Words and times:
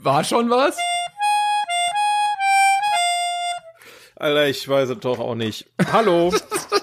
War 0.00 0.24
schon 0.24 0.50
was? 0.50 0.76
Alter, 4.16 4.48
ich 4.48 4.68
weiß 4.68 4.88
es 4.90 4.98
doch 4.98 5.20
auch 5.20 5.36
nicht. 5.36 5.66
Hallo. 5.92 6.34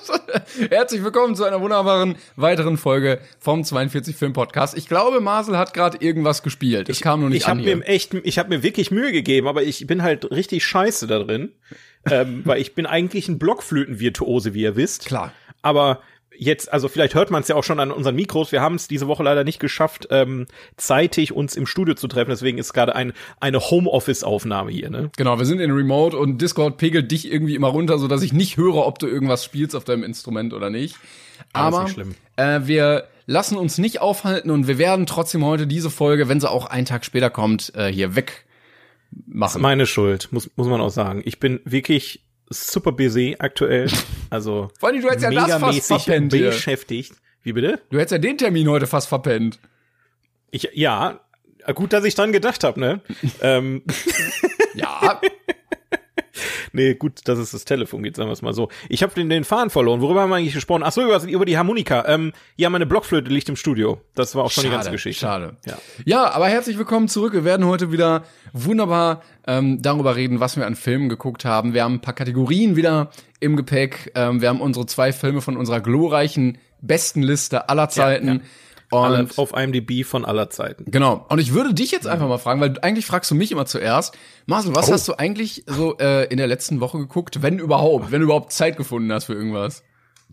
Herzlich 0.70 1.03
willkommen 1.03 1.35
zu 1.35 1.43
einer 1.43 1.59
wunderbaren 1.59 2.15
weiteren 2.38 2.77
Folge 2.77 3.20
vom 3.38 3.65
42 3.65 4.15
Film 4.15 4.31
Podcast. 4.31 4.77
Ich 4.77 4.88
glaube, 4.88 5.20
Marcel 5.20 5.57
hat 5.57 5.73
gerade 5.73 5.98
irgendwas 5.99 6.43
gespielt. 6.43 6.88
Es 6.88 7.02
kam 7.02 7.20
nur 7.20 7.29
nicht 7.29 7.40
ich 7.40 7.48
hab 7.48 7.57
an 7.57 7.59
hier. 7.59 7.76
mir 7.76 7.85
echt, 7.85 8.13
ich 8.13 8.40
habe 8.40 8.49
mir 8.49 8.63
wirklich 8.63 8.90
Mühe 8.90 9.12
gegeben, 9.12 9.48
aber 9.48 9.63
ich 9.63 9.85
bin 9.85 10.02
halt 10.02 10.31
richtig 10.31 10.65
scheiße 10.65 11.07
da 11.07 11.20
drin, 11.20 11.52
ähm, 12.09 12.43
weil 12.45 12.62
ich 12.62 12.73
bin 12.73 12.85
eigentlich 12.85 13.27
ein 13.27 13.38
Blockflöten-Virtuose, 13.38 14.54
wie 14.54 14.62
ihr 14.62 14.77
wisst. 14.77 15.05
Klar. 15.05 15.34
Aber 15.61 15.99
jetzt, 16.37 16.71
also 16.71 16.87
vielleicht 16.87 17.15
hört 17.15 17.32
man 17.32 17.41
es 17.41 17.48
ja 17.48 17.55
auch 17.55 17.63
schon 17.63 17.79
an 17.79 17.91
unseren 17.91 18.15
Mikros. 18.15 18.51
Wir 18.51 18.62
haben 18.62 18.76
es 18.76 18.87
diese 18.87 19.07
Woche 19.07 19.23
leider 19.23 19.43
nicht 19.43 19.59
geschafft, 19.59 20.07
ähm, 20.12 20.45
zeitig 20.76 21.34
uns 21.34 21.55
im 21.55 21.65
Studio 21.65 21.95
zu 21.95 22.07
treffen. 22.07 22.29
Deswegen 22.29 22.57
ist 22.57 22.73
gerade 22.73 22.95
ein, 22.95 23.13
eine 23.40 23.59
Homeoffice-Aufnahme 23.59 24.71
hier. 24.71 24.90
Ne? 24.90 25.12
Genau, 25.17 25.37
wir 25.40 25.45
sind 25.45 25.59
in 25.59 25.71
Remote 25.71 26.17
und 26.17 26.41
Discord 26.41 26.77
pegelt 26.77 27.12
dich 27.12 27.32
irgendwie 27.32 27.55
immer 27.55 27.70
runter, 27.70 27.98
so 27.98 28.07
dass 28.07 28.21
ich 28.21 28.34
nicht 28.34 28.57
höre, 28.57 28.85
ob 28.85 28.99
du 28.99 29.07
irgendwas 29.07 29.43
spielst 29.43 29.76
auf 29.76 29.84
deinem 29.84 30.04
Instrument 30.04 30.54
oder 30.54 30.70
nicht. 30.70 30.95
Alles 31.54 31.76
Aber 31.76 31.87
schlimm. 31.87 32.15
Äh, 32.35 32.62
wir 32.63 33.07
lassen 33.26 33.57
uns 33.57 33.77
nicht 33.77 34.01
aufhalten 34.01 34.49
und 34.51 34.67
wir 34.67 34.77
werden 34.77 35.05
trotzdem 35.05 35.43
heute 35.43 35.67
diese 35.67 35.89
Folge, 35.89 36.29
wenn 36.29 36.39
sie 36.39 36.49
auch 36.49 36.65
einen 36.65 36.85
Tag 36.85 37.04
später 37.05 37.29
kommt, 37.29 37.73
äh, 37.76 37.91
hier 37.91 38.15
weg 38.15 38.45
Das 39.12 39.51
ist 39.51 39.55
machen. 39.55 39.62
meine 39.62 39.85
Schuld, 39.85 40.29
muss, 40.32 40.49
muss 40.55 40.67
man 40.67 40.82
auch 40.82 40.89
sagen. 40.89 41.21
Ich 41.26 41.39
bin 41.39 41.60
wirklich 41.65 42.21
super 42.49 42.91
busy 42.91 43.35
aktuell. 43.40 43.90
Also 44.29 44.70
Vor 44.77 44.90
allem, 44.90 45.01
du 45.01 45.07
hättest 45.09 45.23
ja 45.23 45.31
das 45.31 45.57
fast 45.57 45.87
verpennt 45.87 46.31
beschäftigt. 46.31 47.13
Wie 47.43 47.54
bitte? 47.54 47.79
Du 47.89 47.98
hättest 47.98 48.12
ja 48.12 48.17
den 48.17 48.37
Termin 48.37 48.67
heute 48.67 48.85
fast 48.85 49.07
verpennt. 49.07 49.57
Ich, 50.51 50.70
ja, 50.73 51.21
gut, 51.76 51.93
dass 51.93 52.04
ich 52.04 52.13
dran 52.13 52.34
gedacht 52.34 52.65
habe, 52.65 52.77
ne? 52.77 52.99
ähm, 53.41 53.84
Ja, 54.73 55.21
nee, 56.74 56.93
gut, 56.93 57.21
dass 57.26 57.40
es 57.40 57.52
das 57.52 57.66
Telefon 57.66 58.04
geht, 58.04 58.16
sagen 58.16 58.30
wir 58.30 58.34
es 58.34 58.41
mal 58.41 58.54
so. 58.54 58.70
Ich 58.90 59.04
habe 59.04 59.13
den, 59.13 59.30
den 59.30 59.43
Faden 59.43 59.70
verloren. 59.70 60.02
Worüber 60.02 60.21
haben 60.21 60.30
wir 60.30 60.35
eigentlich 60.35 60.54
gesprochen? 60.54 60.84
Ach 60.84 60.91
so, 60.91 61.04
über, 61.04 61.21
über 61.24 61.46
die 61.46 61.57
Harmonika. 61.57 62.05
Ähm, 62.07 62.34
ja, 62.55 62.70
meine 62.70 62.85
Blockflöte 62.85 63.29
liegt 63.29 63.49
im 63.49 63.55
Studio. 63.55 64.02
Das 64.16 64.35
war 64.35 64.44
auch 64.44 64.52
schon 64.52 64.63
die 64.63 64.69
ganze 64.69 64.91
Geschichte. 64.91 65.25
Schade. 65.25 65.57
Ja. 65.66 65.78
ja, 66.06 66.31
aber 66.31 66.47
herzlich 66.47 66.78
willkommen 66.78 67.07
zurück. 67.07 67.34
Wir 67.34 67.44
werden 67.44 67.66
heute 67.66 67.91
wieder 67.91 68.24
wunderbar 68.53 69.22
ähm, 69.46 69.81
darüber 69.81 70.16
reden, 70.16 70.40
was 70.40 70.57
wir 70.57 70.66
an 70.66 70.75
Filmen 70.75 71.09
geguckt 71.09 71.46
haben. 71.46 71.74
Wir 71.74 71.84
haben 71.84 71.96
ein 71.96 72.02
paar 72.02 72.16
Kategorien 72.16 72.75
wieder 72.75 73.12
im 73.40 73.56
Gepäck. 73.56 74.12
Ähm, 74.16 74.41
wir 74.41 74.50
haben 74.50 74.62
unsere 74.62 74.85
zwei 74.85 75.13
Filme 75.13 75.41
von 75.41 75.57
unserer 75.57 75.81
glorreichen 75.81 76.57
besten 76.81 77.24
Liste 77.24 77.69
aller 77.69 77.90
Zeiten. 77.90 78.28
ja. 78.28 78.40
Und 78.90 79.00
Alle 79.00 79.28
auf 79.35 79.53
IMDb 79.53 80.06
von 80.06 80.23
aller 80.23 80.50
Zeiten. 80.50 80.85
Genau. 80.89 81.25
Und 81.28 81.39
ich 81.39 81.53
würde 81.53 81.73
dich 81.73 81.91
jetzt 81.91 82.07
einfach 82.07 82.28
mal 82.28 82.38
fragen, 82.38 82.61
weil 82.61 82.75
eigentlich 82.81 83.06
fragst 83.06 83.29
du 83.31 83.35
mich 83.35 83.51
immer 83.51 83.66
zuerst. 83.66 84.17
Marcel, 84.45 84.75
was 84.75 84.88
Oh. 84.89 84.94
hast 84.94 85.07
du 85.09 85.13
eigentlich 85.19 85.63
so 85.67 85.97
äh, 85.97 86.23
in 86.29 86.38
der 86.38 86.47
letzten 86.47 86.79
Woche 86.79 86.97
geguckt, 86.97 87.41
wenn 87.41 87.59
überhaupt, 87.59 88.11
wenn 88.11 88.22
du 88.22 88.25
überhaupt 88.25 88.53
Zeit 88.53 88.78
gefunden 88.78 89.11
hast 89.11 89.25
für 89.25 89.34
irgendwas? 89.34 89.84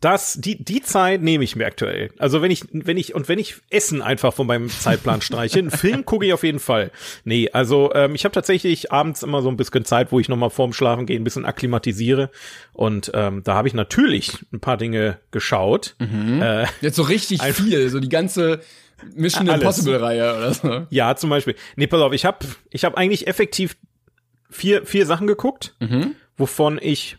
Das, 0.04 0.34
die, 0.34 0.62
die 0.62 0.82
Zeit 0.82 1.22
nehme 1.22 1.44
ich 1.44 1.56
mir 1.56 1.64
aktuell. 1.64 2.10
Also 2.18 2.42
wenn 2.42 2.50
ich, 2.50 2.64
wenn 2.72 2.98
ich, 2.98 3.14
und 3.14 3.26
wenn 3.28 3.38
ich 3.38 3.54
Essen 3.70 4.02
einfach 4.02 4.34
von 4.34 4.46
meinem 4.46 4.68
Zeitplan 4.68 5.22
streiche, 5.22 5.58
einen 5.58 5.70
Film 5.70 6.04
gucke 6.04 6.26
ich 6.26 6.34
auf 6.34 6.42
jeden 6.42 6.58
Fall. 6.58 6.90
Nee, 7.24 7.48
also 7.50 7.90
ähm, 7.94 8.14
ich 8.14 8.24
habe 8.26 8.34
tatsächlich 8.34 8.92
abends 8.92 9.22
immer 9.22 9.40
so 9.40 9.48
ein 9.48 9.56
bisschen 9.56 9.86
Zeit, 9.86 10.12
wo 10.12 10.20
ich 10.20 10.28
nochmal 10.28 10.50
vorm 10.50 10.74
Schlafen 10.74 11.06
gehen 11.06 11.22
ein 11.22 11.24
bisschen 11.24 11.46
akklimatisiere. 11.46 12.30
Und 12.74 13.12
ähm, 13.14 13.42
da 13.44 13.54
habe 13.54 13.66
ich 13.66 13.72
natürlich 13.72 14.44
ein 14.52 14.60
paar 14.60 14.76
Dinge 14.76 15.20
geschaut. 15.30 15.96
Äh, 16.00 16.66
Jetzt 16.82 16.96
so 16.96 17.02
richtig 17.02 17.40
viel, 17.42 17.88
so 17.88 17.98
die 17.98 18.10
ganze 18.10 18.60
Mission 19.14 19.48
Alles. 19.48 19.62
Impossible 19.62 19.96
Reihe 19.96 20.36
oder 20.36 20.52
so. 20.52 20.86
ja, 20.90 21.16
zum 21.16 21.30
Beispiel. 21.30 21.54
Nee, 21.76 21.86
pass 21.86 22.02
auf, 22.02 22.12
ich 22.12 22.26
habe 22.26 22.44
ich 22.70 22.84
hab 22.84 22.96
eigentlich 22.98 23.26
effektiv 23.26 23.76
vier, 24.50 24.84
vier 24.84 25.06
Sachen 25.06 25.26
geguckt, 25.26 25.74
wovon 26.36 26.78
ich 26.82 27.16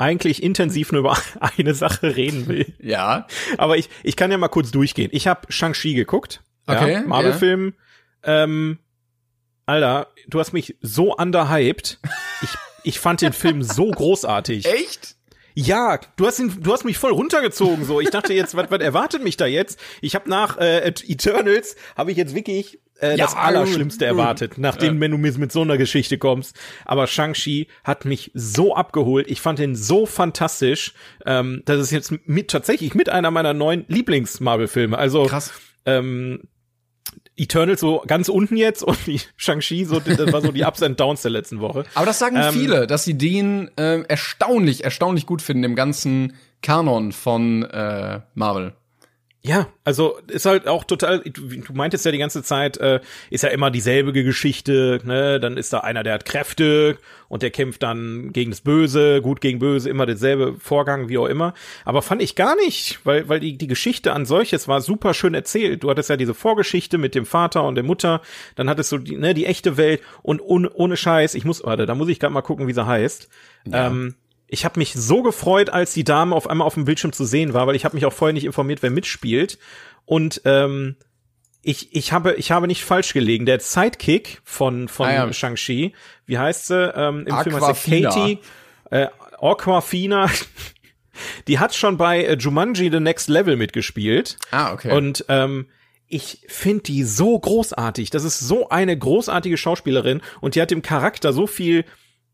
eigentlich 0.00 0.42
intensiv 0.42 0.92
nur 0.92 1.00
über 1.00 1.18
eine 1.40 1.74
Sache 1.74 2.16
reden 2.16 2.48
will. 2.48 2.72
Ja. 2.80 3.26
Aber 3.58 3.76
ich, 3.76 3.88
ich 4.02 4.16
kann 4.16 4.30
ja 4.30 4.38
mal 4.38 4.48
kurz 4.48 4.70
durchgehen. 4.70 5.10
Ich 5.12 5.26
habe 5.26 5.52
Shang-Chi 5.52 5.94
geguckt. 5.94 6.42
Okay, 6.66 6.94
Ja, 6.94 7.00
Marvel-Film. 7.02 7.74
Ähm, 8.22 8.78
Alter, 9.66 10.08
du 10.28 10.40
hast 10.40 10.52
mich 10.52 10.76
so 10.80 11.14
underhyped. 11.14 11.98
Ich, 12.42 12.50
ich 12.84 13.00
fand 13.00 13.20
den 13.20 13.32
Film 13.32 13.62
so 13.62 13.90
großartig. 13.90 14.66
Echt? 14.66 15.16
Ja, 15.54 15.98
du 16.16 16.26
hast 16.26 16.38
ihn, 16.38 16.62
du 16.62 16.72
hast 16.72 16.84
mich 16.84 16.96
voll 16.96 17.12
runtergezogen. 17.12 17.84
So, 17.84 18.00
ich 18.00 18.10
dachte 18.10 18.32
jetzt, 18.32 18.54
was, 18.56 18.70
was 18.70 18.80
erwartet 18.80 19.22
mich 19.22 19.36
da 19.36 19.46
jetzt? 19.46 19.78
Ich 20.00 20.14
habe 20.14 20.30
nach 20.30 20.58
äh, 20.58 20.86
Eternals 20.86 21.76
habe 21.96 22.12
ich 22.12 22.16
jetzt 22.16 22.34
wirklich 22.34 22.80
äh, 23.00 23.16
Ja, 23.16 23.26
das 23.26 23.36
Allerschlimmste 23.36 24.04
erwartet, 24.06 24.58
nachdem 24.58 25.00
wenn 25.00 25.10
du 25.10 25.18
mit, 25.18 25.38
mit 25.38 25.52
so 25.52 25.62
einer 25.62 25.78
Geschichte 25.78 26.18
kommst. 26.18 26.56
Aber 26.84 27.06
Shang-Chi 27.06 27.68
hat 27.84 28.04
mich 28.04 28.30
so 28.34 28.74
abgeholt. 28.74 29.30
Ich 29.30 29.40
fand 29.40 29.58
ihn 29.58 29.74
so 29.74 30.06
fantastisch. 30.06 30.94
Ähm, 31.26 31.62
das 31.64 31.80
ist 31.80 31.90
jetzt 31.90 32.12
mit 32.26 32.50
tatsächlich 32.50 32.94
mit 32.94 33.08
einer 33.08 33.30
meiner 33.30 33.54
neuen 33.54 33.84
Lieblings-Marvel-Filme. 33.88 34.96
Also 34.96 35.24
Krass. 35.24 35.52
ähm, 35.86 36.48
Eternals 37.36 37.80
so 37.80 38.02
ganz 38.06 38.28
unten 38.28 38.56
jetzt 38.56 38.82
und 38.82 38.98
Shang-Chi 39.36 39.84
so, 39.86 39.98
das 39.98 40.32
war 40.32 40.42
so 40.42 40.52
die 40.52 40.62
Ups 40.62 40.82
and 40.82 41.00
Downs 41.00 41.22
der 41.22 41.30
letzten 41.30 41.60
Woche. 41.60 41.84
Aber 41.94 42.06
das 42.06 42.18
sagen 42.18 42.36
Ähm, 42.36 42.52
viele, 42.52 42.86
dass 42.86 43.04
sie 43.04 43.16
den 43.16 43.70
ähm, 43.76 44.04
erstaunlich, 44.08 44.84
erstaunlich 44.84 45.26
gut 45.26 45.40
finden 45.40 45.64
im 45.64 45.74
ganzen 45.74 46.34
Kanon 46.62 47.12
von 47.12 47.62
äh, 47.64 48.20
Marvel. 48.34 48.74
Ja, 49.42 49.68
also 49.84 50.18
ist 50.26 50.44
halt 50.44 50.68
auch 50.68 50.84
total, 50.84 51.20
du, 51.20 51.42
meintest 51.72 52.04
ja 52.04 52.12
die 52.12 52.18
ganze 52.18 52.42
Zeit, 52.42 52.76
äh, 52.76 53.00
ist 53.30 53.42
ja 53.42 53.48
immer 53.48 53.70
dieselbe 53.70 54.12
Geschichte, 54.12 55.00
ne? 55.04 55.40
Dann 55.40 55.56
ist 55.56 55.72
da 55.72 55.78
einer, 55.78 56.02
der 56.02 56.12
hat 56.12 56.26
Kräfte 56.26 56.98
und 57.28 57.42
der 57.42 57.50
kämpft 57.50 57.82
dann 57.82 58.34
gegen 58.34 58.50
das 58.50 58.60
Böse, 58.60 59.22
gut 59.22 59.40
gegen 59.40 59.58
böse, 59.58 59.88
immer 59.88 60.04
derselbe 60.04 60.56
Vorgang, 60.58 61.08
wie 61.08 61.16
auch 61.16 61.26
immer. 61.26 61.54
Aber 61.86 62.02
fand 62.02 62.20
ich 62.20 62.36
gar 62.36 62.54
nicht, 62.56 63.00
weil, 63.04 63.30
weil 63.30 63.40
die, 63.40 63.56
die 63.56 63.66
Geschichte 63.66 64.12
an 64.12 64.26
solches 64.26 64.68
war 64.68 64.82
super 64.82 65.14
schön 65.14 65.32
erzählt. 65.32 65.82
Du 65.82 65.88
hattest 65.88 66.10
ja 66.10 66.18
diese 66.18 66.34
Vorgeschichte 66.34 66.98
mit 66.98 67.14
dem 67.14 67.24
Vater 67.24 67.64
und 67.64 67.76
der 67.76 67.84
Mutter, 67.84 68.20
dann 68.56 68.68
hattest 68.68 68.92
du 68.92 68.98
die, 68.98 69.16
ne, 69.16 69.32
die 69.32 69.46
echte 69.46 69.78
Welt 69.78 70.02
und 70.22 70.40
ohne, 70.40 70.70
ohne 70.70 70.98
Scheiß, 70.98 71.34
ich 71.34 71.46
muss, 71.46 71.64
warte, 71.64 71.86
da 71.86 71.94
muss 71.94 72.08
ich 72.10 72.20
gerade 72.20 72.34
mal 72.34 72.42
gucken, 72.42 72.68
wie 72.68 72.74
sie 72.74 72.84
heißt. 72.86 73.30
Ähm, 73.72 74.16
ich 74.50 74.64
habe 74.64 74.78
mich 74.80 74.92
so 74.94 75.22
gefreut, 75.22 75.70
als 75.70 75.94
die 75.94 76.04
Dame 76.04 76.34
auf 76.34 76.48
einmal 76.48 76.66
auf 76.66 76.74
dem 76.74 76.84
Bildschirm 76.84 77.12
zu 77.12 77.24
sehen 77.24 77.54
war, 77.54 77.66
weil 77.66 77.76
ich 77.76 77.84
habe 77.84 77.94
mich 77.94 78.04
auch 78.04 78.12
vorher 78.12 78.32
nicht 78.32 78.44
informiert, 78.44 78.82
wer 78.82 78.90
mitspielt. 78.90 79.58
Und 80.04 80.42
ähm, 80.44 80.96
ich, 81.62 81.94
ich 81.94 82.12
habe 82.12 82.34
ich 82.34 82.50
habe 82.50 82.66
nicht 82.66 82.84
falsch 82.84 83.12
gelegen. 83.12 83.46
Der 83.46 83.60
Sidekick 83.60 84.40
von 84.44 84.88
von 84.88 85.06
Ah, 85.06 85.12
ja. 85.12 85.32
Shang-Chi, 85.32 85.94
wie 86.26 86.38
heißt 86.38 86.66
sie? 86.66 86.92
Ähm, 86.94 87.26
Im 87.26 87.38
Film 87.38 87.60
heißt 87.60 87.84
sie 87.84 88.02
Katie 88.02 88.38
äh, 88.90 89.06
Aquafina. 89.40 90.28
Die 91.48 91.58
hat 91.58 91.74
schon 91.74 91.96
bei 91.96 92.24
äh, 92.24 92.36
Jumanji 92.36 92.90
The 92.90 93.00
Next 93.00 93.28
Level 93.28 93.56
mitgespielt. 93.56 94.36
Ah, 94.50 94.72
okay. 94.72 94.90
Und 94.92 95.24
ähm, 95.28 95.66
ich 96.08 96.42
finde 96.48 96.82
die 96.84 97.04
so 97.04 97.38
großartig. 97.38 98.10
Das 98.10 98.24
ist 98.24 98.40
so 98.40 98.68
eine 98.68 98.98
großartige 98.98 99.56
Schauspielerin 99.56 100.22
und 100.40 100.54
die 100.54 100.62
hat 100.62 100.70
dem 100.70 100.82
Charakter 100.82 101.32
so 101.32 101.46
viel, 101.46 101.84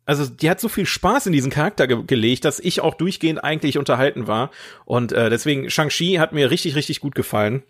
also 0.06 0.25
die 0.26 0.49
hat 0.49 0.61
so 0.61 0.69
viel 0.69 0.87
Spaß 0.87 1.26
in 1.26 1.32
diesen 1.32 1.50
Charakter 1.50 1.87
ge 1.87 2.03
gelegt, 2.06 2.44
dass 2.47 2.58
ich 2.61 2.81
auch 2.81 2.94
durchgehend 2.94 3.44
eigentlich 3.44 3.76
unterhalten 3.76 4.26
war. 4.26 4.50
Und 4.87 5.12
äh, 5.12 5.29
deswegen 5.29 5.69
Shang-Chi 5.69 6.14
hat 6.14 6.32
mir 6.32 6.50
richtig, 6.50 6.75
richtig 6.76 7.00
gut 7.00 7.14
gefallen. 7.14 7.62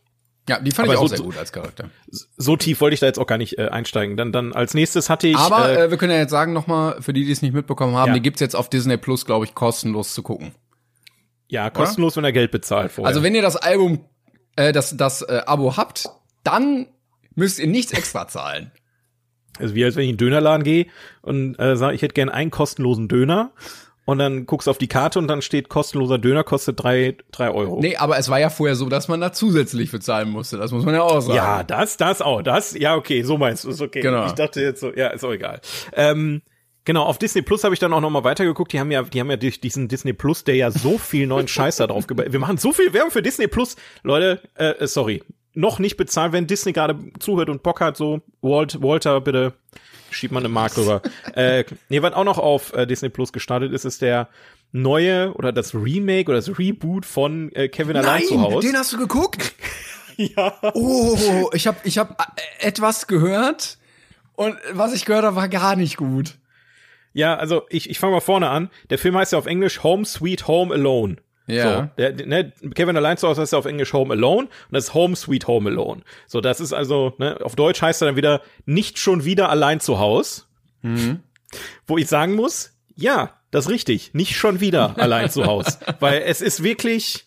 ja, 0.49 0.61
die 0.61 0.71
fand 0.71 0.87
aber 0.89 0.95
ich 0.95 1.01
auch 1.01 1.09
so- 1.09 1.17
sehr 1.17 1.25
gut 1.25 1.37
als 1.39 1.51
Charakter. 1.53 1.91
So 2.37 2.57
tief 2.57 2.81
wollte 2.81 2.95
ich 2.95 3.01
da 3.01 3.07
jetzt 3.07 3.19
auch 3.19 3.27
gar 3.27 3.39
nicht 3.39 3.59
äh, 3.59 3.69
einsteigen. 3.69 4.17
Dann, 4.17 4.31
dann 4.33 4.53
als 4.53 4.75
nächstes 4.75 5.11
hatte 5.11 5.27
ich. 5.27 5.37
Aber 5.37 5.69
äh, 5.69 5.85
äh, 5.87 5.91
wir 5.91 5.99
können 5.99 6.13
ja 6.13 6.19
jetzt 6.19 6.31
sagen 6.31 6.53
nochmal, 6.53 7.01
für 7.03 7.13
die, 7.13 7.25
die 7.25 7.33
es 7.33 7.43
nicht 7.43 7.55
mitbekommen 7.55 7.97
haben, 7.97 8.09
Ja. 8.09 8.15
die 8.15 8.23
gibt's 8.23 8.41
jetzt 8.41 8.55
auf 8.55 8.69
Disney 8.71 8.97
Plus, 8.99 9.25
glaube 9.25 9.45
ich, 9.47 9.55
kostenlos 9.55 10.15
zu 10.15 10.23
gucken. 10.23 10.53
ja, 11.49 11.71
kostenlos, 11.71 12.17
wenn 12.17 12.25
er 12.25 12.33
Geld 12.33 12.51
bezahlt 12.51 12.93
vorher. 12.93 13.09
Also 13.09 13.23
wenn 13.23 13.35
ihr 13.35 13.43
das 13.43 13.57
Album, 13.57 14.05
äh, 14.57 14.73
das, 14.73 14.97
das 14.97 15.23
äh, 15.23 15.43
Abo 15.47 15.77
habt, 15.77 16.09
dann 16.45 16.87
müsst 17.35 17.59
ihr 17.59 17.67
nichts 17.67 17.93
extra 17.93 18.29
zahlen. 18.29 18.73
Also 19.61 19.75
wie 19.75 19.85
als 19.85 19.97
wenn 19.97 20.05
ich 20.05 20.11
in 20.11 20.17
den 20.17 20.27
Dönerladen 20.27 20.65
gehe 20.65 20.87
und 21.23 21.59
äh, 21.59 21.77
sage, 21.77 21.95
ich 21.95 22.03
hätte 22.03 22.15
gern 22.15 22.29
einen 22.29 22.51
kostenlosen 22.51 23.09
Döner. 23.09 23.53
Und 24.07 24.19
dann 24.19 24.47
guckst 24.47 24.69
du 24.69 24.71
auf 24.71 24.79
die 24.79 24.87
Karte 24.87 25.19
und 25.19 25.27
dann 25.27 25.43
steht 25.43 25.69
kostenloser 25.69 26.19
Döner 26.19 26.45
kostet 26.45 26.81
drei, 26.81 27.17
drei 27.33 27.51
Euro. 27.51 27.81
Nee, 27.81 27.97
aber 27.97 28.17
es 28.17 28.29
war 28.31 28.39
ja 28.39 28.51
vorher 28.51 28.77
so, 28.77 28.89
dass 28.89 29.09
man 29.09 29.21
da 29.21 29.33
zusätzlich 29.33 29.91
bezahlen 29.91 30.31
musste. 30.31 30.59
Das 30.59 30.71
muss 30.71 30.85
man 30.85 30.95
ja 30.95 31.03
auch 31.03 31.21
sagen. 31.21 31.35
Ja, 31.35 31.65
das, 31.65 31.97
das 31.97 32.23
auch. 32.23 32.41
Das, 32.43 32.79
ja, 32.79 32.95
okay, 32.95 33.23
so 33.25 33.37
meinst 33.37 33.65
du, 33.65 33.71
ist 33.71 33.83
okay. 33.83 34.01
Genau. 34.01 34.27
Ich 34.27 34.33
dachte 34.33 34.63
jetzt 34.63 34.81
so, 34.81 34.95
ja, 34.95 35.09
ist 35.09 35.25
auch 35.25 35.33
egal. 35.33 35.61
Ähm, 35.93 36.43
genau, 36.85 37.03
auf 37.03 37.19
Disney 37.19 37.43
Plus 37.43 37.65
habe 37.65 37.75
ich 37.75 37.81
dann 37.81 37.93
auch 37.93 38.01
noch 38.01 38.11
mal 38.11 38.23
weitergeguckt. 38.23 38.73
Die 38.73 38.79
haben 38.79 38.93
ja, 38.93 39.03
die 39.03 39.19
haben 39.19 39.29
ja 39.29 39.37
durch 39.37 39.61
diesen 39.61 39.89
Disney 39.89 40.13
Plus, 40.13 40.45
der 40.45 40.55
ja 40.55 40.71
so 40.71 40.99
viel 40.99 41.27
neuen 41.27 41.49
Scheiß 41.49 41.75
da 41.79 41.89
drauf 41.89 42.07
gebaut. 42.07 42.27
Wir 42.31 42.39
machen 42.39 42.59
so 42.59 42.73
viel 42.73 42.93
Werbung 42.93 43.11
für 43.11 43.23
Disney 43.23 43.49
Plus. 43.49 43.75
Leute, 44.05 44.41
äh, 44.55 44.87
sorry. 44.87 45.25
Noch 45.57 45.79
nicht 45.79 45.97
bezahlt, 45.97 46.33
wenn 46.33 46.47
Disney 46.47 46.73
gerade 46.73 46.97
zuhört 47.19 47.49
und 47.49 47.63
Bock 47.63 47.81
hat, 47.81 47.97
so, 47.97 48.21
Walt, 48.43 48.83
Walter, 48.83 49.21
bitte 49.21 49.55
schieb 50.11 50.31
mal 50.31 50.41
eine 50.41 50.49
Mark 50.49 50.77
rüber. 50.77 51.03
äh, 51.35 51.65
nee, 51.89 52.03
was 52.03 52.13
auch 52.15 52.25
noch 52.25 52.39
auf 52.39 52.73
äh, 52.75 52.87
Disney 52.87 53.09
Plus 53.09 53.33
gestartet 53.33 53.73
ist, 53.73 53.85
ist 53.85 54.03
der 54.03 54.29
neue 54.73 55.33
oder 55.35 55.53
das 55.53 55.75
Remake 55.75 56.31
oder 56.31 56.39
das 56.39 56.59
Reboot 56.59 57.07
von 57.07 57.51
äh, 57.53 57.69
Kevin 57.69 57.97
allein 57.97 58.23
zu 58.25 58.41
Hause. 58.41 58.69
den 58.69 58.77
hast 58.77 58.93
du 58.93 58.99
geguckt? 58.99 59.55
ja. 60.17 60.53
Oh, 60.75 61.51
ich 61.53 61.67
habe 61.67 61.79
ich 61.85 61.99
hab 61.99 62.21
äh, 62.21 62.67
etwas 62.67 63.07
gehört 63.07 63.79
und 64.35 64.57
was 64.73 64.95
ich 64.95 65.05
gehört 65.05 65.25
habe, 65.25 65.37
war 65.37 65.49
gar 65.49 65.77
nicht 65.77 65.97
gut. 65.97 66.37
Ja, 67.13 67.37
also 67.37 67.63
ich, 67.71 67.89
ich 67.89 67.99
fange 67.99 68.13
mal 68.13 68.21
vorne 68.21 68.51
an. 68.51 68.71
Der 68.91 68.99
Film 68.99 69.17
heißt 69.17 69.33
ja 69.33 69.39
auf 69.39 69.47
Englisch 69.47 69.83
Home 69.83 70.05
Sweet 70.05 70.49
Home 70.49 70.75
Alone. 70.75 71.17
Ja. 71.47 71.75
So, 71.75 71.89
der, 71.99 72.27
ne, 72.27 72.53
Kevin 72.75 72.97
allein 72.97 73.17
zu 73.17 73.29
Hause 73.29 73.43
heißt 73.43 73.53
ja 73.53 73.59
auf 73.59 73.67
Englisch 73.67 73.93
Home 73.93 74.13
Alone 74.15 74.47
und 74.47 74.73
das 74.73 74.85
ist 74.85 74.95
Home 74.95 75.15
Sweet 75.15 75.47
Home 75.47 75.71
Alone. 75.71 76.03
So, 76.27 76.41
das 76.41 76.61
ist 76.61 76.73
also, 76.73 77.15
ne, 77.19 77.39
auf 77.43 77.55
Deutsch 77.55 77.83
heißt 77.83 78.03
er 78.03 78.07
dann 78.07 78.17
wieder 78.17 78.43
nicht 78.65 78.99
schon 78.99 79.25
wieder 79.25 79.49
allein 79.49 79.81
zu 79.81 79.99
Haus. 79.99 80.49
Mhm. 80.83 81.21
Wo 81.87 81.99
ich 81.99 82.09
sagen 82.09 82.35
muss, 82.35 82.73
ja, 82.97 83.41
das 83.51 83.67
ist 83.67 83.71
richtig, 83.71 84.13
nicht 84.13 84.37
schon 84.37 84.61
wieder 84.61 84.99
allein 84.99 85.31
zu 85.31 85.47
Haus. 85.47 85.79
Weil 86.01 86.23
es 86.23 86.41
ist 86.41 86.63
wirklich, 86.63 87.27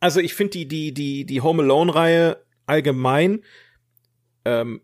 also 0.00 0.20
ich 0.20 0.34
finde 0.34 0.52
die, 0.52 0.68
die, 0.68 0.94
die, 0.94 1.26
die 1.26 1.40
Home 1.40 1.62
Alone-Reihe 1.62 2.38
allgemein, 2.66 3.42
ähm, 4.44 4.80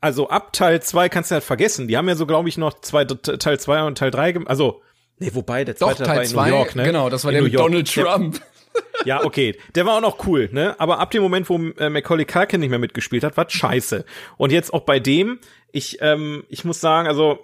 also 0.00 0.28
ab 0.28 0.52
Teil 0.52 0.82
2 0.82 1.08
kannst 1.08 1.30
du 1.30 1.34
halt 1.34 1.44
vergessen. 1.44 1.88
Die 1.88 1.96
haben 1.96 2.08
ja 2.08 2.16
so, 2.16 2.26
glaube 2.26 2.48
ich, 2.48 2.58
noch 2.58 2.80
zwei, 2.80 3.04
Teil 3.04 3.58
2 3.58 3.82
und 3.84 3.98
Teil 3.98 4.10
3, 4.10 4.46
also, 4.46 4.82
nee, 5.18 5.30
wobei, 5.34 5.64
der 5.64 5.74
Doch, 5.74 5.88
zweite 5.88 6.00
war 6.00 6.06
Teil 6.14 6.22
in 6.24 6.30
2, 6.30 6.50
New 6.50 6.56
York, 6.56 6.76
ne? 6.76 6.82
genau, 6.84 7.10
das 7.10 7.24
war 7.24 7.30
In 7.30 7.34
der 7.34 7.42
New 7.42 7.46
mit 7.46 7.54
York. 7.54 7.66
Donald 7.66 7.96
Der- 7.96 8.04
Trump. 8.04 8.40
ja, 9.04 9.24
okay. 9.24 9.56
Der 9.74 9.86
war 9.86 9.96
auch 9.96 10.00
noch 10.02 10.26
cool, 10.26 10.48
ne? 10.52 10.74
Aber 10.78 10.98
ab 10.98 11.10
dem 11.10 11.22
Moment, 11.22 11.48
wo 11.48 11.56
äh, 11.78 11.88
Macaulay 11.88 12.24
Culkin 12.26 12.60
nicht 12.60 12.70
mehr 12.70 12.78
mitgespielt 12.78 13.24
hat, 13.24 13.36
war 13.36 13.48
scheiße. 13.48 14.04
Und 14.36 14.52
jetzt 14.52 14.72
auch 14.74 14.82
bei 14.82 15.00
dem, 15.00 15.38
ich, 15.72 15.98
ähm, 16.02 16.44
ich 16.48 16.64
muss 16.64 16.80
sagen, 16.80 17.08
also, 17.08 17.38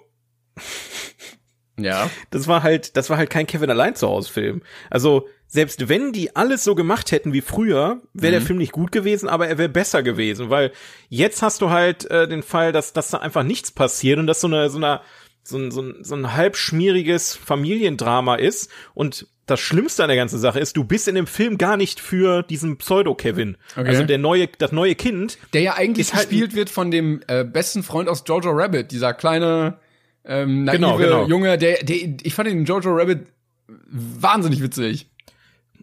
Ja. 1.79 2.09
das 2.29 2.47
war 2.47 2.61
halt, 2.61 2.95
das 2.97 3.09
war 3.09 3.17
halt 3.17 3.29
kein 3.31 3.47
Kevin 3.47 3.69
allein 3.71 3.95
zu 3.95 4.07
Hause 4.07 4.31
Film. 4.31 4.61
Also, 4.91 5.27
selbst 5.47 5.89
wenn 5.89 6.13
die 6.13 6.35
alles 6.35 6.63
so 6.63 6.75
gemacht 6.75 7.11
hätten 7.11 7.33
wie 7.33 7.41
früher, 7.41 8.01
wäre 8.13 8.31
der 8.33 8.41
Film 8.41 8.57
nicht 8.59 8.71
gut 8.71 8.91
gewesen, 8.91 9.27
aber 9.29 9.47
er 9.47 9.57
wäre 9.59 9.69
besser 9.69 10.01
gewesen, 10.03 10.49
weil 10.49 10.71
jetzt 11.09 11.41
hast 11.43 11.61
du 11.61 11.69
halt 11.69 12.09
äh, 12.09 12.27
den 12.27 12.41
Fall, 12.43 12.71
dass, 12.71 12.93
dass 12.93 13.09
da 13.09 13.19
einfach 13.19 13.43
nichts 13.43 13.71
passiert 13.71 14.17
und 14.19 14.25
dass 14.27 14.41
so 14.41 14.47
eine, 14.47 14.69
so 14.71 14.77
eine, 14.77 15.01
so 15.43 15.57
ein, 15.57 15.71
so 15.71 15.81
ein, 15.81 16.03
so 16.03 16.15
ein 16.15 16.33
halb 16.33 16.55
schmieriges 16.55 17.35
Familiendrama 17.35 18.35
ist 18.35 18.69
und 18.93 19.27
das 19.45 19.59
Schlimmste 19.59 20.03
an 20.03 20.07
der 20.07 20.15
ganzen 20.15 20.39
Sache 20.39 20.59
ist, 20.59 20.77
du 20.77 20.85
bist 20.85 21.07
in 21.07 21.15
dem 21.15 21.27
Film 21.27 21.57
gar 21.57 21.75
nicht 21.75 21.99
für 21.99 22.43
diesen 22.43 22.77
Pseudo-Kevin. 22.77 23.57
Okay. 23.75 23.87
Also 23.89 24.03
der 24.03 24.17
neue, 24.17 24.47
das 24.47 24.71
neue 24.71 24.95
Kind, 24.95 25.37
Der 25.51 25.61
ja 25.61 25.73
eigentlich 25.73 26.13
halt 26.13 26.29
gespielt 26.29 26.55
wird 26.55 26.69
von 26.69 26.91
dem 26.91 27.21
äh, 27.27 27.43
besten 27.43 27.83
Freund 27.83 28.07
aus 28.07 28.23
Jojo 28.25 28.51
Rabbit, 28.51 28.91
dieser 28.91 29.13
kleine 29.13 29.79
ähm, 30.23 30.63
naive 30.63 30.77
Genau, 30.77 30.97
genau. 30.97 31.27
Junge, 31.27 31.57
der, 31.57 31.83
der, 31.83 31.97
ich 32.23 32.33
fand 32.33 32.47
den 32.47 32.63
Jojo 32.63 32.95
Rabbit 32.95 33.27
wahnsinnig 33.67 34.61
witzig. 34.61 35.09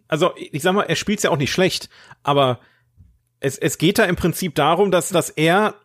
also 0.07 0.31
ich 0.35 0.63
sag 0.63 0.73
mal, 0.73 0.83
er 0.83 0.95
spielt's 0.95 1.23
ja 1.23 1.29
auch 1.29 1.37
nicht 1.37 1.51
schlecht, 1.51 1.89
aber 2.23 2.59
es, 3.39 3.57
es 3.57 3.77
geht 3.77 3.99
da 3.99 4.05
im 4.05 4.15
Prinzip 4.15 4.55
darum, 4.55 4.89
dass, 4.91 5.09
dass 5.09 5.29
er, 5.29 5.75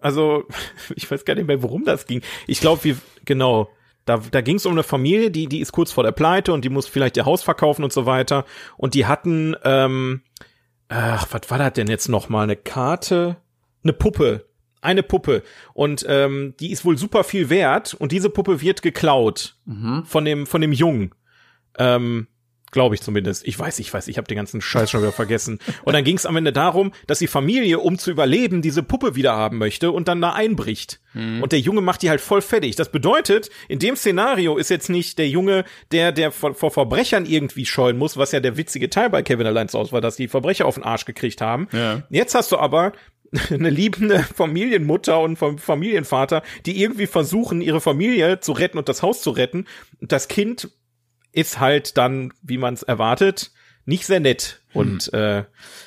also 0.00 0.44
ich 0.96 1.10
weiß 1.10 1.24
gar 1.24 1.34
nicht 1.34 1.46
mehr, 1.46 1.62
worum 1.62 1.84
das 1.84 2.06
ging. 2.06 2.22
Ich 2.46 2.60
glaube, 2.60 2.84
wir, 2.84 2.96
genau, 3.24 3.70
da, 4.04 4.18
da 4.30 4.40
ging 4.40 4.56
es 4.56 4.66
um 4.66 4.72
eine 4.72 4.84
Familie, 4.84 5.30
die, 5.30 5.48
die 5.48 5.60
ist 5.60 5.72
kurz 5.72 5.92
vor 5.92 6.04
der 6.04 6.12
Pleite 6.12 6.52
und 6.52 6.64
die 6.64 6.68
muss 6.68 6.86
vielleicht 6.86 7.16
ihr 7.16 7.26
Haus 7.26 7.42
verkaufen 7.42 7.82
und 7.82 7.92
so 7.92 8.06
weiter. 8.06 8.44
Und 8.76 8.94
die 8.94 9.06
hatten, 9.06 9.56
ähm, 9.64 10.22
ach, 10.88 11.26
was 11.30 11.50
war 11.50 11.58
das 11.58 11.72
denn 11.72 11.88
jetzt 11.88 12.08
noch 12.08 12.28
mal? 12.28 12.44
Eine 12.44 12.56
Karte, 12.56 13.36
eine 13.82 13.92
Puppe, 13.92 14.46
eine 14.80 15.02
Puppe. 15.02 15.42
Und 15.74 16.06
ähm, 16.08 16.54
die 16.60 16.70
ist 16.70 16.84
wohl 16.84 16.96
super 16.96 17.24
viel 17.24 17.50
wert 17.50 17.94
und 17.94 18.12
diese 18.12 18.30
Puppe 18.30 18.60
wird 18.60 18.82
geklaut 18.82 19.56
von 20.04 20.24
dem, 20.24 20.46
von 20.46 20.60
dem 20.60 20.72
Jungen. 20.72 21.12
Ähm, 21.76 22.28
Glaube 22.72 22.94
ich 22.96 23.00
zumindest. 23.00 23.46
Ich 23.46 23.58
weiß, 23.58 23.78
ich 23.78 23.94
weiß, 23.94 24.08
ich 24.08 24.18
habe 24.18 24.26
den 24.26 24.36
ganzen 24.36 24.60
Scheiß 24.60 24.90
schon 24.90 25.00
wieder 25.00 25.12
vergessen. 25.12 25.60
Und 25.84 25.92
dann 25.94 26.04
ging 26.04 26.16
es 26.16 26.26
am 26.26 26.36
Ende 26.36 26.52
darum, 26.52 26.92
dass 27.06 27.20
die 27.20 27.26
Familie, 27.28 27.78
um 27.78 27.96
zu 27.96 28.10
überleben, 28.10 28.60
diese 28.60 28.82
Puppe 28.82 29.14
wieder 29.14 29.34
haben 29.36 29.58
möchte 29.58 29.92
und 29.92 30.08
dann 30.08 30.20
da 30.20 30.32
einbricht. 30.32 31.00
Und 31.14 31.52
der 31.52 31.60
Junge 31.60 31.80
macht 31.80 32.02
die 32.02 32.10
halt 32.10 32.20
voll 32.20 32.42
fertig. 32.42 32.76
Das 32.76 32.92
bedeutet, 32.92 33.48
in 33.68 33.78
dem 33.78 33.96
Szenario 33.96 34.58
ist 34.58 34.68
jetzt 34.68 34.90
nicht 34.90 35.16
der 35.18 35.28
Junge, 35.30 35.64
der, 35.90 36.12
der 36.12 36.30
vor, 36.30 36.52
vor 36.54 36.70
Verbrechern 36.70 37.24
irgendwie 37.24 37.64
scheuen 37.64 37.96
muss, 37.96 38.18
was 38.18 38.32
ja 38.32 38.40
der 38.40 38.58
witzige 38.58 38.90
Teil 38.90 39.08
bei 39.08 39.22
Kevin 39.22 39.46
allein 39.46 39.70
zu 39.70 39.78
Hause 39.78 39.92
war, 39.92 40.02
dass 40.02 40.16
die 40.16 40.28
Verbrecher 40.28 40.66
auf 40.66 40.74
den 40.74 40.84
Arsch 40.84 41.06
gekriegt 41.06 41.40
haben. 41.40 41.68
Ja. 41.72 42.02
Jetzt 42.10 42.34
hast 42.34 42.52
du 42.52 42.58
aber 42.58 42.92
eine 43.50 43.70
liebende 43.70 44.18
Familienmutter 44.34 45.18
und 45.20 45.38
Fam- 45.38 45.56
Familienvater, 45.58 46.42
die 46.66 46.82
irgendwie 46.82 47.06
versuchen, 47.06 47.62
ihre 47.62 47.80
Familie 47.80 48.40
zu 48.40 48.52
retten 48.52 48.76
und 48.76 48.88
das 48.90 49.02
Haus 49.02 49.22
zu 49.22 49.30
retten. 49.30 49.64
Und 50.02 50.12
das 50.12 50.28
Kind 50.28 50.68
ist 51.36 51.60
halt 51.60 51.96
dann, 51.98 52.32
wie 52.42 52.58
man 52.58 52.74
es 52.74 52.82
erwartet, 52.82 53.52
nicht 53.84 54.06
sehr 54.06 54.20
nett. 54.20 54.62
Und 54.72 55.12
äh, 55.12 55.44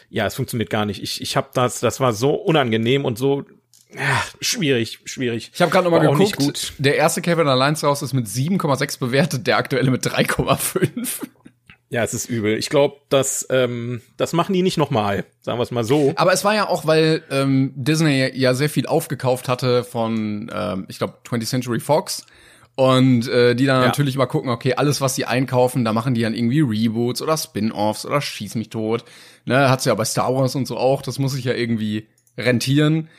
ja, 0.09 0.25
es 0.25 0.35
funktioniert 0.35 0.69
gar 0.69 0.85
nicht. 0.85 1.01
Ich, 1.03 1.21
ich 1.21 1.35
habe 1.35 1.49
das, 1.53 1.79
das 1.79 1.99
war 1.99 2.13
so 2.13 2.33
unangenehm 2.33 3.03
und 3.03 3.17
so 3.17 3.45
ja, 3.91 4.21
schwierig, 4.39 4.99
schwierig. 5.05 5.51
Ich 5.53 5.61
habe 5.61 5.71
gerade 5.71 5.85
noch 5.85 5.91
mal 5.91 6.05
War 6.05 6.11
auch 6.11 6.17
nicht 6.17 6.37
geguckt. 6.37 6.73
Der 6.77 6.95
erste 6.95 7.21
Kevin 7.21 7.47
Alliance 7.47 7.85
raus 7.85 8.03
ist 8.03 8.13
mit 8.13 8.27
7,6 8.27 8.99
bewertet, 8.99 9.47
der 9.47 9.57
aktuelle 9.57 9.89
mit 9.89 10.05
3,5. 10.05 11.27
Ja, 11.89 12.03
es 12.03 12.13
ist 12.13 12.29
übel. 12.29 12.55
Ich 12.55 12.69
glaube, 12.69 12.97
das, 13.09 13.47
ähm, 13.49 14.03
das 14.15 14.33
machen 14.33 14.53
die 14.53 14.61
nicht 14.61 14.77
nochmal. 14.77 15.25
Sagen 15.41 15.57
wir 15.57 15.63
es 15.63 15.71
mal 15.71 15.83
so. 15.83 16.13
Aber 16.17 16.31
es 16.31 16.43
war 16.43 16.53
ja 16.53 16.67
auch, 16.67 16.85
weil 16.85 17.23
ähm, 17.31 17.73
Disney 17.75 18.29
ja 18.35 18.53
sehr 18.53 18.69
viel 18.69 18.85
aufgekauft 18.85 19.47
hatte 19.47 19.83
von, 19.83 20.51
ähm, 20.53 20.85
ich 20.87 20.99
glaube, 20.99 21.15
20th 21.27 21.47
Century 21.47 21.79
Fox. 21.79 22.27
Und 22.75 23.27
äh, 23.27 23.55
die 23.55 23.65
dann 23.65 23.81
Ja. 23.81 23.87
natürlich 23.87 24.15
mal 24.15 24.25
gucken, 24.25 24.49
okay, 24.49 24.75
alles, 24.75 25.01
was 25.01 25.15
sie 25.15 25.25
einkaufen, 25.25 25.83
da 25.83 25.91
machen 25.91 26.13
die 26.13 26.21
dann 26.21 26.33
irgendwie 26.33 26.61
Reboots 26.61 27.21
oder 27.21 27.35
Spin-offs 27.37 28.05
oder 28.05 28.21
Schieß 28.21 28.55
mich 28.55 28.69
tot. 28.69 29.03
Ne, 29.45 29.69
hat's 29.69 29.85
ja 29.85 29.93
bei 29.95 30.05
Star 30.05 30.33
Wars 30.33 30.55
und 30.55 30.65
so 30.67 30.77
auch, 30.77 31.01
das 31.01 31.19
muss 31.19 31.33
sich 31.33 31.43
ja 31.45 31.53
irgendwie 31.53 32.07
rentieren. 32.37 33.09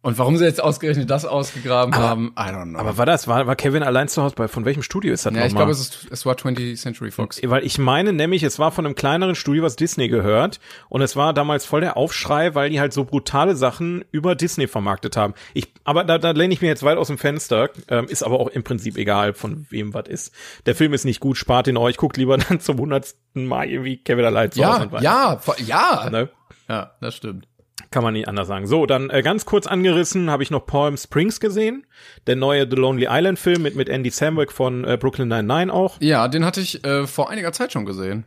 Und 0.00 0.16
warum 0.16 0.36
sie 0.36 0.44
jetzt 0.44 0.62
ausgerechnet 0.62 1.10
das 1.10 1.24
ausgegraben 1.24 1.96
haben, 1.96 2.32
I 2.38 2.42
don't 2.42 2.70
know. 2.70 2.78
Aber 2.78 2.96
war 2.98 3.06
das, 3.06 3.26
war, 3.26 3.48
war 3.48 3.56
Kevin 3.56 3.82
allein 3.82 4.06
zu 4.06 4.22
Hause 4.22 4.36
bei, 4.36 4.46
von 4.46 4.64
welchem 4.64 4.82
Studio 4.82 5.12
ist 5.12 5.26
das 5.26 5.34
ja, 5.34 5.40
ich 5.40 5.52
nochmal? 5.52 5.66
glaube, 5.66 5.72
es, 5.72 5.80
ist, 5.80 6.06
es 6.10 6.24
war 6.24 6.36
20th 6.36 6.76
Century 6.76 7.10
Fox. 7.10 7.40
Weil 7.42 7.64
ich 7.64 7.78
meine 7.78 8.12
nämlich, 8.12 8.44
es 8.44 8.60
war 8.60 8.70
von 8.70 8.86
einem 8.86 8.94
kleineren 8.94 9.34
Studio, 9.34 9.64
was 9.64 9.74
Disney 9.74 10.06
gehört. 10.06 10.60
Und 10.88 11.02
es 11.02 11.16
war 11.16 11.34
damals 11.34 11.64
voll 11.64 11.80
der 11.80 11.96
Aufschrei, 11.96 12.54
weil 12.54 12.70
die 12.70 12.78
halt 12.78 12.92
so 12.92 13.04
brutale 13.04 13.56
Sachen 13.56 14.04
über 14.12 14.36
Disney 14.36 14.68
vermarktet 14.68 15.16
haben. 15.16 15.34
Ich, 15.52 15.72
aber 15.82 16.04
da, 16.04 16.18
da 16.18 16.30
lehne 16.30 16.54
ich 16.54 16.62
mir 16.62 16.68
jetzt 16.68 16.84
weit 16.84 16.96
aus 16.96 17.08
dem 17.08 17.18
Fenster. 17.18 17.70
Ähm, 17.88 18.06
ist 18.06 18.22
aber 18.22 18.38
auch 18.38 18.48
im 18.48 18.62
Prinzip 18.62 18.96
egal, 18.98 19.34
von 19.34 19.66
wem 19.68 19.94
was 19.94 20.06
ist. 20.06 20.32
Der 20.66 20.76
Film 20.76 20.92
ist 20.94 21.06
nicht 21.06 21.18
gut, 21.18 21.36
spart 21.36 21.66
ihn 21.66 21.76
euch. 21.76 21.96
Guckt 21.96 22.16
lieber 22.16 22.38
dann 22.48 22.60
zum 22.60 22.78
hundertsten 22.78 23.46
Mal 23.46 23.68
irgendwie 23.68 23.96
Kevin 23.96 24.24
allein 24.24 24.52
zu 24.52 24.64
Hause. 24.64 24.90
Ja, 25.00 25.40
ja, 25.56 26.04
ja. 26.04 26.10
Ne? 26.10 26.28
Ja, 26.68 26.92
das 27.00 27.16
stimmt. 27.16 27.47
Kann 27.90 28.02
man 28.02 28.12
nicht 28.12 28.28
anders 28.28 28.48
sagen. 28.48 28.66
So, 28.66 28.86
dann 28.86 29.08
äh, 29.08 29.22
ganz 29.22 29.46
kurz 29.46 29.66
angerissen 29.66 30.30
habe 30.30 30.42
ich 30.42 30.50
noch 30.50 30.66
Palm 30.66 30.96
Springs 30.96 31.40
gesehen. 31.40 31.86
Der 32.26 32.36
neue 32.36 32.68
The 32.68 32.76
Lonely 32.76 33.06
Island 33.08 33.38
Film 33.38 33.62
mit, 33.62 33.76
mit 33.76 33.88
Andy 33.88 34.10
Samberg 34.10 34.52
von 34.52 34.84
äh, 34.84 34.98
Brooklyn 34.98 35.28
Nine-Nine 35.28 35.72
auch. 35.72 36.00
Ja, 36.00 36.28
den 36.28 36.44
hatte 36.44 36.60
ich 36.60 36.84
äh, 36.84 37.06
vor 37.06 37.30
einiger 37.30 37.52
Zeit 37.52 37.72
schon 37.72 37.86
gesehen. 37.86 38.24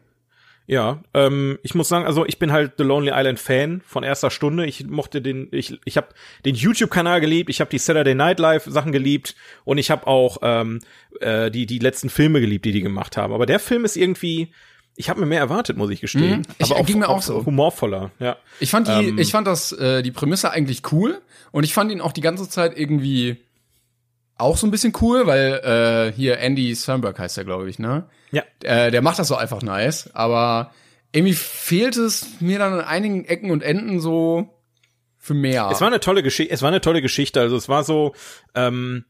Ja, 0.67 1.03
ähm, 1.13 1.59
ich 1.63 1.75
muss 1.75 1.89
sagen, 1.89 2.05
also 2.05 2.25
ich 2.25 2.39
bin 2.39 2.51
halt 2.51 2.73
The 2.77 2.83
Lonely 2.83 3.11
Island 3.13 3.39
Fan 3.39 3.81
von 3.85 4.03
erster 4.03 4.31
Stunde. 4.31 4.65
Ich 4.65 4.85
mochte 4.87 5.21
den, 5.21 5.49
ich, 5.51 5.79
ich 5.85 5.97
habe 5.97 6.09
den 6.45 6.55
YouTube-Kanal 6.55 7.19
geliebt, 7.19 7.49
ich 7.49 7.59
habe 7.59 7.69
die 7.69 7.77
Saturday 7.77 8.15
Night 8.15 8.39
Live 8.39 8.63
Sachen 8.65 8.91
geliebt 8.91 9.35
und 9.65 9.79
ich 9.79 9.91
habe 9.91 10.07
auch 10.07 10.37
ähm, 10.41 10.79
äh, 11.19 11.51
die 11.51 11.65
die 11.65 11.79
letzten 11.79 12.09
Filme 12.09 12.39
geliebt, 12.39 12.63
die 12.65 12.71
die 12.71 12.81
gemacht 12.81 13.17
haben. 13.17 13.33
Aber 13.33 13.45
der 13.45 13.59
Film 13.59 13.83
ist 13.83 13.97
irgendwie, 13.97 14.53
ich 14.95 15.09
habe 15.09 15.19
mir 15.19 15.25
mehr 15.25 15.39
erwartet, 15.39 15.77
muss 15.77 15.89
ich 15.89 16.01
gestehen. 16.01 16.39
Mhm. 16.39 16.45
Ich- 16.59 16.71
Aber 16.71 16.83
ging 16.83 16.99
mir 16.99 17.09
auch 17.09 17.21
so. 17.21 17.45
humorvoller. 17.45 18.11
Ja, 18.19 18.37
Ich 18.59 18.69
fand 18.69 18.87
die, 18.87 18.91
Ähm. 19.09 19.17
ich 19.17 19.31
fand 19.31 19.47
das, 19.47 19.71
äh, 19.71 20.01
die 20.03 20.11
Prämisse 20.11 20.51
eigentlich 20.51 20.81
cool 20.91 21.21
und 21.51 21.63
ich 21.63 21.73
fand 21.73 21.91
ihn 21.91 22.01
auch 22.01 22.11
die 22.11 22.21
ganze 22.21 22.47
Zeit 22.49 22.77
irgendwie 22.77 23.37
auch 24.37 24.57
so 24.57 24.65
ein 24.67 24.71
bisschen 24.71 24.93
cool, 25.01 25.27
weil 25.27 26.09
äh, 26.11 26.13
hier 26.15 26.39
Andy 26.39 26.73
Samberg 26.75 27.19
heißt 27.19 27.37
er, 27.37 27.43
glaube 27.45 27.69
ich, 27.69 27.77
ne? 27.79 28.05
ja. 28.31 28.43
Äh, 28.63 28.89
der 28.91 29.01
macht 29.01 29.19
das 29.19 29.27
so 29.27 29.35
einfach 29.35 29.61
nice, 29.61 30.09
aber 30.13 30.71
irgendwie 31.13 31.33
fehlt 31.35 31.95
es 31.97 32.25
mir 32.39 32.57
dann 32.57 32.73
an 32.73 32.81
einigen 32.81 33.25
Ecken 33.25 33.51
und 33.51 33.61
Enden 33.63 33.99
so 33.99 34.49
für 35.17 35.33
mehr. 35.35 35.69
Es 35.71 35.79
war 35.81 35.87
eine 35.87 35.99
tolle 35.99 36.23
Geschichte, 36.23 36.51
es 36.53 36.61
war 36.63 36.69
eine 36.69 36.81
tolle 36.81 37.01
Geschichte, 37.03 37.39
also 37.39 37.55
es 37.55 37.69
war 37.69 37.83
so, 37.83 38.13
ähm, 38.55 39.05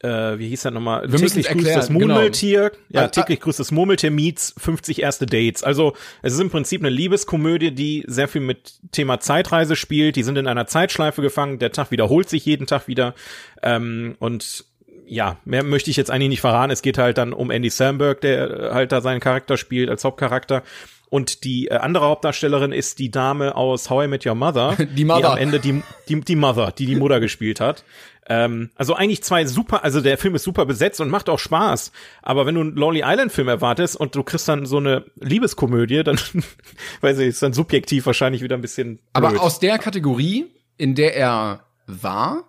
äh, 0.00 0.38
wie 0.38 0.48
hieß 0.48 0.62
das 0.62 0.72
nochmal? 0.72 1.02
Wir 1.10 1.18
müssen 1.18 1.42
täglich 1.42 1.64
grüßt 1.64 1.76
das 1.76 1.90
Murmeltier. 1.90 2.72
Ja, 2.88 3.04
Ah, 3.04 3.08
täglich 3.08 3.40
grüßt 3.40 3.58
das 3.58 3.70
Murmeltier 3.72 4.10
meets 4.10 4.54
50 4.58 5.00
erste 5.02 5.26
Dates. 5.26 5.64
Also 5.64 5.94
es 6.22 6.34
ist 6.34 6.40
im 6.40 6.50
Prinzip 6.50 6.80
eine 6.80 6.90
Liebeskomödie, 6.90 7.72
die 7.72 8.04
sehr 8.06 8.28
viel 8.28 8.40
mit 8.40 8.74
Thema 8.92 9.18
Zeitreise 9.20 9.74
spielt. 9.76 10.16
Die 10.16 10.22
sind 10.22 10.38
in 10.38 10.46
einer 10.46 10.66
Zeitschleife 10.66 11.20
gefangen. 11.22 11.58
Der 11.58 11.72
Tag 11.72 11.90
wiederholt 11.90 12.28
sich 12.28 12.44
jeden 12.46 12.66
Tag 12.66 12.86
wieder. 12.88 13.14
Ähm, 13.62 14.16
und 14.20 14.64
ja, 15.06 15.38
mehr 15.44 15.62
möchte 15.64 15.90
ich 15.90 15.96
jetzt 15.96 16.10
eigentlich 16.10 16.28
nicht 16.28 16.40
verraten. 16.42 16.70
Es 16.70 16.82
geht 16.82 16.98
halt 16.98 17.18
dann 17.18 17.32
um 17.32 17.50
Andy 17.50 17.70
Samberg, 17.70 18.20
der 18.20 18.50
äh, 18.50 18.70
halt 18.74 18.92
da 18.92 19.00
seinen 19.00 19.20
Charakter 19.20 19.56
spielt 19.56 19.88
als 19.90 20.04
Hauptcharakter. 20.04 20.62
Und 21.10 21.44
die 21.44 21.68
äh, 21.68 21.76
andere 21.76 22.04
Hauptdarstellerin 22.04 22.70
ist 22.72 22.98
die 22.98 23.10
Dame 23.10 23.56
aus 23.56 23.88
How 23.88 24.04
I 24.04 24.08
Met 24.08 24.26
Your 24.26 24.34
Mother, 24.34 24.76
Die 24.96 25.04
Mother. 25.06 25.20
die 25.20 25.26
am 25.26 25.38
Ende 25.38 25.58
die, 25.58 25.82
die, 26.08 26.20
die 26.20 26.36
Mother, 26.36 26.70
die 26.76 26.84
die 26.84 26.96
Mutter 26.96 27.18
gespielt 27.20 27.60
hat. 27.60 27.82
Ähm, 28.28 28.70
also 28.76 28.94
eigentlich 28.94 29.22
zwei 29.22 29.46
super, 29.46 29.82
also 29.84 30.00
der 30.00 30.18
Film 30.18 30.34
ist 30.34 30.44
super 30.44 30.66
besetzt 30.66 31.00
und 31.00 31.08
macht 31.08 31.28
auch 31.28 31.38
Spaß. 31.38 31.92
Aber 32.22 32.44
wenn 32.44 32.54
du 32.54 32.60
einen 32.60 32.76
Lonely 32.76 33.02
Island 33.04 33.32
Film 33.32 33.48
erwartest 33.48 33.96
und 33.96 34.14
du 34.14 34.22
kriegst 34.22 34.46
dann 34.48 34.66
so 34.66 34.76
eine 34.76 35.06
Liebeskomödie, 35.16 36.04
dann 36.04 36.18
weiß 37.00 37.18
ich, 37.18 37.28
ist 37.28 37.42
dann 37.42 37.54
subjektiv 37.54 38.04
wahrscheinlich 38.06 38.42
wieder 38.42 38.56
ein 38.56 38.60
bisschen. 38.60 39.00
Aber 39.14 39.30
blöd. 39.30 39.40
aus 39.40 39.60
der 39.60 39.78
Kategorie, 39.78 40.46
in 40.76 40.94
der 40.94 41.16
er 41.16 41.64
war, 41.86 42.44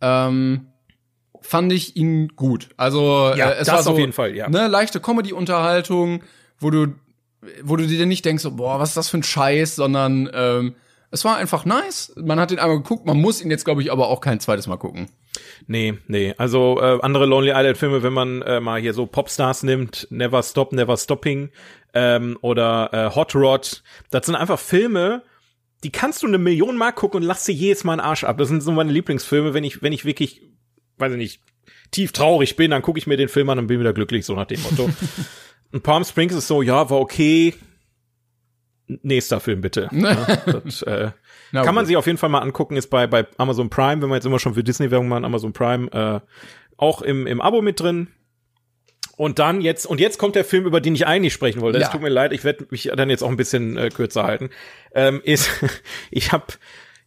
ähm, 0.00 0.68
fand 1.42 1.72
ich 1.72 1.96
ihn 1.96 2.28
gut. 2.28 2.70
Also 2.78 3.32
Ja, 3.36 3.50
äh, 3.50 3.60
es 3.60 3.66
das 3.66 3.76
war 3.76 3.82
so 3.82 3.90
auf 3.92 3.98
jeden 3.98 4.12
Fall, 4.14 4.34
ja. 4.34 4.48
ne, 4.48 4.68
leichte 4.68 5.00
Comedy-Unterhaltung, 5.00 6.22
wo 6.58 6.70
du, 6.70 6.94
wo 7.62 7.76
du 7.76 7.86
dir 7.86 8.06
nicht 8.06 8.24
denkst, 8.24 8.42
so, 8.42 8.52
boah, 8.52 8.80
was 8.80 8.90
ist 8.90 8.96
das 8.96 9.10
für 9.10 9.18
ein 9.18 9.22
Scheiß, 9.22 9.76
sondern 9.76 10.30
ähm, 10.32 10.74
es 11.10 11.24
war 11.24 11.36
einfach 11.36 11.64
nice. 11.64 12.12
Man 12.16 12.38
hat 12.38 12.52
ihn 12.52 12.58
einmal 12.58 12.78
geguckt, 12.78 13.04
man 13.04 13.20
muss 13.20 13.42
ihn 13.42 13.50
jetzt, 13.50 13.64
glaube 13.64 13.82
ich, 13.82 13.90
aber 13.90 14.08
auch 14.08 14.20
kein 14.20 14.40
zweites 14.40 14.66
Mal 14.66 14.76
gucken. 14.76 15.08
Nee, 15.66 15.94
nee. 16.06 16.34
Also 16.38 16.80
äh, 16.80 16.98
andere 17.02 17.26
Lonely 17.26 17.50
Island 17.50 17.78
Filme, 17.78 18.02
wenn 18.02 18.12
man 18.12 18.42
äh, 18.42 18.60
mal 18.60 18.80
hier 18.80 18.94
so 18.94 19.06
Popstars 19.06 19.62
nimmt, 19.62 20.06
Never 20.10 20.42
Stop, 20.42 20.72
Never 20.72 20.96
Stopping 20.96 21.50
ähm, 21.94 22.38
oder 22.42 22.90
äh, 22.92 23.14
Hot 23.14 23.34
Rod, 23.34 23.82
das 24.10 24.26
sind 24.26 24.36
einfach 24.36 24.58
Filme, 24.58 25.22
die 25.82 25.90
kannst 25.90 26.22
du 26.22 26.26
eine 26.26 26.38
Million 26.38 26.76
Mal 26.76 26.92
gucken 26.92 27.20
und 27.20 27.26
lachst 27.26 27.48
dir 27.48 27.52
jedes 27.52 27.84
Mal 27.84 27.92
einen 27.92 28.00
Arsch 28.00 28.24
ab. 28.24 28.38
Das 28.38 28.48
sind 28.48 28.62
so 28.62 28.70
meine 28.70 28.92
Lieblingsfilme, 28.92 29.54
wenn 29.54 29.64
ich, 29.64 29.82
wenn 29.82 29.92
ich 29.92 30.04
wirklich, 30.04 30.42
weiß 30.98 31.12
ich 31.12 31.18
nicht, 31.18 31.42
tief 31.90 32.12
traurig 32.12 32.54
bin, 32.56 32.70
dann 32.70 32.82
gucke 32.82 32.98
ich 32.98 33.06
mir 33.06 33.16
den 33.16 33.28
Film 33.28 33.48
an 33.50 33.58
und 33.58 33.66
bin 33.66 33.80
wieder 33.80 33.92
glücklich, 33.92 34.24
so 34.24 34.34
nach 34.34 34.46
dem 34.46 34.62
Motto. 34.62 34.90
und 35.72 35.82
Palm 35.82 36.04
Springs 36.04 36.34
ist 36.34 36.46
so, 36.46 36.62
ja, 36.62 36.88
war 36.90 37.00
okay. 37.00 37.54
Nächster 39.02 39.40
Film 39.40 39.60
bitte. 39.60 39.88
ja, 39.92 40.14
das, 40.64 40.82
äh, 40.82 41.10
kann 41.52 41.74
man 41.74 41.86
sich 41.86 41.96
auf 41.96 42.06
jeden 42.06 42.18
Fall 42.18 42.28
mal 42.30 42.40
angucken, 42.40 42.76
ist 42.76 42.88
bei, 42.88 43.06
bei 43.06 43.26
Amazon 43.36 43.70
Prime, 43.70 44.02
wenn 44.02 44.08
wir 44.08 44.16
jetzt 44.16 44.26
immer 44.26 44.38
schon 44.38 44.54
für 44.54 44.64
Disney-Werbung 44.64 45.08
machen, 45.08 45.24
Amazon 45.24 45.52
Prime, 45.52 45.90
äh, 45.92 46.20
auch 46.76 47.02
im, 47.02 47.26
im 47.26 47.40
Abo 47.40 47.62
mit 47.62 47.80
drin. 47.80 48.08
Und 49.16 49.38
dann 49.38 49.60
jetzt, 49.60 49.84
und 49.86 50.00
jetzt 50.00 50.18
kommt 50.18 50.34
der 50.34 50.46
Film, 50.46 50.64
über 50.64 50.80
den 50.80 50.94
ich 50.94 51.06
eigentlich 51.06 51.34
sprechen 51.34 51.60
wollte. 51.60 51.78
Es 51.78 51.84
Ja. 51.84 51.90
tut 51.90 52.00
mir 52.00 52.08
leid, 52.08 52.32
ich 52.32 52.42
werde 52.42 52.66
mich 52.70 52.90
dann 52.96 53.10
jetzt 53.10 53.22
auch 53.22 53.28
ein 53.28 53.36
bisschen 53.36 53.76
äh, 53.76 53.90
kürzer 53.90 54.24
halten. 54.24 54.48
Ähm, 54.94 55.20
ist, 55.22 55.50
ich 56.10 56.32
habe 56.32 56.46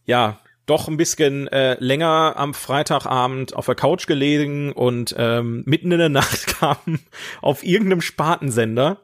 ja 0.04 0.38
doch 0.66 0.88
ein 0.88 0.96
bisschen 0.96 1.48
äh, 1.48 1.76
länger 1.80 2.34
am 2.36 2.54
Freitagabend 2.54 3.54
auf 3.54 3.66
der 3.66 3.74
Couch 3.74 4.06
gelegen 4.06 4.72
und 4.72 5.14
ähm, 5.18 5.62
mitten 5.66 5.90
in 5.92 5.98
der 5.98 6.08
Nacht 6.08 6.46
kam 6.58 7.00
auf 7.42 7.64
irgendeinem 7.64 8.00
Spartensender 8.00 9.02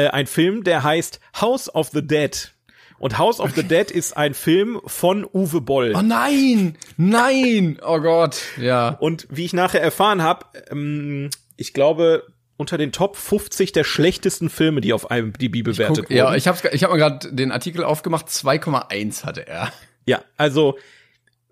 äh, 0.00 0.08
ein 0.08 0.26
Film, 0.26 0.64
der 0.64 0.82
heißt 0.82 1.20
House 1.40 1.74
of 1.74 1.90
the 1.92 2.06
Dead. 2.06 2.52
Und 2.98 3.16
House 3.16 3.40
of 3.40 3.52
the 3.54 3.62
Dead 3.62 3.90
ist 3.90 4.16
ein 4.16 4.34
Film 4.34 4.80
von 4.84 5.26
Uwe 5.32 5.62
Boll. 5.62 5.94
Oh 5.96 6.02
nein, 6.02 6.76
nein, 6.98 7.78
oh 7.82 7.98
Gott, 7.98 8.42
ja. 8.58 8.90
Und 9.00 9.26
wie 9.30 9.46
ich 9.46 9.54
nachher 9.54 9.80
erfahren 9.80 10.22
habe, 10.22 10.44
ähm, 10.70 11.30
ich 11.56 11.72
glaube, 11.72 12.26
unter 12.58 12.76
den 12.76 12.92
Top 12.92 13.16
50 13.16 13.72
der 13.72 13.84
schlechtesten 13.84 14.50
Filme, 14.50 14.82
die 14.82 14.92
auf 14.92 15.10
IMDb 15.10 15.64
bewertet 15.64 16.06
Guck, 16.08 16.10
ja, 16.10 16.26
wurden. 16.26 16.36
ich 16.36 16.46
habe 16.46 16.58
ich 16.72 16.84
hab 16.84 16.92
mir 16.92 16.98
gerade 16.98 17.32
den 17.32 17.52
Artikel 17.52 17.84
aufgemacht, 17.84 18.28
2,1 18.28 19.24
hatte 19.24 19.46
er. 19.46 19.72
ja, 20.04 20.22
also 20.36 20.76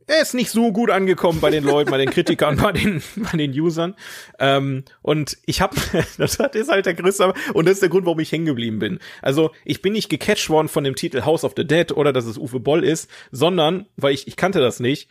er 0.09 0.23
ist 0.23 0.35
nicht 0.35 0.51
so 0.51 0.73
gut 0.73 0.91
angekommen 0.91 1.41
bei 1.41 1.51
den 1.51 1.63
Leuten, 1.65 1.91
bei 1.91 1.99
den 1.99 2.11
Kritikern, 2.11 2.57
bei 2.57 2.73
den, 2.73 3.03
bei 3.17 3.37
den 3.37 3.53
Usern. 3.53 3.95
Ähm, 4.39 4.85
und 5.03 5.39
ich 5.47 5.61
habe, 5.61 5.77
das 6.19 6.39
hat- 6.39 6.55
ist 6.57 6.71
halt 6.71 6.87
der 6.87 6.95
größte, 6.95 7.33
und 7.55 7.67
das 7.67 7.75
ist 7.75 7.83
der 7.83 7.89
Grund, 7.91 8.07
warum 8.07 8.19
ich 8.21 8.33
hängen 8.33 8.47
geblieben 8.47 8.79
bin. 8.79 8.99
Also 9.23 9.51
ich 9.65 9.83
bin 9.83 9.93
nicht 9.93 10.09
gecatcht 10.09 10.49
worden 10.51 10.69
von 10.69 10.83
dem 10.85 10.95
Titel 10.97 11.23
House 11.25 11.45
of 11.45 11.53
the 11.57 11.67
Dead 11.67 11.93
oder 11.93 12.13
dass 12.13 12.25
es 12.27 12.39
Uwe 12.39 12.59
Boll 12.59 12.83
ist, 12.85 13.09
sondern, 13.31 13.87
weil 13.97 14.15
ich, 14.15 14.27
ich 14.27 14.37
kannte 14.37 14.61
das 14.61 14.81
nicht, 14.81 15.09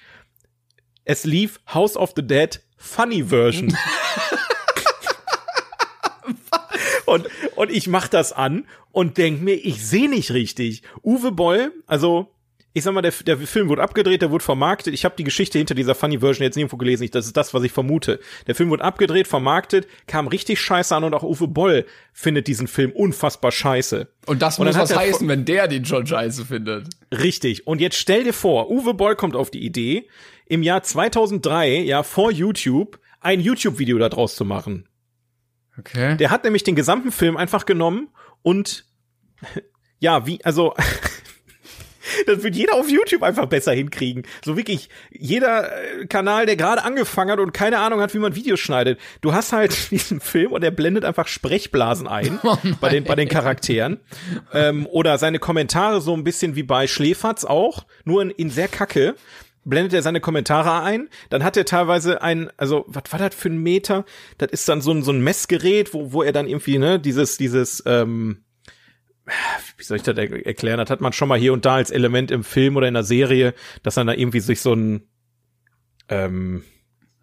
es 1.05 1.23
lief 1.23 1.59
House 1.73 1.95
of 1.95 2.11
the 2.15 2.25
Dead 2.25 2.59
Funny 2.77 3.23
Version. 3.25 3.75
Und, 7.05 7.27
und 7.55 7.71
ich 7.71 7.87
mach 7.87 8.09
das 8.09 8.33
an 8.33 8.65
und 8.91 9.17
denk 9.17 9.41
mir, 9.41 9.53
ich 9.53 9.85
sehe 9.85 10.09
nicht 10.09 10.31
richtig. 10.31 10.81
Uwe 11.03 11.31
Boll, 11.31 11.71
also 11.85 12.33
ich 12.77 12.83
sag 12.83 12.93
mal, 12.93 13.01
der, 13.01 13.13
der 13.25 13.37
Film 13.39 13.69
wurde 13.69 13.81
abgedreht, 13.81 14.21
der 14.21 14.29
wurde 14.29 14.43
vermarktet. 14.43 14.93
Ich 14.93 15.03
habe 15.03 15.15
die 15.17 15.23
Geschichte 15.23 15.57
hinter 15.57 15.73
dieser 15.73 15.95
Funny 15.95 16.19
Version 16.19 16.43
jetzt 16.43 16.55
nirgendwo 16.55 16.77
gelesen. 16.77 17.03
Ich, 17.03 17.11
das 17.11 17.25
ist 17.25 17.35
das, 17.35 17.53
was 17.55 17.63
ich 17.63 17.71
vermute. 17.71 18.19
Der 18.45 18.53
Film 18.53 18.69
wurde 18.69 18.83
abgedreht, 18.83 19.27
vermarktet, 19.27 19.87
kam 20.05 20.27
richtig 20.27 20.61
scheiße 20.61 20.95
an 20.95 21.03
und 21.03 21.15
auch 21.15 21.23
Uwe 21.23 21.47
Boll 21.47 21.85
findet 22.13 22.47
diesen 22.47 22.67
Film 22.67 22.91
unfassbar 22.91 23.51
scheiße. 23.51 24.07
Und 24.27 24.43
das 24.43 24.59
muss 24.59 24.75
was 24.75 24.95
heißen, 24.95 25.27
wenn 25.27 25.43
der 25.43 25.67
den 25.67 25.85
schon 25.85 26.05
scheiße 26.05 26.45
findet. 26.45 26.87
Richtig. 27.11 27.65
Und 27.65 27.81
jetzt 27.81 27.97
stell 27.97 28.23
dir 28.23 28.33
vor, 28.33 28.69
Uwe 28.69 28.93
Boll 28.93 29.15
kommt 29.15 29.35
auf 29.35 29.49
die 29.49 29.65
Idee, 29.65 30.07
im 30.45 30.61
Jahr 30.61 30.83
2003, 30.83 31.79
ja, 31.79 32.03
vor 32.03 32.31
YouTube, 32.31 32.99
ein 33.21 33.41
YouTube-Video 33.41 33.97
daraus 33.97 34.35
zu 34.35 34.45
machen. 34.45 34.87
Okay. 35.79 36.15
Der 36.17 36.29
hat 36.29 36.43
nämlich 36.43 36.63
den 36.63 36.75
gesamten 36.75 37.11
Film 37.11 37.37
einfach 37.37 37.65
genommen 37.65 38.09
und 38.43 38.85
ja, 39.99 40.27
wie, 40.27 40.45
also 40.45 40.75
das 42.25 42.43
wird 42.43 42.55
jeder 42.55 42.75
auf 42.75 42.89
YouTube 42.89 43.23
einfach 43.23 43.45
besser 43.47 43.73
hinkriegen. 43.73 44.23
So 44.43 44.57
wirklich 44.57 44.89
jeder 45.11 45.71
äh, 45.71 46.05
Kanal, 46.05 46.45
der 46.45 46.55
gerade 46.55 46.83
angefangen 46.83 47.31
hat 47.31 47.39
und 47.39 47.53
keine 47.53 47.79
Ahnung 47.79 48.01
hat, 48.01 48.13
wie 48.13 48.19
man 48.19 48.35
Videos 48.35 48.59
schneidet. 48.59 48.99
Du 49.21 49.33
hast 49.33 49.53
halt 49.53 49.75
diesen 49.91 50.19
Film 50.19 50.51
und 50.51 50.63
er 50.63 50.71
blendet 50.71 51.05
einfach 51.05 51.27
Sprechblasen 51.27 52.07
ein 52.07 52.39
bei 52.79 52.89
den 52.89 53.03
bei 53.03 53.15
den 53.15 53.29
Charakteren 53.29 53.99
ähm, 54.53 54.87
oder 54.87 55.17
seine 55.17 55.39
Kommentare 55.39 56.01
so 56.01 56.13
ein 56.13 56.23
bisschen 56.23 56.55
wie 56.55 56.63
bei 56.63 56.87
Schläferz 56.87 57.45
auch, 57.45 57.85
nur 58.05 58.21
in, 58.21 58.31
in 58.31 58.49
sehr 58.49 58.67
kacke 58.67 59.15
blendet 59.67 59.93
er 59.93 60.01
seine 60.01 60.21
Kommentare 60.21 60.81
ein, 60.81 61.09
dann 61.29 61.43
hat 61.43 61.57
er 61.57 61.65
teilweise 61.65 62.21
ein, 62.21 62.49
also 62.57 62.85
was 62.87 63.03
war 63.11 63.19
das 63.19 63.35
für 63.35 63.49
ein 63.49 63.57
Meter? 63.57 64.05
Das 64.37 64.49
ist 64.51 64.69
dann 64.69 64.81
so 64.81 64.91
ein 64.91 65.03
so 65.03 65.11
ein 65.11 65.21
Messgerät, 65.21 65.93
wo 65.93 66.13
wo 66.13 66.23
er 66.23 66.31
dann 66.31 66.47
irgendwie 66.47 66.77
ne 66.77 66.99
dieses 66.99 67.37
dieses 67.37 67.83
ähm, 67.85 68.43
wie 69.77 69.83
soll 69.83 69.97
ich 69.97 70.03
das 70.03 70.17
er 70.17 70.45
erklären? 70.45 70.77
Das 70.79 70.89
hat 70.89 71.01
man 71.01 71.13
schon 71.13 71.27
mal 71.27 71.37
hier 71.37 71.53
und 71.53 71.65
da 71.65 71.75
als 71.75 71.91
Element 71.91 72.31
im 72.31 72.43
Film 72.43 72.75
oder 72.77 72.87
in 72.87 72.93
der 72.93 73.03
Serie, 73.03 73.53
dass 73.83 73.95
dann 73.95 74.07
da 74.07 74.13
irgendwie 74.13 74.39
sich 74.39 74.61
so 74.61 74.73
ein 74.73 75.03
ähm, 76.09 76.63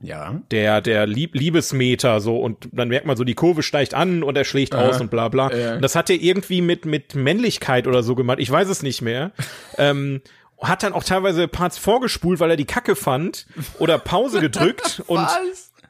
Ja. 0.00 0.40
der 0.50 0.80
der 0.80 1.06
Lieb 1.06 1.34
Liebesmeter 1.34 2.20
so 2.20 2.38
und 2.38 2.68
dann 2.72 2.88
merkt 2.88 3.06
man 3.06 3.16
so 3.16 3.24
die 3.24 3.34
Kurve 3.34 3.62
steigt 3.62 3.94
an 3.94 4.22
und 4.22 4.36
er 4.36 4.44
schlägt 4.44 4.74
aus 4.74 5.00
und 5.00 5.10
bla 5.10 5.28
bla. 5.28 5.52
Ja. 5.54 5.74
Und 5.76 5.82
das 5.82 5.96
hat 5.96 6.10
er 6.10 6.16
irgendwie 6.16 6.60
mit 6.60 6.84
mit 6.84 7.14
Männlichkeit 7.14 7.86
oder 7.86 8.02
so 8.02 8.14
gemacht. 8.14 8.38
Ich 8.40 8.50
weiß 8.50 8.68
es 8.68 8.82
nicht 8.82 9.00
mehr. 9.02 9.32
ähm, 9.78 10.20
hat 10.60 10.82
dann 10.82 10.92
auch 10.92 11.04
teilweise 11.04 11.48
Parts 11.48 11.78
vorgespult, 11.78 12.40
weil 12.40 12.50
er 12.50 12.56
die 12.56 12.64
Kacke 12.64 12.96
fand 12.96 13.46
oder 13.78 13.98
Pause 13.98 14.40
gedrückt 14.40 15.02
und? 15.06 15.26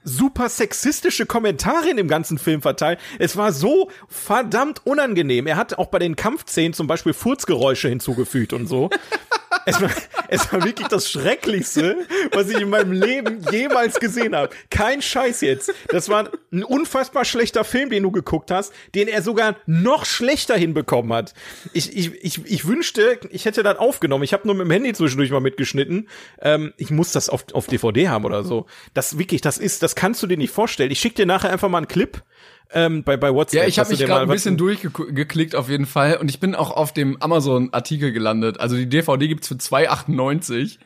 Super 0.05 0.49
sexistische 0.49 1.27
Kommentare 1.27 1.91
in 1.91 1.97
dem 1.97 2.09
ganzen 2.09 2.39
Film 2.39 2.63
verteilt. 2.63 3.01
Es 3.19 3.37
war 3.37 3.53
so 3.53 3.91
verdammt 4.09 4.87
unangenehm. 4.87 5.47
Er 5.47 5.57
hat 5.57 5.79
auch 5.79 5.87
bei 5.87 5.99
den 5.99 6.15
Kampfszenen 6.15 6.75
zum 6.75 6.87
Beispiel 6.87 7.15
Furzgeräusche 7.15 7.89
hinzugefügt 7.89 8.53
und 8.53 8.67
so. 8.67 8.91
Es 9.67 9.81
war, 9.81 9.91
es 10.29 10.53
war 10.53 10.65
wirklich 10.65 10.89
das 10.89 11.11
Schrecklichste, 11.11 12.07
was 12.33 12.49
ich 12.51 12.61
in 12.61 12.71
meinem 12.71 12.93
Leben 12.93 13.45
jemals 13.51 13.99
gesehen 14.01 14.35
habe. 14.35 14.55
Kein 14.71 15.03
Scheiß 15.03 15.41
jetzt. 15.41 15.73
Das 15.89 16.09
war 16.09 16.31
ein 16.53 16.65
unfassbar 16.65 17.25
schlechter 17.25 17.65
Film, 17.65 17.91
den 17.91 18.03
du 18.03 18.11
geguckt 18.11 18.51
hast, 18.51 18.73
den 18.95 19.09
er 19.09 19.23
sogar 19.23 19.57
noch 19.67 20.05
schlechter 20.05 20.57
hinbekommen 20.57 21.13
hat. 21.13 21.35
Ich, 21.73 21.97
ich, 21.97 22.13
ich, 22.23 22.45
ich 22.45 22.67
wünschte, 22.67 23.21
ich 23.31 23.45
hätte 23.45 23.63
das 23.63 23.79
aufgenommen. 23.79 24.25
Ich 24.25 24.33
habe 24.33 24.47
nur 24.47 24.55
mit 24.55 24.67
dem 24.67 24.71
Handy 24.71 24.93
zwischendurch 24.93 25.31
mal 25.31 25.41
mitgeschnitten. 25.41 26.09
Ähm, 26.41 26.73
ich 26.77 26.91
muss 26.91 27.13
das 27.13 27.29
auf, 27.29 27.45
auf 27.53 27.67
DVD 27.67 28.09
haben 28.09 28.25
oder 28.25 28.45
so. 28.45 28.67
Das 28.93 29.19
wirklich, 29.19 29.41
das 29.41 29.59
ist, 29.59 29.83
das 29.83 29.95
kannst 29.95 30.23
du 30.23 30.27
dir 30.27 30.37
nicht 30.37 30.53
vorstellen. 30.53 30.91
Ich 30.91 31.01
schick 31.01 31.15
dir 31.15 31.27
nachher 31.27 31.51
einfach 31.51 31.69
mal 31.69 31.79
einen 31.79 31.89
Clip 31.89 32.23
ähm, 32.73 33.05
bei, 33.05 33.17
bei 33.17 33.33
WhatsApp. 33.33 33.63
Ja, 33.63 33.69
ich 33.69 33.79
habe 33.79 33.91
mich 33.91 34.01
gerade 34.01 34.23
ein 34.23 34.29
bisschen 34.29 34.57
durchgeklickt 34.57 35.55
auf 35.55 35.69
jeden 35.69 35.87
Fall 35.87 36.17
und 36.17 36.29
ich 36.29 36.41
bin 36.41 36.55
auch 36.55 36.71
auf 36.71 36.93
dem 36.93 37.21
Amazon-Artikel 37.21 38.13
gelandet. 38.13 38.61
Also 38.61 38.77
die 38.77 38.89
DVD 38.89 39.29
gibt's 39.29 39.49
für 39.49 39.55
2,98. 39.55 40.79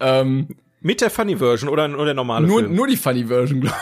Ähm, 0.00 0.48
Mit 0.80 1.00
der 1.00 1.10
Funny 1.10 1.36
Version 1.36 1.68
oder, 1.68 1.84
oder 1.86 2.06
der 2.06 2.14
normale 2.14 2.46
nur, 2.46 2.60
Film? 2.60 2.74
nur 2.74 2.86
die 2.86 2.96
Funny-Version, 2.96 3.60
glaube 3.62 3.76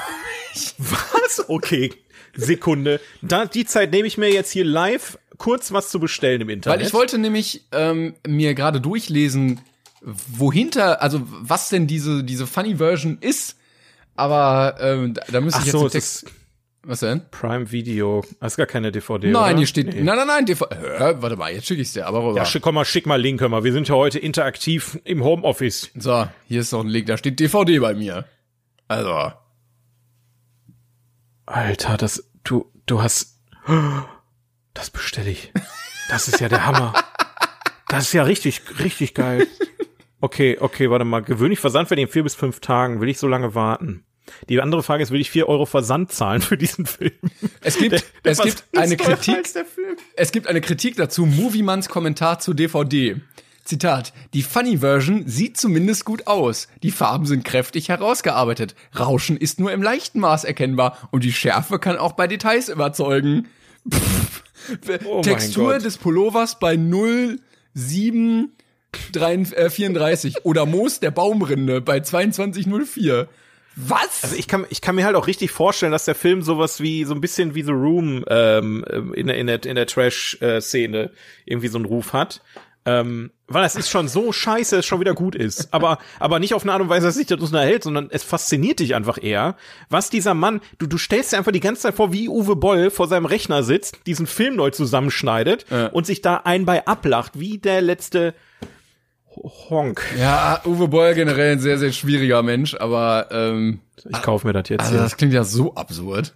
Was? 0.78 1.48
Okay. 1.48 1.92
Sekunde. 2.34 3.00
Da, 3.22 3.46
die 3.46 3.64
Zeit 3.64 3.92
nehme 3.92 4.06
ich 4.06 4.18
mir 4.18 4.30
jetzt 4.32 4.50
hier 4.50 4.64
live 4.64 5.18
kurz 5.38 5.72
was 5.72 5.90
zu 5.90 6.00
bestellen 6.00 6.40
im 6.42 6.48
Internet. 6.48 6.80
Weil 6.80 6.86
ich 6.86 6.94
wollte 6.94 7.18
nämlich 7.18 7.66
ähm, 7.72 8.14
mir 8.26 8.54
gerade 8.54 8.80
durchlesen, 8.80 9.60
wohinter, 10.02 11.02
also 11.02 11.22
was 11.24 11.68
denn 11.68 11.86
diese, 11.86 12.24
diese 12.24 12.46
Funny 12.46 12.76
Version 12.76 13.18
ist. 13.20 13.56
Aber 14.14 14.76
ähm, 14.80 15.14
da, 15.14 15.22
da 15.30 15.40
müsste 15.40 15.60
Ach 15.60 15.66
ich 15.66 15.66
jetzt 15.66 15.72
so, 15.72 15.82
den 15.82 15.90
Text. 15.90 16.26
Was 16.88 17.00
denn? 17.00 17.22
Prime 17.32 17.72
Video. 17.72 18.24
Das 18.38 18.52
ist 18.52 18.56
gar 18.58 18.66
keine 18.66 18.92
DVD, 18.92 19.32
Nein, 19.32 19.50
oder? 19.50 19.58
hier 19.58 19.66
steht. 19.66 19.88
Nee. 19.88 20.02
Nein, 20.02 20.16
nein, 20.16 20.26
nein, 20.28 20.46
DV 20.46 20.66
Hä, 20.70 21.14
warte 21.18 21.36
mal, 21.36 21.52
jetzt 21.52 21.66
schicke 21.66 21.82
ich's 21.82 21.92
dir, 21.92 22.06
aber 22.06 22.22
rüber. 22.24 22.36
Ja, 22.36 22.44
schick, 22.44 22.62
komm 22.62 22.76
mal, 22.76 22.84
schick 22.84 23.06
mal 23.06 23.20
Link, 23.20 23.40
hör 23.40 23.48
mal. 23.48 23.64
Wir 23.64 23.72
sind 23.72 23.88
ja 23.88 23.96
heute 23.96 24.20
interaktiv 24.20 24.96
im 25.02 25.24
Homeoffice. 25.24 25.90
So, 25.96 26.28
hier 26.46 26.60
ist 26.60 26.70
noch 26.70 26.84
ein 26.84 26.86
Link, 26.86 27.06
da 27.06 27.16
steht 27.16 27.40
DVD 27.40 27.80
bei 27.80 27.94
mir. 27.94 28.24
Also, 28.86 29.32
Alter, 31.44 31.96
das, 31.96 32.30
du, 32.44 32.70
du 32.86 33.02
hast, 33.02 33.40
das 34.74 34.90
bestelle 34.90 35.30
ich. 35.30 35.52
Das 36.08 36.28
ist 36.28 36.40
ja 36.40 36.48
der 36.48 36.66
Hammer. 36.66 36.94
Das 37.88 38.04
ist 38.04 38.12
ja 38.12 38.22
richtig, 38.22 38.62
richtig 38.78 39.14
geil. 39.14 39.48
Okay, 40.20 40.56
okay, 40.60 40.88
warte 40.88 41.04
mal. 41.04 41.20
Gewöhnlich 41.20 41.58
Versand 41.58 41.90
werden 41.90 42.00
in 42.00 42.08
vier 42.08 42.22
bis 42.22 42.34
fünf 42.34 42.60
Tagen. 42.60 43.00
Will 43.00 43.08
ich 43.08 43.18
so 43.18 43.26
lange 43.28 43.54
warten? 43.56 44.05
Die 44.49 44.61
andere 44.61 44.83
Frage 44.83 45.02
ist, 45.02 45.11
will 45.11 45.21
ich 45.21 45.30
vier 45.30 45.49
Euro 45.49 45.66
Versand 45.66 46.12
zahlen 46.12 46.42
für 46.42 46.56
diesen 46.56 46.87
Film? 46.87 47.12
es 47.61 47.78
gibt, 47.78 47.92
Der 47.92 48.33
es 48.33 48.40
gibt 48.40 48.64
eine 48.76 48.97
Kritik, 48.97 49.49
es 50.16 50.33
gibt 50.33 50.47
eine 50.47 50.61
Kritik 50.61 50.97
dazu, 50.97 51.26
Moviemans 51.26 51.88
Kommentar 51.88 52.38
zu 52.38 52.54
DVD. 52.54 53.21
Zitat, 53.64 54.12
die 54.33 54.42
Funny 54.42 54.78
Version 54.78 55.26
sieht 55.26 55.56
zumindest 55.56 56.04
gut 56.04 56.28
aus. 56.28 56.68
Die 56.83 56.92
Farben 56.92 57.26
sind 57.26 57.45
kräftig 57.45 57.88
herausgearbeitet. 57.88 58.76
Rauschen 58.97 59.37
ist 59.37 59.59
nur 59.59 59.73
im 59.73 59.83
leichten 59.83 60.21
Maß 60.21 60.45
erkennbar 60.45 61.09
und 61.11 61.25
die 61.25 61.33
Schärfe 61.33 61.78
kann 61.80 61.99
auch 61.99 62.12
bei 62.12 62.28
Details 62.28 62.68
überzeugen. 62.68 63.49
Pff. 63.92 64.42
Oh 65.04 65.21
Textur 65.21 65.78
des 65.78 65.99
Pullovers 65.99 66.59
bei 66.59 66.76
07 66.76 67.38
äh, 69.14 69.71
34 69.71 70.45
oder 70.45 70.66
Moos 70.66 71.00
der 71.00 71.11
Baumrinde 71.11 71.80
bei 71.80 72.00
2204. 72.00 73.28
Was? 73.76 74.25
Also 74.25 74.37
ich 74.37 74.49
kann, 74.49 74.64
ich 74.71 74.80
kann 74.80 74.95
mir 74.95 75.04
halt 75.04 75.16
auch 75.16 75.26
richtig 75.26 75.50
vorstellen, 75.50 75.92
dass 75.92 76.06
der 76.06 76.14
Film 76.14 76.40
sowas 76.42 76.80
wie, 76.80 77.04
so 77.04 77.14
ein 77.14 77.21
bisschen 77.21 77.54
wie 77.54 77.62
The 77.62 77.73
Room 77.73 78.25
ähm, 78.28 78.85
in, 79.14 79.26
der- 79.26 79.37
in 79.37 79.47
der, 79.47 79.64
in 79.64 79.75
der 79.76 79.87
Trash-Szene 79.87 81.11
irgendwie 81.45 81.68
so 81.68 81.78
einen 81.78 81.85
Ruf 81.85 82.12
hat. 82.12 82.40
Ähm, 82.88 83.33
weil 83.49 83.64
es 83.64 83.75
ist 83.75 83.90
schon 83.90 84.06
so 84.06 84.30
scheiße, 84.33 84.76
es 84.76 84.87
schon 84.87 85.00
wieder 85.00 85.12
gut 85.12 85.35
ist. 85.35 85.75
Aber, 85.75 85.99
aber 86.21 86.38
nicht 86.38 86.54
auf 86.54 86.62
eine 86.62 86.73
Art 86.73 86.80
und 86.80 86.88
Weise, 86.88 87.06
dass 87.06 87.16
sich 87.16 87.26
das 87.26 87.40
unterhält, 87.40 87.83
sondern 87.83 88.09
es 88.12 88.23
fasziniert 88.23 88.78
dich 88.78 88.95
einfach 88.95 89.18
eher, 89.21 89.56
was 89.90 90.09
dieser 90.09 90.35
Mann, 90.35 90.61
du, 90.78 90.87
du 90.87 90.97
stellst 90.97 91.33
dir 91.33 91.38
einfach 91.38 91.50
die 91.50 91.59
ganze 91.61 91.83
Zeit 91.83 91.97
vor, 91.97 92.12
wie 92.12 92.28
Uwe 92.28 92.54
Boll 92.54 92.90
vor 92.90 93.09
seinem 93.09 93.26
Rechner 93.26 93.64
sitzt, 93.64 93.99
diesen 94.06 94.28
Film 94.28 94.54
neu 94.54 94.71
zusammenschneidet 94.71 95.66
Ja. 95.68 95.88
und 95.88 96.06
sich 96.06 96.23
da 96.23 96.42
ein 96.45 96.64
bei 96.64 96.87
ablacht, 96.87 97.33
wie 97.35 97.59
der 97.59 97.83
letzte 97.83 98.35
Honk. 99.36 100.02
Ja, 100.18 100.60
Uwe 100.64 100.88
Boll 100.88 101.14
generell 101.14 101.52
ein 101.52 101.60
sehr, 101.60 101.78
sehr 101.78 101.92
schwieriger 101.92 102.42
Mensch, 102.42 102.74
aber 102.74 103.28
ähm, 103.30 103.80
Ich 104.08 104.22
kaufe 104.22 104.46
mir 104.46 104.52
das 104.52 104.68
jetzt 104.68 104.80
also 104.80 104.92
hier. 104.94 105.02
das 105.02 105.16
klingt 105.16 105.32
ja 105.32 105.44
so 105.44 105.74
absurd. 105.74 106.34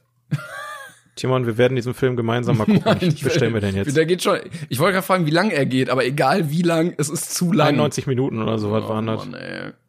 Timon, 1.16 1.44
wir 1.44 1.58
werden 1.58 1.74
diesen 1.76 1.92
Film 1.92 2.16
gemeinsam 2.16 2.56
mal 2.56 2.64
gucken. 2.64 2.96
ich 3.00 3.22
bestellen 3.22 3.52
wir 3.52 3.60
den 3.60 3.76
jetzt. 3.76 3.94
Der 3.94 4.06
geht 4.06 4.22
schon. 4.22 4.38
Ich 4.68 4.78
wollte 4.78 4.94
gerade 4.94 5.06
fragen, 5.06 5.26
wie 5.26 5.30
lang 5.30 5.50
er 5.50 5.66
geht, 5.66 5.90
aber 5.90 6.04
egal 6.04 6.50
wie 6.50 6.62
lang, 6.62 6.94
es 6.96 7.10
ist 7.10 7.34
zu 7.34 7.52
lang. 7.52 7.68
91 7.68 8.06
Minuten 8.06 8.42
oder 8.42 8.58
so, 8.58 8.70
was 8.72 8.84
oh, 8.84 8.88
waren 8.88 9.06
das? 9.06 9.26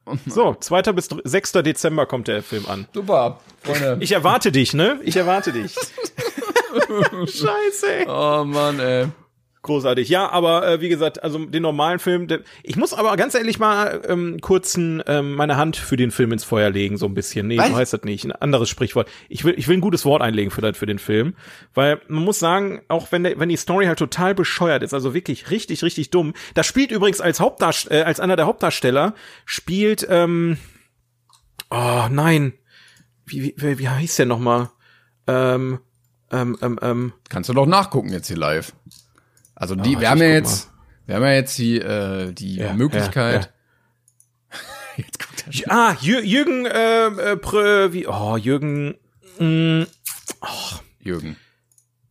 Oh. 0.06 0.16
So, 0.26 0.56
2. 0.60 0.82
bis 0.94 1.10
6. 1.24 1.52
Dezember 1.54 2.06
kommt 2.06 2.28
der 2.28 2.44
Film 2.44 2.66
an. 2.68 2.88
Super, 2.94 3.40
Freunde. 3.64 3.98
Ich 4.02 4.12
erwarte 4.12 4.52
dich, 4.52 4.74
ne? 4.74 5.00
Ich 5.04 5.16
erwarte 5.16 5.54
dich. 5.54 5.74
Scheiße, 7.26 7.88
ey. 7.88 8.06
oh 8.08 8.44
Mann, 8.44 8.80
ey. 8.80 9.08
Großartig. 9.64 10.10
Ja, 10.10 10.28
aber 10.32 10.68
äh, 10.68 10.82
wie 10.82 10.90
gesagt, 10.90 11.22
also 11.22 11.38
den 11.46 11.62
normalen 11.62 12.00
Film, 12.00 12.28
der, 12.28 12.40
ich 12.64 12.78
muss 12.78 12.96
aber 12.96 13.16
ganz 13.16 13.36
ehrlich 13.36 13.60
mal 13.60 14.02
ähm, 14.08 14.42
kurzen 14.42 15.04
ähm, 15.06 15.36
meine 15.36 15.56
Hand 15.56 15.78
für 15.78 15.98
den 15.98 16.10
Film 16.10 16.32
ins 16.32 16.44
Feuer 16.44 16.72
legen, 16.72 16.98
so 16.98 17.06
ein 17.06 17.14
bisschen. 17.14 17.46
Nee, 17.46 17.60
Was? 17.60 17.70
so 17.70 17.76
heißt 17.76 17.94
das 17.94 18.02
nicht. 18.02 18.26
Ein 18.26 18.32
anderes 18.32 18.70
Sprichwort. 18.70 19.08
Ich 19.30 19.44
will, 19.44 19.54
ich 19.56 19.68
will 19.68 19.78
ein 19.78 19.82
gutes 19.82 20.04
Wort 20.04 20.24
einlegen 20.24 20.50
für, 20.50 20.62
das, 20.62 20.76
für 20.76 20.88
den 20.88 20.98
Film, 20.98 21.36
weil 21.76 22.02
man 22.08 22.24
muss 22.24 22.40
sagen, 22.40 22.82
auch 22.88 23.12
wenn 23.12 23.24
der, 23.24 23.40
wenn 23.40 23.50
die 23.50 23.58
Story 23.58 23.86
halt 23.86 24.00
total 24.00 24.34
bescheuert 24.34 24.82
ist, 24.82 24.96
also 24.96 25.14
wirklich 25.14 25.52
richtig, 25.52 25.84
richtig 25.84 26.10
dumm. 26.10 26.34
Da 26.56 26.64
spielt 26.64 26.92
übrigens 26.92 27.22
als 27.22 27.40
Hauptdarst 27.40 27.92
äh, 27.92 28.02
als 28.02 28.20
einer 28.20 28.38
der 28.38 28.48
Hauptdarsteller 28.48 29.14
spielt, 29.46 30.08
ähm, 30.10 30.58
oh 31.70 32.08
nein, 32.10 32.54
wie 33.28 33.54
wie, 33.56 33.78
wie, 33.78 33.90
heißt 33.90 34.18
der 34.18 34.26
noch 34.26 34.40
mal? 34.40 34.72
Ähm, 35.28 35.80
ähm, 36.32 36.58
ähm, 36.64 36.80
ähm, 36.82 37.14
Kannst 37.30 37.50
du 37.50 37.54
doch 37.54 37.68
nachgucken 37.68 38.10
jetzt 38.10 38.28
hier 38.28 38.38
live. 38.38 38.74
Also 39.62 39.76
die, 39.76 39.96
Oh, 39.96 40.00
wir 40.00 40.10
haben 40.10 40.20
ja 40.22 40.28
jetzt, 40.30 40.72
wir 41.06 41.16
haben 41.16 41.24
ja 41.24 41.34
jetzt 41.34 41.58
die, 41.58 41.78
äh, 41.80 42.32
die 42.34 42.56
Ja, 42.56 42.74
Möglichkeit. 42.74 43.54
Jetzt 44.98 45.20
guckt 45.20 45.44
er. 45.48 45.54
J- 45.54 45.70
Ah, 45.70 45.96
Jür 46.02 46.22
Jürgen, 46.22 46.66
äh, 46.66 47.06
äh, 47.08 47.38
Prö, 47.38 47.94
wie, 47.94 48.08
oh, 48.08 48.36
Jürgen, 48.38 48.96
mh, 49.40 49.86
Jürgen. 51.00 51.38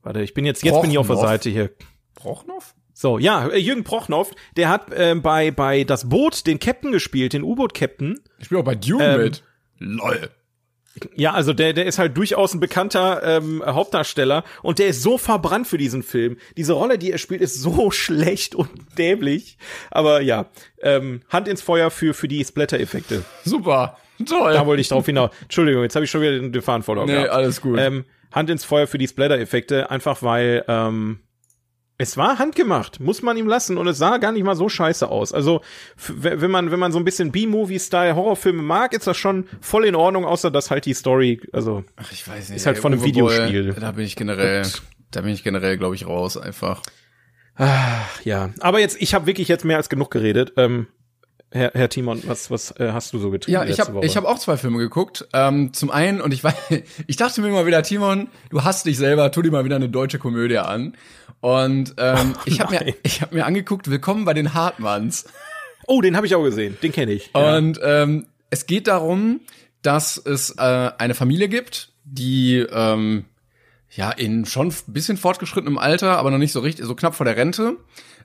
warte, 0.02 0.22
ich 0.22 0.32
bin 0.32 0.44
jetzt, 0.46 0.62
jetzt 0.62 0.80
bin 0.80 0.90
ich 0.90 0.98
auf 0.98 1.06
der 1.06 1.14
Prochnow. 1.14 1.28
Seite 1.28 1.50
hier. 1.50 1.70
Prochnow? 2.14 2.74
So, 2.94 3.18
ja, 3.18 3.48
äh, 3.48 3.58
Jürgen 3.58 3.84
Prochnow, 3.84 4.30
der 4.56 4.68
hat 4.68 4.92
äh, 4.92 5.14
bei, 5.14 5.50
bei 5.50 5.84
Das 5.84 6.08
Boot 6.08 6.46
den 6.46 6.58
Captain 6.58 6.92
gespielt, 6.92 7.32
den 7.32 7.42
U-Boot-Captain. 7.42 8.18
Ich 8.38 8.46
spiele 8.46 8.60
auch 8.60 8.64
bei 8.64 8.74
Dune 8.76 9.04
Ähm, 9.04 9.20
mit. 9.22 9.42
Lol. 9.78 10.30
Ja, 11.14 11.33
also 11.33 11.53
der, 11.53 11.72
der 11.72 11.87
ist 11.87 11.98
halt 11.98 12.16
durchaus 12.16 12.53
ein 12.53 12.61
bekannter 12.61 13.22
ähm, 13.22 13.62
Hauptdarsteller 13.64 14.44
und 14.62 14.79
der 14.79 14.88
ist 14.88 15.03
so 15.03 15.18
verbrannt 15.18 15.66
für 15.66 15.79
diesen 15.79 16.03
Film. 16.03 16.37
Diese 16.57 16.72
Rolle, 16.72 16.98
die 16.98 17.12
er 17.12 17.18
spielt, 17.18 17.40
ist 17.40 17.55
so 17.61 17.90
schlecht 17.90 18.55
und 18.55 18.70
dämlich. 18.98 19.57
Aber 19.90 20.20
ja, 20.20 20.46
ähm, 20.83 21.22
Hand 21.29 21.48
ins 21.48 21.62
Feuer 21.62 21.90
für, 21.90 22.12
für 22.12 22.29
die 22.29 22.44
Splatter-Effekte. 22.44 23.24
Super. 23.44 23.98
Toll. 24.26 24.53
Da 24.53 24.66
wollte 24.66 24.81
ich 24.81 24.88
drauf 24.88 25.07
hinaus. 25.07 25.31
Entschuldigung, 25.42 25.83
jetzt 25.83 25.94
habe 25.94 26.05
ich 26.05 26.11
schon 26.11 26.20
wieder 26.20 26.33
den, 26.33 26.53
den 26.53 26.62
Faden 26.62 26.83
verloren. 26.83 27.07
nee, 27.07 27.14
gehabt. 27.14 27.31
alles 27.31 27.61
gut. 27.61 27.79
Ähm, 27.79 28.05
Hand 28.33 28.50
ins 28.50 28.64
Feuer 28.64 28.87
für 28.87 28.98
die 28.98 29.09
Splatter-Effekte, 29.09 29.90
einfach 29.90 30.22
weil 30.22 30.64
ähm, 30.68 31.20
es 32.00 32.16
war 32.16 32.38
handgemacht, 32.38 32.98
muss 32.98 33.20
man 33.20 33.36
ihm 33.36 33.46
lassen 33.46 33.76
und 33.76 33.86
es 33.86 33.98
sah 33.98 34.16
gar 34.16 34.32
nicht 34.32 34.42
mal 34.42 34.56
so 34.56 34.70
scheiße 34.70 35.06
aus. 35.06 35.34
Also 35.34 35.60
wenn 36.08 36.50
man 36.50 36.70
wenn 36.70 36.78
man 36.78 36.92
so 36.92 36.98
ein 36.98 37.04
bisschen 37.04 37.30
B-Movie-Style 37.30 38.16
Horrorfilme 38.16 38.62
mag, 38.62 38.94
ist 38.94 39.06
das 39.06 39.18
schon 39.18 39.46
voll 39.60 39.84
in 39.84 39.94
Ordnung, 39.94 40.24
außer 40.24 40.50
dass 40.50 40.70
halt 40.70 40.86
die 40.86 40.94
Story, 40.94 41.42
also 41.52 41.84
Ach, 41.96 42.10
ich 42.10 42.26
weiß 42.26 42.48
nicht. 42.48 42.56
Ist 42.56 42.64
halt 42.64 42.76
ey, 42.76 42.82
von 42.82 42.94
einem 42.94 43.02
Uwe 43.02 43.08
Videospiel. 43.08 43.74
Da 43.78 43.92
bin 43.92 44.06
ich 44.06 44.16
generell, 44.16 44.62
da 45.10 45.20
bin 45.20 45.34
ich 45.34 45.44
generell, 45.44 45.76
glaube 45.76 45.94
ich, 45.94 46.06
raus 46.06 46.38
einfach. 46.38 46.80
ja. 48.24 48.48
Aber 48.60 48.80
jetzt, 48.80 48.96
ich 48.98 49.12
habe 49.12 49.26
wirklich 49.26 49.48
jetzt 49.48 49.66
mehr 49.66 49.76
als 49.76 49.90
genug 49.90 50.10
geredet. 50.10 50.54
Ähm, 50.56 50.86
Herr, 51.52 51.72
Herr 51.74 51.88
Timon, 51.88 52.22
was 52.26 52.50
was 52.50 52.70
äh, 52.78 52.92
hast 52.92 53.12
du 53.12 53.18
so 53.18 53.30
getrieben? 53.30 53.54
Ja, 53.54 53.64
ich 53.64 53.80
habe 53.80 54.00
hab 54.00 54.24
auch 54.24 54.38
zwei 54.38 54.56
Filme 54.56 54.78
geguckt. 54.78 55.26
Ähm, 55.32 55.74
zum 55.74 55.90
einen, 55.90 56.20
und 56.20 56.32
ich 56.32 56.44
weiß, 56.44 56.54
ich 57.06 57.16
dachte 57.16 57.40
mir 57.42 57.48
immer 57.48 57.66
wieder, 57.66 57.82
Timon, 57.82 58.28
du 58.50 58.64
hast 58.64 58.86
dich 58.86 58.96
selber, 58.96 59.32
tu 59.32 59.42
dir 59.42 59.50
mal 59.50 59.64
wieder 59.64 59.76
eine 59.76 59.88
deutsche 59.88 60.18
Komödie 60.18 60.58
an. 60.58 60.96
Und 61.40 61.94
ähm, 61.96 62.35
ich 62.44 62.61
habe 62.61 62.72
mir, 62.72 62.94
ich 63.03 63.22
hab 63.22 63.33
mir 63.33 63.46
angeguckt, 63.46 63.90
Willkommen 63.90 64.24
bei 64.24 64.35
den 64.35 64.55
Hartmanns. 64.55 65.24
Oh, 65.87 66.00
den 66.00 66.16
habe 66.16 66.26
ich 66.26 66.35
auch 66.35 66.42
gesehen. 66.42 66.76
Den 66.83 66.92
kenne 66.92 67.12
ich. 67.12 67.31
Ja. 67.35 67.57
Und 67.57 67.81
ähm, 67.83 68.26
es 68.50 68.66
geht 68.66 68.87
darum, 68.87 69.40
dass 69.83 70.18
es 70.18 70.50
äh, 70.50 70.90
eine 70.98 71.14
Familie 71.14 71.48
gibt, 71.48 71.92
die 72.05 72.59
ähm, 72.59 73.24
ja 73.90 74.11
in 74.11 74.44
schon 74.44 74.68
ein 74.68 74.92
bisschen 74.92 75.16
fortgeschrittenem 75.16 75.79
Alter, 75.79 76.18
aber 76.18 76.31
noch 76.31 76.38
nicht 76.38 76.53
so 76.53 76.61
richtig, 76.61 76.85
so 76.85 76.94
knapp 76.94 77.14
vor 77.14 77.24
der 77.26 77.37
Rente. 77.37 77.76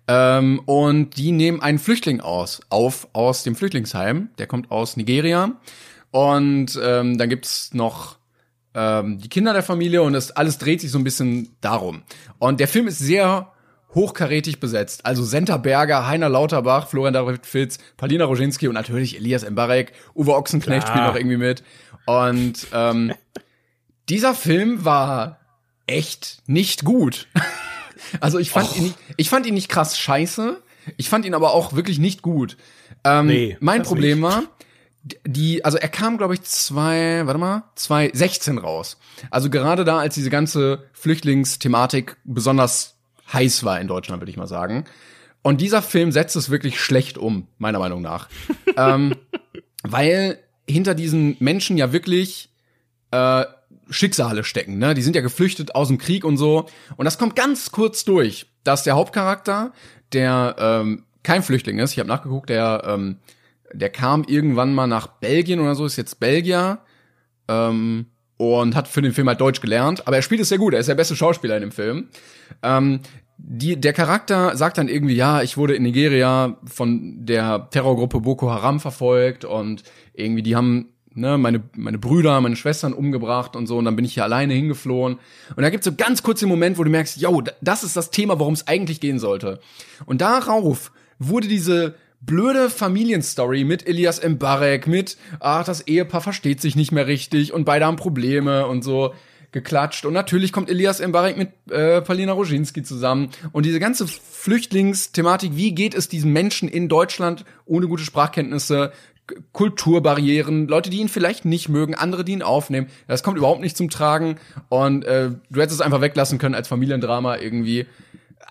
Ähm, 0.07 0.59
und 0.65 1.17
die 1.17 1.31
nehmen 1.31 1.61
einen 1.61 1.79
Flüchtling 1.79 2.21
aus, 2.21 2.61
auf 2.69 3.07
aus 3.13 3.43
dem 3.43 3.55
Flüchtlingsheim. 3.55 4.29
Der 4.37 4.47
kommt 4.47 4.69
aus 4.71 4.97
Nigeria. 4.97 5.53
Und 6.11 6.79
ähm, 6.81 7.17
dann 7.17 7.29
gibt's 7.29 7.73
noch 7.73 8.17
ähm, 8.75 9.17
die 9.19 9.29
Kinder 9.29 9.53
der 9.53 9.63
Familie 9.63 10.03
und 10.03 10.13
das 10.13 10.31
alles 10.31 10.57
dreht 10.59 10.81
sich 10.81 10.91
so 10.91 10.97
ein 10.99 11.03
bisschen 11.03 11.55
darum. 11.61 12.03
Und 12.37 12.59
der 12.59 12.67
Film 12.67 12.87
ist 12.87 12.99
sehr 12.99 13.51
hochkarätig 13.93 14.59
besetzt. 14.59 15.05
Also 15.05 15.23
Senta 15.23 15.55
Berger, 15.57 16.05
Heiner 16.07 16.27
Lauterbach, 16.29 16.87
Florian 16.89 17.13
David 17.13 17.45
Fitz, 17.45 17.77
Paulina 17.95 18.25
Roginski 18.25 18.67
und 18.67 18.73
natürlich 18.73 19.15
Elias 19.17 19.49
Mbarek, 19.49 19.93
Uwe 20.13 20.35
Ochsenknecht 20.35 20.85
Klar. 20.85 20.97
spielt 20.97 21.07
noch 21.07 21.15
irgendwie 21.15 21.37
mit. 21.37 21.63
Und 22.05 22.67
ähm, 22.73 23.13
dieser 24.09 24.35
Film 24.35 24.83
war 24.85 25.39
echt 25.87 26.43
nicht 26.47 26.83
gut. 26.83 27.27
Also 28.19 28.37
ich 28.37 28.51
fand 28.51 28.75
ihn 28.75 28.83
nicht, 28.83 28.95
ich 29.17 29.29
fand 29.29 29.45
ihn 29.47 29.55
nicht 29.55 29.67
krass 29.69 29.97
scheiße. 29.97 30.61
Ich 30.97 31.09
fand 31.09 31.25
ihn 31.25 31.33
aber 31.33 31.53
auch 31.53 31.73
wirklich 31.73 31.97
nicht 31.97 32.21
gut. 32.21 32.55
Ähm, 33.03 33.25
Nee, 33.25 33.57
mein 33.61 33.81
Problem 33.81 34.19
nicht. 34.19 34.29
war, 34.29 34.43
die, 35.25 35.63
also 35.63 35.77
er 35.77 35.89
kam, 35.89 36.17
glaube 36.17 36.33
ich, 36.33 36.41
zwei, 36.41 37.21
warte 37.25 37.39
mal, 37.39 37.63
zwei 37.75 38.09
16 38.13 38.57
raus. 38.57 38.97
Also 39.29 39.49
gerade 39.49 39.85
da, 39.85 39.99
als 39.99 40.15
diese 40.15 40.29
ganze 40.29 40.83
Flüchtlingsthematik 40.93 42.17
besonders 42.23 42.95
heiß 43.31 43.63
war 43.63 43.79
in 43.79 43.87
Deutschland, 43.87 44.21
würde 44.21 44.31
ich 44.31 44.37
mal 44.37 44.47
sagen. 44.47 44.85
Und 45.43 45.61
dieser 45.61 45.83
Film 45.83 46.11
setzt 46.11 46.35
es 46.35 46.49
wirklich 46.49 46.79
schlecht 46.79 47.19
um, 47.19 47.47
meiner 47.59 47.77
Meinung 47.77 48.01
nach. 48.01 48.29
ähm, 48.77 49.15
weil 49.83 50.39
hinter 50.67 50.95
diesen 50.95 51.37
Menschen 51.39 51.77
ja 51.77 51.91
wirklich 51.91 52.49
äh, 53.11 53.45
Schicksale 53.91 54.43
stecken, 54.43 54.79
ne? 54.79 54.95
Die 54.95 55.03
sind 55.03 55.15
ja 55.15 55.21
geflüchtet 55.21 55.75
aus 55.75 55.89
dem 55.89 55.99
Krieg 55.99 56.25
und 56.25 56.37
so. 56.37 56.65
Und 56.97 57.05
das 57.05 57.19
kommt 57.19 57.35
ganz 57.35 57.71
kurz 57.71 58.03
durch, 58.03 58.47
dass 58.63 58.83
der 58.83 58.95
Hauptcharakter, 58.95 59.71
der 60.11 60.55
ähm, 60.57 61.03
kein 61.21 61.43
Flüchtling 61.43 61.77
ist. 61.77 61.91
Ich 61.91 61.99
habe 61.99 62.09
nachgeguckt, 62.09 62.49
der, 62.49 62.83
ähm, 62.87 63.17
der 63.75 63.89
kam 63.89 64.23
irgendwann 64.23 64.73
mal 64.73 64.87
nach 64.87 65.07
Belgien 65.07 65.59
oder 65.59 65.75
so, 65.75 65.85
ist 65.85 65.97
jetzt 65.97 66.19
Belgier 66.19 66.79
ähm, 67.47 68.07
und 68.37 68.75
hat 68.75 68.87
für 68.87 69.01
den 69.01 69.13
Film 69.13 69.27
halt 69.27 69.41
Deutsch 69.41 69.61
gelernt. 69.61 70.07
Aber 70.07 70.15
er 70.15 70.21
spielt 70.21 70.41
es 70.41 70.49
sehr 70.49 70.57
gut, 70.57 70.73
er 70.73 70.79
ist 70.79 70.89
der 70.89 70.95
beste 70.95 71.15
Schauspieler 71.15 71.55
in 71.55 71.61
dem 71.61 71.71
Film. 71.71 72.09
Ähm, 72.63 73.01
die, 73.37 73.79
der 73.79 73.93
Charakter 73.93 74.55
sagt 74.55 74.77
dann 74.77 74.87
irgendwie, 74.87 75.15
ja, 75.15 75.41
ich 75.41 75.57
wurde 75.57 75.75
in 75.75 75.83
Nigeria 75.83 76.57
von 76.65 77.25
der 77.25 77.69
Terrorgruppe 77.69 78.21
Boko 78.21 78.49
Haram 78.49 78.79
verfolgt 78.79 79.43
und 79.43 79.83
irgendwie 80.13 80.41
die 80.41 80.55
haben 80.55 80.93
ne, 81.15 81.37
meine, 81.37 81.63
meine 81.75 81.97
Brüder, 81.97 82.39
meine 82.41 82.55
Schwestern 82.55 82.93
umgebracht 82.93 83.55
und 83.55 83.67
so, 83.67 83.77
und 83.77 83.85
dann 83.85 83.95
bin 83.95 84.05
ich 84.05 84.13
hier 84.13 84.23
alleine 84.23 84.53
hingeflohen. 84.53 85.19
Und 85.55 85.61
da 85.63 85.69
gibt's 85.69 85.85
so 85.85 85.95
ganz 85.95 86.23
kurze 86.23 86.45
Moment, 86.47 86.77
wo 86.77 86.83
du 86.83 86.89
merkst, 86.89 87.17
yo, 87.17 87.41
das 87.61 87.83
ist 87.83 87.97
das 87.97 88.11
Thema, 88.11 88.39
worum 88.39 88.53
es 88.53 88.67
eigentlich 88.67 89.01
gehen 89.01 89.19
sollte. 89.19 89.59
Und 90.05 90.21
darauf 90.21 90.91
wurde 91.19 91.47
diese 91.47 91.95
blöde 92.25 92.69
Familienstory 92.69 93.63
mit 93.63 93.87
Elias 93.87 94.21
Mbarek, 94.23 94.87
mit, 94.87 95.17
ach, 95.39 95.63
das 95.63 95.87
Ehepaar 95.87 96.21
versteht 96.21 96.61
sich 96.61 96.75
nicht 96.75 96.91
mehr 96.91 97.07
richtig 97.07 97.53
und 97.53 97.65
beide 97.65 97.85
haben 97.85 97.97
Probleme 97.97 98.67
und 98.67 98.83
so 98.83 99.13
geklatscht. 99.51 100.05
Und 100.05 100.13
natürlich 100.13 100.51
kommt 100.51 100.69
Elias 100.69 101.05
Mbarek 101.05 101.37
mit 101.37 101.49
äh, 101.71 102.01
Palina 102.01 102.33
Roginski 102.33 102.83
zusammen. 102.83 103.29
Und 103.53 103.65
diese 103.65 103.79
ganze 103.79 104.05
Flüchtlingsthematik, 104.05 105.55
wie 105.55 105.73
geht 105.73 105.95
es 105.95 106.09
diesen 106.09 106.33
Menschen 106.33 106.67
in 106.67 106.89
Deutschland 106.89 107.45
ohne 107.65 107.87
gute 107.87 108.03
Sprachkenntnisse, 108.03 108.91
Kulturbarrieren, 109.53 110.67
Leute, 110.67 110.91
die 110.91 110.99
ihn 110.99 111.09
vielleicht 111.09 111.45
nicht 111.45 111.67
mögen, 111.67 111.95
andere, 111.95 112.23
die 112.23 112.33
ihn 112.33 112.43
aufnehmen. 112.43 112.87
Das 113.07 113.23
kommt 113.23 113.37
überhaupt 113.37 113.61
nicht 113.61 113.75
zum 113.75 113.89
Tragen. 113.89 114.35
Und 114.69 115.03
äh, 115.05 115.31
du 115.49 115.61
hättest 115.61 115.79
es 115.79 115.81
einfach 115.81 116.01
weglassen 116.01 116.37
können 116.37 116.53
als 116.53 116.67
Familiendrama 116.67 117.37
irgendwie. 117.37 117.87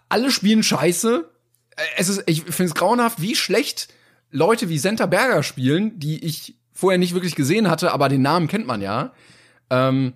Alle 0.09 0.33
spielen 0.33 0.65
scheiße. 0.65 1.31
Äh, 1.77 1.83
es 1.97 2.09
ist, 2.09 2.23
ich 2.27 2.43
finde 2.43 2.65
es 2.65 2.75
grauenhaft, 2.75 3.21
wie 3.21 3.35
schlecht 3.35 3.89
Leute 4.31 4.69
wie 4.69 4.79
Senta 4.79 5.07
Berger 5.07 5.43
spielen, 5.43 5.99
die 5.99 6.25
ich 6.25 6.57
vorher 6.73 6.99
nicht 6.99 7.15
wirklich 7.15 7.37
gesehen 7.37 7.71
hatte, 7.71 7.93
aber 7.93 8.09
den 8.09 8.23
Namen 8.23 8.49
kennt 8.49 8.67
man 8.67 8.81
ja. 8.81 9.13
Ähm, 9.71 10.15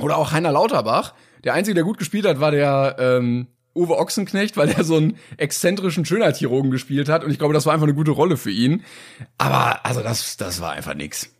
oder 0.00 0.16
auch 0.16 0.32
Heiner 0.32 0.52
Lauterbach. 0.52 1.14
Der 1.44 1.54
einzige, 1.54 1.74
der 1.74 1.84
gut 1.84 1.98
gespielt 1.98 2.26
hat, 2.26 2.40
war 2.40 2.52
der 2.52 2.96
ähm, 2.98 3.48
Uwe 3.74 3.96
Ochsenknecht, 3.96 4.56
weil 4.56 4.70
er 4.70 4.84
so 4.84 4.96
einen 4.96 5.16
exzentrischen 5.36 6.04
Schönheitschirurgen 6.04 6.70
gespielt 6.70 7.08
hat 7.08 7.24
und 7.24 7.30
ich 7.30 7.38
glaube, 7.38 7.54
das 7.54 7.66
war 7.66 7.72
einfach 7.72 7.86
eine 7.86 7.94
gute 7.94 8.10
Rolle 8.10 8.36
für 8.36 8.50
ihn. 8.50 8.84
Aber 9.38 9.84
also 9.84 10.02
das, 10.02 10.36
das 10.36 10.60
war 10.60 10.72
einfach 10.72 10.94
nix. 10.94 11.30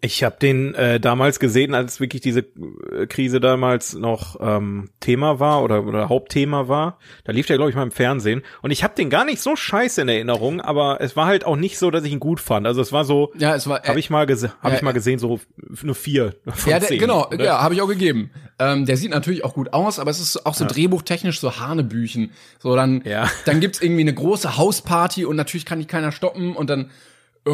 Ich 0.00 0.22
habe 0.22 0.36
den 0.40 0.74
äh, 0.74 1.00
damals 1.00 1.40
gesehen, 1.40 1.74
als 1.74 1.98
wirklich 1.98 2.22
diese 2.22 2.40
äh, 2.40 3.06
Krise 3.08 3.40
damals 3.40 3.94
noch 3.94 4.36
ähm, 4.40 4.90
Thema 5.00 5.40
war 5.40 5.64
oder, 5.64 5.84
oder 5.84 6.08
Hauptthema 6.08 6.68
war. 6.68 6.98
Da 7.24 7.32
lief 7.32 7.46
der, 7.46 7.56
glaube 7.56 7.70
ich, 7.70 7.76
mal 7.76 7.82
im 7.82 7.90
Fernsehen. 7.90 8.42
Und 8.62 8.70
ich 8.70 8.84
habe 8.84 8.94
den 8.94 9.10
gar 9.10 9.24
nicht 9.24 9.40
so 9.40 9.56
scheiße 9.56 10.02
in 10.02 10.08
Erinnerung, 10.08 10.60
aber 10.60 11.00
es 11.00 11.16
war 11.16 11.26
halt 11.26 11.44
auch 11.44 11.56
nicht 11.56 11.78
so, 11.78 11.90
dass 11.90 12.04
ich 12.04 12.12
ihn 12.12 12.20
gut 12.20 12.38
fand. 12.40 12.66
Also 12.66 12.80
es 12.80 12.92
war 12.92 13.04
so, 13.04 13.32
ja, 13.36 13.56
es 13.56 13.66
war, 13.66 13.84
äh, 13.84 13.88
habe 13.88 13.98
ich 13.98 14.08
mal 14.08 14.24
gesehen, 14.26 14.52
habe 14.62 14.74
äh, 14.74 14.76
ich 14.76 14.82
mal 14.82 14.92
gesehen, 14.92 15.18
so 15.18 15.40
nur 15.82 15.94
vier 15.96 16.36
von 16.46 16.70
ja, 16.70 16.78
der, 16.78 16.88
zehn, 16.88 17.00
genau, 17.00 17.26
oder? 17.26 17.44
ja, 17.44 17.60
habe 17.60 17.74
ich 17.74 17.82
auch 17.82 17.88
gegeben. 17.88 18.30
Ähm, 18.60 18.86
der 18.86 18.96
sieht 18.96 19.10
natürlich 19.10 19.44
auch 19.44 19.54
gut 19.54 19.72
aus, 19.72 19.98
aber 19.98 20.12
es 20.12 20.20
ist 20.20 20.46
auch 20.46 20.54
so 20.54 20.62
ja. 20.62 20.70
drehbuchtechnisch 20.70 21.40
so 21.40 21.58
Hanebüchen. 21.58 22.30
So 22.60 22.76
dann, 22.76 23.02
ja. 23.04 23.28
dann 23.46 23.58
gibt's 23.58 23.80
irgendwie 23.80 24.02
eine 24.02 24.14
große 24.14 24.56
Hausparty 24.56 25.24
und 25.24 25.34
natürlich 25.34 25.66
kann 25.66 25.80
dich 25.80 25.88
keiner 25.88 26.12
stoppen 26.12 26.54
und 26.54 26.70
dann 26.70 26.90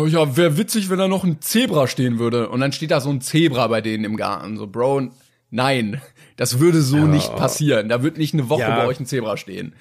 ja, 0.07 0.37
wäre 0.37 0.57
witzig, 0.57 0.91
wenn 0.91 0.99
da 0.99 1.09
noch 1.09 1.25
ein 1.25 1.41
Zebra 1.41 1.87
stehen 1.87 2.19
würde. 2.19 2.49
Und 2.49 2.61
dann 2.61 2.73
steht 2.73 2.91
da 2.91 3.01
so 3.01 3.11
ein 3.11 3.21
Zebra 3.21 3.67
bei 3.67 3.81
denen 3.81 4.05
im 4.05 4.17
Garten. 4.17 4.57
So, 4.57 4.67
Bro, 4.67 5.09
nein, 5.51 6.01
das 6.37 6.59
würde 6.59 6.81
so 6.81 6.97
ja. 6.97 7.05
nicht 7.05 7.35
passieren. 7.37 7.89
Da 7.89 8.03
wird 8.03 8.19
nicht 8.19 8.35
eine 8.35 8.49
Woche 8.49 8.63
ja. 8.63 8.77
bei 8.77 8.87
euch 8.87 9.01
ein 9.01 9.07
Zebra 9.07 9.37
stehen. 9.37 9.75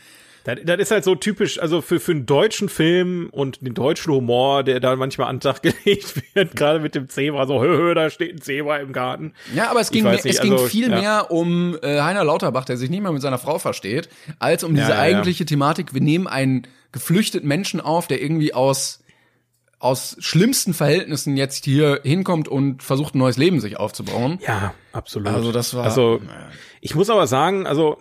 Das, 0.43 0.57
das 0.65 0.77
ist 0.77 0.91
halt 0.91 1.03
so 1.03 1.15
typisch, 1.15 1.59
also 1.59 1.81
für, 1.81 1.99
für 1.99 2.11
einen 2.11 2.25
deutschen 2.25 2.67
Film 2.67 3.29
und 3.31 3.65
den 3.65 3.73
deutschen 3.73 4.13
Humor, 4.13 4.63
der 4.63 4.79
da 4.79 4.95
manchmal 4.95 5.29
an 5.29 5.37
den 5.37 5.41
Tag 5.41 5.61
gelegt 5.63 6.21
wird, 6.33 6.55
gerade 6.55 6.79
mit 6.79 6.95
dem 6.95 7.09
Zebra, 7.09 7.47
so, 7.47 7.61
hö, 7.63 7.77
hö, 7.77 7.93
da 7.93 8.09
steht 8.09 8.35
ein 8.35 8.41
Zebra 8.41 8.77
im 8.77 8.91
Garten. 8.91 9.33
Ja, 9.55 9.69
aber 9.69 9.79
es 9.79 9.89
ging, 9.89 10.03
mehr, 10.03 10.13
es 10.13 10.39
also, 10.39 10.57
ging 10.57 10.67
viel 10.67 10.91
ja. 10.91 10.99
mehr 10.99 11.31
um 11.31 11.77
äh, 11.81 12.01
Heiner 12.01 12.23
Lauterbach, 12.23 12.65
der 12.65 12.77
sich 12.77 12.89
nicht 12.89 13.01
mehr 13.01 13.11
mit 13.11 13.21
seiner 13.21 13.37
Frau 13.37 13.57
versteht, 13.57 14.09
als 14.39 14.63
um 14.63 14.75
diese 14.75 14.89
ja, 14.89 14.95
ja, 14.95 15.01
eigentliche 15.01 15.45
Thematik, 15.45 15.93
wir 15.93 16.01
nehmen 16.01 16.27
einen 16.27 16.67
geflüchteten 16.91 17.47
Menschen 17.47 17.79
auf, 17.79 18.07
der 18.07 18.21
irgendwie 18.21 18.53
aus 18.53 19.02
aus 19.83 20.15
schlimmsten 20.19 20.73
Verhältnissen 20.73 21.35
jetzt 21.35 21.65
hier 21.65 21.99
hinkommt 22.03 22.47
und 22.47 22.81
versucht 22.83 23.15
ein 23.15 23.19
neues 23.19 23.37
Leben 23.37 23.59
sich 23.59 23.77
aufzubauen. 23.77 24.39
Ja, 24.47 24.73
absolut. 24.93 25.27
Also 25.27 25.51
das 25.51 25.73
war. 25.73 25.83
Also 25.83 26.21
ich 26.79 26.95
muss 26.95 27.09
aber 27.09 27.27
sagen, 27.27 27.67
also 27.67 27.97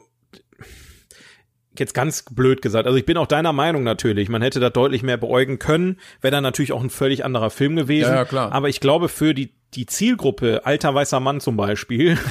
jetzt 1.79 1.95
ganz 1.95 2.25
blöd 2.31 2.63
gesagt, 2.63 2.87
also 2.87 2.99
ich 2.99 3.07
bin 3.07 3.17
auch 3.17 3.27
deiner 3.27 3.53
Meinung 3.53 3.83
natürlich, 3.83 4.29
man 4.29 4.43
hätte 4.43 4.61
da 4.61 4.71
deutlich 4.71 5.03
mehr 5.03 5.17
beäugen 5.17 5.59
können, 5.59 5.99
wäre 6.21 6.33
dann 6.33 6.43
natürlich 6.43 6.73
auch 6.73 6.83
ein 6.83 6.91
völlig 6.91 7.25
anderer 7.25 7.51
Film 7.51 7.77
gewesen. 7.77 8.11
Ja, 8.11 8.17
ja, 8.17 8.25
klar. 8.25 8.53
Aber 8.53 8.69
ich 8.69 8.81
glaube, 8.81 9.09
für 9.09 9.35
die 9.35 9.53
die 9.75 9.87
Zielgruppe, 9.87 10.67
alter 10.67 10.95
weißer 10.95 11.19
Mann 11.21 11.41
zum 11.41 11.57
Beispiel. 11.57 12.19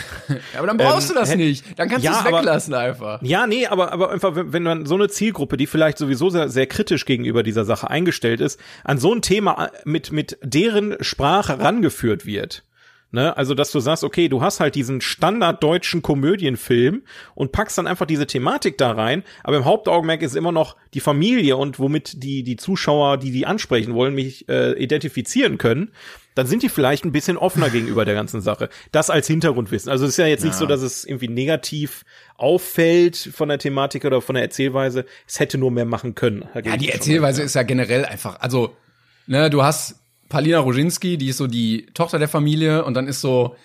Ja, 0.53 0.59
aber 0.59 0.67
dann 0.67 0.77
brauchst 0.77 1.09
ähm, 1.09 1.15
du 1.15 1.19
das 1.19 1.35
nicht. 1.35 1.65
Dann 1.77 1.89
kannst 1.89 2.05
ja, 2.05 2.11
du 2.11 2.19
es 2.19 2.25
weglassen 2.25 2.73
aber, 2.73 2.83
einfach. 2.83 3.21
Ja, 3.21 3.47
nee, 3.47 3.67
aber, 3.67 3.91
aber 3.91 4.11
einfach, 4.11 4.35
wenn, 4.35 4.53
wenn 4.53 4.63
man 4.63 4.85
so 4.85 4.95
eine 4.95 5.09
Zielgruppe, 5.09 5.57
die 5.57 5.67
vielleicht 5.67 5.97
sowieso 5.97 6.29
sehr, 6.29 6.47
sehr 6.47 6.67
kritisch 6.67 7.05
gegenüber 7.05 7.43
dieser 7.43 7.65
Sache 7.65 7.89
eingestellt 7.89 8.39
ist, 8.39 8.59
an 8.83 8.97
so 8.97 9.13
ein 9.13 9.21
Thema 9.21 9.71
mit, 9.83 10.11
mit 10.11 10.37
deren 10.41 10.95
Sprache 11.03 11.59
rangeführt 11.59 12.25
wird, 12.25 12.63
Ne? 13.11 13.35
Also, 13.35 13.53
dass 13.53 13.71
du 13.71 13.81
sagst, 13.81 14.05
okay, 14.05 14.29
du 14.29 14.41
hast 14.41 14.61
halt 14.61 14.75
diesen 14.75 15.01
standarddeutschen 15.01 16.01
Komödienfilm 16.01 17.03
und 17.35 17.51
packst 17.51 17.77
dann 17.77 17.85
einfach 17.85 18.05
diese 18.05 18.25
Thematik 18.25 18.77
da 18.77 18.91
rein, 18.91 19.23
aber 19.43 19.57
im 19.57 19.65
Hauptaugenmerk 19.65 20.21
ist 20.21 20.35
immer 20.35 20.53
noch 20.53 20.77
die 20.93 21.01
Familie 21.01 21.57
und 21.57 21.77
womit 21.77 22.23
die, 22.23 22.43
die 22.43 22.55
Zuschauer, 22.55 23.17
die 23.17 23.31
die 23.31 23.45
ansprechen 23.45 23.93
wollen, 23.93 24.15
mich 24.15 24.47
äh, 24.47 24.81
identifizieren 24.81 25.57
können, 25.57 25.91
dann 26.35 26.47
sind 26.47 26.63
die 26.63 26.69
vielleicht 26.69 27.03
ein 27.03 27.11
bisschen 27.11 27.35
offener 27.35 27.69
gegenüber 27.69 28.05
der 28.05 28.15
ganzen 28.15 28.39
Sache. 28.39 28.69
Das 28.93 29.09
als 29.09 29.27
Hintergrundwissen. 29.27 29.91
Also 29.91 30.05
es 30.05 30.11
ist 30.11 30.17
ja 30.17 30.27
jetzt 30.27 30.45
nicht 30.45 30.55
so, 30.55 30.65
dass 30.65 30.81
es 30.81 31.03
irgendwie 31.03 31.27
negativ 31.27 32.05
auffällt 32.37 33.17
von 33.17 33.49
der 33.49 33.59
Thematik 33.59 34.05
oder 34.05 34.21
von 34.21 34.35
der 34.35 34.43
Erzählweise. 34.43 35.05
Es 35.27 35.41
hätte 35.41 35.57
nur 35.57 35.71
mehr 35.71 35.85
machen 35.85 36.15
können. 36.15 36.45
Ja, 36.63 36.77
die 36.77 36.89
Erzählweise 36.89 37.43
ist 37.43 37.55
ja 37.55 37.63
generell 37.63 38.05
einfach, 38.05 38.39
also, 38.39 38.75
ne, 39.27 39.49
du 39.49 39.63
hast 39.63 39.97
Palina 40.31 40.59
Roginski, 40.59 41.17
die 41.17 41.27
ist 41.27 41.37
so 41.37 41.45
die 41.45 41.87
Tochter 41.93 42.17
der 42.17 42.29
Familie 42.29 42.85
und 42.85 42.93
dann 42.95 43.05
ist 43.05 43.19
so, 43.19 43.55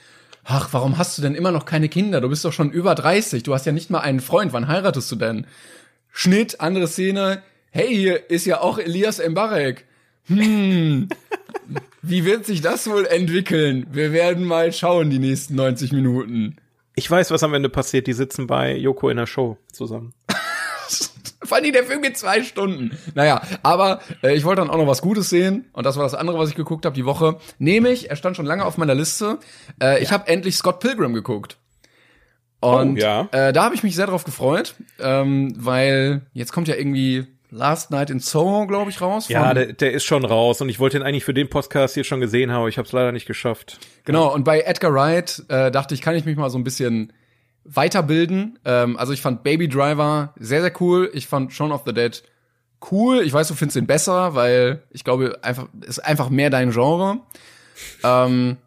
ach, 0.43 0.69
warum 0.73 0.99
hast 0.99 1.17
du 1.17 1.23
denn 1.23 1.37
immer 1.37 1.53
noch 1.53 1.65
keine 1.65 1.89
Kinder? 1.89 2.21
Du 2.21 2.29
bist 2.29 2.45
doch 2.45 2.53
schon 2.53 2.73
über 2.73 2.97
30, 2.97 3.45
du 3.45 3.55
hast 3.55 3.67
ja 3.67 3.73
nicht 3.73 3.89
mal 3.89 4.01
einen 4.01 4.21
Freund, 4.21 4.53
wann 4.53 4.67
heiratest 4.67 5.11
du 5.13 5.17
denn? 5.17 5.47
Schnitt, 6.11 6.61
andere 6.61 6.89
Szene, 6.89 7.41
hey, 7.71 7.95
hier 7.95 8.31
ist 8.31 8.47
ja 8.47 8.61
auch 8.61 8.79
Elias 8.79 9.23
Mbarek. 9.25 9.85
Hm, 10.27 11.09
wie 12.03 12.25
wird 12.25 12.45
sich 12.45 12.63
das 12.63 12.91
wohl 12.91 13.07
entwickeln? 13.07 13.87
Wir 13.93 14.13
werden 14.13 14.45
mal 14.45 14.73
schauen 14.73 15.09
die 15.09 15.21
nächsten 15.21 15.55
90 15.55 15.93
Minuten. 15.93 16.57
Ich 16.97 17.09
weiß, 17.09 17.31
was 17.31 17.45
am 17.45 17.55
Ende 17.55 17.69
passiert. 17.69 18.09
Die 18.09 18.13
sitzen 18.13 18.49
bei 18.49 18.77
Joko 18.77 19.09
in 19.09 19.19
der 19.19 19.27
Show 19.27 19.57
zusammen. 19.71 20.15
Vor 21.47 21.57
allem 21.57 21.73
der 21.73 21.85
Film 21.85 22.03
geht 22.03 22.17
zwei 22.17 22.43
Stunden. 22.43 22.97
Naja, 23.15 23.43
aber 23.63 24.01
äh, 24.23 24.37
ich 24.37 24.45
wollte 24.45 24.63
dann 24.63 24.71
auch 24.71 24.79
noch 24.79 24.87
was 24.87 25.03
Gutes 25.03 25.31
sehen 25.31 25.67
und 25.73 25.87
das 25.87 25.97
war 25.97 26.05
das 26.05 26.15
andere, 26.15 26.39
was 26.39 26.49
ich 26.49 26.55
geguckt 26.55 26.85
habe 26.85 26.95
die 26.95 27.05
Woche. 27.05 27.39
Nämlich, 27.59 28.11
er 28.11 28.17
stand 28.17 28.37
schon 28.37 28.47
lange 28.47 28.65
auf 28.65 28.79
meiner 28.79 28.95
Liste. 28.95 29.39
Äh, 29.81 29.87
ja. 29.87 29.99
Ich 29.99 30.13
habe 30.13 30.29
endlich 30.29 30.57
Scott 30.57 30.81
Pilgrim 30.81 31.15
geguckt. 31.15 31.59
Und 32.61 32.97
oh, 32.97 33.01
ja. 33.01 33.29
äh, 33.33 33.53
da 33.53 33.65
habe 33.65 33.75
ich 33.75 33.83
mich 33.83 33.95
sehr 33.95 34.07
drauf 34.07 34.25
gefreut, 34.25 34.75
ähm, 34.99 35.53
weil 35.57 36.23
jetzt 36.33 36.53
kommt 36.53 36.69
ja 36.69 36.75
irgendwie 36.75 37.27
Last 37.51 37.91
Night 37.91 38.11
in 38.11 38.19
Soho, 38.19 38.67
glaube 38.67 38.91
ich, 38.91 39.01
raus. 39.01 39.29
Ja, 39.29 39.55
der, 39.55 39.73
der 39.73 39.93
ist 39.93 40.05
schon 40.05 40.25
raus 40.25 40.61
und 40.61 40.69
ich 40.69 40.81
wollte 40.81 40.97
ihn 40.97 41.03
eigentlich 41.03 41.25
für 41.25 41.35
den 41.35 41.49
Podcast 41.49 41.95
hier 41.95 42.05
schon 42.05 42.21
gesehen 42.21 42.51
haben, 42.51 42.69
ich 42.69 42.79
habe 42.79 42.87
es 42.87 42.93
leider 42.93 43.13
nicht 43.13 43.27
geschafft. 43.27 43.79
Genau, 44.05 44.33
und 44.33 44.45
bei 44.45 44.61
Edgar 44.61 44.93
Wright 44.93 45.45
äh, 45.49 45.71
dachte 45.71 45.95
ich, 45.95 46.01
kann 46.01 46.17
ich 46.17 46.25
mich 46.25 46.37
mal 46.37 46.51
so 46.51 46.59
ein 46.59 46.65
bisschen 46.65 47.13
weiterbilden. 47.67 48.59
Ähm, 48.65 48.97
also 48.97 49.13
ich 49.13 49.21
fand 49.21 49.43
Baby 49.43 49.69
Driver 49.69 50.35
sehr, 50.39 50.63
sehr 50.63 50.73
cool. 50.81 51.11
Ich 51.13 51.27
fand 51.27 51.53
Shaun 51.53 51.73
of 51.73 51.83
the 51.87 51.93
Dead 51.93 52.23
cool. 52.91 53.23
Ich 53.23 53.33
weiß, 53.33 53.49
du 53.49 53.55
findest 53.55 53.77
ihn 53.77 53.87
besser, 53.87 54.35
weil 54.35 54.83
ich 54.91 55.05
glaube, 55.05 55.39
einfach 55.43 55.69
ist 55.87 55.99
einfach 56.01 56.31
mehr 56.31 56.51
dein 56.51 56.71
Genre. 56.71 57.21
Ähm, 58.03 58.59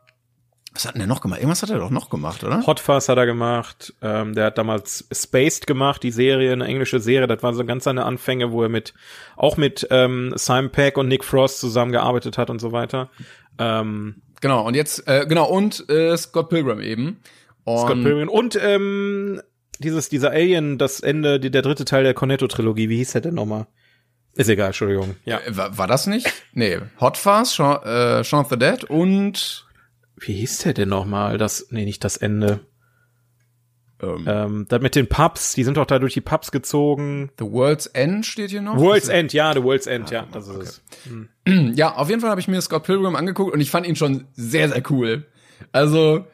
was 0.73 0.85
hat 0.85 0.93
denn 0.93 0.99
der 0.99 1.07
noch 1.07 1.21
gemacht? 1.21 1.39
Irgendwas 1.39 1.63
hat 1.63 1.71
er 1.71 1.79
doch 1.79 1.89
noch 1.89 2.09
gemacht, 2.09 2.43
oder? 2.43 2.65
Hot 2.65 2.79
Fuzz 2.79 3.09
hat 3.09 3.17
er 3.17 3.25
gemacht. 3.25 3.93
Ähm, 4.01 4.35
der 4.35 4.45
hat 4.45 4.57
damals 4.57 5.07
Spaced 5.11 5.65
gemacht, 5.65 6.03
die 6.03 6.11
Serie, 6.11 6.53
eine 6.53 6.65
englische 6.65 6.99
Serie. 6.99 7.27
Das 7.27 7.41
waren 7.41 7.55
so 7.55 7.65
ganz 7.65 7.85
seine 7.85 8.05
Anfänge, 8.05 8.51
wo 8.51 8.63
er 8.63 8.69
mit 8.69 8.93
auch 9.35 9.57
mit 9.57 9.87
ähm, 9.89 10.31
Simon 10.35 10.71
Peck 10.71 10.97
und 10.97 11.07
Nick 11.07 11.23
Frost 11.23 11.59
zusammengearbeitet 11.59 12.37
hat 12.37 12.49
und 12.49 12.59
so 12.59 12.71
weiter. 12.71 13.09
Ähm, 13.57 14.21
genau. 14.41 14.65
Und 14.65 14.75
jetzt 14.75 15.07
äh, 15.07 15.25
genau 15.27 15.49
und 15.49 15.89
äh, 15.89 16.15
Scott 16.15 16.49
Pilgrim 16.49 16.81
eben. 16.81 17.19
Und 17.73 17.87
Scott 17.87 18.03
Pilgrim. 18.03 18.29
Und 18.29 18.59
ähm, 18.61 19.41
dieses, 19.79 20.09
dieser 20.09 20.31
Alien, 20.31 20.77
das 20.77 20.99
Ende, 20.99 21.39
der 21.39 21.61
dritte 21.61 21.85
Teil 21.85 22.03
der 22.03 22.13
Cornetto-Trilogie, 22.13 22.89
wie 22.89 22.97
hieß 22.97 23.13
der 23.13 23.21
denn 23.21 23.35
nochmal? 23.35 23.67
Ist 24.33 24.49
egal, 24.49 24.67
Entschuldigung. 24.67 25.15
Ja. 25.25 25.39
Äh, 25.39 25.57
war, 25.57 25.77
war 25.77 25.87
das 25.87 26.07
nicht? 26.07 26.31
Nee, 26.53 26.79
Hot 26.99 27.17
Fast, 27.17 27.55
Shaun, 27.55 27.83
äh, 27.83 28.23
Shaun 28.23 28.41
of 28.41 28.49
the 28.49 28.57
Dead 28.57 28.83
und 28.83 29.65
wie 30.17 30.33
hieß 30.33 30.59
der 30.59 30.73
denn 30.73 30.89
nochmal? 30.89 31.37
Das, 31.37 31.67
nee, 31.71 31.85
nicht 31.85 32.03
das 32.03 32.17
Ende. 32.17 32.61
Ähm, 34.01 34.23
ähm, 34.27 34.65
da 34.69 34.79
mit 34.79 34.95
den 34.95 35.07
Pubs, 35.07 35.53
die 35.55 35.63
sind 35.63 35.75
doch 35.75 35.85
da 35.85 35.99
durch 35.99 36.13
die 36.13 36.21
Pubs 36.21 36.51
gezogen. 36.51 37.31
The 37.37 37.45
World's 37.45 37.85
End 37.87 38.25
steht 38.25 38.49
hier 38.49 38.61
noch. 38.61 38.77
World's 38.77 39.09
End, 39.09 39.33
ja, 39.33 39.53
The 39.53 39.63
World's 39.63 39.87
End, 39.87 40.09
ja, 40.09 40.21
ja 40.21 40.27
das 40.31 40.47
ist 40.47 40.55
okay. 40.55 40.63
es. 40.63 40.81
Hm. 41.05 41.73
Ja, 41.75 41.95
auf 41.95 42.09
jeden 42.09 42.21
Fall 42.21 42.29
habe 42.29 42.39
ich 42.39 42.47
mir 42.47 42.61
Scott 42.61 42.83
Pilgrim 42.83 43.15
angeguckt 43.15 43.53
und 43.53 43.59
ich 43.59 43.71
fand 43.71 43.85
ihn 43.87 43.95
schon 43.95 44.27
sehr, 44.33 44.69
sehr 44.69 44.83
cool. 44.89 45.25
Also, 45.71 46.25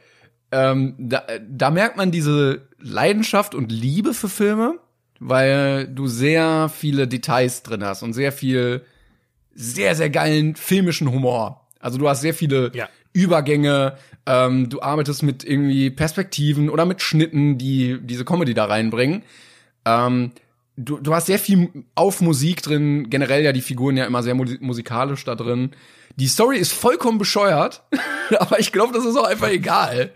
ähm, 0.51 0.95
da, 0.97 1.23
da 1.49 1.71
merkt 1.71 1.97
man 1.97 2.11
diese 2.11 2.67
Leidenschaft 2.79 3.55
und 3.55 3.71
Liebe 3.71 4.13
für 4.13 4.29
Filme, 4.29 4.79
weil 5.19 5.87
du 5.87 6.07
sehr 6.07 6.69
viele 6.69 7.07
Details 7.07 7.63
drin 7.63 7.83
hast 7.83 8.03
und 8.03 8.13
sehr 8.13 8.31
viel 8.31 8.85
sehr, 9.55 9.95
sehr 9.95 10.09
geilen 10.09 10.55
filmischen 10.55 11.11
Humor. 11.11 11.65
Also 11.79 11.97
du 11.97 12.09
hast 12.09 12.21
sehr 12.21 12.33
viele 12.33 12.71
ja. 12.75 12.89
Übergänge, 13.13 13.97
ähm, 14.25 14.69
du 14.69 14.81
arbeitest 14.81 15.23
mit 15.23 15.43
irgendwie 15.43 15.89
Perspektiven 15.89 16.69
oder 16.69 16.85
mit 16.85 17.01
Schnitten, 17.01 17.57
die 17.57 17.97
diese 18.01 18.25
Comedy 18.25 18.53
da 18.53 18.65
reinbringen. 18.65 19.23
Ähm, 19.85 20.31
du, 20.77 20.99
du 20.99 21.13
hast 21.13 21.27
sehr 21.27 21.39
viel 21.39 21.85
auf 21.95 22.21
Musik 22.21 22.61
drin, 22.61 23.09
generell 23.09 23.43
ja 23.43 23.53
die 23.53 23.61
Figuren 23.61 23.97
ja 23.97 24.05
immer 24.05 24.23
sehr 24.23 24.35
musikalisch 24.35 25.23
da 25.23 25.35
drin. 25.35 25.71
Die 26.17 26.27
Story 26.27 26.57
ist 26.57 26.73
vollkommen 26.73 27.17
bescheuert, 27.17 27.83
aber 28.39 28.59
ich 28.59 28.71
glaube, 28.71 28.93
das 28.93 29.05
ist 29.05 29.17
auch 29.17 29.25
einfach 29.25 29.49
egal. 29.49 30.11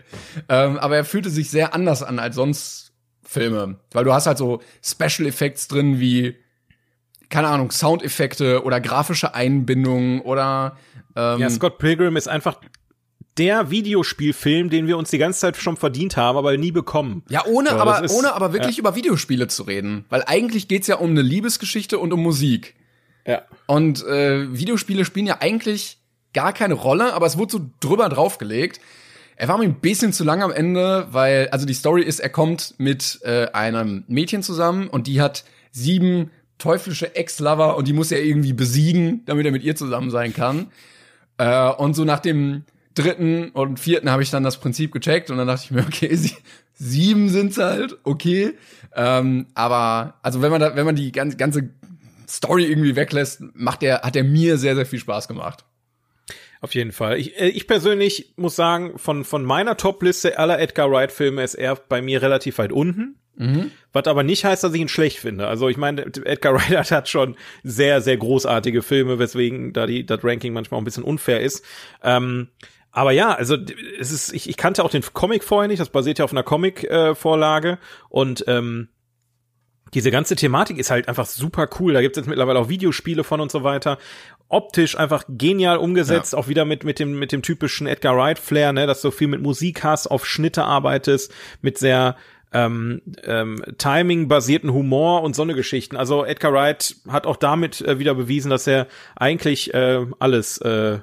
Ähm, 0.48 0.78
aber 0.78 0.96
er 0.96 1.04
fühlte 1.04 1.30
sich 1.30 1.50
sehr 1.50 1.74
anders 1.74 2.02
an 2.02 2.18
als 2.18 2.36
sonst 2.36 2.92
Filme, 3.22 3.78
weil 3.92 4.04
du 4.04 4.12
hast 4.12 4.26
halt 4.26 4.38
so 4.38 4.60
Special 4.82 5.28
Effects 5.28 5.68
drin 5.68 6.00
wie 6.00 6.36
keine 7.28 7.46
Ahnung 7.46 7.70
Soundeffekte 7.70 8.64
oder 8.64 8.80
grafische 8.80 9.34
Einbindungen 9.34 10.20
oder 10.22 10.76
ähm, 11.14 11.38
ja 11.38 11.48
Scott 11.48 11.78
Pilgrim 11.78 12.16
ist 12.16 12.28
einfach 12.28 12.58
der 13.38 13.70
Videospielfilm, 13.70 14.68
den 14.68 14.86
wir 14.86 14.98
uns 14.98 15.10
die 15.10 15.18
ganze 15.18 15.40
Zeit 15.40 15.56
schon 15.56 15.76
verdient 15.76 16.16
haben, 16.16 16.36
aber 16.36 16.56
nie 16.56 16.72
bekommen. 16.72 17.22
Ja, 17.28 17.44
ohne, 17.46 17.70
so, 17.70 17.76
aber, 17.76 18.04
ist, 18.04 18.12
ohne 18.12 18.34
aber 18.34 18.52
wirklich 18.52 18.76
ja. 18.76 18.80
über 18.80 18.96
Videospiele 18.96 19.48
zu 19.48 19.62
reden. 19.62 20.04
Weil 20.08 20.24
eigentlich 20.26 20.68
geht's 20.68 20.88
ja 20.88 20.96
um 20.96 21.10
eine 21.10 21.22
Liebesgeschichte 21.22 21.98
und 21.98 22.12
um 22.12 22.22
Musik. 22.22 22.74
Ja. 23.26 23.42
Und 23.66 24.04
äh, 24.04 24.52
Videospiele 24.56 25.04
spielen 25.04 25.26
ja 25.26 25.38
eigentlich 25.40 25.98
gar 26.32 26.52
keine 26.52 26.74
Rolle, 26.74 27.12
aber 27.12 27.26
es 27.26 27.38
wurde 27.38 27.52
so 27.52 27.70
drüber 27.80 28.08
draufgelegt. 28.08 28.80
Er 29.36 29.48
war 29.48 29.58
mir 29.58 29.64
ein 29.64 29.80
bisschen 29.80 30.12
zu 30.12 30.22
lang 30.24 30.42
am 30.42 30.52
Ende, 30.52 31.08
weil, 31.10 31.48
also 31.48 31.66
die 31.66 31.74
Story 31.74 32.02
ist, 32.02 32.20
er 32.20 32.28
kommt 32.28 32.74
mit 32.78 33.20
äh, 33.22 33.46
einem 33.52 34.04
Mädchen 34.06 34.42
zusammen 34.42 34.88
und 34.88 35.06
die 35.06 35.20
hat 35.20 35.44
sieben 35.72 36.30
teuflische 36.58 37.16
Ex-Lover 37.16 37.76
und 37.76 37.88
die 37.88 37.92
muss 37.92 38.12
er 38.12 38.22
irgendwie 38.22 38.52
besiegen, 38.52 39.22
damit 39.24 39.46
er 39.46 39.52
mit 39.52 39.62
ihr 39.62 39.76
zusammen 39.76 40.10
sein 40.10 40.34
kann. 40.34 40.66
Äh, 41.38 41.70
und 41.70 41.94
so 41.94 42.04
nach 42.04 42.20
dem 42.20 42.64
dritten 42.94 43.50
und 43.50 43.80
vierten 43.80 44.10
habe 44.10 44.22
ich 44.22 44.30
dann 44.30 44.42
das 44.42 44.58
Prinzip 44.58 44.92
gecheckt 44.92 45.30
und 45.30 45.38
dann 45.38 45.46
dachte 45.46 45.64
ich 45.64 45.70
mir, 45.70 45.80
okay, 45.86 46.14
sie, 46.14 46.36
sieben 46.74 47.28
sind's 47.28 47.58
halt, 47.58 47.98
okay. 48.04 48.52
Ähm, 48.94 49.46
aber 49.54 50.14
also 50.22 50.42
wenn 50.42 50.50
man 50.50 50.60
da, 50.60 50.76
wenn 50.76 50.84
man 50.84 50.96
die 50.96 51.12
ganze, 51.12 51.36
ganze 51.36 51.70
Story 52.36 52.64
irgendwie 52.64 52.96
weglässt, 52.96 53.42
macht 53.54 53.82
der, 53.82 54.02
hat 54.02 54.16
er 54.16 54.24
mir 54.24 54.56
sehr, 54.56 54.74
sehr 54.74 54.86
viel 54.86 54.98
Spaß 54.98 55.28
gemacht. 55.28 55.64
Auf 56.60 56.74
jeden 56.74 56.92
Fall. 56.92 57.18
Ich, 57.18 57.40
äh, 57.40 57.48
ich 57.48 57.66
persönlich 57.66 58.34
muss 58.36 58.56
sagen, 58.56 58.98
von, 58.98 59.24
von 59.24 59.44
meiner 59.44 59.76
Top-Liste 59.76 60.38
aller 60.38 60.60
Edgar 60.60 60.90
Wright-Filme 60.90 61.42
ist 61.42 61.54
er 61.54 61.76
bei 61.76 62.02
mir 62.02 62.22
relativ 62.22 62.58
weit 62.58 62.72
unten. 62.72 63.16
Mhm. 63.36 63.70
Was 63.92 64.06
aber 64.06 64.22
nicht 64.22 64.44
heißt, 64.44 64.62
dass 64.62 64.74
ich 64.74 64.80
ihn 64.80 64.88
schlecht 64.88 65.18
finde. 65.18 65.46
Also 65.46 65.68
ich 65.68 65.78
meine, 65.78 66.02
Edgar 66.02 66.54
Wright 66.70 66.90
hat 66.90 67.08
schon 67.08 67.36
sehr, 67.62 68.02
sehr 68.02 68.18
großartige 68.18 68.82
Filme, 68.82 69.18
weswegen 69.18 69.72
da 69.72 69.86
die, 69.86 70.04
das 70.04 70.22
Ranking 70.22 70.52
manchmal 70.52 70.76
auch 70.76 70.82
ein 70.82 70.84
bisschen 70.84 71.04
unfair 71.04 71.40
ist. 71.40 71.64
Ähm, 72.02 72.48
aber 72.92 73.12
ja, 73.12 73.32
also 73.32 73.56
es 73.98 74.10
ist, 74.10 74.32
ich, 74.32 74.48
ich 74.48 74.56
kannte 74.56 74.84
auch 74.84 74.90
den 74.90 75.02
Comic 75.14 75.44
vorher 75.44 75.68
nicht, 75.68 75.80
das 75.80 75.90
basiert 75.90 76.18
ja 76.18 76.24
auf 76.24 76.32
einer 76.32 76.42
Comic-Vorlage 76.42 77.70
äh, 77.70 77.76
und 78.08 78.44
ähm, 78.48 78.88
diese 79.94 80.10
ganze 80.10 80.36
Thematik 80.36 80.78
ist 80.78 80.90
halt 80.90 81.08
einfach 81.08 81.26
super 81.26 81.68
cool. 81.78 81.92
Da 81.92 82.00
gibt 82.00 82.16
es 82.16 82.20
jetzt 82.20 82.28
mittlerweile 82.28 82.58
auch 82.58 82.68
Videospiele 82.68 83.24
von 83.24 83.40
und 83.40 83.50
so 83.50 83.64
weiter. 83.64 83.98
Optisch 84.48 84.96
einfach 84.98 85.24
genial 85.28 85.78
umgesetzt, 85.78 86.32
ja. 86.32 86.38
auch 86.38 86.48
wieder 86.48 86.64
mit, 86.64 86.84
mit 86.84 86.98
dem, 86.98 87.18
mit 87.18 87.32
dem 87.32 87.42
typischen 87.42 87.86
Edgar 87.86 88.16
Wright 88.16 88.38
Flair, 88.38 88.72
ne, 88.72 88.86
dass 88.86 89.00
du 89.00 89.10
viel 89.10 89.28
mit 89.28 89.42
Musik 89.42 89.84
hast, 89.84 90.06
auf 90.06 90.26
Schnitte 90.26 90.64
arbeitest, 90.64 91.32
mit 91.62 91.78
sehr 91.78 92.16
ähm, 92.52 93.00
ähm, 93.22 93.62
Timing-basierten 93.78 94.72
Humor 94.72 95.22
und 95.22 95.36
so 95.36 95.42
eine 95.42 95.54
Geschichten. 95.54 95.96
Also 95.96 96.24
Edgar 96.24 96.52
Wright 96.52 96.96
hat 97.08 97.26
auch 97.26 97.36
damit 97.36 97.80
äh, 97.80 97.98
wieder 97.98 98.14
bewiesen, 98.14 98.50
dass 98.50 98.66
er 98.66 98.88
eigentlich 99.16 99.72
äh, 99.72 100.04
alles 100.18 100.58
äh, 100.58 100.98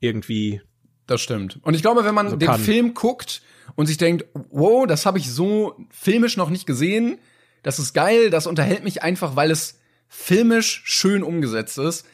irgendwie 0.00 0.60
das 1.08 1.22
stimmt. 1.22 1.58
Und 1.62 1.74
ich 1.74 1.82
glaube, 1.82 2.04
wenn 2.04 2.14
man 2.14 2.26
also 2.26 2.36
den 2.36 2.52
Film 2.54 2.94
guckt 2.94 3.42
und 3.74 3.86
sich 3.86 3.96
denkt, 3.96 4.26
wow, 4.50 4.86
das 4.86 5.06
habe 5.06 5.18
ich 5.18 5.32
so 5.32 5.76
filmisch 5.90 6.36
noch 6.36 6.50
nicht 6.50 6.66
gesehen, 6.66 7.18
das 7.62 7.78
ist 7.78 7.92
geil, 7.94 8.30
das 8.30 8.46
unterhält 8.46 8.84
mich 8.84 9.02
einfach, 9.02 9.36
weil 9.36 9.50
es 9.50 9.78
filmisch 10.08 10.82
schön 10.84 11.22
umgesetzt 11.22 11.78
ist, 11.78 12.06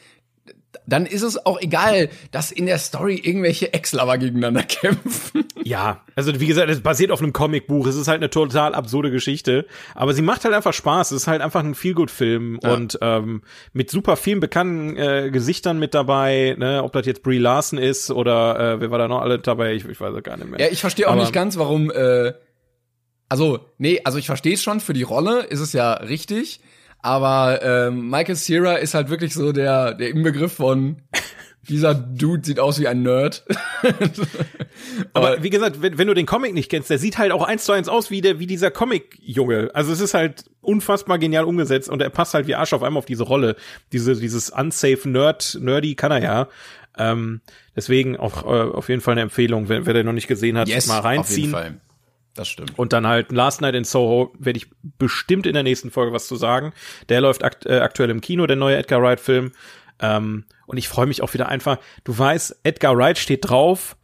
dann 0.87 1.05
ist 1.05 1.23
es 1.23 1.45
auch 1.45 1.59
egal, 1.61 2.09
dass 2.31 2.51
in 2.51 2.65
der 2.65 2.77
Story 2.77 3.19
irgendwelche 3.23 3.73
Ex-Lover 3.73 4.17
gegeneinander 4.17 4.63
kämpfen. 4.67 5.45
Ja, 5.63 6.03
also 6.15 6.39
wie 6.39 6.45
gesagt, 6.47 6.69
es 6.69 6.81
basiert 6.81 7.11
auf 7.11 7.21
einem 7.21 7.33
Comicbuch. 7.33 7.87
Es 7.87 7.95
ist 7.95 8.07
halt 8.07 8.19
eine 8.19 8.29
total 8.29 8.75
absurde 8.75 9.11
Geschichte, 9.11 9.65
aber 9.93 10.13
sie 10.13 10.21
macht 10.21 10.43
halt 10.43 10.53
einfach 10.53 10.73
Spaß. 10.73 11.11
Es 11.11 11.23
ist 11.23 11.27
halt 11.27 11.41
einfach 11.41 11.63
ein 11.63 11.75
Feelgood-Film 11.75 12.59
ja. 12.61 12.73
und 12.73 12.99
ähm, 13.01 13.41
mit 13.73 13.89
super 13.89 14.15
vielen 14.15 14.39
bekannten 14.39 14.95
äh, 14.97 15.29
Gesichtern 15.31 15.79
mit 15.79 15.93
dabei. 15.93 16.55
Ne? 16.57 16.83
Ob 16.83 16.93
das 16.93 17.05
jetzt 17.05 17.23
Brie 17.23 17.39
Larson 17.39 17.79
ist 17.79 18.11
oder 18.11 18.73
äh, 18.73 18.81
wer 18.81 18.91
war 18.91 18.99
da 18.99 19.07
noch 19.07 19.21
alle 19.21 19.39
dabei? 19.39 19.73
Ich, 19.73 19.85
ich 19.85 19.99
weiß 19.99 20.13
es 20.13 20.23
gar 20.23 20.37
nicht 20.37 20.49
mehr. 20.49 20.59
Ja, 20.59 20.67
ich 20.71 20.81
verstehe 20.81 21.07
auch 21.07 21.13
aber, 21.13 21.21
nicht 21.21 21.33
ganz, 21.33 21.57
warum. 21.57 21.91
Äh, 21.91 22.33
also 23.29 23.59
nee, 23.77 24.01
also 24.03 24.17
ich 24.17 24.25
verstehe 24.25 24.53
es 24.53 24.63
schon. 24.63 24.79
Für 24.79 24.93
die 24.93 25.03
Rolle 25.03 25.43
ist 25.43 25.59
es 25.59 25.73
ja 25.73 25.93
richtig. 25.93 26.59
Aber 27.05 27.61
ähm, 27.61 28.09
Michael 28.09 28.35
Cera 28.35 28.75
ist 28.75 28.95
halt 28.95 29.09
wirklich 29.09 29.33
so 29.33 29.51
der, 29.51 29.93
der 29.93 30.09
Inbegriff 30.09 30.53
von 30.53 30.97
dieser 31.69 31.93
Dude 31.93 32.43
sieht 32.43 32.59
aus 32.59 32.79
wie 32.79 32.87
ein 32.87 33.03
Nerd. 33.03 33.45
Aber 35.13 35.43
wie 35.43 35.49
gesagt, 35.49 35.81
wenn, 35.81 35.97
wenn, 35.97 36.07
du 36.07 36.13
den 36.13 36.25
Comic 36.25 36.53
nicht 36.53 36.69
kennst, 36.69 36.89
der 36.89 36.97
sieht 36.97 37.17
halt 37.17 37.31
auch 37.31 37.43
eins 37.43 37.65
zu 37.65 37.73
eins 37.73 37.89
aus 37.89 38.09
wie 38.09 38.21
der, 38.21 38.39
wie 38.39 38.47
dieser 38.47 38.71
Comic-Junge. 38.71 39.69
Also 39.73 39.91
es 39.91 39.99
ist 39.99 40.13
halt 40.13 40.45
unfassbar 40.61 41.19
genial 41.19 41.45
umgesetzt 41.45 41.89
und 41.89 42.01
er 42.01 42.09
passt 42.09 42.33
halt 42.33 42.47
wie 42.47 42.55
Arsch 42.55 42.73
auf 42.73 42.81
einmal 42.81 42.99
auf 42.99 43.05
diese 43.05 43.23
Rolle. 43.23 43.55
Diese, 43.91 44.15
dieses 44.15 44.49
unsafe 44.49 45.07
Nerd, 45.07 45.59
nerdy 45.61 45.95
kann 45.95 46.11
er 46.11 46.23
ja. 46.23 46.47
Ähm, 46.97 47.41
deswegen 47.75 48.17
auch 48.17 48.45
äh, 48.45 48.71
auf 48.73 48.89
jeden 48.89 49.01
Fall 49.01 49.11
eine 49.11 49.21
Empfehlung, 49.21 49.69
wer, 49.69 49.85
wer 49.85 49.93
den 49.93 50.05
noch 50.05 50.13
nicht 50.13 50.27
gesehen 50.27 50.57
hat, 50.57 50.67
yes, 50.67 50.87
mal 50.87 50.99
reinziehen. 50.99 51.53
Auf 51.53 51.61
jeden 51.61 51.75
Fall. 51.75 51.81
Das 52.35 52.47
stimmt. 52.47 52.77
Und 52.77 52.93
dann 52.93 53.07
halt 53.07 53.31
Last 53.31 53.61
Night 53.61 53.75
in 53.75 53.85
Soho 53.85 54.33
werde 54.37 54.57
ich 54.57 54.67
bestimmt 54.97 55.45
in 55.45 55.53
der 55.53 55.63
nächsten 55.63 55.89
Folge 55.89 56.11
was 56.13 56.27
zu 56.27 56.35
sagen. 56.35 56.73
Der 57.09 57.21
läuft 57.21 57.43
akt 57.43 57.65
äh, 57.65 57.79
aktuell 57.79 58.09
im 58.09 58.21
Kino, 58.21 58.45
der 58.45 58.57
neue 58.57 58.75
Edgar 58.75 59.01
Wright 59.01 59.19
Film. 59.19 59.51
Ähm, 59.99 60.45
und 60.67 60.77
ich 60.77 60.89
freue 60.89 61.05
mich 61.05 61.21
auch 61.21 61.33
wieder 61.33 61.47
einfach. 61.47 61.77
Du 62.03 62.17
weißt, 62.17 62.59
Edgar 62.63 62.97
Wright 62.97 63.17
steht 63.17 63.49
drauf. 63.49 63.95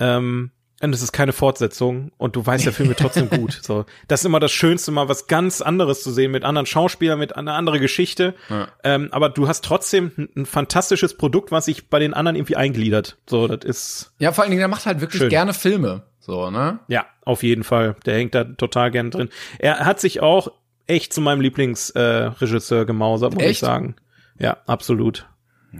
Ähm, 0.00 0.50
und 0.82 0.94
es 0.94 1.02
ist 1.02 1.12
keine 1.12 1.32
Fortsetzung 1.32 2.10
und 2.18 2.36
du 2.36 2.44
weißt, 2.44 2.66
der 2.66 2.72
Film 2.72 2.88
wird 2.88 2.98
trotzdem 2.98 3.30
gut. 3.30 3.58
So, 3.62 3.86
das 4.08 4.20
ist 4.20 4.26
immer 4.26 4.40
das 4.40 4.52
Schönste, 4.52 4.90
mal 4.90 5.08
was 5.08 5.28
ganz 5.28 5.62
anderes 5.62 6.02
zu 6.02 6.12
sehen 6.12 6.30
mit 6.30 6.44
anderen 6.44 6.66
Schauspielern, 6.66 7.18
mit 7.18 7.36
einer 7.36 7.54
anderen 7.54 7.80
Geschichte. 7.80 8.34
Ja. 8.50 8.68
Ähm, 8.82 9.08
aber 9.12 9.30
du 9.30 9.48
hast 9.48 9.64
trotzdem 9.64 10.12
ein, 10.18 10.28
ein, 10.36 10.46
fantastisches 10.46 11.16
Produkt, 11.16 11.52
was 11.52 11.66
sich 11.66 11.88
bei 11.88 12.00
den 12.00 12.12
anderen 12.12 12.36
irgendwie 12.36 12.56
eingliedert. 12.56 13.16
So, 13.26 13.48
das 13.48 13.64
ist 13.64 14.12
ja 14.18 14.32
vor 14.32 14.42
allen 14.42 14.50
Dingen, 14.50 14.60
der 14.60 14.68
macht 14.68 14.84
halt 14.84 15.00
wirklich 15.00 15.20
schön. 15.20 15.30
gerne 15.30 15.54
Filme. 15.54 16.02
So, 16.18 16.50
ne? 16.50 16.80
Ja, 16.88 17.06
auf 17.24 17.42
jeden 17.42 17.64
Fall. 17.64 17.96
Der 18.06 18.14
hängt 18.14 18.34
da 18.34 18.44
total 18.44 18.90
gern 18.90 19.10
drin. 19.10 19.28
Er 19.58 19.80
hat 19.80 20.00
sich 20.00 20.20
auch 20.20 20.48
echt 20.86 21.12
zu 21.12 21.20
meinem 21.20 21.40
Lieblingsregisseur 21.40 22.82
äh, 22.82 22.86
gemausert, 22.86 23.34
muss 23.34 23.42
echt? 23.42 23.52
ich 23.52 23.58
sagen. 23.58 23.96
Ja, 24.38 24.58
absolut. 24.66 25.26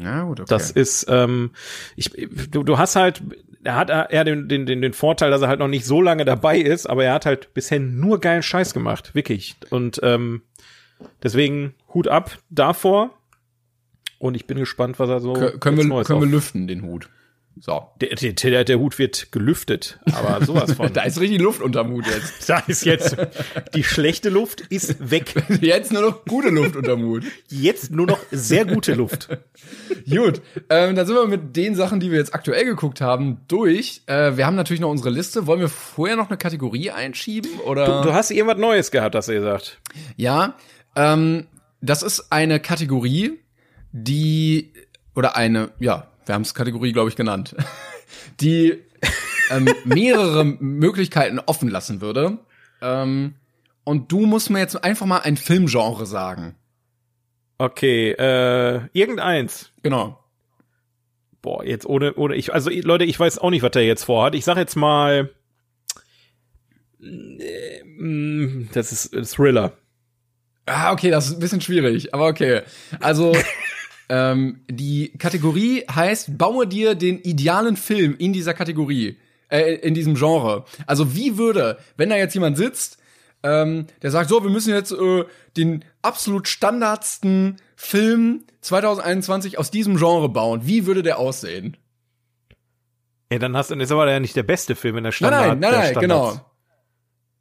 Ja, 0.00 0.22
gut, 0.24 0.40
okay. 0.40 0.48
Das 0.48 0.70
ist, 0.70 1.06
ähm, 1.08 1.50
ich, 1.96 2.10
du, 2.50 2.62
du 2.62 2.78
hast 2.78 2.96
halt, 2.96 3.22
er 3.62 3.76
hat 3.76 3.90
er 3.90 4.24
den, 4.24 4.48
den, 4.48 4.66
den, 4.66 4.82
den 4.82 4.92
Vorteil, 4.92 5.30
dass 5.30 5.42
er 5.42 5.48
halt 5.48 5.60
noch 5.60 5.68
nicht 5.68 5.84
so 5.84 6.00
lange 6.00 6.24
dabei 6.24 6.58
ist, 6.58 6.86
aber 6.86 7.04
er 7.04 7.14
hat 7.14 7.26
halt 7.26 7.54
bisher 7.54 7.80
nur 7.80 8.20
geilen 8.20 8.42
Scheiß 8.42 8.74
gemacht, 8.74 9.14
wirklich. 9.14 9.56
Und 9.70 10.00
ähm, 10.02 10.42
deswegen 11.22 11.74
Hut 11.92 12.08
ab 12.08 12.38
davor. 12.50 13.10
Und 14.18 14.36
ich 14.36 14.46
bin 14.46 14.58
gespannt, 14.58 14.98
was 14.98 15.10
er 15.10 15.20
so. 15.20 15.34
Kön 15.34 15.60
können 15.60 15.88
wir, 15.88 16.04
können 16.04 16.20
wir 16.20 16.28
lüften, 16.28 16.66
den 16.66 16.82
Hut. 16.82 17.08
So. 17.60 17.88
Der, 18.00 18.14
der, 18.16 18.64
der 18.64 18.78
Hut 18.78 18.98
wird 18.98 19.30
gelüftet, 19.30 20.00
aber 20.12 20.44
sowas 20.44 20.72
von. 20.76 20.92
da 20.92 21.02
ist 21.02 21.20
richtig 21.20 21.40
Luft 21.40 21.62
unterm 21.62 21.92
Hut 21.92 22.04
jetzt. 22.06 22.48
da 22.48 22.58
ist 22.66 22.84
jetzt, 22.84 23.16
die 23.74 23.84
schlechte 23.84 24.28
Luft 24.28 24.60
ist 24.62 25.10
weg. 25.10 25.34
Jetzt 25.60 25.92
nur 25.92 26.02
noch 26.02 26.24
gute 26.24 26.48
Luft 26.48 26.76
unterm 26.76 27.02
Hut. 27.02 27.24
Jetzt 27.48 27.90
nur 27.90 28.06
noch 28.06 28.18
sehr 28.30 28.64
gute 28.64 28.94
Luft. 28.94 29.28
Gut, 30.08 30.42
ähm, 30.68 30.96
dann 30.96 31.06
sind 31.06 31.14
wir 31.14 31.26
mit 31.26 31.56
den 31.56 31.74
Sachen, 31.74 32.00
die 32.00 32.10
wir 32.10 32.18
jetzt 32.18 32.34
aktuell 32.34 32.64
geguckt 32.64 33.00
haben, 33.00 33.40
durch. 33.48 34.02
Äh, 34.06 34.36
wir 34.36 34.46
haben 34.46 34.56
natürlich 34.56 34.80
noch 34.80 34.90
unsere 34.90 35.10
Liste. 35.10 35.46
Wollen 35.46 35.60
wir 35.60 35.68
vorher 35.68 36.16
noch 36.16 36.28
eine 36.28 36.36
Kategorie 36.36 36.90
einschieben? 36.90 37.60
Oder? 37.60 38.02
Du, 38.02 38.08
du 38.08 38.14
hast 38.14 38.30
irgendwas 38.30 38.58
Neues 38.58 38.90
gehabt, 38.90 39.14
hast 39.14 39.28
du 39.28 39.32
gesagt. 39.32 39.80
Ja, 40.16 40.56
ähm, 40.96 41.46
das 41.80 42.02
ist 42.02 42.32
eine 42.32 42.60
Kategorie, 42.60 43.38
die, 43.92 44.72
oder 45.14 45.36
eine, 45.36 45.70
ja, 45.78 46.08
wir 46.26 46.34
haben 46.34 46.42
es 46.42 46.54
Kategorie, 46.54 46.92
glaube 46.92 47.10
ich, 47.10 47.16
genannt, 47.16 47.54
die 48.40 48.82
ähm, 49.50 49.68
mehrere 49.84 50.44
Möglichkeiten 50.44 51.38
offen 51.38 51.68
lassen 51.68 52.00
würde, 52.00 52.38
Ähm, 52.82 53.34
und 53.84 54.10
du 54.10 54.20
musst 54.26 54.50
mir 54.50 54.58
jetzt 54.60 54.82
einfach 54.82 55.06
mal 55.06 55.18
ein 55.18 55.36
Filmgenre 55.36 56.06
sagen. 56.06 56.54
Okay, 57.58 58.12
äh, 58.12 58.80
irgendeins. 58.92 59.70
Genau. 59.82 60.18
Boah, 61.42 61.64
jetzt 61.64 61.86
ohne, 61.86 62.14
ohne, 62.14 62.34
ich, 62.34 62.52
also 62.52 62.70
Leute, 62.70 63.04
ich 63.04 63.20
weiß 63.20 63.38
auch 63.38 63.50
nicht, 63.50 63.62
was 63.62 63.72
der 63.72 63.84
jetzt 63.84 64.04
vorhat. 64.04 64.34
Ich 64.34 64.44
sag 64.44 64.56
jetzt 64.56 64.76
mal, 64.76 65.30
äh, 67.00 68.66
das 68.72 68.92
ist 68.92 69.34
Thriller. 69.34 69.76
Ah, 70.66 70.92
okay, 70.92 71.10
das 71.10 71.26
ist 71.26 71.34
ein 71.34 71.40
bisschen 71.40 71.60
schwierig, 71.60 72.14
aber 72.14 72.26
okay. 72.26 72.62
Also, 73.00 73.36
ähm, 74.08 74.60
die 74.70 75.12
Kategorie 75.18 75.84
heißt, 75.90 76.36
baue 76.36 76.66
dir 76.66 76.94
den 76.94 77.20
idealen 77.20 77.76
Film 77.76 78.16
in 78.18 78.32
dieser 78.32 78.54
Kategorie, 78.54 79.18
äh, 79.48 79.74
in 79.76 79.94
diesem 79.94 80.14
Genre. 80.14 80.64
Also, 80.86 81.14
wie 81.14 81.38
würde, 81.38 81.78
wenn 81.96 82.10
da 82.10 82.16
jetzt 82.16 82.34
jemand 82.34 82.56
sitzt, 82.56 82.98
ähm, 83.42 83.86
der 84.02 84.10
sagt, 84.10 84.30
so, 84.30 84.42
wir 84.42 84.50
müssen 84.50 84.72
jetzt 84.72 84.92
äh, 84.92 85.24
den 85.56 85.84
absolut 86.02 86.48
standardsten 86.48 87.56
Film 87.76 88.44
2021 88.62 89.58
aus 89.58 89.70
diesem 89.70 89.96
Genre 89.96 90.28
bauen. 90.28 90.62
Wie 90.64 90.86
würde 90.86 91.02
der 91.02 91.18
aussehen? 91.18 91.76
Ja, 93.30 93.38
dann 93.38 93.56
hast 93.56 93.70
du, 93.70 93.74
ist 93.74 93.92
aber 93.92 94.10
ja 94.10 94.20
nicht 94.20 94.36
der 94.36 94.42
beste 94.42 94.74
Film 94.74 94.98
in 94.98 95.04
der 95.04 95.12
Standard. 95.12 95.48
Nein, 95.48 95.58
nein, 95.58 95.72
nein, 95.72 95.92
nein 95.92 96.00
genau. 96.00 96.40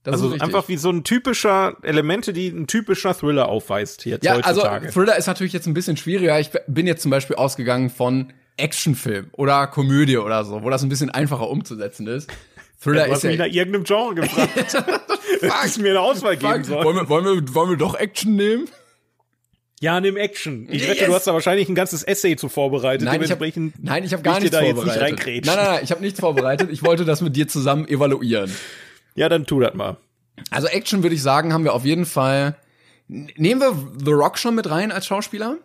Das 0.03 0.21
also 0.21 0.33
einfach 0.37 0.67
wie 0.67 0.75
so 0.75 0.89
ein 0.89 1.05
typischer 1.05 1.77
Elemente, 1.81 2.33
die 2.33 2.49
ein 2.49 2.67
typischer 2.67 3.13
Thriller 3.17 3.47
aufweist 3.47 4.05
jetzt 4.05 4.25
ja, 4.25 4.35
heutzutage. 4.35 4.87
also 4.87 4.99
Thriller 4.99 5.17
ist 5.17 5.27
natürlich 5.27 5.53
jetzt 5.53 5.65
ein 5.65 5.73
bisschen 5.73 5.95
schwieriger. 5.95 6.39
Ich 6.39 6.51
bin 6.67 6.87
jetzt 6.87 7.01
zum 7.01 7.11
Beispiel 7.11 7.37
ausgegangen 7.37 7.89
von 7.89 8.33
Actionfilm 8.57 9.27
oder 9.31 9.67
Komödie 9.67 10.17
oder 10.17 10.43
so, 10.43 10.61
wo 10.61 10.69
das 10.69 10.83
ein 10.83 10.89
bisschen 10.89 11.09
einfacher 11.09 11.49
umzusetzen 11.49 12.07
ist. 12.07 12.29
Thriller 12.81 13.01
ja, 13.01 13.05
du 13.05 13.11
hast 13.13 13.23
ist 13.23 13.29
mich 13.29 13.39
ja 13.39 13.47
nach 13.47 13.53
irgendeinem 13.53 13.85
Genre 13.85 14.15
gefragt. 14.15 14.73
Dass 15.41 15.77
mir 15.77 15.91
eine 15.91 16.01
Auswahl 16.01 16.35
geben 16.35 16.63
soll. 16.65 16.83
Wollen 16.83 16.97
wir, 16.97 17.09
wollen, 17.09 17.25
wir, 17.25 17.55
wollen 17.55 17.69
wir 17.69 17.77
doch 17.77 17.95
Action 17.95 18.35
nehmen? 18.35 18.65
Ja, 19.79 19.99
nimm 19.99 20.17
Action. 20.17 20.67
Ich 20.69 20.81
yes. 20.81 20.91
wette, 20.91 21.05
du 21.05 21.13
hast 21.13 21.27
da 21.27 21.33
wahrscheinlich 21.33 21.67
ein 21.67 21.75
ganzes 21.75 22.03
Essay 22.03 22.35
zu 22.35 22.47
vorbereitet. 22.47 23.05
Nein, 23.05 23.21
ich 23.21 23.31
habe 23.31 23.45
hab 23.45 24.23
gar 24.23 24.39
nichts 24.39 24.57
vorbereitet. 24.57 25.25
Nicht 25.25 25.45
nein, 25.45 25.55
nein, 25.55 25.65
nein, 25.65 25.79
ich 25.83 25.91
habe 25.91 26.01
nichts 26.01 26.19
vorbereitet. 26.19 26.69
Ich 26.71 26.83
wollte 26.83 27.03
das 27.03 27.21
mit 27.21 27.35
dir 27.35 27.47
zusammen 27.47 27.87
evaluieren. 27.87 28.49
Ja, 29.15 29.29
dann 29.29 29.45
tu 29.45 29.59
das 29.59 29.73
mal. 29.73 29.97
Also 30.49 30.67
Action 30.67 31.03
würde 31.03 31.15
ich 31.15 31.21
sagen, 31.21 31.53
haben 31.53 31.63
wir 31.63 31.73
auf 31.73 31.85
jeden 31.85 32.05
Fall. 32.05 32.55
Nehmen 33.07 33.61
wir 33.61 33.75
The 34.03 34.11
Rock 34.11 34.37
schon 34.37 34.55
mit 34.55 34.69
rein 34.69 34.91
als 34.91 35.05
Schauspieler? 35.05 35.57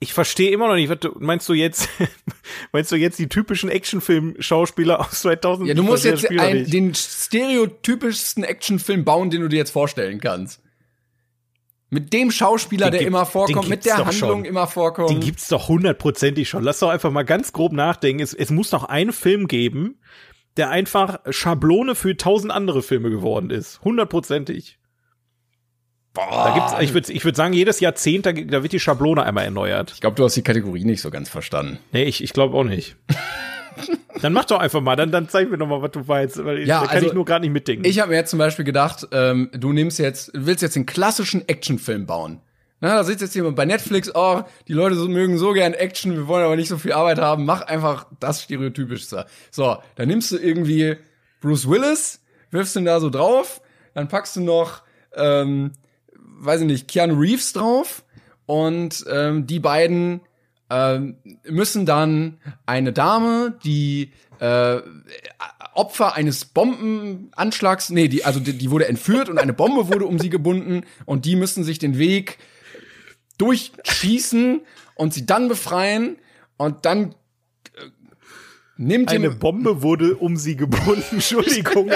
Ich 0.00 0.12
verstehe 0.12 0.50
immer 0.50 0.68
noch 0.68 0.74
nicht, 0.74 0.90
was 0.90 0.98
du, 1.00 1.16
meinst 1.18 1.48
du 1.48 1.54
jetzt, 1.54 1.88
meinst 2.72 2.92
du 2.92 2.96
jetzt 2.96 3.18
die 3.18 3.28
typischen 3.28 3.70
Actionfilm-Schauspieler 3.70 5.00
aus 5.00 5.20
2000? 5.22 5.68
Ja, 5.68 5.74
du 5.74 5.82
musst 5.82 6.04
jetzt 6.04 6.28
ein, 6.30 6.68
den 6.68 6.94
stereotypischsten 6.94 8.44
Actionfilm 8.44 9.04
bauen, 9.04 9.30
den 9.30 9.40
du 9.40 9.48
dir 9.48 9.56
jetzt 9.56 9.70
vorstellen 9.70 10.20
kannst. 10.20 10.60
Mit 11.90 12.12
dem 12.12 12.32
Schauspieler, 12.32 12.90
den 12.90 12.98
der 12.98 13.06
immer 13.06 13.24
vorkommt, 13.24 13.68
mit 13.68 13.84
der 13.84 13.98
Handlung 13.98 14.12
schon. 14.12 14.44
immer 14.44 14.66
vorkommt. 14.66 15.10
Den 15.10 15.20
gibt's 15.20 15.48
doch 15.48 15.68
hundertprozentig 15.68 16.48
schon. 16.48 16.64
Lass 16.64 16.80
doch 16.80 16.88
einfach 16.88 17.12
mal 17.12 17.24
ganz 17.24 17.52
grob 17.52 17.72
nachdenken. 17.72 18.20
Es, 18.20 18.34
es 18.34 18.50
muss 18.50 18.70
doch 18.70 18.84
einen 18.84 19.12
Film 19.12 19.46
geben, 19.46 20.00
der 20.56 20.70
einfach 20.70 21.20
Schablone 21.30 21.94
für 21.94 22.16
tausend 22.16 22.52
andere 22.52 22.82
Filme 22.82 23.10
geworden 23.10 23.50
ist. 23.50 23.80
Hundertprozentig. 23.82 24.78
Boah. 26.12 26.28
Da 26.30 26.54
gibt's, 26.54 26.74
ich 26.80 26.94
würde 26.94 27.12
ich 27.12 27.24
würd 27.24 27.34
sagen, 27.34 27.52
jedes 27.52 27.80
Jahrzehnt, 27.80 28.24
da, 28.24 28.32
da 28.32 28.62
wird 28.62 28.72
die 28.72 28.78
Schablone 28.78 29.24
einmal 29.24 29.44
erneuert. 29.44 29.90
Ich 29.92 30.00
glaube, 30.00 30.14
du 30.14 30.24
hast 30.24 30.36
die 30.36 30.42
Kategorie 30.42 30.84
nicht 30.84 31.00
so 31.00 31.10
ganz 31.10 31.28
verstanden. 31.28 31.78
Nee, 31.92 32.04
ich, 32.04 32.22
ich 32.22 32.32
glaube 32.32 32.56
auch 32.56 32.62
nicht. 32.62 32.96
dann 34.22 34.32
mach 34.32 34.44
doch 34.44 34.60
einfach 34.60 34.80
mal, 34.80 34.94
dann, 34.94 35.10
dann 35.10 35.28
zeig 35.28 35.50
mir 35.50 35.58
doch 35.58 35.66
mal, 35.66 35.82
was 35.82 35.90
du 35.90 36.06
weißt, 36.06 36.44
weil 36.44 36.60
ja, 36.60 36.82
da 36.82 36.86
kann 36.86 36.96
also, 36.96 37.08
ich 37.08 37.12
nur 37.14 37.24
gerade 37.24 37.42
nicht 37.42 37.52
mitdenken. 37.52 37.84
Ich 37.84 37.98
habe 37.98 38.10
mir 38.10 38.16
jetzt 38.16 38.30
zum 38.30 38.38
Beispiel 38.38 38.64
gedacht, 38.64 39.08
ähm, 39.10 39.50
du 39.52 39.72
nimmst 39.72 39.98
jetzt, 39.98 40.30
willst 40.34 40.62
jetzt 40.62 40.76
einen 40.76 40.86
klassischen 40.86 41.48
Actionfilm 41.48 42.06
bauen. 42.06 42.40
Na, 42.84 42.96
da 42.96 43.04
sitzt 43.04 43.22
jetzt 43.22 43.34
jemand 43.34 43.56
bei 43.56 43.64
Netflix, 43.64 44.10
oh, 44.14 44.42
die 44.68 44.74
Leute 44.74 44.94
so, 44.94 45.08
mögen 45.08 45.38
so 45.38 45.52
gern 45.52 45.72
Action, 45.72 46.12
wir 46.12 46.28
wollen 46.28 46.44
aber 46.44 46.54
nicht 46.54 46.68
so 46.68 46.76
viel 46.76 46.92
Arbeit 46.92 47.18
haben, 47.18 47.46
mach 47.46 47.62
einfach 47.62 48.06
das 48.20 48.42
Stereotypischste. 48.42 49.24
So, 49.50 49.78
dann 49.94 50.08
nimmst 50.08 50.32
du 50.32 50.36
irgendwie 50.36 50.98
Bruce 51.40 51.66
Willis, 51.66 52.20
wirfst 52.50 52.76
ihn 52.76 52.84
da 52.84 53.00
so 53.00 53.08
drauf, 53.08 53.62
dann 53.94 54.08
packst 54.08 54.36
du 54.36 54.42
noch, 54.42 54.82
ähm, 55.16 55.72
weiß 56.12 56.60
ich 56.60 56.66
nicht, 56.66 56.86
Keanu 56.86 57.14
Reeves 57.14 57.54
drauf 57.54 58.04
und 58.44 59.02
ähm, 59.10 59.46
die 59.46 59.60
beiden 59.60 60.20
ähm, 60.68 61.16
müssen 61.48 61.86
dann 61.86 62.38
eine 62.66 62.92
Dame, 62.92 63.58
die 63.64 64.12
äh, 64.40 64.82
Opfer 65.72 66.16
eines 66.16 66.44
Bombenanschlags, 66.44 67.88
nee, 67.88 68.08
die, 68.08 68.26
also 68.26 68.40
die, 68.40 68.52
die 68.52 68.70
wurde 68.70 68.88
entführt 68.88 69.30
und 69.30 69.38
eine 69.38 69.54
Bombe 69.54 69.88
wurde 69.88 70.04
um 70.04 70.18
sie 70.18 70.28
gebunden 70.28 70.82
und 71.06 71.24
die 71.24 71.36
müssen 71.36 71.64
sich 71.64 71.78
den 71.78 71.96
Weg 71.96 72.36
durchschießen 73.38 74.60
und 74.94 75.14
sie 75.14 75.26
dann 75.26 75.48
befreien 75.48 76.18
und 76.56 76.84
dann 76.84 77.14
nimmt 78.76 79.10
eine 79.10 79.30
Bombe 79.30 79.82
wurde 79.82 80.16
um 80.16 80.36
sie 80.36 80.56
gebunden. 80.56 81.02
Entschuldigung, 81.12 81.90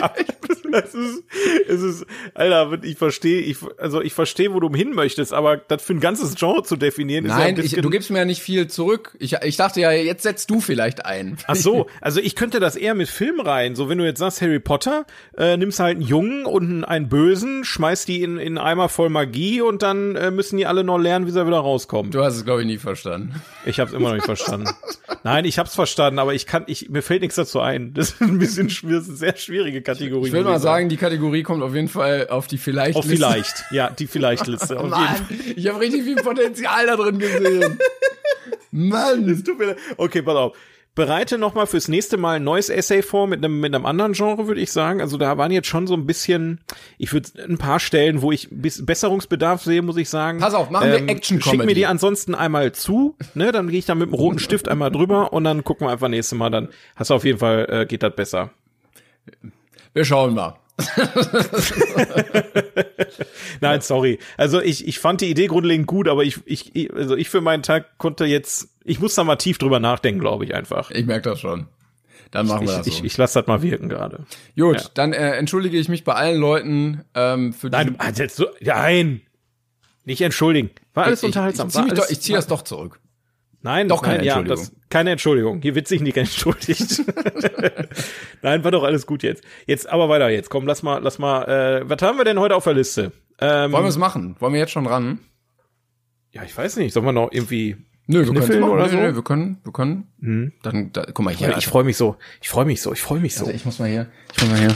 es 0.72 0.94
ist, 0.94 1.22
es 1.68 1.82
ist, 1.82 2.06
Alter, 2.34 2.78
ich 2.82 2.96
verstehe, 2.98 3.40
ich, 3.40 3.58
also 3.78 4.00
ich 4.00 4.14
verstehe, 4.14 4.52
wo 4.52 4.60
du 4.60 4.74
hin 4.74 4.92
möchtest, 4.94 5.32
aber 5.32 5.56
das 5.56 5.82
für 5.82 5.94
ein 5.94 6.00
ganzes 6.00 6.34
Genre 6.34 6.62
zu 6.62 6.76
definieren 6.76 7.24
ist 7.24 7.32
Nein, 7.32 7.56
ja 7.56 7.62
ich, 7.62 7.72
du 7.72 7.90
gibst 7.90 8.10
mir 8.10 8.18
ja 8.18 8.24
nicht 8.24 8.42
viel 8.42 8.68
zurück. 8.68 9.16
Ich, 9.18 9.34
ich 9.34 9.56
dachte 9.56 9.80
ja, 9.80 9.90
jetzt 9.92 10.22
setzt 10.22 10.50
du 10.50 10.60
vielleicht 10.60 11.04
ein. 11.04 11.38
Ach 11.46 11.56
so, 11.56 11.86
also 12.00 12.20
ich 12.20 12.36
könnte 12.36 12.60
das 12.60 12.76
eher 12.76 12.94
mit 12.94 13.08
Film 13.08 13.40
rein. 13.40 13.74
So, 13.74 13.88
wenn 13.88 13.98
du 13.98 14.04
jetzt 14.04 14.18
sagst 14.18 14.40
Harry 14.40 14.60
Potter, 14.60 15.06
äh, 15.36 15.56
nimmst 15.56 15.80
halt 15.80 15.96
einen 15.96 16.06
Jungen 16.06 16.44
und 16.44 16.84
einen 16.84 17.08
Bösen, 17.08 17.64
schmeißt 17.64 18.08
die 18.08 18.22
in, 18.22 18.38
in 18.38 18.58
einen 18.58 18.58
Eimer 18.58 18.88
voll 18.88 19.08
Magie 19.08 19.60
und 19.60 19.82
dann 19.82 20.16
äh, 20.16 20.30
müssen 20.30 20.56
die 20.56 20.66
alle 20.66 20.84
noch 20.84 20.98
lernen, 20.98 21.26
wie 21.26 21.30
sie 21.30 21.46
wieder 21.46 21.58
rauskommen. 21.58 22.12
Du 22.12 22.22
hast 22.22 22.36
es, 22.36 22.44
glaube 22.44 22.62
ich, 22.62 22.66
nie 22.66 22.78
verstanden. 22.78 23.42
Ich 23.64 23.80
habe 23.80 23.88
es 23.88 23.96
immer 23.96 24.08
noch 24.08 24.14
nicht 24.16 24.26
verstanden. 24.26 24.68
Nein, 25.24 25.44
ich 25.44 25.58
habe 25.58 25.68
es 25.68 25.74
verstanden, 25.74 26.18
aber 26.18 26.34
ich 26.34 26.46
kann, 26.46 26.64
ich, 26.68 26.88
mir 26.90 27.02
fällt 27.02 27.22
nichts 27.22 27.36
dazu 27.36 27.60
ein. 27.60 27.94
Das 27.98 28.10
ist 28.10 28.20
ein 28.20 28.38
bisschen 28.38 28.70
schwierig, 28.70 29.08
eine 29.08 29.16
sehr 29.16 29.36
schwierige 29.36 29.82
Kategorie. 29.82 30.28
Ich 30.28 30.32
will 30.32 30.44
mal 30.44 30.60
sagen, 30.60 30.88
die 30.88 30.96
Kategorie 30.96 31.42
kommt 31.42 31.62
auf 31.62 31.74
jeden 31.74 31.88
Fall 31.88 32.28
auf 32.28 32.46
die 32.46 32.58
vielleicht 32.58 32.96
Auf 32.96 33.06
vielleicht, 33.06 33.64
ja, 33.70 33.90
die 33.90 34.06
vielleicht 34.06 34.46
Liste. 34.46 34.78
Auf 34.80 34.90
Mann, 34.90 35.26
ich 35.56 35.66
habe 35.68 35.80
richtig 35.80 36.04
viel 36.04 36.16
Potenzial 36.16 36.86
da 36.86 36.96
drin 36.96 37.18
gesehen. 37.18 37.78
Mann. 38.70 39.28
Es 39.28 39.42
tut 39.42 39.58
mir 39.58 39.66
leid. 39.66 39.78
Okay, 39.96 40.22
pass 40.22 40.36
auf. 40.36 40.56
Bereite 40.98 41.38
noch 41.38 41.54
mal 41.54 41.66
fürs 41.66 41.86
nächste 41.86 42.16
Mal 42.16 42.38
ein 42.38 42.42
neues 42.42 42.70
Essay 42.70 43.02
vor 43.02 43.28
mit 43.28 43.44
einem 43.44 43.60
mit 43.60 43.72
einem 43.72 43.86
anderen 43.86 44.14
Genre, 44.14 44.48
würde 44.48 44.60
ich 44.60 44.72
sagen. 44.72 45.00
Also 45.00 45.16
da 45.16 45.38
waren 45.38 45.52
jetzt 45.52 45.68
schon 45.68 45.86
so 45.86 45.94
ein 45.94 46.06
bisschen, 46.06 46.58
ich 46.98 47.12
würde 47.12 47.28
ein 47.48 47.56
paar 47.56 47.78
Stellen, 47.78 48.20
wo 48.20 48.32
ich 48.32 48.48
Besserungsbedarf 48.50 49.62
sehe, 49.62 49.80
muss 49.80 49.96
ich 49.96 50.08
sagen. 50.08 50.40
Pass 50.40 50.54
auf, 50.54 50.70
machen 50.70 50.90
wir 50.90 50.98
ähm, 50.98 51.08
Action 51.08 51.38
Comedy. 51.38 51.58
Schick 51.58 51.66
mir 51.66 51.74
die 51.74 51.86
ansonsten 51.86 52.34
einmal 52.34 52.72
zu, 52.72 53.14
ne? 53.34 53.52
Dann 53.52 53.68
gehe 53.68 53.78
ich 53.78 53.86
da 53.86 53.94
mit 53.94 54.08
dem 54.08 54.14
roten 54.14 54.40
Stift 54.40 54.68
einmal 54.68 54.90
drüber 54.90 55.32
und 55.32 55.44
dann 55.44 55.62
gucken 55.62 55.86
wir 55.86 55.92
einfach 55.92 56.08
nächste 56.08 56.34
Mal. 56.34 56.50
Dann 56.50 56.68
hast 56.96 57.10
du 57.10 57.14
auf 57.14 57.24
jeden 57.24 57.38
Fall 57.38 57.68
äh, 57.70 57.86
geht 57.86 58.02
das 58.02 58.16
besser. 58.16 58.50
Wir 59.94 60.04
schauen 60.04 60.34
mal. 60.34 60.58
Nein, 63.60 63.80
sorry. 63.80 64.18
Also 64.36 64.60
ich, 64.60 64.86
ich 64.86 64.98
fand 64.98 65.20
die 65.20 65.30
Idee 65.30 65.48
grundlegend 65.48 65.86
gut, 65.86 66.08
aber 66.08 66.24
ich, 66.24 66.40
ich, 66.44 66.92
also 66.94 67.16
ich 67.16 67.28
für 67.28 67.40
meinen 67.40 67.62
Tag 67.62 67.98
konnte 67.98 68.24
jetzt, 68.26 68.68
ich 68.84 69.00
muss 69.00 69.14
da 69.14 69.24
mal 69.24 69.36
tief 69.36 69.58
drüber 69.58 69.80
nachdenken, 69.80 70.20
glaube 70.20 70.44
ich 70.44 70.54
einfach. 70.54 70.90
Ich 70.90 71.06
merke 71.06 71.30
das 71.30 71.40
schon. 71.40 71.66
Dann 72.30 72.46
machen 72.46 72.64
ich, 72.64 72.70
wir 72.70 72.76
das 72.76 72.86
so. 72.86 72.92
Ich, 72.92 73.04
ich 73.04 73.16
lasse 73.16 73.40
das 73.40 73.48
mal 73.48 73.62
wirken 73.62 73.88
gerade. 73.88 74.24
Gut, 74.56 74.80
ja. 74.80 74.86
dann 74.94 75.12
äh, 75.12 75.32
entschuldige 75.32 75.78
ich 75.78 75.88
mich 75.88 76.04
bei 76.04 76.14
allen 76.14 76.40
Leuten 76.40 77.04
ähm, 77.14 77.52
für 77.52 77.70
Nein, 77.70 77.96
du, 77.98 78.04
also 78.04 78.46
nein, 78.60 79.22
nicht 80.04 80.20
entschuldigen. 80.20 80.70
War 80.94 81.04
alles 81.04 81.22
ich, 81.22 81.26
unterhaltsam. 81.26 81.68
Ich, 81.68 81.76
ich, 81.76 81.92
ich, 81.92 82.10
ich 82.10 82.20
ziehe 82.20 82.36
das 82.36 82.46
doch 82.46 82.62
zurück. 82.62 83.00
Nein, 83.62 83.88
doch 83.88 84.02
keine 84.02 84.18
nein, 84.18 84.26
Entschuldigung. 84.26 84.56
Ja, 84.56 84.62
das, 84.62 84.72
keine 84.88 85.10
Entschuldigung. 85.10 85.62
Hier 85.62 85.74
wird 85.74 85.88
sich 85.88 86.00
nicht 86.00 86.16
entschuldigt. 86.16 87.02
nein, 88.42 88.62
war 88.62 88.70
doch 88.70 88.84
alles 88.84 89.06
gut 89.06 89.22
jetzt. 89.22 89.42
Jetzt 89.66 89.88
aber 89.88 90.08
weiter 90.08 90.28
jetzt. 90.28 90.48
Komm, 90.48 90.66
lass 90.66 90.82
mal, 90.82 91.02
lass 91.02 91.18
mal. 91.18 91.44
Äh, 91.44 91.88
was 91.88 92.00
haben 92.02 92.18
wir 92.18 92.24
denn 92.24 92.38
heute 92.38 92.54
auf 92.54 92.64
der 92.64 92.74
Liste? 92.74 93.12
Ähm, 93.40 93.72
Wollen 93.72 93.84
wir 93.84 93.88
es 93.88 93.98
machen? 93.98 94.36
Wollen 94.38 94.52
wir 94.52 94.60
jetzt 94.60 94.72
schon 94.72 94.86
ran? 94.86 95.18
Ja, 96.32 96.44
ich 96.44 96.56
weiß 96.56 96.76
nicht. 96.76 96.92
Sollen 96.92 97.06
wir 97.06 97.12
noch 97.12 97.32
irgendwie 97.32 97.76
Nö, 98.10 98.24
wir 98.26 98.40
können 98.40 98.62
oder 98.62 98.84
nö, 98.84 98.88
so? 98.88 98.96
Nö, 98.96 99.14
wir 99.16 99.22
können, 99.22 99.58
wir 99.64 99.72
können. 99.72 100.08
Hm. 100.20 100.52
Dann, 100.62 100.92
da, 100.92 101.04
guck 101.12 101.26
mal 101.26 101.34
hier. 101.34 101.54
Ich 101.58 101.66
freue 101.66 101.84
mich 101.84 101.98
so. 101.98 102.16
Ich 102.40 102.48
freue 102.48 102.64
mich 102.64 102.80
so. 102.80 102.94
Ich 102.94 103.02
freue 103.02 103.20
mich 103.20 103.34
so. 103.34 103.44
Also 103.44 103.54
ich 103.54 103.66
muss 103.66 103.78
mal 103.78 103.88
hier. 103.88 104.06
Ich 104.34 104.42
muss 104.42 104.50
mal 104.50 104.60
hier. 104.60 104.74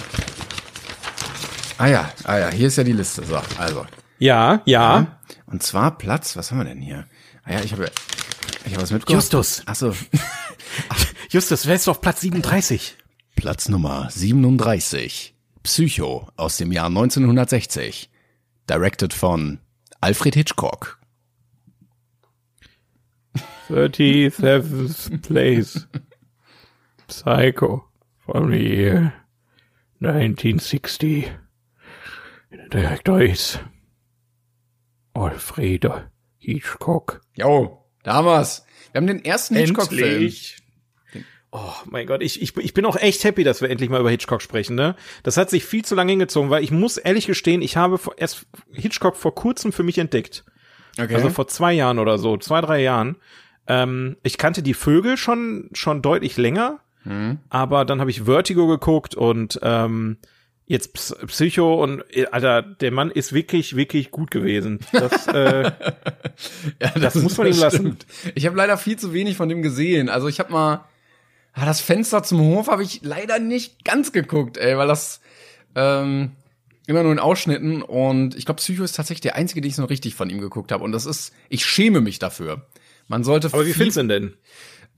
Ah 1.78 1.86
ja, 1.86 2.12
ah 2.24 2.38
ja, 2.38 2.50
hier 2.50 2.66
ist 2.66 2.76
ja 2.76 2.84
die 2.84 2.92
Liste. 2.92 3.24
So, 3.24 3.40
also. 3.59 3.86
Ja, 4.18 4.61
ja. 4.66 4.98
ja. 4.98 5.18
Und 5.46 5.62
zwar 5.62 5.96
Platz. 5.96 6.36
Was 6.36 6.50
haben 6.50 6.59
wir 6.59 6.66
denn 6.66 6.82
hier? 6.82 7.06
Ah 7.44 7.54
ja, 7.54 7.61
ich 7.61 7.72
habe 7.72 7.90
ich 8.64 8.72
habe 8.72 8.82
was 8.82 8.90
mitgebracht. 8.90 9.14
Justus. 9.32 9.62
Achso. 9.66 9.94
Justus, 11.30 11.66
wer 11.66 11.74
ist 11.74 11.88
auf 11.88 12.00
Platz 12.00 12.20
37? 12.20 12.96
Platz 13.36 13.68
Nummer 13.68 14.08
37. 14.10 15.34
Psycho 15.62 16.28
aus 16.36 16.56
dem 16.56 16.72
Jahr 16.72 16.86
1960. 16.86 18.10
Directed 18.68 19.12
von 19.12 19.60
Alfred 20.00 20.34
Hitchcock. 20.34 20.98
37th 23.68 25.22
place. 25.22 25.88
Psycho 27.06 27.84
from 28.18 28.50
the 28.50 28.58
year 28.58 29.12
1960. 30.00 31.30
Der 32.50 32.68
Direktor 32.68 33.22
ist 33.22 33.60
Alfredo 35.14 36.02
Hitchcock. 36.38 37.20
Jo, 37.36 37.81
da 38.03 38.14
haben 38.14 38.26
wir's. 38.26 38.64
Wir 38.92 39.00
haben 39.00 39.07
den 39.07 39.24
ersten 39.24 39.57
Hitchcock-Film. 39.57 40.11
Endlich. 40.12 40.57
Oh 41.55 41.72
mein 41.84 42.07
Gott, 42.07 42.22
ich, 42.22 42.40
ich, 42.40 42.57
ich 42.57 42.72
bin 42.72 42.86
auch 42.86 42.96
echt 42.96 43.24
happy, 43.24 43.44
dass 43.44 43.61
wir 43.61 43.68
endlich 43.68 43.90
mal 43.90 44.00
über 44.00 44.11
Hitchcock 44.11 44.40
sprechen. 44.40 44.74
Ne? 44.74 44.96
Das 45.22 45.36
hat 45.36 45.50
sich 45.50 45.64
viel 45.66 45.84
zu 45.84 45.94
lange 45.94 46.11
hingezogen, 46.12 46.48
weil 46.48 46.64
ich 46.64 46.70
muss 46.70 46.96
ehrlich 46.96 47.26
gestehen, 47.26 47.61
ich 47.61 47.76
habe 47.76 48.00
erst 48.16 48.46
Hitchcock 48.72 49.16
vor 49.16 49.34
kurzem 49.34 49.70
für 49.72 49.82
mich 49.82 49.98
entdeckt. 49.98 50.44
Okay. 50.98 51.14
Also 51.14 51.28
vor 51.28 51.48
zwei 51.48 51.74
Jahren 51.74 51.98
oder 51.98 52.16
so, 52.16 52.38
zwei, 52.38 52.62
drei 52.62 52.80
Jahren. 52.80 53.16
Ähm, 53.66 54.16
ich 54.22 54.38
kannte 54.38 54.62
die 54.62 54.72
Vögel 54.74 55.16
schon, 55.18 55.68
schon 55.74 56.00
deutlich 56.03 56.36
länger, 56.38 56.80
Hm. 57.05 57.38
aber 57.50 57.84
dann 57.84 58.00
habe 58.00 58.11
ich 58.11 58.22
Vertigo 58.22 58.66
geguckt 58.66 59.14
und 59.14 59.59
ähm, 59.62 60.16
jetzt 60.72 60.94
Ps- 60.94 61.14
Psycho 61.26 61.82
und 61.82 62.02
äh, 62.16 62.26
Alter, 62.26 62.62
der 62.62 62.90
Mann 62.90 63.10
ist 63.10 63.32
wirklich, 63.32 63.76
wirklich 63.76 64.10
gut 64.10 64.30
gewesen. 64.30 64.80
Das, 64.92 65.26
äh, 65.28 65.70
Ja, 66.80 66.90
Das 66.98 67.14
muss 67.14 67.36
man 67.36 67.46
ihm 67.46 67.58
lassen. 67.58 67.96
Ich 68.34 68.46
habe 68.46 68.56
leider 68.56 68.76
viel 68.78 68.98
zu 68.98 69.12
wenig 69.12 69.36
von 69.36 69.48
dem 69.48 69.62
gesehen. 69.62 70.08
Also 70.08 70.28
ich 70.28 70.40
habe 70.40 70.50
mal 70.52 70.84
ah, 71.52 71.66
das 71.66 71.80
Fenster 71.80 72.22
zum 72.22 72.40
Hof 72.40 72.68
habe 72.68 72.82
ich 72.82 73.00
leider 73.02 73.38
nicht 73.38 73.84
ganz 73.84 74.12
geguckt, 74.12 74.56
ey, 74.56 74.76
weil 74.78 74.88
das 74.88 75.20
ähm, 75.74 76.32
immer 76.86 77.02
nur 77.02 77.12
in 77.12 77.18
Ausschnitten 77.18 77.82
und 77.82 78.34
ich 78.34 78.46
glaube 78.46 78.58
Psycho 78.58 78.82
ist 78.82 78.96
tatsächlich 78.96 79.20
der 79.20 79.36
einzige, 79.36 79.60
den 79.60 79.68
ich 79.68 79.76
so 79.76 79.84
richtig 79.84 80.14
von 80.14 80.30
ihm 80.30 80.40
geguckt 80.40 80.72
habe 80.72 80.82
und 80.84 80.92
das 80.92 81.06
ist 81.06 81.32
ich 81.48 81.64
schäme 81.66 82.00
mich 82.00 82.18
dafür. 82.18 82.66
Man 83.08 83.24
sollte 83.24 83.48
aber 83.52 83.66
wie 83.66 83.72
findest 83.74 83.98
du 83.98 84.06
denn? 84.06 84.34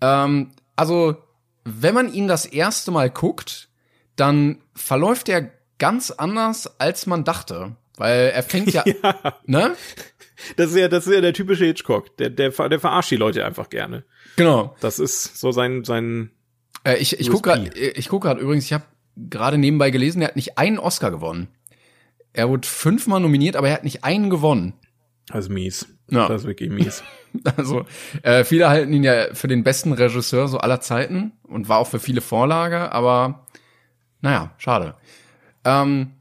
ähm, 0.00 0.52
also 0.76 1.16
wenn 1.64 1.94
man 1.94 2.12
ihn 2.12 2.28
das 2.28 2.46
erste 2.46 2.90
Mal 2.92 3.10
guckt, 3.10 3.68
dann 4.16 4.58
verläuft 4.74 5.28
er 5.28 5.50
ganz 5.78 6.10
anders 6.10 6.78
als 6.80 7.06
man 7.06 7.24
dachte, 7.24 7.76
weil 7.96 8.30
er 8.30 8.42
fängt 8.42 8.72
ja, 8.72 8.84
ne? 9.46 9.74
Das 10.56 10.70
ist 10.70 10.76
ja, 10.76 10.88
das 10.88 11.06
ist 11.06 11.14
ja 11.14 11.20
der 11.20 11.32
typische 11.32 11.64
Hitchcock. 11.64 12.16
Der, 12.16 12.30
der, 12.30 12.50
der 12.50 12.80
verarscht 12.80 13.10
die 13.10 13.16
Leute 13.16 13.44
einfach 13.44 13.70
gerne. 13.70 14.04
Genau. 14.36 14.74
Das 14.80 14.98
ist 14.98 15.38
so 15.38 15.52
sein, 15.52 15.84
sein, 15.84 16.30
Äh, 16.84 16.96
ich 16.96 17.18
ich 17.18 17.30
gucke 17.30 17.50
gerade, 17.50 17.70
ich 17.78 18.08
guck 18.08 18.22
grad 18.22 18.38
übrigens, 18.38 18.64
ich 18.64 18.72
habe 18.72 18.84
gerade 19.16 19.58
nebenbei 19.58 19.90
gelesen, 19.90 20.22
er 20.22 20.28
hat 20.28 20.36
nicht 20.36 20.58
einen 20.58 20.78
Oscar 20.78 21.10
gewonnen. 21.10 21.48
Er 22.32 22.48
wurde 22.48 22.66
fünfmal 22.66 23.20
nominiert, 23.20 23.54
aber 23.54 23.68
er 23.68 23.74
hat 23.74 23.84
nicht 23.84 24.02
einen 24.02 24.28
gewonnen. 24.28 24.74
das 25.28 25.46
ist 25.46 25.50
mies. 25.50 25.86
Ja. 26.10 26.28
Das 26.28 26.42
ist 26.42 26.46
wirklich 26.48 26.70
mies. 26.70 27.02
Also 27.56 27.84
äh, 28.22 28.44
viele 28.44 28.68
halten 28.68 28.92
ihn 28.92 29.02
ja 29.02 29.34
für 29.34 29.48
den 29.48 29.64
besten 29.64 29.92
Regisseur 29.92 30.46
so 30.46 30.58
aller 30.58 30.80
Zeiten 30.80 31.32
und 31.42 31.68
war 31.68 31.78
auch 31.78 31.88
für 31.88 31.98
viele 31.98 32.20
Vorlage, 32.20 32.92
aber 32.92 33.46
naja, 34.20 34.54
schade. 34.56 34.94
Ähm, 35.64 36.12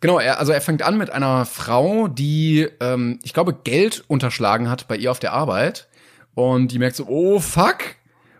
genau, 0.00 0.18
er, 0.18 0.38
also 0.38 0.52
er 0.52 0.60
fängt 0.60 0.82
an 0.82 0.98
mit 0.98 1.10
einer 1.10 1.44
Frau, 1.46 2.08
die, 2.08 2.68
ähm, 2.80 3.18
ich 3.22 3.32
glaube, 3.32 3.54
Geld 3.54 4.04
unterschlagen 4.08 4.70
hat 4.70 4.88
bei 4.88 4.96
ihr 4.96 5.10
auf 5.10 5.18
der 5.18 5.32
Arbeit. 5.32 5.88
Und 6.34 6.68
die 6.68 6.78
merkt 6.78 6.96
so, 6.96 7.06
oh 7.06 7.40
fuck, 7.40 7.78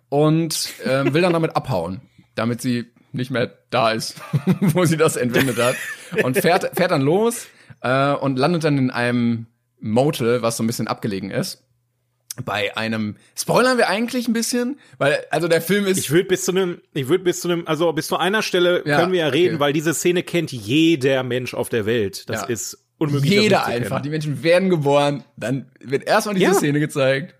und 0.09 0.70
ähm, 0.84 1.12
will 1.12 1.22
dann 1.22 1.32
damit 1.32 1.57
abhauen, 1.57 2.03
damit 2.34 2.61
sie 2.61 2.86
nicht 3.12 3.30
mehr 3.30 3.53
da 3.70 3.90
ist, 3.90 4.16
wo 4.61 4.84
sie 4.84 4.96
das 4.96 5.16
entwendet 5.16 5.59
hat. 5.59 5.76
Und 6.22 6.38
fährt, 6.38 6.76
fährt 6.76 6.90
dann 6.90 7.03
los 7.03 7.46
äh, 7.80 8.12
und 8.12 8.38
landet 8.38 8.64
dann 8.64 8.78
in 8.78 8.90
einem 8.90 9.46
Motel, 9.80 10.42
was 10.42 10.57
so 10.57 10.62
ein 10.62 10.66
bisschen 10.66 10.88
abgelegen 10.88 11.30
ist 11.30 11.64
bei 12.45 12.76
einem 12.76 13.16
spoilern 13.37 13.76
wir 13.76 13.89
eigentlich 13.89 14.28
ein 14.28 14.33
bisschen, 14.33 14.78
weil 14.99 15.18
also 15.31 15.49
der 15.49 15.61
Film 15.61 15.87
ist 15.87 15.99
Ich 15.99 16.11
würde 16.11 16.24
bis 16.28 16.45
zu 16.45 16.53
einem, 16.53 16.81
ich 16.95 17.09
würde 17.09 17.24
bis 17.24 17.41
zu 17.41 17.49
einem, 17.49 17.66
also 17.66 17.93
bis 17.93 18.07
zu 18.07 18.16
einer 18.16 18.43
Stelle 18.43 18.83
Ja, 18.87 18.99
können 19.01 19.12
wir 19.12 19.20
ja 19.20 19.28
reden, 19.28 19.57
okay. 19.57 19.61
weil 19.61 19.72
diese 19.72 19.93
Szene 19.95 20.22
kennt 20.22 20.53
jeder 20.53 21.22
Mensch 21.22 21.55
auf 21.55 21.68
der 21.68 21.87
Welt. 21.87 22.28
Das 22.31 22.43
Ja. 22.43 22.47
ist 22.47 22.78
unmöglich. 22.99 23.31
jeder 23.31 23.66
einfach. 23.66 24.01
Die 24.01 24.11
Menschen 24.11 24.43
werden 24.43 24.70
geboren, 24.70 25.24
dann 25.37 25.70
wird 25.81 26.05
erstmal 26.07 26.35
diese 26.35 26.53
Ja. 26.53 26.55
Szene 26.55 26.81
gezeigt. 26.81 27.35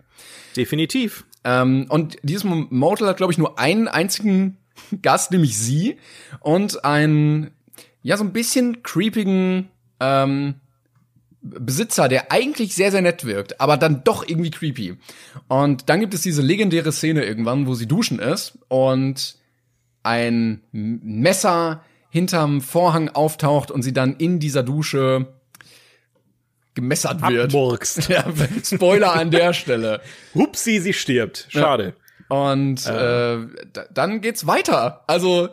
Definitiv. 0.55 1.25
Ähm, 1.43 1.85
und 1.89 2.17
dieses 2.21 2.43
Motel 2.43 3.07
hat, 3.07 3.17
glaube 3.17 3.31
ich, 3.31 3.37
nur 3.39 3.57
einen 3.57 3.87
einzigen 3.87 4.57
Gast, 5.01 5.31
nämlich 5.31 5.57
sie 5.57 5.97
und 6.41 6.83
einen 6.85 7.51
ja 8.03 8.17
so 8.17 8.23
ein 8.23 8.33
bisschen 8.33 8.83
creepigen 8.83 9.69
ähm, 9.99 10.55
Besitzer, 11.41 12.07
der 12.07 12.31
eigentlich 12.31 12.75
sehr, 12.75 12.91
sehr 12.91 13.01
nett 13.01 13.25
wirkt, 13.25 13.59
aber 13.59 13.77
dann 13.77 14.03
doch 14.03 14.27
irgendwie 14.27 14.51
creepy. 14.51 14.97
Und 15.47 15.89
dann 15.89 15.99
gibt 15.99 16.13
es 16.13 16.21
diese 16.21 16.41
legendäre 16.41 16.91
Szene 16.91 17.25
irgendwann, 17.25 17.65
wo 17.65 17.73
sie 17.73 17.87
duschen 17.87 18.19
ist 18.19 18.59
und 18.67 19.35
ein 20.03 20.61
Messer 20.71 21.83
hinterm 22.09 22.61
Vorhang 22.61 23.09
auftaucht 23.09 23.71
und 23.71 23.81
sie 23.81 23.93
dann 23.93 24.15
in 24.17 24.39
dieser 24.39 24.63
Dusche 24.63 25.27
gemessert 26.73 27.21
wird. 27.27 27.45
Abmurkst. 27.45 28.09
Ja, 28.09 28.25
Spoiler 28.63 29.13
an 29.13 29.31
der 29.31 29.53
Stelle. 29.53 30.01
Hupsi, 30.35 30.79
sie 30.79 30.93
stirbt. 30.93 31.47
Schade. 31.49 31.95
Und 32.29 32.85
äh, 32.85 33.37
da, 33.73 33.85
dann 33.93 34.21
geht's 34.21 34.47
weiter. 34.47 35.03
Also 35.07 35.49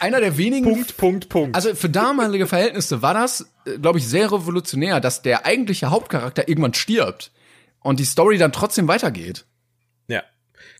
einer 0.00 0.20
der 0.20 0.38
wenigen 0.38 0.64
Punkt, 0.64 0.96
Punkt, 0.96 1.28
Punkt. 1.28 1.56
also 1.56 1.74
für 1.74 1.88
damalige 1.88 2.46
Verhältnisse 2.46 3.02
war 3.02 3.14
das, 3.14 3.52
glaube 3.80 3.98
ich, 3.98 4.06
sehr 4.06 4.32
revolutionär, 4.32 5.00
dass 5.00 5.22
der 5.22 5.46
eigentliche 5.46 5.90
Hauptcharakter 5.90 6.48
irgendwann 6.48 6.74
stirbt 6.74 7.32
und 7.80 8.00
die 8.00 8.04
Story 8.04 8.38
dann 8.38 8.52
trotzdem 8.52 8.88
weitergeht. 8.88 9.44
Ja. 10.08 10.22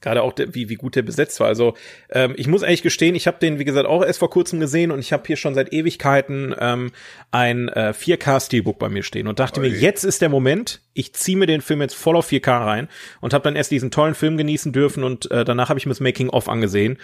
Gerade 0.01 0.23
auch, 0.23 0.33
der, 0.33 0.55
wie, 0.55 0.69
wie 0.69 0.75
gut 0.75 0.95
der 0.95 1.03
besetzt 1.03 1.41
war. 1.41 1.47
Also 1.47 1.75
ähm, 2.11 2.35
ich 2.37 2.49
muss 2.49 2.63
ehrlich 2.63 2.83
gestehen, 2.83 3.15
ich 3.15 3.27
habe 3.27 3.39
den, 3.39 3.59
wie 3.59 3.65
gesagt, 3.65 3.87
auch 3.87 4.05
erst 4.05 4.19
vor 4.19 4.31
kurzem 4.31 4.61
gesehen 4.61 4.91
und 4.91 4.99
ich 4.99 5.13
habe 5.13 5.25
hier 5.27 5.37
schon 5.37 5.55
seit 5.55 5.73
Ewigkeiten 5.73 6.55
ähm, 6.59 6.93
ein 7.31 7.69
äh, 7.69 7.93
4K-Steelbook 7.97 8.79
bei 8.79 8.89
mir 8.89 9.03
stehen 9.03 9.27
und 9.27 9.39
dachte 9.39 9.61
mir, 9.61 9.69
jetzt 9.69 10.05
ist 10.05 10.21
der 10.23 10.29
Moment, 10.29 10.81
ich 10.93 11.15
ziehe 11.15 11.37
mir 11.37 11.47
den 11.47 11.61
Film 11.61 11.81
jetzt 11.81 11.95
voll 11.95 12.17
auf 12.17 12.31
4K 12.31 12.65
rein 12.65 12.89
und 13.21 13.35
habe 13.35 13.45
dann 13.45 13.57
erst 13.57 13.71
diesen 13.71 13.91
tollen 13.91 14.15
Film 14.15 14.37
genießen 14.37 14.73
dürfen 14.73 15.03
und 15.03 15.31
äh, 15.31 15.45
danach 15.45 15.69
habe 15.69 15.79
ich 15.79 15.87
mir 15.87 15.93
das 15.93 16.01
Making-of 16.01 16.49
angesehen. 16.49 16.99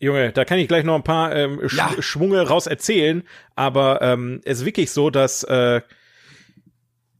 Junge, 0.00 0.32
da 0.32 0.44
kann 0.44 0.58
ich 0.58 0.66
gleich 0.66 0.84
noch 0.84 0.96
ein 0.96 1.04
paar 1.04 1.34
ähm, 1.36 1.60
Sch 1.68 1.76
Ja. 1.76 1.90
Schwunge 2.00 2.40
raus 2.40 2.66
erzählen, 2.66 3.22
aber 3.54 4.00
ähm, 4.02 4.40
es 4.44 4.60
ist 4.60 4.64
wirklich 4.64 4.90
so, 4.90 5.10
dass 5.10 5.44
äh, 5.44 5.82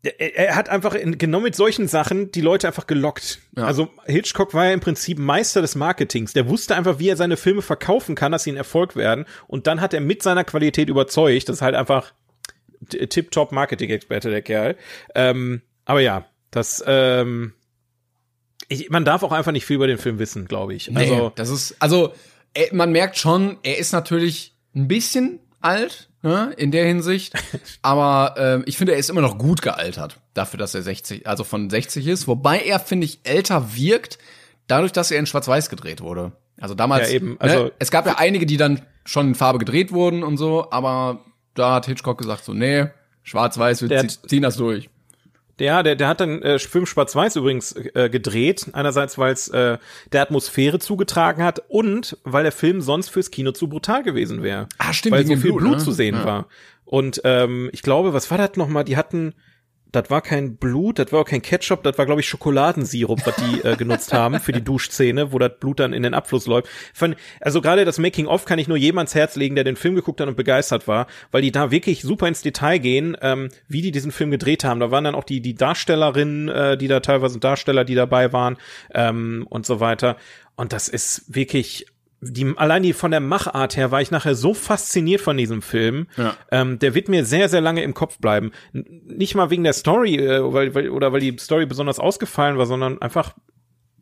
er, 0.03 0.35
er 0.37 0.57
hat 0.57 0.71
einfach 0.71 0.95
in, 0.95 1.19
genau 1.19 1.41
mit 1.41 1.55
solchen 1.55 1.87
Sachen 1.89 2.33
die 2.33 2.41
Leute 2.41 2.67
einfach 2.67 2.87
gelockt. 2.87 3.41
Ja. 3.57 3.65
Also 3.65 3.91
Hitchcock 4.07 4.55
war 4.55 4.67
ja 4.67 4.73
im 4.73 4.81
Prinzip 4.81 5.19
Meister 5.19 5.61
des 5.61 5.75
Marketings. 5.75 6.33
Der 6.33 6.49
wusste 6.49 6.75
einfach, 6.75 6.99
wie 6.99 7.11
er 7.11 7.17
seine 7.17 7.37
Filme 7.37 7.63
verkaufen 7.63 8.15
kann, 8.15 8.33
dass 8.33 8.45
sie 8.45 8.53
ein 8.53 8.57
Erfolg 8.57 8.97
werden. 8.97 9.27
Und 9.47 9.67
dann 9.67 9.83
hat 9.83 9.93
er 9.93 10.01
mit 10.01 10.23
seiner 10.23 10.45
Qualität 10.45 10.89
überzeugt. 10.89 11.49
Das 11.51 11.57
ist 11.57 11.63
halt 11.63 11.75
einfach 11.75 12.15
tip-top 12.89 13.53
Marketing-Experte, 13.53 14.31
der 14.31 14.41
Kerl. 14.41 14.77
Ähm, 15.15 15.61
aber 15.85 16.01
ja, 16.01 16.25
das, 16.51 16.83
ähm, 16.87 17.53
ich, 18.69 18.89
man 18.89 19.05
darf 19.05 19.23
auch 19.23 19.33
einfach 19.33 19.53
nicht 19.53 19.67
viel 19.67 19.77
über 19.77 19.87
den 19.87 19.99
Film 19.99 20.19
wissen, 20.19 20.47
glaube 20.49 20.75
ich. 20.75 20.89
Also 20.97 21.15
Also, 21.15 21.33
das 21.35 21.51
ist 21.51 21.77
also 21.79 22.15
er, 22.55 22.75
man 22.75 22.93
merkt 22.93 23.17
schon, 23.17 23.59
er 23.63 23.79
ist 23.79 23.93
natürlich 23.93 24.55
ein 24.75 24.89
bisschen 24.89 25.41
alt 25.61 26.09
ne, 26.23 26.53
in 26.57 26.71
der 26.71 26.87
Hinsicht, 26.87 27.35
aber 27.83 28.35
ähm, 28.39 28.63
ich 28.67 28.77
finde, 28.79 28.93
er 28.93 28.99
ist 28.99 29.11
immer 29.11 29.21
noch 29.21 29.39
gut 29.39 29.63
gealtert 29.63 30.19
dafür, 30.35 30.59
dass 30.59 30.75
er 30.75 30.83
60, 30.83 31.27
also 31.27 31.45
von 31.45 31.71
60 31.71 32.07
ist, 32.07 32.29
wobei 32.29 32.61
er 32.61 32.81
finde 32.81 33.05
ich 33.07 33.21
älter 33.25 33.75
wirkt, 33.75 34.19
dadurch, 34.67 34.93
dass 34.93 35.11
er 35.11 35.19
in 35.19 35.27
Schwarz-Weiß 35.27 35.69
gedreht 35.71 36.01
wurde. 36.01 36.33
Also 36.61 36.75
damals, 36.75 37.09
Ja, 37.09 37.15
eben, 37.15 37.37
also- 37.41 37.65
ne, 37.65 37.73
es 37.79 37.91
gab 37.91 38.07
ja 38.07 38.17
einige, 38.19 38.47
die 38.47 38.57
dann 38.57 38.83
schon 39.05 39.29
in 39.29 39.35
Farbe 39.35 39.59
gedreht 39.59 39.93
wurden 39.93 40.23
und 40.23 40.37
so, 40.37 40.71
aber 40.71 41.25
da 41.55 41.75
hat 41.75 41.87
Hitchcock 41.87 42.19
gesagt 42.19 42.45
so, 42.45 42.53
nee, 42.53 42.87
Schwarz-Weiß, 43.23 43.83
wir 43.83 43.89
ziehen 44.09 44.43
das 44.43 44.57
durch. 44.57 44.89
Der, 45.61 45.83
der, 45.83 45.95
der 45.95 46.09
hat 46.09 46.21
dann 46.21 46.43
äh, 46.43 46.59
Film 46.59 46.87
Schwarz-Weiß 46.87 47.37
übrigens 47.37 47.73
äh, 47.95 48.09
gedreht. 48.11 48.67
Einerseits, 48.73 49.19
weil 49.19 49.33
es 49.33 49.49
äh, 49.49 49.79
der 50.13 50.23
Atmosphäre 50.23 50.79
zugetragen 50.79 51.43
hat 51.45 51.63
und 51.69 52.17
weil 52.25 52.43
der 52.43 52.53
Film 52.53 52.81
sonst 52.81 53.11
fürs 53.11 53.31
Kino 53.31 53.53
zu 53.53 53.69
brutal 53.69 54.03
gewesen 54.03 54.43
wäre. 54.43 54.69
Ah, 54.79 54.93
stimmt, 54.93 55.15
Weil 55.17 55.27
so 55.27 55.37
viel 55.37 55.51
Blut, 55.53 55.61
Blut, 55.61 55.73
ne? 55.73 55.79
zu 55.79 55.93
sehen 55.93 56.17
Ja. 56.17 56.25
war. 56.25 56.47
Und 56.85 57.21
ähm, 57.25 57.71
ich 57.73 57.83
glaube, 57.83 58.13
was 58.15 58.31
war 58.33 58.39
das 58.39 58.57
nochmal? 58.57 58.83
Die 58.85 58.97
hatten, 58.97 59.35
das 59.93 60.11
war 60.11 60.23
kein 60.23 60.57
Blut, 60.57 60.99
das 60.99 61.13
war 61.13 61.21
auch 61.21 61.25
kein 61.25 61.43
Ketchup, 61.43 61.83
das 61.83 61.99
war, 61.99 62.07
glaube 62.07 62.21
ich, 62.21 62.29
Schokoladensirup, 62.29 63.27
was 63.27 63.37
die 63.37 63.67
äh, 63.67 63.77
genutzt 63.77 64.13
haben 64.13 64.39
für 64.41 64.53
die 64.53 64.63
Duschszene, 64.63 65.33
wo 65.33 65.39
das 65.39 65.53
Blut 65.59 65.81
dann 65.81 65.93
in 65.93 66.03
den 66.03 66.15
Abfluss 66.15 66.47
läuft. 66.47 66.69
Fand, 66.95 67.17
also 67.41 67.61
gerade 67.61 67.85
das 67.85 67.99
Making-of 67.99 68.45
kann 68.45 68.59
ich 68.59 68.69
nur 68.69 68.77
jedem 68.77 68.99
ans 68.99 69.15
Herz 69.15 69.37
legen, 69.37 69.55
der 69.55 69.65
den 69.65 69.77
Film 69.77 69.95
geguckt 69.95 70.21
hat 70.21 70.29
und 70.29 70.37
begeistert 70.37 70.87
war, 70.87 71.07
weil 71.31 71.43
die 71.43 71.53
da 71.53 71.71
wirklich 71.71 72.03
super 72.03 72.29
ins 72.29 72.43
Detail 72.43 72.79
gehen, 72.79 73.17
ähm, 73.21 73.49
wie 73.69 73.83
die 73.83 73.91
diesen 73.91 74.13
Film 74.13 74.31
gedreht 74.31 74.65
haben. 74.65 74.81
Da 74.81 74.91
waren 74.91 75.05
dann 75.05 75.15
auch 75.15 75.25
die, 75.25 75.41
die 75.41 75.55
Darstellerinnen, 75.55 76.49
äh, 76.49 76.77
die 76.77 76.89
da 76.89 77.01
teilweise 77.01 77.39
Darsteller, 77.39 77.85
die 77.85 77.95
dabei 77.95 78.33
waren 78.33 78.57
ähm, 78.95 79.47
und 79.49 79.67
so 79.67 79.81
weiter. 79.81 80.17
Und 80.57 80.73
das 80.73 80.89
ist 80.89 81.25
wirklich 81.35 81.87
die, 82.23 82.53
allein 82.57 82.83
die 82.83 82.93
von 82.93 83.11
der 83.11 83.21
Machart 83.21 83.77
her 83.77 83.91
war 83.91 84.03
ich 84.03 84.11
nachher 84.11 84.35
so 84.35 84.53
fasziniert 84.53 85.21
von 85.21 85.37
diesem 85.37 85.63
Film. 85.63 86.07
Ja. 86.17 86.37
Ähm, 86.51 86.79
der 86.79 86.95
wird 86.95 87.09
mir 87.09 87.25
sehr, 87.25 87.49
sehr 87.49 87.61
lange 87.61 87.83
im 87.83 87.95
Kopf 87.95 88.19
bleiben. 88.19 88.53
Nicht 88.73 89.35
mal 89.35 89.51
wegen 89.51 89.65
der 89.65 89.73
Story 89.73 90.17
äh, 90.17 90.53
weil, 90.53 90.75
weil, 90.75 90.91
oder 90.91 91.13
weil 91.13 91.21
die 91.21 91.37
Story 91.39 91.67
besonders 91.67 91.99
ausgefallen 91.99 92.59
war, 92.59 92.67
sondern 92.67 93.01
einfach, 93.01 93.35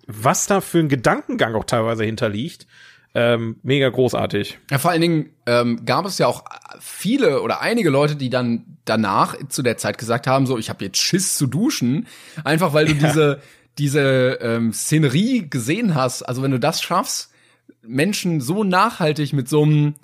was 0.06 0.46
da 0.46 0.60
für 0.60 0.78
ein 0.78 0.88
Gedankengang 0.88 1.54
auch 1.54 1.64
teilweise 1.64 2.04
hinterliegt. 2.04 2.66
Ähm, 3.14 3.56
mega 3.62 3.88
großartig. 3.88 4.58
Ja, 4.70 4.78
vor 4.78 4.90
allen 4.90 5.00
Dingen 5.00 5.30
ähm, 5.46 5.84
gab 5.86 6.04
es 6.04 6.18
ja 6.18 6.26
auch 6.26 6.44
viele 6.78 7.40
oder 7.40 7.62
einige 7.62 7.88
Leute, 7.88 8.16
die 8.16 8.30
dann 8.30 8.78
danach 8.84 9.36
zu 9.48 9.62
der 9.62 9.78
Zeit 9.78 9.96
gesagt 9.96 10.26
haben, 10.26 10.46
so 10.46 10.58
ich 10.58 10.68
habe 10.68 10.84
jetzt 10.84 10.98
Schiss 10.98 11.36
zu 11.36 11.46
duschen, 11.46 12.06
einfach 12.44 12.74
weil 12.74 12.86
du 12.86 12.92
ja. 12.92 13.06
diese 13.06 13.40
diese 13.78 14.38
ähm, 14.42 14.72
Szenerie 14.72 15.48
gesehen 15.48 15.94
hast. 15.94 16.22
Also 16.22 16.42
wenn 16.42 16.50
du 16.50 16.60
das 16.60 16.82
schaffst, 16.82 17.30
Menschen 17.88 18.40
so 18.40 18.64
nachhaltig 18.64 19.32
mit 19.32 19.48
so 19.48 19.62
einem 19.62 19.94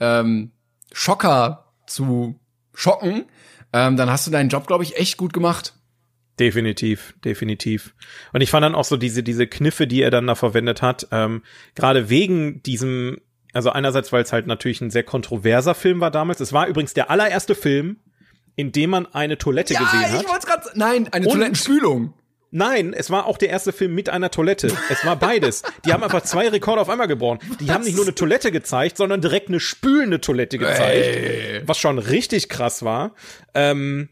ähm, 0.00 0.52
Schocker 0.92 1.72
zu 1.86 2.38
schocken, 2.72 3.24
ähm, 3.72 3.96
dann 3.96 4.10
hast 4.10 4.26
du 4.26 4.30
deinen 4.30 4.48
Job, 4.48 4.66
glaube 4.66 4.84
ich, 4.84 4.96
echt 4.96 5.16
gut 5.16 5.32
gemacht. 5.32 5.74
Definitiv, 6.38 7.14
definitiv. 7.24 7.94
Und 8.32 8.40
ich 8.40 8.50
fand 8.50 8.64
dann 8.64 8.74
auch 8.74 8.84
so 8.84 8.96
diese, 8.96 9.22
diese 9.22 9.46
Kniffe, 9.46 9.86
die 9.86 10.02
er 10.02 10.10
dann 10.10 10.26
da 10.26 10.34
verwendet 10.34 10.82
hat, 10.82 11.06
ähm, 11.12 11.42
gerade 11.74 12.08
wegen 12.08 12.62
diesem, 12.62 13.18
also 13.52 13.70
einerseits, 13.70 14.12
weil 14.12 14.22
es 14.22 14.32
halt 14.32 14.46
natürlich 14.46 14.80
ein 14.80 14.90
sehr 14.90 15.04
kontroverser 15.04 15.74
Film 15.74 16.00
war 16.00 16.10
damals. 16.10 16.40
Es 16.40 16.52
war 16.52 16.66
übrigens 16.66 16.94
der 16.94 17.10
allererste 17.10 17.54
Film, 17.54 17.98
in 18.56 18.72
dem 18.72 18.90
man 18.90 19.06
eine 19.06 19.38
Toilette 19.38 19.74
ja, 19.74 19.80
gesehen 19.80 20.12
hat. 20.12 20.22
Ich 20.22 20.28
wollte 20.28 20.46
gerade 20.46 20.68
nein, 20.74 21.08
eine 21.12 21.26
Toilettenspülung. 21.26 22.14
Nein, 22.56 22.94
es 22.94 23.10
war 23.10 23.26
auch 23.26 23.36
der 23.36 23.48
erste 23.48 23.72
Film 23.72 23.96
mit 23.96 24.08
einer 24.08 24.30
Toilette. 24.30 24.68
Es 24.88 25.04
war 25.04 25.16
beides. 25.16 25.64
Die 25.84 25.92
haben 25.92 26.04
einfach 26.04 26.22
zwei 26.22 26.48
Rekorde 26.48 26.80
auf 26.80 26.88
einmal 26.88 27.08
geboren. 27.08 27.40
Die 27.58 27.66
was? 27.66 27.74
haben 27.74 27.82
nicht 27.82 27.96
nur 27.96 28.04
eine 28.04 28.14
Toilette 28.14 28.52
gezeigt, 28.52 28.96
sondern 28.96 29.20
direkt 29.20 29.48
eine 29.48 29.58
spülende 29.58 30.20
Toilette 30.20 30.58
gezeigt. 30.58 31.04
Ey. 31.04 31.62
Was 31.66 31.78
schon 31.78 31.98
richtig 31.98 32.48
krass 32.48 32.84
war. 32.84 33.16
Ähm, 33.54 34.08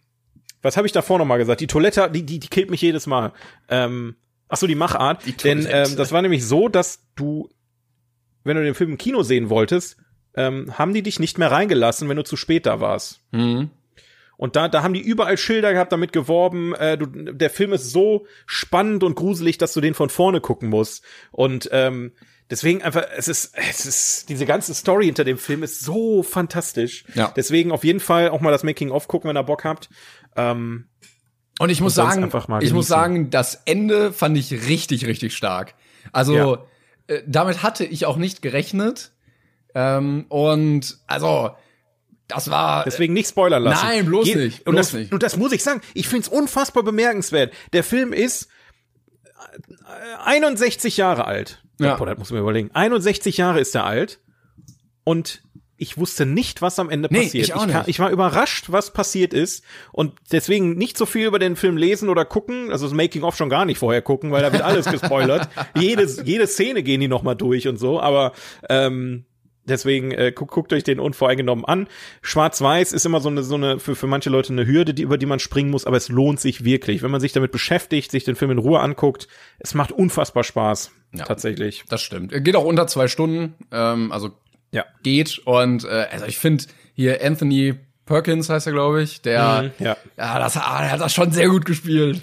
was 0.61 0.77
habe 0.77 0.89
ich 0.89 0.93
davor 0.93 1.19
noch 1.19 1.25
mal 1.25 1.37
gesagt? 1.37 1.61
Die 1.61 1.69
Toilette, 1.69 2.11
die, 2.13 2.25
die, 2.25 2.41
die 2.41 2.49
killt 2.49 2.69
mich 2.69 2.83
jedes 2.83 3.07
Mal. 3.07 3.33
Ähm, 3.69 4.17
ach 4.49 4.57
so, 4.57 4.67
die 4.67 4.75
Machart. 4.75 5.25
Die 5.25 5.37
Denn 5.37 5.65
ähm, 5.71 5.95
das 5.95 6.11
war 6.11 6.21
nämlich 6.21 6.45
so, 6.45 6.69
dass 6.69 6.99
du, 7.15 7.49
wenn 8.43 8.57
du 8.57 8.65
den 8.65 8.75
Film 8.75 8.91
im 8.91 8.99
Kino 8.99 9.23
sehen 9.23 9.51
wolltest, 9.51 9.99
ähm, 10.35 10.77
haben 10.77 10.95
die 10.95 11.05
dich 11.05 11.21
nicht 11.21 11.39
mehr 11.39 11.53
reingelassen, 11.53 12.09
wenn 12.09 12.17
du 12.17 12.25
zu 12.25 12.37
spät 12.37 12.67
da 12.67 12.81
warst. 12.81 13.21
Mhm. 13.31 13.71
Und 14.43 14.57
da, 14.57 14.67
da 14.67 14.83
haben 14.83 14.93
die 14.93 15.01
überall 15.01 15.39
Schilder 15.39 15.73
gehabt, 15.73 15.93
damit 15.93 16.13
geworben, 16.13 16.75
äh, 16.75 16.99
du, 16.99 17.07
der 17.07 17.49
Film 17.49 17.73
ist 17.73 17.93
so 17.93 18.27
spannend 18.45 19.05
und 19.05 19.15
gruselig, 19.15 19.57
dass 19.57 19.73
du 19.73 19.81
den 19.81 19.95
von 19.95 20.11
vorne 20.11 20.41
gucken 20.41 20.69
musst. 20.69 21.05
Und 21.31 21.69
ähm, 21.71 22.11
deswegen 22.51 22.83
einfach, 22.83 23.05
es 23.17 23.29
ist, 23.29 23.57
es 23.57 23.87
ist, 23.87 24.29
diese 24.31 24.45
ganze 24.45 24.75
Story 24.75 25.05
hinter 25.05 25.23
dem 25.23 25.39
Film 25.39 25.63
ist 25.63 25.85
so 25.85 26.25
fantastisch. 26.25 27.05
Ja. 27.15 27.33
Deswegen 27.37 27.71
auf 27.71 27.85
jeden 27.85 28.01
Fall 28.01 28.31
auch 28.31 28.41
mal 28.41 28.51
das 28.51 28.65
Making-of 28.65 29.07
gucken, 29.07 29.29
wenn 29.29 29.37
ihr 29.37 29.45
Bock 29.45 29.63
habt. 29.63 29.89
Ähm, 30.35 30.89
und 31.61 31.71
ich 31.71 31.81
muss 31.81 31.95
sagen, 31.95 32.29
ich 32.63 32.73
muss 32.73 32.89
sagen, 32.89 33.31
das 33.31 33.63
Ende 33.65 34.13
fand 34.13 34.37
ich 34.37 34.67
richtig, 34.67 35.07
richtig 35.07 35.37
stark. 35.37 35.77
Also 36.11 36.35
ja. 36.35 36.65
äh, 37.07 37.23
damit 37.29 37.63
hatte 37.63 37.85
ich 37.85 38.07
auch 38.07 38.17
nicht 38.17 38.43
gerechnet. 38.43 39.13
Ähm, 39.77 40.27
und 40.31 40.99
also 41.07 41.53
das 42.35 42.51
war. 42.51 42.85
Deswegen 42.85 43.13
nicht 43.13 43.29
spoilern 43.29 43.63
lassen. 43.63 43.87
Nein, 43.87 44.07
bloß 44.07 44.25
Ge 44.25 44.37
nicht. 44.37 44.65
Bloß 44.65 44.73
und, 44.73 44.77
das, 44.77 44.93
nicht. 44.93 45.13
und 45.13 45.23
das 45.23 45.37
muss 45.37 45.53
ich 45.53 45.63
sagen. 45.63 45.81
Ich 45.95 46.09
find's 46.09 46.29
unfassbar 46.29 46.83
bemerkenswert. 46.83 47.53
Der 47.73 47.85
Film 47.85 48.13
ist 48.13 48.49
61 50.25 50.97
Jahre 50.97 51.27
alt. 51.27 51.63
Ja. 51.79 51.97
Boah, 51.97 52.07
das 52.07 52.19
muss 52.19 52.31
man 52.31 52.41
überlegen. 52.41 52.71
61 52.73 53.37
Jahre 53.37 53.61
ist 53.61 53.75
er 53.75 53.85
alt. 53.85 54.21
Und 55.05 55.43
ich 55.83 55.99
wusste 55.99 56.27
nicht, 56.27 56.63
was 56.63 56.79
am 56.79 56.91
Ende 56.91 57.09
nee, 57.11 57.25
passiert. 57.25 57.49
Ich, 57.49 57.55
auch 57.55 57.67
ich, 57.67 57.89
ich, 57.89 57.99
war 57.99 58.11
überrascht, 58.11 58.67
was 58.69 58.93
passiert 58.93 59.35
ist 59.35 59.65
und 59.91 60.13
deswegen 60.31 60.77
nicht 60.77 60.97
so 60.97 61.07
viel 61.07 61.27
über 61.27 61.41
den 61.41 61.57
Film 61.57 61.77
lesen 61.77 62.09
oder 62.09 62.25
gucken, 62.25 62.71
also 62.71 62.87
das 62.87 62.95
Making 62.95 63.25
of 63.25 63.37
schon 63.37 63.49
gar 63.49 63.65
nicht 63.65 63.79
vorher 63.79 64.01
gucken, 64.01 64.31
weil 64.31 64.43
da 64.43 64.53
wird 64.53 64.63
alles 64.63 64.87
gespoilert. 64.91 65.49
jede, 65.75 66.07
jede 66.23 66.47
Szene 66.47 66.85
gehen 66.85 67.01
die 67.01 67.09
noch 67.09 67.25
mal 67.25 67.35
durch 67.35 67.67
und 67.67 67.79
so, 67.79 68.01
aber 68.01 68.31
ähm, 68.69 69.25
Deswegen 69.65 70.11
äh, 70.11 70.33
guckt, 70.33 70.53
guckt 70.53 70.73
euch 70.73 70.83
den 70.83 70.99
unvoreingenommen 70.99 71.65
an. 71.65 71.87
Schwarz-Weiß 72.23 72.93
ist 72.93 73.07
immer 73.07 73.21
so 73.21 73.29
eine, 73.29 73.43
so 73.43 73.55
eine 73.55 73.79
für, 73.79 73.95
für 73.95 74.07
manche 74.07 74.31
Leute 74.31 74.53
eine 74.53 74.67
Hürde, 74.67 74.93
die, 74.95 75.03
über 75.03 75.19
die 75.19 75.27
man 75.27 75.39
springen 75.39 75.71
muss, 75.71 75.87
aber 75.87 75.97
es 75.97 76.09
lohnt 76.09 76.41
sich 76.41 76.65
wirklich. 76.65 77.03
Wenn 77.03 77.11
man 77.11 77.21
sich 77.21 77.33
damit 77.33 77.53
beschäftigt, 77.53 78.11
sich 78.11 78.25
den 78.25 78.35
Film 78.35 78.51
in 78.51 78.59
Ruhe 78.59 78.81
anguckt, 78.81 79.29
es 79.59 79.75
macht 79.75 79.93
unfassbar 79.93 80.43
Spaß. 80.43 80.91
Ja, 81.15 81.25
tatsächlich. 81.25 81.85
Das 81.89 82.01
stimmt. 82.03 82.33
Geht 82.45 82.57
auch 82.57 82.65
unter 82.65 82.87
zwei 82.87 83.07
Stunden. 83.07 83.55
Ähm, 83.71 84.11
also 84.11 84.33
ja. 84.73 84.85
geht. 85.03 85.39
Und 85.45 85.85
äh, 85.85 86.07
also 86.11 86.27
ich 86.27 86.39
finde 86.39 86.65
hier 86.95 87.25
Anthony 87.25 87.75
Perkins 88.07 88.49
heißt 88.49 88.67
er, 88.67 88.73
glaube 88.73 89.03
ich, 89.03 89.23
der, 89.23 89.73
mhm, 89.79 89.85
ja. 89.85 89.97
ja, 90.17 90.39
das, 90.39 90.57
ah, 90.57 90.81
der 90.81 90.91
hat 90.91 91.01
das 91.01 91.15
schon 91.15 91.31
sehr 91.31 91.49
gut 91.49 91.65
gespielt. 91.65 92.21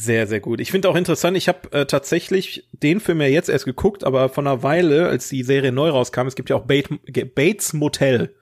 Sehr, 0.00 0.26
sehr 0.26 0.40
gut. 0.40 0.60
Ich 0.60 0.70
finde 0.70 0.88
auch 0.88 0.96
interessant, 0.96 1.36
ich 1.36 1.46
habe 1.46 1.70
äh, 1.72 1.84
tatsächlich 1.84 2.66
den 2.72 3.00
Film 3.00 3.20
ja 3.20 3.26
jetzt 3.26 3.50
erst 3.50 3.66
geguckt, 3.66 4.02
aber 4.02 4.30
von 4.30 4.46
einer 4.46 4.62
Weile, 4.62 5.08
als 5.08 5.28
die 5.28 5.42
Serie 5.42 5.72
neu 5.72 5.90
rauskam, 5.90 6.26
es 6.26 6.36
gibt 6.36 6.48
ja 6.48 6.56
auch 6.56 6.64
Bates 6.64 7.74
Motel, 7.74 8.34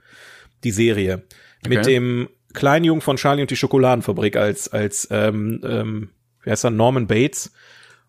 die 0.63 0.71
Serie, 0.71 1.25
okay. 1.65 1.77
mit 1.77 1.87
dem 1.87 2.29
kleinen 2.55 2.85
Jungen 2.85 3.01
von 3.01 3.17
Charlie 3.17 3.43
und 3.43 3.51
die 3.51 3.57
Schokoladenfabrik 3.57 4.37
als, 4.37 4.69
als 4.69 5.09
ähm, 5.11 5.61
ähm, 5.65 6.11
wie 6.45 6.51
heißt 6.51 6.63
er, 6.63 6.71
Norman 6.71 7.09
Bates. 7.09 7.53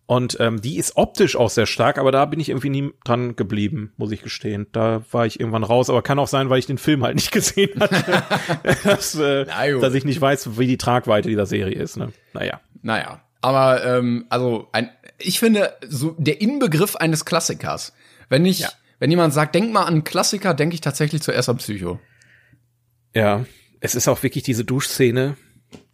Und 0.06 0.36
ähm, 0.38 0.60
die 0.60 0.76
ist 0.76 0.96
optisch 0.96 1.34
auch 1.34 1.50
sehr 1.50 1.66
stark, 1.66 1.98
aber 1.98 2.12
da 2.12 2.26
bin 2.26 2.38
ich 2.38 2.50
irgendwie 2.50 2.70
nie 2.70 2.92
dran 3.02 3.34
geblieben, 3.34 3.92
muss 3.96 4.12
ich 4.12 4.22
gestehen. 4.22 4.68
Da 4.70 5.02
war 5.10 5.26
ich 5.26 5.40
irgendwann 5.40 5.64
raus, 5.64 5.90
aber 5.90 6.02
kann 6.02 6.20
auch 6.20 6.28
sein, 6.28 6.50
weil 6.50 6.60
ich 6.60 6.66
den 6.66 6.78
Film 6.78 7.02
halt 7.02 7.16
nicht 7.16 7.32
gesehen 7.32 7.80
hatte, 7.80 8.22
dass, 8.84 9.16
äh, 9.16 9.44
dass 9.80 9.94
ich 9.94 10.04
nicht 10.04 10.20
weiß, 10.20 10.56
wie 10.56 10.68
die 10.68 10.78
Tragweite 10.78 11.28
dieser 11.28 11.46
Serie 11.46 11.74
ist. 11.74 11.96
Ne? 11.96 12.12
Naja. 12.32 12.60
Naja. 12.82 13.20
Aber 13.40 13.84
ähm, 13.84 14.26
also 14.28 14.68
ein, 14.72 14.90
ich 15.18 15.38
finde 15.40 15.74
so 15.88 16.14
der 16.18 16.40
Inbegriff 16.40 16.96
eines 16.96 17.24
Klassikers. 17.24 17.92
Wenn 18.28 18.44
ich, 18.44 18.60
ja. 18.60 18.70
wenn 18.98 19.10
jemand 19.10 19.32
sagt, 19.32 19.54
denk 19.54 19.72
mal 19.72 19.82
an 19.82 19.94
einen 19.94 20.04
Klassiker, 20.04 20.54
denke 20.54 20.74
ich 20.74 20.80
tatsächlich 20.80 21.22
zuerst 21.22 21.48
an 21.48 21.56
Psycho. 21.56 21.98
Ja, 23.14 23.44
es 23.80 23.94
ist 23.94 24.08
auch 24.08 24.22
wirklich 24.22 24.44
diese 24.44 24.64
Duschszene, 24.64 25.36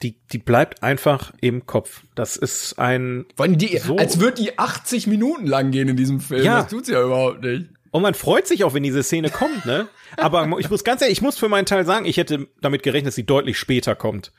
die, 0.02 0.18
die 0.32 0.38
bleibt 0.38 0.82
einfach 0.82 1.32
im 1.40 1.66
Kopf. 1.66 2.02
Das 2.14 2.36
ist 2.36 2.78
ein. 2.78 3.26
Vor 3.36 3.48
die, 3.48 3.78
so 3.78 3.96
als 3.96 4.20
würde 4.20 4.42
die 4.42 4.58
80 4.58 5.06
Minuten 5.06 5.46
lang 5.46 5.70
gehen 5.70 5.88
in 5.88 5.96
diesem 5.96 6.20
Film. 6.20 6.44
Ja. 6.44 6.62
Das 6.62 6.70
tut's 6.70 6.88
ja 6.88 7.02
überhaupt 7.02 7.42
nicht. 7.42 7.70
Und 7.90 8.02
man 8.02 8.14
freut 8.14 8.46
sich 8.46 8.64
auch, 8.64 8.74
wenn 8.74 8.82
diese 8.82 9.02
Szene 9.02 9.30
kommt, 9.30 9.64
ne? 9.64 9.88
Aber 10.18 10.58
ich 10.58 10.68
muss 10.68 10.84
ganz 10.84 11.00
ehrlich, 11.00 11.18
ich 11.18 11.22
muss 11.22 11.38
für 11.38 11.48
meinen 11.48 11.64
Teil 11.64 11.86
sagen, 11.86 12.04
ich 12.04 12.18
hätte 12.18 12.48
damit 12.60 12.82
gerechnet, 12.82 13.08
dass 13.08 13.14
sie 13.14 13.24
deutlich 13.24 13.58
später 13.58 13.94
kommt. 13.94 14.32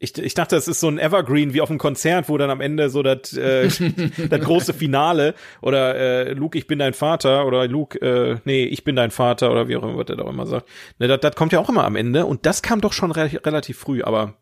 Ich, 0.00 0.16
ich 0.16 0.34
dachte, 0.34 0.54
es 0.54 0.68
ist 0.68 0.78
so 0.78 0.88
ein 0.88 0.98
Evergreen 0.98 1.54
wie 1.54 1.60
auf 1.60 1.70
einem 1.70 1.78
Konzert, 1.78 2.28
wo 2.28 2.38
dann 2.38 2.50
am 2.50 2.60
Ende 2.60 2.88
so 2.88 3.02
das 3.02 3.32
äh, 3.36 3.68
das 4.28 4.40
große 4.40 4.72
Finale 4.72 5.34
oder 5.60 5.96
äh, 5.96 6.32
Luke, 6.34 6.56
ich 6.56 6.66
bin 6.66 6.78
dein 6.78 6.94
Vater 6.94 7.46
oder 7.46 7.66
Luke, 7.66 8.00
äh, 8.00 8.38
nee, 8.44 8.64
ich 8.64 8.84
bin 8.84 8.94
dein 8.94 9.10
Vater 9.10 9.50
oder 9.50 9.66
wie 9.68 9.76
auch 9.76 9.82
immer, 9.82 9.96
was 9.96 10.06
der 10.06 10.16
da 10.16 10.28
immer 10.28 10.46
sagt. 10.46 10.68
Ne, 10.98 11.08
das, 11.08 11.20
das 11.20 11.34
kommt 11.34 11.52
ja 11.52 11.58
auch 11.58 11.68
immer 11.68 11.84
am 11.84 11.96
Ende 11.96 12.26
und 12.26 12.46
das 12.46 12.62
kam 12.62 12.80
doch 12.80 12.92
schon 12.92 13.10
re 13.10 13.28
relativ 13.44 13.78
früh, 13.78 14.02
aber 14.02 14.34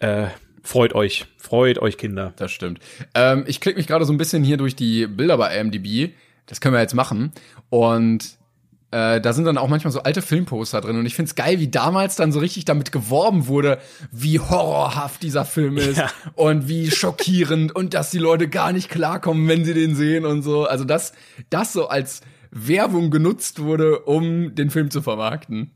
äh, 0.00 0.26
freut 0.62 0.94
euch, 0.94 1.26
freut 1.38 1.78
euch 1.78 1.96
Kinder. 1.96 2.34
Das 2.36 2.52
stimmt. 2.52 2.80
Ähm, 3.14 3.44
ich 3.46 3.60
klicke 3.60 3.78
mich 3.78 3.86
gerade 3.86 4.04
so 4.04 4.12
ein 4.12 4.18
bisschen 4.18 4.44
hier 4.44 4.56
durch 4.56 4.76
die 4.76 5.06
Bilder 5.06 5.38
bei 5.38 5.58
IMDb. 5.58 6.12
Das 6.46 6.60
können 6.60 6.74
wir 6.74 6.80
jetzt 6.80 6.94
machen. 6.94 7.32
Und 7.70 8.36
äh, 8.94 9.20
da 9.20 9.32
sind 9.32 9.44
dann 9.44 9.58
auch 9.58 9.68
manchmal 9.68 9.92
so 9.92 10.02
alte 10.02 10.22
Filmposter 10.22 10.80
drin. 10.80 10.96
Und 10.96 11.06
ich 11.06 11.14
find's 11.14 11.34
geil, 11.34 11.58
wie 11.58 11.68
damals 11.68 12.16
dann 12.16 12.32
so 12.32 12.38
richtig 12.38 12.64
damit 12.64 12.92
geworben 12.92 13.46
wurde, 13.48 13.78
wie 14.12 14.38
horrorhaft 14.38 15.22
dieser 15.22 15.44
Film 15.44 15.76
ist 15.76 15.98
ja. 15.98 16.10
und 16.34 16.68
wie 16.68 16.90
schockierend 16.90 17.74
und 17.74 17.94
dass 17.94 18.10
die 18.10 18.18
Leute 18.18 18.48
gar 18.48 18.72
nicht 18.72 18.88
klarkommen, 18.88 19.48
wenn 19.48 19.64
sie 19.64 19.74
den 19.74 19.96
sehen 19.96 20.24
und 20.24 20.42
so. 20.42 20.64
Also 20.64 20.84
das, 20.84 21.12
das 21.50 21.72
so 21.72 21.88
als 21.88 22.20
Werbung 22.50 23.10
genutzt 23.10 23.60
wurde, 23.60 24.00
um 24.00 24.54
den 24.54 24.70
Film 24.70 24.90
zu 24.90 25.02
vermarkten 25.02 25.72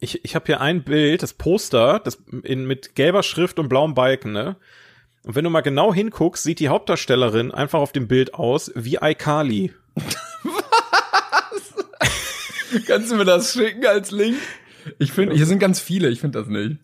ich, 0.00 0.24
ich 0.24 0.34
habe 0.34 0.46
hier 0.46 0.60
ein 0.60 0.82
Bild, 0.82 1.22
das 1.22 1.34
Poster, 1.34 2.00
das 2.02 2.22
in, 2.42 2.66
mit 2.66 2.94
gelber 2.94 3.22
Schrift 3.22 3.58
und 3.58 3.68
blauem 3.68 3.94
Balken, 3.94 4.32
ne? 4.32 4.56
Und 5.22 5.34
wenn 5.34 5.44
du 5.44 5.50
mal 5.50 5.60
genau 5.60 5.92
hinguckst, 5.92 6.42
sieht 6.42 6.60
die 6.60 6.70
Hauptdarstellerin 6.70 7.52
einfach 7.52 7.78
auf 7.78 7.92
dem 7.92 8.08
Bild 8.08 8.32
aus 8.32 8.72
wie 8.74 8.96
iCarly. 8.96 9.74
Kannst 12.86 13.10
du 13.10 13.16
mir 13.16 13.24
das 13.24 13.52
schicken 13.52 13.86
als 13.86 14.10
Link? 14.10 14.36
Ich 14.98 15.12
finde, 15.12 15.34
hier 15.34 15.46
sind 15.46 15.58
ganz 15.58 15.80
viele, 15.80 16.08
ich 16.08 16.20
finde 16.20 16.38
das 16.38 16.48
nicht. 16.48 16.78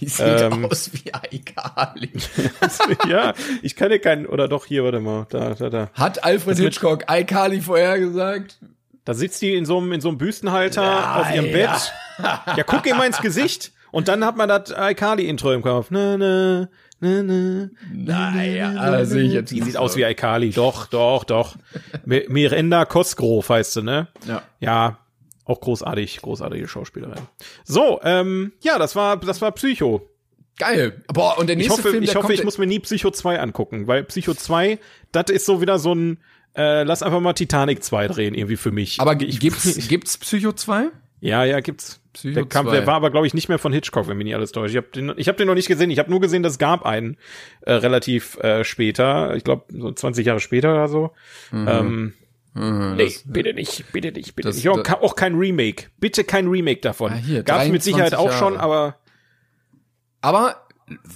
Die 0.00 0.08
sieht 0.08 0.26
ähm, 0.26 0.64
aus 0.64 0.90
wie 0.92 1.12
iCarly. 1.30 2.10
ja, 3.08 3.34
ich 3.62 3.76
kann 3.76 3.90
dir 3.90 4.00
keinen, 4.00 4.26
oder 4.26 4.48
doch 4.48 4.66
hier, 4.66 4.82
warte 4.82 4.98
mal, 4.98 5.26
da, 5.30 5.54
da, 5.54 5.70
da. 5.70 5.90
Hat 5.94 6.24
Alfred 6.24 6.58
Hitchcock 6.58 7.04
iCarly 7.08 7.60
vorhergesagt? 7.60 8.58
Da 9.04 9.14
sitzt 9.14 9.40
die 9.42 9.54
in 9.54 9.64
so 9.64 9.78
einem, 9.78 9.92
in 9.92 10.00
so 10.00 10.08
einem 10.08 10.18
Büstenhalter 10.18 10.82
ja, 10.82 11.20
auf 11.20 11.32
ihrem 11.32 11.52
Bett. 11.52 11.70
Ja 12.18 12.42
ja, 12.56 12.64
guck 12.64 12.86
ihm 12.86 12.96
mal 12.96 13.06
ins 13.06 13.20
Gesicht 13.20 13.72
und 13.92 14.08
dann 14.08 14.24
hat 14.24 14.36
man 14.36 14.48
das 14.48 14.72
Alkali-Intro 14.72 15.52
im 15.52 15.62
Kopf. 15.62 15.86
Na, 15.90 16.16
na, 16.16 16.68
na, 16.98 17.22
na, 17.22 17.70
naja, 17.92 18.70
also 18.70 19.16
ich 19.16 19.32
jetzt 19.32 19.52
Die 19.52 19.62
sieht 19.62 19.74
so. 19.74 19.78
aus 19.80 19.96
wie 19.96 20.04
Alkali. 20.04 20.50
Doch, 20.50 20.86
doch, 20.86 21.24
doch. 21.24 21.56
Miranda 22.04 22.84
Cosgrove 22.86 23.48
heißt 23.48 23.74
sie, 23.74 23.82
ne? 23.82 24.08
Ja. 24.26 24.42
Ja, 24.60 24.98
auch 25.46 25.60
großartig, 25.60 26.20
großartige 26.20 26.68
Schauspielerin. 26.68 27.22
So, 27.64 28.00
ähm, 28.02 28.52
ja, 28.60 28.78
das 28.78 28.96
war, 28.96 29.16
das 29.16 29.40
war 29.40 29.52
Psycho. 29.52 30.08
Geil. 30.58 31.02
Boah, 31.12 31.38
und 31.38 31.48
der 31.48 31.56
nächste 31.56 31.74
ich 31.74 31.78
hoffe, 31.78 31.90
Film, 31.90 32.02
ich 32.02 32.16
hoffe, 32.16 32.32
ich 32.32 32.44
muss 32.44 32.58
mir 32.58 32.66
nie 32.66 32.80
Psycho 32.80 33.10
2 33.10 33.40
angucken, 33.40 33.86
weil 33.86 34.04
Psycho 34.04 34.34
2, 34.34 34.78
das 35.12 35.30
ist 35.30 35.46
so 35.46 35.60
wieder 35.60 35.78
so 35.78 35.94
ein, 35.94 36.18
äh, 36.56 36.82
lass 36.82 37.02
einfach 37.02 37.20
mal 37.20 37.34
Titanic 37.34 37.84
2 37.84 38.08
drehen, 38.08 38.34
irgendwie 38.34 38.56
für 38.56 38.72
mich. 38.72 39.00
Aber 39.00 39.20
ich, 39.20 39.38
gibt's, 39.38 39.88
gibt's 39.88 40.18
Psycho 40.18 40.52
2? 40.52 40.88
Ja, 41.20 41.44
ja, 41.44 41.60
gibt's. 41.60 42.00
Psycho 42.14 42.34
Der, 42.34 42.46
kam, 42.46 42.66
2. 42.66 42.72
der 42.72 42.86
war 42.86 42.94
aber, 42.94 43.10
glaube 43.10 43.26
ich, 43.26 43.34
nicht 43.34 43.50
mehr 43.50 43.58
von 43.58 43.72
Hitchcock, 43.72 44.08
wenn 44.08 44.16
mich 44.16 44.24
nicht 44.24 44.34
alles 44.34 44.52
täuscht. 44.52 44.70
Ich 44.72 44.78
habe 44.78 44.88
den, 44.88 45.12
ich 45.16 45.28
hab 45.28 45.36
den 45.36 45.46
noch 45.46 45.54
nicht 45.54 45.68
gesehen. 45.68 45.90
Ich 45.90 45.98
habe 45.98 46.10
nur 46.10 46.20
gesehen, 46.20 46.42
dass 46.42 46.52
es 46.54 46.58
gab 46.58 46.86
einen 46.86 47.18
äh, 47.60 47.72
relativ 47.74 48.38
äh, 48.38 48.64
später. 48.64 49.36
Ich 49.36 49.44
glaube, 49.44 49.66
so 49.68 49.92
20 49.92 50.26
Jahre 50.26 50.40
später 50.40 50.72
oder 50.72 50.88
so. 50.88 51.10
Ähm, 51.52 52.14
Mhm, 52.56 52.96
nee, 52.96 53.14
bitte 53.26 53.52
nicht, 53.54 53.92
bitte 53.92 54.12
nicht, 54.12 54.34
bitte 54.34 54.48
das- 54.48 54.56
nicht. 54.56 54.68
Auch, 54.68 54.78
auch 55.02 55.14
kein 55.14 55.34
Remake. 55.34 55.88
Bitte 55.98 56.24
kein 56.24 56.48
Remake 56.48 56.80
davon. 56.80 57.12
Ah, 57.12 57.16
hier, 57.16 57.42
Gab's 57.42 57.68
mit 57.68 57.82
Sicherheit 57.82 58.12
23 58.12 58.18
auch 58.34 58.38
schon, 58.38 58.54
Jahre. 58.54 58.64
aber 58.64 58.96
Aber, 60.22 60.66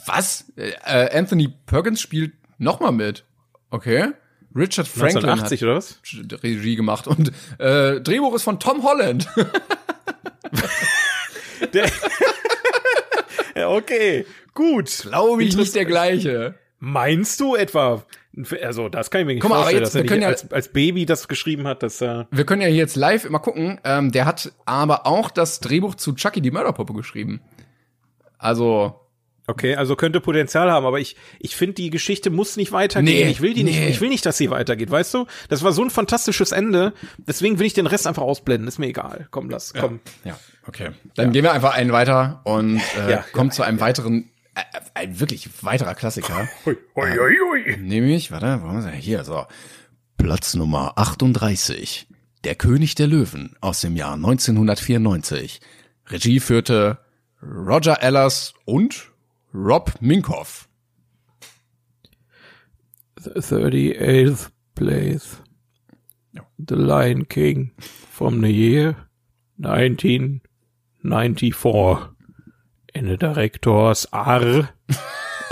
was? 0.07 0.53
Äh, 0.57 1.17
Anthony 1.17 1.49
Perkins 1.67 2.01
spielt 2.01 2.33
nochmal 2.59 2.93
mit. 2.93 3.25
Okay. 3.71 4.13
Richard 4.55 4.89
Franklin 4.89 5.25
1980 5.25 5.65
oder 5.65 5.77
was? 5.77 6.01
hat 6.33 6.43
Regie 6.43 6.75
gemacht 6.77 7.07
und 7.07 7.31
äh, 7.59 8.01
Drehbuch 8.01 8.35
ist 8.35 8.43
von 8.43 8.59
Tom 8.59 8.83
Holland. 8.83 9.29
Der 11.73 11.91
okay, 13.69 14.27
gut. 14.55 14.89
Glaube 15.03 15.45
ich 15.45 15.57
nicht 15.57 15.75
der 15.75 15.85
gleiche. 15.85 16.55
Meinst 16.79 17.39
du 17.41 17.55
etwa? 17.55 18.03
Also, 18.63 18.89
das 18.89 19.11
kann 19.11 19.23
ich 19.23 19.27
mir 19.27 19.35
nicht 19.35 19.43
Guck 19.43 19.51
mal, 19.51 19.57
vorstellen, 19.57 19.83
jetzt, 19.83 19.89
dass 19.89 19.95
er 19.95 19.99
wir 19.99 20.03
nicht 20.03 20.11
können 20.11 20.23
ja- 20.23 20.29
als, 20.29 20.53
als 20.53 20.69
Baby 20.69 21.05
das 21.05 21.27
geschrieben 21.27 21.67
hat, 21.67 21.83
dass 21.83 22.01
er 22.01 22.29
Wir 22.31 22.45
können 22.47 22.63
ja 22.63 22.69
hier 22.69 22.77
jetzt 22.77 22.97
live 22.97 23.25
immer 23.25 23.41
gucken. 23.41 23.81
Ähm, 23.85 24.13
der 24.13 24.25
hat 24.25 24.53
aber 24.67 25.07
auch 25.07 25.31
das 25.31 25.61
Drehbuch 25.61 25.97
zu 25.97 26.15
Chucky 26.15 26.41
die 26.41 26.51
Mörderpuppe 26.53 26.93
geschrieben. 26.93 27.41
Also, 28.39 28.97
Okay, 29.51 29.75
also 29.75 29.97
könnte 29.97 30.21
Potenzial 30.21 30.71
haben, 30.71 30.87
aber 30.87 31.01
ich, 31.01 31.17
ich 31.41 31.57
finde, 31.57 31.75
die 31.75 31.91
Geschichte 31.91 32.31
muss 32.31 32.57
nicht 32.57 32.71
weitergehen. 32.71 33.25
Nee, 33.25 33.29
ich 33.31 33.41
will 33.41 33.53
die 33.53 33.65
nicht, 33.65 33.81
nee. 33.81 33.89
ich 33.89 34.01
will 34.01 34.09
nicht, 34.09 34.25
dass 34.25 34.39
sie 34.39 34.49
weitergeht, 34.49 34.93
weißt 34.93 35.13
du? 35.15 35.27
Das 35.49 35.65
war 35.65 35.73
so 35.73 35.83
ein 35.83 35.91
fantastisches 35.91 36.53
Ende, 36.53 36.93
deswegen 37.19 37.59
will 37.59 37.67
ich 37.67 37.75
den 37.75 37.89
Rest 37.89 38.07
einfach 38.07 38.23
ausblenden, 38.23 38.69
ist 38.69 38.79
mir 38.79 38.87
egal. 38.87 39.27
Komm, 39.33 39.51
lass, 39.51 39.75
komm. 39.75 39.99
ja, 40.25 40.39
okay. 40.69 40.91
Dann 41.17 41.33
gehen 41.33 41.43
wir 41.43 41.53
einfach 41.53 41.75
einen 41.75 41.91
weiter 41.91 42.43
und 42.45 42.81
äh, 42.97 43.11
Ja, 43.11 43.25
kommen 43.33 43.51
zu 43.51 43.65
einem 43.65 43.81
weiteren, 43.81 44.19
äh, 44.21 44.27
ein 44.95 45.21
wirklich 45.21 45.63
weiterer 45.63 45.95
Klassiker. 45.95 46.49
Hui, 46.65 46.77
hui, 46.95 47.11
hui, 47.11 47.37
hui. 47.39 47.77
Nämlich, 47.77 48.31
warte, 48.31 48.63
wo 48.63 48.69
haben 48.69 48.85
wir 48.85 48.93
hier, 48.93 49.25
so. 49.25 49.47
Platz 50.17 50.55
Nummer 50.55 50.93
38. 50.97 52.07
Der 52.45 52.55
König 52.55 52.95
der 52.95 53.07
Löwen 53.07 53.55
aus 53.61 53.81
dem 53.81 53.97
Jahr 53.97 54.15
1994. 54.15 55.61
Regie 56.07 56.41
führte 56.41 56.99
Roger 57.43 58.03
Ellers 58.03 58.55
und 58.65 59.11
Rob 59.55 59.95
Minkoff. 60.01 60.69
The 63.19 63.31
38th 63.31 64.51
place. 64.75 65.43
The 66.59 66.75
Lion 66.75 67.29
King 67.29 67.73
from 67.79 68.43
the 68.43 68.51
year 68.51 68.97
1994. 69.59 72.11
And 72.95 73.09
the 73.09 73.17
directors 73.17 74.07
are 74.13 74.69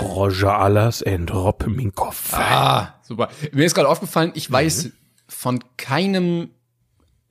Roger 0.01 0.49
Allers 0.49 1.01
and 1.01 1.31
Rob 1.33 1.63
Minkoff. 1.67 2.33
Ah, 2.33 2.95
super. 3.01 3.29
Mir 3.51 3.65
ist 3.65 3.75
gerade 3.75 3.87
aufgefallen, 3.87 4.31
ich 4.35 4.51
weiß 4.51 4.91
von 5.27 5.63
keinem 5.77 6.49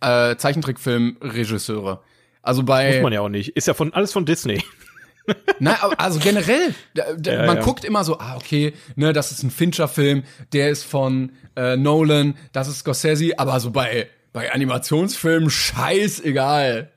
äh, 0.01 0.37
Zeichentrickfilm 0.37 1.19
Regisseure. 1.21 2.03
Also 2.43 2.63
bei 2.63 2.95
Muss 2.95 3.03
man 3.03 3.13
ja 3.13 3.21
auch 3.21 3.29
nicht. 3.29 3.57
Ist 3.57 3.67
ja 3.67 3.75
von 3.75 3.93
alles 3.93 4.13
von 4.13 4.25
Disney. 4.25 4.63
Nein, 5.59 5.77
also 5.99 6.19
generell, 6.21 6.75
da, 6.95 7.05
da, 7.19 7.33
Ja, 7.33 7.47
man 7.47 7.59
ja. 7.59 7.63
guckt 7.63 7.85
immer 7.85 8.03
so, 8.05 8.19
ah, 8.19 8.37
okay, 8.37 8.73
ne, 8.97 9.13
das 9.13 9.31
ist 9.31 9.43
ein 9.43 9.51
Fincher-Film, 9.51 10.23
der 10.55 10.71
ist 10.71 10.85
von 10.85 11.33
äh, 11.55 11.77
Nolan, 11.77 12.35
das 12.53 12.69
ist 12.69 12.79
Scorsese, 12.79 13.39
aber 13.39 13.61
so 13.61 13.71
bei, 13.71 14.09
bei 14.33 14.51
Animationsfilmen 14.53 15.51
scheißegal. 15.51 16.91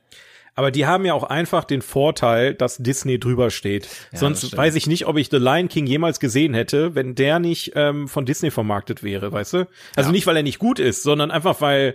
Aber 0.54 0.70
die 0.70 0.86
haben 0.86 1.04
ja 1.06 1.14
auch 1.14 1.24
einfach 1.24 1.64
den 1.64 1.80
Vorteil, 1.80 2.54
dass 2.54 2.76
Disney 2.76 3.18
drüber 3.18 3.50
steht. 3.50 3.88
das 4.10 4.20
Sonst 4.20 4.54
weiß 4.56 4.74
ich 4.74 4.86
nicht, 4.86 5.06
ob 5.06 5.16
ich 5.16 5.30
The 5.30 5.38
Lion 5.38 5.68
King 5.68 5.86
jemals 5.86 6.20
gesehen 6.20 6.52
hätte, 6.52 6.94
wenn 6.94 7.14
der 7.14 7.38
nicht 7.38 7.72
ähm, 7.74 8.06
von 8.06 8.26
Disney 8.26 8.50
vermarktet 8.50 9.02
wäre, 9.02 9.32
weißt 9.32 9.54
du? 9.54 9.66
Also 9.96 10.10
nicht, 10.10 10.26
weil 10.26 10.36
er 10.36 10.42
nicht 10.42 10.58
gut 10.58 10.78
ist, 10.78 11.02
sondern 11.02 11.30
einfach, 11.30 11.60
weil 11.62 11.94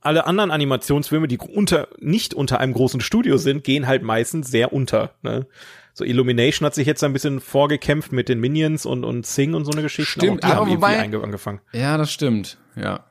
alle 0.00 0.26
anderen 0.26 0.50
Animationsfilme, 0.50 1.28
die 1.28 1.38
unter, 1.38 1.88
nicht 2.00 2.34
unter 2.34 2.58
einem 2.60 2.72
großen 2.74 3.00
Studio 3.00 3.36
sind, 3.38 3.64
gehen 3.64 3.86
halt 3.86 4.02
meistens 4.02 4.50
sehr 4.50 4.72
unter. 4.72 5.14
Ne? 5.22 5.46
So 5.94 6.04
Illumination 6.04 6.66
hat 6.66 6.74
sich 6.74 6.86
jetzt 6.88 7.02
ein 7.04 7.12
bisschen 7.12 7.40
vorgekämpft 7.40 8.10
mit 8.12 8.28
den 8.28 8.40
Minions 8.40 8.84
und, 8.86 9.04
und 9.04 9.24
Sing 9.24 9.54
und 9.54 9.64
so 9.64 9.70
eine 9.70 9.82
Geschichte. 9.82 10.20
Stimmt, 10.20 10.44
auch 10.44 10.48
die 10.48 10.52
aber 10.52 10.60
haben 10.62 10.68
irgendwie 10.70 10.82
wobei- 10.82 11.22
angefangen. 11.22 11.60
Ja, 11.72 11.96
das 11.96 12.12
stimmt, 12.12 12.58
ja. 12.76 13.04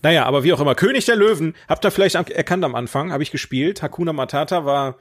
Naja, 0.00 0.24
aber 0.24 0.42
wie 0.42 0.52
auch 0.52 0.60
immer, 0.60 0.74
König 0.74 1.04
der 1.04 1.16
Löwen, 1.16 1.54
habt 1.68 1.84
ihr 1.84 1.90
vielleicht 1.90 2.14
erkannt 2.14 2.64
am 2.64 2.74
Anfang, 2.74 3.12
habe 3.12 3.22
ich 3.22 3.30
gespielt. 3.30 3.82
Hakuna 3.82 4.12
Matata 4.12 4.64
war 4.64 4.96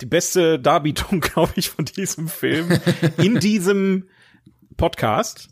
die 0.00 0.06
beste 0.06 0.58
Darbietung, 0.58 1.20
glaube 1.20 1.52
ich, 1.56 1.70
von 1.70 1.84
diesem 1.84 2.28
Film 2.28 2.68
in 3.16 3.40
diesem 3.40 4.08
Podcast. 4.76 5.48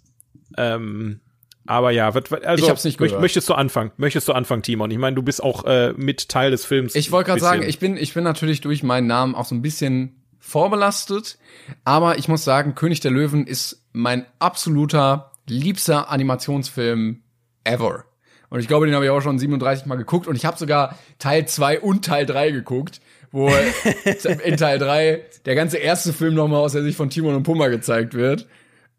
Ähm, 0.57 1.21
aber 1.67 1.91
ja, 1.91 2.15
wat, 2.15 2.33
also 2.45 2.65
Ich 2.65 2.71
hab's 2.71 2.85
nicht 2.85 2.99
gehört. 2.99 3.21
möchtest 3.21 3.49
du 3.49 3.55
anfangen? 3.55 3.93
Möchtest 3.99 4.27
du 4.27 4.33
anfangen, 4.33 4.63
Timon? 4.63 4.91
Ich 4.91 4.97
meine, 4.99 5.17
du 5.17 5.23
bist 5.23 5.43
auch 5.43 5.65
äh, 5.65 5.93
mit 5.97 6.29
Teil 6.31 6.51
des 6.51 6.65
Films. 6.65 6.95
Ich 6.95 7.13
wollte 7.13 7.29
gerade 7.29 7.41
sagen, 7.41 7.63
ich 7.63 7.79
bin, 7.79 7.97
ich 7.99 8.15
bin 8.15 8.25
natürlich 8.25 8.63
durch 8.63 8.83
meinen 8.83 9.07
Namen 9.07 9.35
auch 9.35 9.45
so 9.45 9.55
ein 9.55 9.61
bisschen 9.61 10.23
vorbelastet, 10.39 11.39
aber 11.85 12.17
ich 12.17 12.27
muss 12.29 12.43
sagen, 12.43 12.75
König 12.75 13.01
der 13.01 13.11
Löwen 13.11 13.47
ist 13.47 13.85
mein 13.93 14.25
absoluter 14.39 15.33
liebster 15.47 16.09
Animationsfilm 16.11 17.23
ever. 17.65 18.05
Und 18.51 18.61
ich 18.61 18.69
glaube, 18.69 18.87
den 18.87 18.95
habe 18.95 19.05
ich 19.05 19.11
auch 19.11 19.21
schon 19.21 19.39
37 19.39 19.87
Mal 19.87 19.97
geguckt 19.97 20.27
und 20.27 20.37
ich 20.37 20.45
habe 20.45 20.59
sogar 20.59 20.99
Teil 21.19 21.47
2 21.47 21.81
und 21.81 22.05
Teil 22.05 22.27
3 22.27 22.51
geguckt, 22.51 23.01
wo 23.31 23.51
in 24.45 24.57
Teil 24.57 24.79
3 24.79 25.23
der 25.45 25.55
ganze 25.55 25.79
erste 25.79 26.13
Film 26.13 26.35
nochmal 26.35 26.61
aus 26.61 26.73
der 26.73 26.83
Sicht 26.83 26.97
von 26.97 27.11
Timon 27.11 27.35
und 27.35 27.43
Pumba 27.43 27.69
gezeigt 27.69 28.15
wird. 28.15 28.47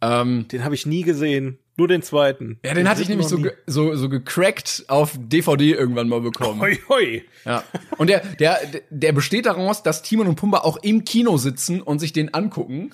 Ähm, 0.02 0.48
den 0.50 0.64
habe 0.64 0.76
ich 0.76 0.86
nie 0.86 1.02
gesehen, 1.02 1.58
nur 1.80 1.88
den 1.88 2.02
zweiten. 2.02 2.60
ja, 2.64 2.74
den 2.74 2.90
hatte 2.90 3.02
ich 3.02 3.10
nämlich 3.10 3.28
so, 3.28 3.38
nie. 3.38 3.50
so, 3.66 3.96
so 3.96 4.10
gecrackt 4.10 4.86
auf 4.88 5.14
DVD 5.18 5.72
irgendwann 5.72 6.10
mal 6.10 6.22
bekommen. 6.22 6.60
Hoi, 6.60 6.78
hoi. 6.90 7.24
Ja. 7.46 7.64
Und 7.98 8.10
der, 8.10 8.20
der, 8.40 8.60
der 8.90 9.14
besteht 9.14 9.46
daraus, 9.46 9.82
dass 9.82 10.02
Timon 10.04 10.28
und 10.28 10.36
Pumba 10.36 10.60
auch 10.60 10.78
im 10.84 11.06
Kino 11.06 11.38
sitzen 11.38 11.82
und 11.82 12.00
sich 12.00 12.14
den 12.14 12.34
angucken. 12.34 12.92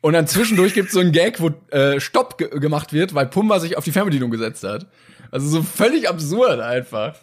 Und 0.00 0.14
dann 0.14 0.26
zwischendurch 0.26 0.74
gibt's 0.74 0.92
so 0.92 1.00
einen 1.00 1.12
Gag, 1.12 1.40
wo 1.40 1.50
äh, 1.70 2.00
Stopp 2.00 2.38
ge 2.38 2.48
gemacht 2.60 2.92
wird, 2.92 3.14
weil 3.14 3.26
Pumba 3.26 3.60
sich 3.60 3.76
auf 3.76 3.84
die 3.84 3.92
Fernbedienung 3.92 4.30
gesetzt 4.30 4.64
hat. 4.64 4.86
Also 5.30 5.48
so 5.48 5.62
völlig 5.62 6.08
absurd 6.08 6.60
einfach. 6.60 7.16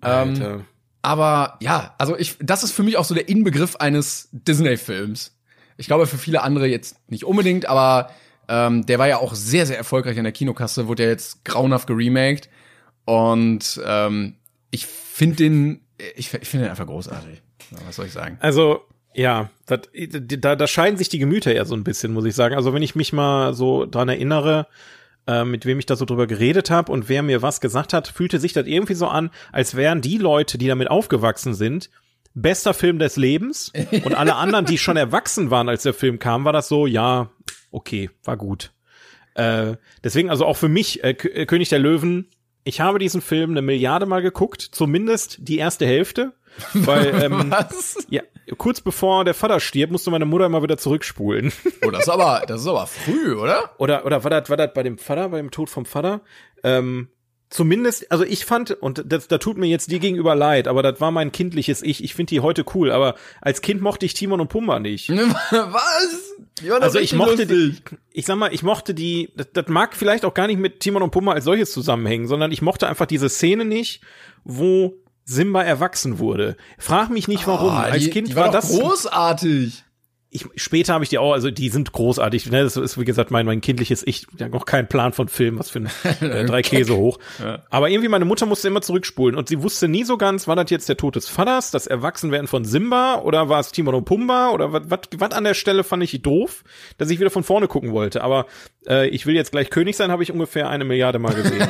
Alter. 0.00 0.64
Aber 1.02 1.58
ja, 1.60 1.94
also 1.98 2.16
ich, 2.16 2.36
das 2.40 2.62
ist 2.62 2.72
für 2.72 2.82
mich 2.82 2.96
auch 2.96 3.04
so 3.04 3.14
der 3.14 3.28
Inbegriff 3.28 3.76
eines 3.76 4.28
Disney-Films. 4.32 5.36
Ich 5.76 5.86
glaube 5.86 6.06
für 6.06 6.18
viele 6.18 6.42
andere 6.42 6.66
jetzt 6.66 6.96
nicht 7.10 7.24
unbedingt, 7.24 7.66
aber 7.66 8.10
ähm, 8.48 8.86
der 8.86 8.98
war 8.98 9.08
ja 9.08 9.18
auch 9.18 9.34
sehr, 9.34 9.66
sehr 9.66 9.76
erfolgreich 9.76 10.16
in 10.16 10.24
der 10.24 10.32
Kinokasse, 10.32 10.88
wurde 10.88 11.04
ja 11.04 11.10
jetzt 11.10 11.44
grauenhaft 11.44 11.86
geremaked. 11.86 12.48
Und 13.04 13.80
ähm, 13.84 14.36
ich 14.70 14.86
finde 14.86 15.36
den, 15.36 15.80
ich, 16.16 16.32
ich 16.32 16.48
finde 16.48 16.66
den 16.66 16.70
einfach 16.70 16.86
großartig. 16.86 17.42
Ja, 17.70 17.78
Was 17.86 17.96
soll 17.96 18.06
ich 18.06 18.12
sagen? 18.12 18.38
Also, 18.40 18.82
ja, 19.14 19.50
das, 19.66 19.80
da, 20.10 20.56
da 20.56 20.66
scheiden 20.66 20.98
sich 20.98 21.08
die 21.08 21.18
Gemüter 21.18 21.52
eher 21.52 21.66
so 21.66 21.74
ein 21.74 21.84
bisschen, 21.84 22.12
muss 22.12 22.24
ich 22.24 22.34
sagen. 22.34 22.54
Also, 22.54 22.72
wenn 22.72 22.82
ich 22.82 22.94
mich 22.94 23.12
mal 23.12 23.54
so 23.54 23.86
dran 23.86 24.08
erinnere, 24.08 24.66
äh, 25.26 25.44
mit 25.44 25.66
wem 25.66 25.78
ich 25.78 25.86
da 25.86 25.96
so 25.96 26.04
drüber 26.04 26.26
geredet 26.26 26.70
habe 26.70 26.92
und 26.92 27.08
wer 27.08 27.22
mir 27.22 27.42
was 27.42 27.60
gesagt 27.60 27.92
hat, 27.92 28.08
fühlte 28.08 28.38
sich 28.38 28.52
das 28.52 28.66
irgendwie 28.66 28.94
so 28.94 29.06
an, 29.08 29.30
als 29.52 29.74
wären 29.74 30.00
die 30.00 30.18
Leute, 30.18 30.58
die 30.58 30.68
damit 30.68 30.90
aufgewachsen 30.90 31.54
sind, 31.54 31.90
bester 32.34 32.74
Film 32.74 32.98
des 32.98 33.16
Lebens 33.16 33.72
und 34.04 34.14
alle 34.14 34.34
anderen, 34.36 34.66
die 34.66 34.78
schon 34.78 34.96
erwachsen 34.96 35.50
waren, 35.50 35.68
als 35.68 35.84
der 35.84 35.94
Film 35.94 36.18
kam, 36.18 36.44
war 36.44 36.52
das 36.52 36.68
so, 36.68 36.86
ja, 36.86 37.30
okay, 37.70 38.10
war 38.24 38.36
gut. 38.36 38.72
Äh, 39.34 39.76
deswegen 40.02 40.30
also 40.30 40.44
auch 40.46 40.56
für 40.56 40.68
mich 40.68 41.02
äh, 41.02 41.14
König 41.14 41.68
der 41.68 41.78
Löwen. 41.78 42.28
Ich 42.64 42.80
habe 42.80 42.98
diesen 42.98 43.20
Film 43.20 43.50
eine 43.50 43.62
Milliarde 43.62 44.06
Mal 44.06 44.22
geguckt, 44.22 44.62
zumindest 44.62 45.36
die 45.40 45.58
erste 45.58 45.86
Hälfte, 45.86 46.32
weil 46.72 47.14
ähm, 47.22 47.50
Was? 47.50 48.06
ja, 48.08 48.22
kurz 48.56 48.80
bevor 48.80 49.24
der 49.24 49.34
Vater 49.34 49.60
stirbt, 49.60 49.92
musste 49.92 50.10
meine 50.10 50.24
Mutter 50.24 50.46
immer 50.46 50.62
wieder 50.62 50.78
zurückspulen. 50.78 51.52
Oh, 51.86 51.90
das 51.90 52.04
ist 52.04 52.08
aber, 52.08 52.42
das 52.46 52.62
ist 52.62 52.66
aber 52.66 52.86
früh, 52.86 53.34
oder? 53.34 53.70
oder 53.78 54.06
oder 54.06 54.24
war 54.24 54.30
das 54.30 54.48
war 54.48 54.56
das 54.56 54.72
bei 54.72 54.82
dem 54.82 54.96
Vater, 54.96 55.28
bei 55.28 55.36
dem 55.36 55.50
Tod 55.50 55.68
vom 55.68 55.84
Vater? 55.84 56.22
Ähm, 56.62 57.08
zumindest, 57.50 58.10
also 58.10 58.24
ich 58.24 58.46
fand 58.46 58.70
und 58.70 59.02
das, 59.06 59.28
da 59.28 59.36
tut 59.36 59.58
mir 59.58 59.66
jetzt 59.66 59.90
die 59.90 60.00
gegenüber 60.00 60.34
leid, 60.34 60.66
aber 60.66 60.82
das 60.82 61.02
war 61.02 61.10
mein 61.10 61.32
kindliches 61.32 61.82
Ich. 61.82 62.02
Ich 62.02 62.14
finde 62.14 62.30
die 62.30 62.40
heute 62.40 62.64
cool, 62.74 62.90
aber 62.90 63.14
als 63.42 63.60
Kind 63.60 63.82
mochte 63.82 64.06
ich 64.06 64.14
Timon 64.14 64.40
und 64.40 64.48
Pumba 64.48 64.80
nicht. 64.80 65.10
Was? 65.50 66.23
Also 66.80 66.98
ich 67.00 67.14
mochte 67.14 67.44
lustig. 67.44 67.84
die, 67.90 67.96
ich 68.12 68.26
sag 68.26 68.36
mal, 68.36 68.54
ich 68.54 68.62
mochte 68.62 68.94
die, 68.94 69.32
das, 69.36 69.48
das 69.52 69.66
mag 69.68 69.96
vielleicht 69.96 70.24
auch 70.24 70.34
gar 70.34 70.46
nicht 70.46 70.58
mit 70.58 70.80
Timon 70.80 71.02
und 71.02 71.10
Pumba 71.10 71.32
als 71.32 71.44
solches 71.44 71.72
zusammenhängen, 71.72 72.28
sondern 72.28 72.52
ich 72.52 72.62
mochte 72.62 72.86
einfach 72.86 73.06
diese 73.06 73.28
Szene 73.28 73.64
nicht, 73.64 74.02
wo 74.44 74.94
Simba 75.24 75.62
erwachsen 75.62 76.18
wurde. 76.18 76.56
Frag 76.78 77.10
mich 77.10 77.28
nicht 77.28 77.46
warum. 77.46 77.70
Ah, 77.70 77.84
als 77.84 78.04
die, 78.04 78.10
Kind 78.10 78.28
die 78.28 78.36
war, 78.36 78.46
war, 78.46 78.52
das 78.52 78.68
großartig. 78.68 79.84
Ich, 80.34 80.46
später 80.56 80.94
habe 80.94 81.04
ich 81.04 81.10
die 81.10 81.18
auch, 81.18 81.32
also 81.32 81.52
die 81.52 81.68
sind 81.68 81.92
großartig. 81.92 82.50
Ne? 82.50 82.64
Das 82.64 82.76
ist, 82.76 82.98
wie 82.98 83.04
gesagt, 83.04 83.30
mein, 83.30 83.46
mein 83.46 83.60
kindliches 83.60 84.04
Ich, 84.04 84.26
ja 84.36 84.48
noch 84.48 84.66
keinen 84.66 84.88
Plan 84.88 85.12
von 85.12 85.28
Film, 85.28 85.60
was 85.60 85.70
für 85.70 85.78
ein 85.78 85.90
äh, 86.28 86.44
drei 86.44 86.60
Käse 86.60 86.96
hoch. 86.96 87.20
Ja. 87.40 87.62
Aber 87.70 87.88
irgendwie, 87.88 88.08
meine 88.08 88.24
Mutter 88.24 88.44
musste 88.44 88.66
immer 88.66 88.82
zurückspulen 88.82 89.36
und 89.36 89.48
sie 89.48 89.62
wusste 89.62 89.86
nie 89.86 90.02
so 90.02 90.18
ganz, 90.18 90.48
war 90.48 90.56
das 90.56 90.70
jetzt 90.70 90.88
der 90.88 90.96
Tod 90.96 91.14
des 91.14 91.28
Vaters, 91.28 91.70
das 91.70 91.86
Erwachsenwerden 91.86 92.48
von 92.48 92.64
Simba 92.64 93.20
oder 93.20 93.48
war 93.48 93.60
es 93.60 93.70
Timon 93.70 93.94
und 93.94 94.06
Pumba 94.06 94.50
oder 94.50 94.72
was, 94.72 94.82
was, 94.88 95.00
was 95.18 95.30
an 95.30 95.44
der 95.44 95.54
Stelle 95.54 95.84
fand 95.84 96.02
ich 96.02 96.20
doof, 96.20 96.64
dass 96.98 97.10
ich 97.10 97.20
wieder 97.20 97.30
von 97.30 97.44
vorne 97.44 97.68
gucken 97.68 97.92
wollte. 97.92 98.24
Aber 98.24 98.46
äh, 98.88 99.08
ich 99.10 99.26
will 99.26 99.36
jetzt 99.36 99.52
gleich 99.52 99.70
König 99.70 99.96
sein, 99.96 100.10
habe 100.10 100.24
ich 100.24 100.32
ungefähr 100.32 100.68
eine 100.68 100.84
Milliarde 100.84 101.20
Mal 101.20 101.34
gesehen. 101.34 101.68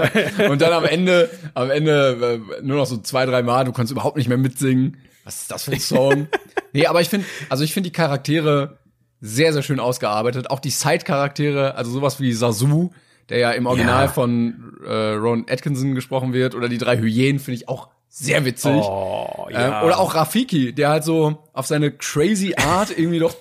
und 0.50 0.60
dann 0.60 0.74
am 0.74 0.84
Ende, 0.84 1.30
am 1.54 1.70
Ende 1.70 2.42
äh, 2.60 2.62
nur 2.62 2.76
noch 2.76 2.86
so 2.86 2.98
zwei, 2.98 3.24
drei 3.24 3.42
Mal, 3.42 3.64
du 3.64 3.72
kannst 3.72 3.90
überhaupt 3.90 4.18
nicht 4.18 4.28
mehr 4.28 4.36
mitsingen. 4.38 4.98
Was 5.24 5.42
ist 5.42 5.50
das 5.50 5.64
für 5.64 5.72
ein 5.72 5.80
Song? 5.80 6.28
nee, 6.72 6.86
aber 6.86 7.00
ich 7.00 7.08
finde, 7.08 7.26
also 7.48 7.64
ich 7.64 7.72
finde 7.72 7.90
die 7.90 7.92
Charaktere 7.92 8.78
sehr, 9.20 9.52
sehr 9.52 9.62
schön 9.62 9.80
ausgearbeitet. 9.80 10.50
Auch 10.50 10.58
die 10.58 10.70
Side-Charaktere, 10.70 11.76
also 11.76 11.90
sowas 11.92 12.20
wie 12.20 12.32
Sasu, 12.32 12.90
der 13.28 13.38
ja 13.38 13.50
im 13.52 13.66
Original 13.66 14.06
ja. 14.06 14.12
von 14.12 14.78
äh, 14.84 15.12
Ron 15.12 15.46
Atkinson 15.48 15.94
gesprochen 15.94 16.32
wird, 16.32 16.54
oder 16.54 16.68
die 16.68 16.78
drei 16.78 16.98
Hyänen 16.98 17.38
finde 17.38 17.56
ich 17.56 17.68
auch 17.68 17.88
sehr 18.08 18.44
witzig. 18.44 18.82
Oh, 18.82 19.46
ja. 19.50 19.80
ähm, 19.80 19.86
oder 19.86 19.98
auch 19.98 20.14
Rafiki, 20.14 20.72
der 20.72 20.90
halt 20.90 21.04
so 21.04 21.48
auf 21.52 21.66
seine 21.66 21.92
crazy 21.92 22.54
Art 22.56 22.90
irgendwie 22.90 23.20
doch 23.20 23.34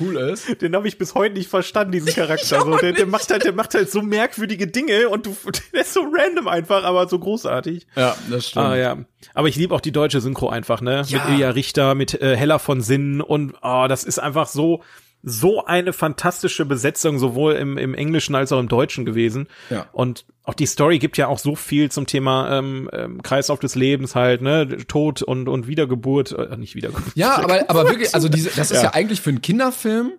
cool 0.00 0.16
ist. 0.16 0.46
Den 0.62 0.74
habe 0.74 0.88
ich 0.88 0.98
bis 0.98 1.14
heute 1.14 1.34
nicht 1.34 1.48
verstanden, 1.48 1.92
diesen 1.92 2.12
Charakter. 2.12 2.60
so, 2.60 2.76
der, 2.76 2.92
der 2.92 3.06
macht 3.06 3.30
halt, 3.30 3.44
der 3.44 3.52
macht 3.52 3.74
halt 3.74 3.90
so 3.90 4.02
merkwürdige 4.02 4.66
Dinge 4.66 5.08
und 5.08 5.26
du, 5.26 5.36
der 5.72 5.82
ist 5.82 5.94
so 5.94 6.00
random 6.00 6.48
einfach, 6.48 6.84
aber 6.84 7.08
so 7.08 7.18
großartig. 7.18 7.86
Ja, 7.96 8.16
das 8.30 8.48
stimmt. 8.48 8.66
Ah, 8.66 8.76
ja. 8.76 8.98
Aber 9.34 9.48
ich 9.48 9.56
liebe 9.56 9.74
auch 9.74 9.80
die 9.80 9.92
deutsche 9.92 10.20
Synchro 10.20 10.48
einfach, 10.48 10.80
ne? 10.80 11.02
Ja. 11.06 11.24
Mit 11.24 11.34
Ilja 11.34 11.50
Richter, 11.50 11.94
mit 11.94 12.20
äh, 12.20 12.36
Hella 12.36 12.58
von 12.58 12.80
Sinnen 12.80 13.20
und 13.20 13.54
oh, 13.62 13.86
das 13.88 14.04
ist 14.04 14.18
einfach 14.18 14.46
so 14.46 14.82
so 15.28 15.64
eine 15.64 15.92
fantastische 15.92 16.64
Besetzung, 16.64 17.18
sowohl 17.18 17.54
im, 17.54 17.76
im 17.78 17.94
Englischen 17.94 18.36
als 18.36 18.52
auch 18.52 18.60
im 18.60 18.68
Deutschen 18.68 19.04
gewesen. 19.04 19.48
Ja. 19.70 19.88
Und 19.90 20.24
auch 20.44 20.54
die 20.54 20.66
Story 20.66 21.00
gibt 21.00 21.16
ja 21.16 21.26
auch 21.26 21.40
so 21.40 21.56
viel 21.56 21.90
zum 21.90 22.06
Thema 22.06 22.56
ähm, 22.56 22.88
ähm, 22.92 23.22
Kreislauf 23.22 23.58
des 23.58 23.74
Lebens 23.74 24.14
halt, 24.14 24.40
ne, 24.40 24.68
Tod 24.86 25.22
und 25.22 25.48
und 25.48 25.66
Wiedergeburt, 25.66 26.30
äh, 26.30 26.56
nicht 26.56 26.76
Wiedergeburt. 26.76 27.16
Ja, 27.16 27.38
aber 27.42 27.68
aber 27.68 27.88
wirklich, 27.88 28.14
also 28.14 28.28
diese, 28.28 28.50
das 28.50 28.70
ist 28.70 28.76
ja. 28.76 28.84
ja 28.84 28.94
eigentlich 28.94 29.20
für 29.20 29.30
einen 29.30 29.42
Kinderfilm 29.42 30.12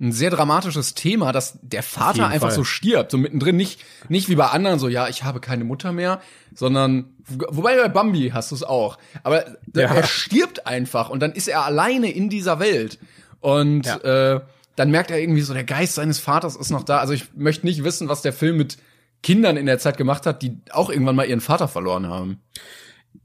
ein 0.00 0.10
sehr 0.10 0.30
dramatisches 0.30 0.94
Thema, 0.94 1.30
dass 1.30 1.58
der 1.62 1.84
Vater 1.84 2.26
einfach 2.26 2.48
Fall. 2.48 2.56
so 2.56 2.64
stirbt, 2.64 3.12
so 3.12 3.18
mittendrin 3.18 3.56
nicht 3.56 3.80
nicht 4.08 4.28
wie 4.28 4.34
bei 4.34 4.46
anderen 4.46 4.80
so, 4.80 4.88
ja, 4.88 5.06
ich 5.08 5.22
habe 5.22 5.38
keine 5.38 5.62
Mutter 5.62 5.92
mehr, 5.92 6.20
sondern 6.52 7.14
wobei 7.28 7.76
bei 7.76 7.88
Bambi 7.88 8.30
hast 8.34 8.50
du 8.50 8.56
es 8.56 8.64
auch, 8.64 8.98
aber 9.22 9.46
ja. 9.72 9.94
er 9.94 10.02
stirbt 10.04 10.66
einfach 10.66 11.10
und 11.10 11.20
dann 11.20 11.32
ist 11.32 11.46
er 11.46 11.64
alleine 11.64 12.10
in 12.10 12.28
dieser 12.28 12.58
Welt 12.58 12.98
und 13.40 13.86
ja. 13.86 14.34
äh, 14.34 14.40
dann 14.76 14.90
merkt 14.90 15.10
er 15.10 15.18
irgendwie 15.18 15.40
so, 15.40 15.54
der 15.54 15.64
Geist 15.64 15.96
seines 15.96 16.20
Vaters 16.20 16.54
ist 16.54 16.70
noch 16.70 16.84
da. 16.84 16.98
Also 16.98 17.12
ich 17.12 17.34
möchte 17.34 17.66
nicht 17.66 17.82
wissen, 17.82 18.08
was 18.08 18.22
der 18.22 18.32
Film 18.32 18.56
mit 18.56 18.78
Kindern 19.22 19.56
in 19.56 19.66
der 19.66 19.78
Zeit 19.78 19.96
gemacht 19.96 20.26
hat, 20.26 20.42
die 20.42 20.58
auch 20.70 20.90
irgendwann 20.90 21.16
mal 21.16 21.26
ihren 21.26 21.40
Vater 21.40 21.66
verloren 21.66 22.06
haben. 22.06 22.40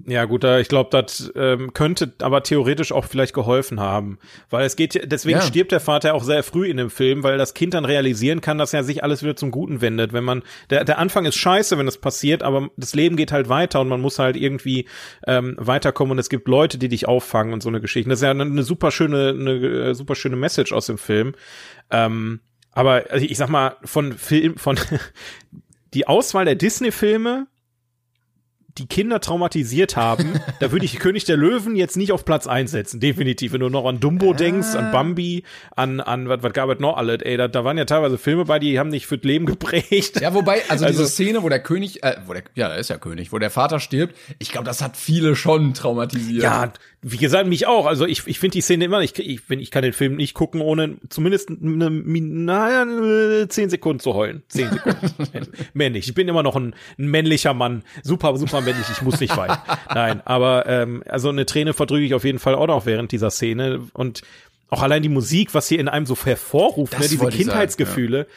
Ja, 0.06 0.26
gut, 0.26 0.44
ich 0.44 0.68
glaube, 0.68 0.90
das 0.92 1.32
ähm, 1.36 1.74
könnte 1.74 2.12
aber 2.20 2.44
theoretisch 2.44 2.92
auch 2.92 3.06
vielleicht 3.06 3.34
geholfen 3.34 3.80
haben, 3.80 4.20
weil 4.50 4.66
es 4.66 4.76
geht, 4.76 5.10
deswegen 5.10 5.40
ja. 5.40 5.46
stirbt 5.46 5.72
der 5.72 5.80
Vater 5.80 6.14
auch 6.14 6.24
sehr 6.24 6.44
früh 6.44 6.68
in 6.68 6.76
dem 6.76 6.90
Film, 6.90 7.24
weil 7.24 7.38
das 7.38 7.54
Kind 7.54 7.74
dann 7.74 7.86
realisieren 7.86 8.42
kann, 8.42 8.58
dass 8.58 8.74
er 8.74 8.84
sich 8.84 9.02
alles 9.04 9.24
wieder 9.24 9.38
zum 9.38 9.50
Guten 9.50 9.80
wendet. 9.80 10.12
Wenn 10.12 10.26
man, 10.26 10.44
der, 10.70 10.84
der 10.84 10.98
Anfang 10.98 11.26
ist 11.26 11.36
scheiße, 11.36 11.78
wenn 11.78 11.86
das 11.86 12.00
passiert, 12.00 12.44
aber 12.44 12.70
das 12.76 12.96
Leben 12.96 13.16
geht 13.16 13.32
halt 13.32 13.48
weiter 13.48 13.80
und 13.80 13.88
man 13.88 14.02
muss 14.02 14.20
halt 14.20 14.36
irgendwie 14.36 14.90
ähm, 15.26 15.56
weiterkommen 15.58 16.12
und 16.12 16.20
es 16.20 16.30
gibt 16.30 16.50
Leute, 16.50 16.78
die 16.78 16.90
dich 16.90 17.08
auffangen 17.08 17.54
und 17.54 17.64
so 17.64 17.70
eine 17.70 17.80
Geschichte. 17.80 18.10
Das 18.10 18.20
ist 18.20 18.24
ja 18.24 18.32
eine, 18.32 18.44
eine 18.44 18.64
super 18.64 18.92
schöne, 18.92 19.30
eine 19.30 19.52
äh, 19.54 19.96
super 19.96 20.16
schöne 20.16 20.36
Message 20.36 20.74
aus 20.74 20.88
dem 20.88 20.98
Film. 20.98 21.34
Ähm, 21.92 22.42
aber 22.72 23.06
also 23.10 23.26
ich 23.26 23.38
sag 23.38 23.48
mal, 23.48 23.78
von 23.86 24.14
Film, 24.14 24.58
von 24.58 24.78
die 25.94 26.08
Auswahl 26.08 26.44
der 26.44 26.56
Disney-Filme 26.56 27.48
die 28.78 28.88
Kinder 28.88 29.20
traumatisiert 29.20 29.96
haben, 29.96 30.40
da 30.60 30.72
würde 30.72 30.86
ich 30.86 31.00
König 31.00 31.26
der 31.26 31.38
Löwen 31.38 31.76
jetzt 31.76 31.98
nicht 31.98 32.12
auf 32.12 32.26
Platz 32.26 32.48
einsetzen, 32.48 33.00
definitiv. 33.00 33.54
Wenn 33.54 33.60
du 33.60 33.70
noch 33.70 33.86
an 33.86 34.00
Dumbo 34.00 34.32
ah. 34.32 34.34
denkst, 34.34 34.76
an 34.76 34.92
Bambi, 34.92 35.44
an, 35.76 36.00
an 36.00 36.28
was, 36.30 36.42
was 36.42 36.54
gab 36.54 36.70
es 36.70 36.80
noch 36.80 36.98
alles, 36.98 37.22
ey, 37.22 37.38
da, 37.38 37.48
da 37.48 37.64
waren 37.64 37.78
ja 37.78 37.86
teilweise 37.86 38.18
Filme 38.18 38.46
bei, 38.46 38.60
die 38.60 38.80
haben 38.80 38.90
nicht 38.90 39.08
fürs 39.08 39.24
Leben 39.24 39.46
geprägt. 39.46 40.22
Ja, 40.22 40.34
wobei, 40.34 40.62
also, 40.70 40.86
also 40.86 41.00
diese 41.00 41.08
Szene, 41.08 41.44
wo 41.44 41.50
der 41.50 41.62
König, 41.62 42.04
äh, 42.04 42.16
wo 42.26 42.34
der, 42.34 42.44
ja, 42.56 42.70
er 42.70 42.78
ist 42.78 42.90
ja 42.90 42.98
König, 42.98 43.32
wo 43.32 43.40
der 43.40 43.50
Vater 43.50 43.80
stirbt, 43.80 44.16
ich 44.40 44.52
glaube, 44.52 44.66
das 44.66 44.82
hat 44.82 44.98
viele 44.98 45.36
schon 45.36 45.74
traumatisiert. 45.74 46.44
Ja, 46.44 46.74
wie 47.04 47.18
gesagt, 47.18 47.48
mich 47.48 47.68
auch. 47.68 47.86
Also 47.86 48.06
ich, 48.06 48.26
ich 48.28 48.40
finde 48.40 48.54
die 48.54 48.62
Szene 48.62 48.86
immer, 48.86 49.02
ich, 49.02 49.20
ich, 49.20 49.50
wenn 49.50 49.60
ich 49.60 49.72
kann 49.72 49.84
den 49.84 49.92
Film 49.92 50.16
nicht 50.16 50.34
gucken, 50.34 50.62
ohne 50.62 50.96
zumindest 51.10 51.50
eine, 51.50 51.90
naja, 51.90 53.48
zehn 53.50 53.70
Sekunden 53.70 54.00
zu 54.00 54.14
heulen. 54.14 54.44
Zehn 54.48 54.72
Sekunden. 54.72 55.14
männlich. 55.74 56.08
Ich 56.08 56.14
bin 56.14 56.30
immer 56.30 56.44
noch 56.44 56.56
ein, 56.56 56.74
ein 56.98 57.08
männlicher 57.08 57.54
Mann. 57.54 57.84
Super, 58.04 58.36
super 58.38 58.62
männlich. 58.62 58.88
Ich 58.90 59.02
muss 59.02 59.20
nicht 59.20 59.36
weinen. 59.36 59.58
Nein, 59.94 60.22
aber 60.26 60.66
ähm, 60.66 61.04
also 61.08 61.28
eine 61.28 61.46
Träne 61.46 61.74
verdrücke 61.74 62.06
ich 62.06 62.14
auf 62.14 62.24
jeden 62.24 62.40
Fall 62.40 62.56
auch 62.56 62.68
noch 62.68 62.86
während 62.86 63.12
dieser 63.12 63.32
Szene. 63.32 63.82
Und 63.94 64.22
auch 64.70 64.82
allein 64.82 65.04
die 65.04 65.10
Musik, 65.10 65.54
was 65.54 65.68
hier 65.68 65.80
in 65.80 65.90
einem 65.90 66.06
so 66.06 66.16
hervorruft, 66.16 66.98
ne, 66.98 67.08
diese 67.08 67.28
Kindheitsgefühle. 67.28 68.20
Sagen, 68.20 68.30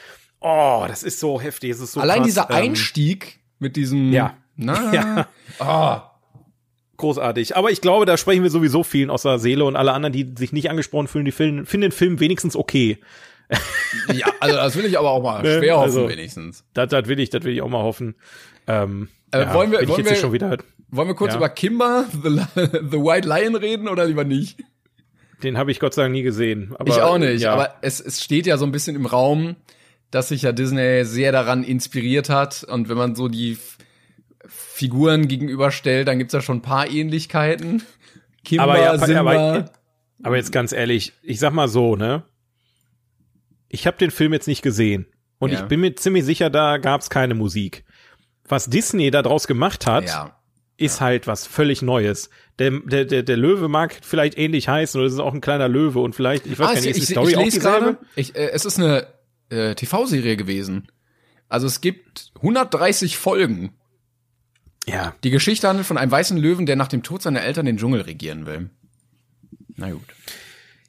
ja. 0.42 0.82
Oh, 0.82 0.84
das 0.88 1.04
ist 1.04 1.20
so 1.20 1.40
heftig. 1.40 1.70
Es 1.70 1.80
ist 1.80 1.92
so 1.92 2.00
allein 2.00 2.18
krass. 2.18 2.26
dieser 2.26 2.50
ähm, 2.50 2.56
Einstieg 2.56 3.38
mit 3.60 3.76
diesem. 3.76 4.12
Ja. 4.12 4.36
Na, 4.56 4.92
ja. 4.92 5.28
Oh 5.60 6.15
großartig. 6.96 7.56
Aber 7.56 7.70
ich 7.70 7.80
glaube, 7.80 8.06
da 8.06 8.16
sprechen 8.16 8.42
wir 8.42 8.50
sowieso 8.50 8.82
vielen 8.82 9.10
aus 9.10 9.22
der 9.22 9.38
Seele 9.38 9.64
und 9.64 9.76
alle 9.76 9.92
anderen, 9.92 10.12
die 10.12 10.34
sich 10.36 10.52
nicht 10.52 10.70
angesprochen 10.70 11.08
fühlen, 11.08 11.24
die 11.24 11.32
finden, 11.32 11.66
finden 11.66 11.82
den 11.82 11.92
Film 11.92 12.20
wenigstens 12.20 12.56
okay. 12.56 12.98
ja, 14.12 14.26
also 14.40 14.56
das 14.56 14.76
will 14.76 14.84
ich 14.86 14.98
aber 14.98 15.10
auch 15.10 15.22
mal 15.22 15.42
ne, 15.44 15.58
schwer 15.58 15.76
hoffen, 15.76 15.84
also, 15.84 16.08
wenigstens. 16.08 16.64
Das, 16.74 16.88
das 16.90 17.06
will 17.06 17.20
ich, 17.20 17.30
das 17.30 17.44
will 17.44 17.52
ich 17.52 17.62
auch 17.62 17.68
mal 17.68 17.82
hoffen. 17.82 18.16
Ähm, 18.66 19.08
äh, 19.30 19.42
ja, 19.42 19.54
wollen 19.54 19.70
wir, 19.70 19.86
wollen 19.88 20.04
wir, 20.04 20.16
schon 20.16 20.32
wieder, 20.32 20.56
wollen 20.88 21.08
wir 21.08 21.14
kurz 21.14 21.32
ja. 21.32 21.38
über 21.38 21.48
Kimba, 21.48 22.06
the, 22.12 22.28
the 22.54 22.98
White 22.98 23.28
Lion 23.28 23.54
reden 23.54 23.88
oder 23.88 24.04
lieber 24.04 24.24
nicht? 24.24 24.58
Den 25.42 25.58
habe 25.58 25.70
ich 25.70 25.80
Gott 25.80 25.94
sei 25.94 26.02
Dank 26.02 26.12
nie 26.12 26.22
gesehen. 26.22 26.74
Aber, 26.78 26.88
ich 26.88 27.00
auch 27.00 27.18
nicht, 27.18 27.42
ja. 27.42 27.52
aber 27.52 27.74
es, 27.82 28.00
es 28.00 28.22
steht 28.22 28.46
ja 28.46 28.56
so 28.56 28.64
ein 28.64 28.72
bisschen 28.72 28.96
im 28.96 29.06
Raum, 29.06 29.56
dass 30.10 30.28
sich 30.28 30.42
ja 30.42 30.52
Disney 30.52 31.04
sehr 31.04 31.30
daran 31.32 31.62
inspiriert 31.62 32.30
hat. 32.30 32.64
Und 32.64 32.88
wenn 32.88 32.96
man 32.96 33.14
so 33.14 33.28
die 33.28 33.58
Figuren 34.48 35.28
gegenüberstellt, 35.28 36.08
dann 36.08 36.18
gibt's 36.18 36.34
ja 36.34 36.40
schon 36.40 36.58
ein 36.58 36.62
paar 36.62 36.88
Ähnlichkeiten. 36.88 37.82
Kimba, 38.44 38.64
aber, 38.64 38.80
ja, 38.80 38.98
Simba. 38.98 39.20
Aber, 39.20 39.70
aber 40.22 40.36
jetzt 40.36 40.52
ganz 40.52 40.72
ehrlich, 40.72 41.12
ich 41.22 41.38
sag 41.38 41.52
mal 41.52 41.68
so, 41.68 41.96
ne? 41.96 42.24
Ich 43.68 43.86
habe 43.86 43.98
den 43.98 44.10
Film 44.10 44.32
jetzt 44.32 44.46
nicht 44.46 44.62
gesehen 44.62 45.06
und 45.38 45.52
ja. 45.52 45.60
ich 45.60 45.66
bin 45.66 45.80
mir 45.80 45.94
ziemlich 45.96 46.24
sicher, 46.24 46.50
da 46.50 46.78
gab's 46.78 47.10
keine 47.10 47.34
Musik. 47.34 47.84
Was 48.48 48.70
Disney 48.70 49.10
da 49.10 49.22
draus 49.22 49.46
gemacht 49.46 49.86
hat, 49.86 50.06
ja. 50.06 50.38
ist 50.76 51.00
ja. 51.00 51.06
halt 51.06 51.26
was 51.26 51.46
völlig 51.46 51.82
Neues. 51.82 52.30
Der, 52.58 52.70
der, 52.70 53.04
der, 53.04 53.22
der 53.22 53.36
Löwe 53.36 53.68
mag 53.68 53.98
vielleicht 54.00 54.38
ähnlich 54.38 54.68
heißen 54.68 54.98
oder 54.98 55.08
es 55.08 55.14
ist 55.14 55.20
auch 55.20 55.34
ein 55.34 55.40
kleiner 55.40 55.68
Löwe 55.68 55.98
und 55.98 56.14
vielleicht, 56.14 56.46
ich 56.46 56.58
weiß 56.58 56.68
ah, 56.68 56.74
gar 56.74 56.80
nicht, 56.80 56.90
ist 56.90 57.08
die 57.08 57.12
Story 57.12 57.26
ich, 57.26 57.32
ich 57.32 57.38
auch 57.38 57.44
dieselbe? 57.44 57.98
Ich, 58.14 58.36
äh, 58.36 58.50
es 58.50 58.64
ist 58.64 58.78
eine 58.78 59.08
äh, 59.50 59.74
TV-Serie 59.74 60.36
gewesen. 60.36 60.88
Also 61.48 61.66
es 61.66 61.80
gibt 61.80 62.32
130 62.36 63.18
Folgen 63.18 63.74
ja. 64.88 65.14
Die 65.24 65.30
Geschichte 65.30 65.68
handelt 65.68 65.86
von 65.86 65.98
einem 65.98 66.10
weißen 66.10 66.36
Löwen, 66.36 66.66
der 66.66 66.76
nach 66.76 66.88
dem 66.88 67.02
Tod 67.02 67.22
seiner 67.22 67.42
Eltern 67.42 67.66
den 67.66 67.76
Dschungel 67.76 68.02
regieren 68.02 68.46
will. 68.46 68.70
Na 69.76 69.90
gut. 69.90 70.04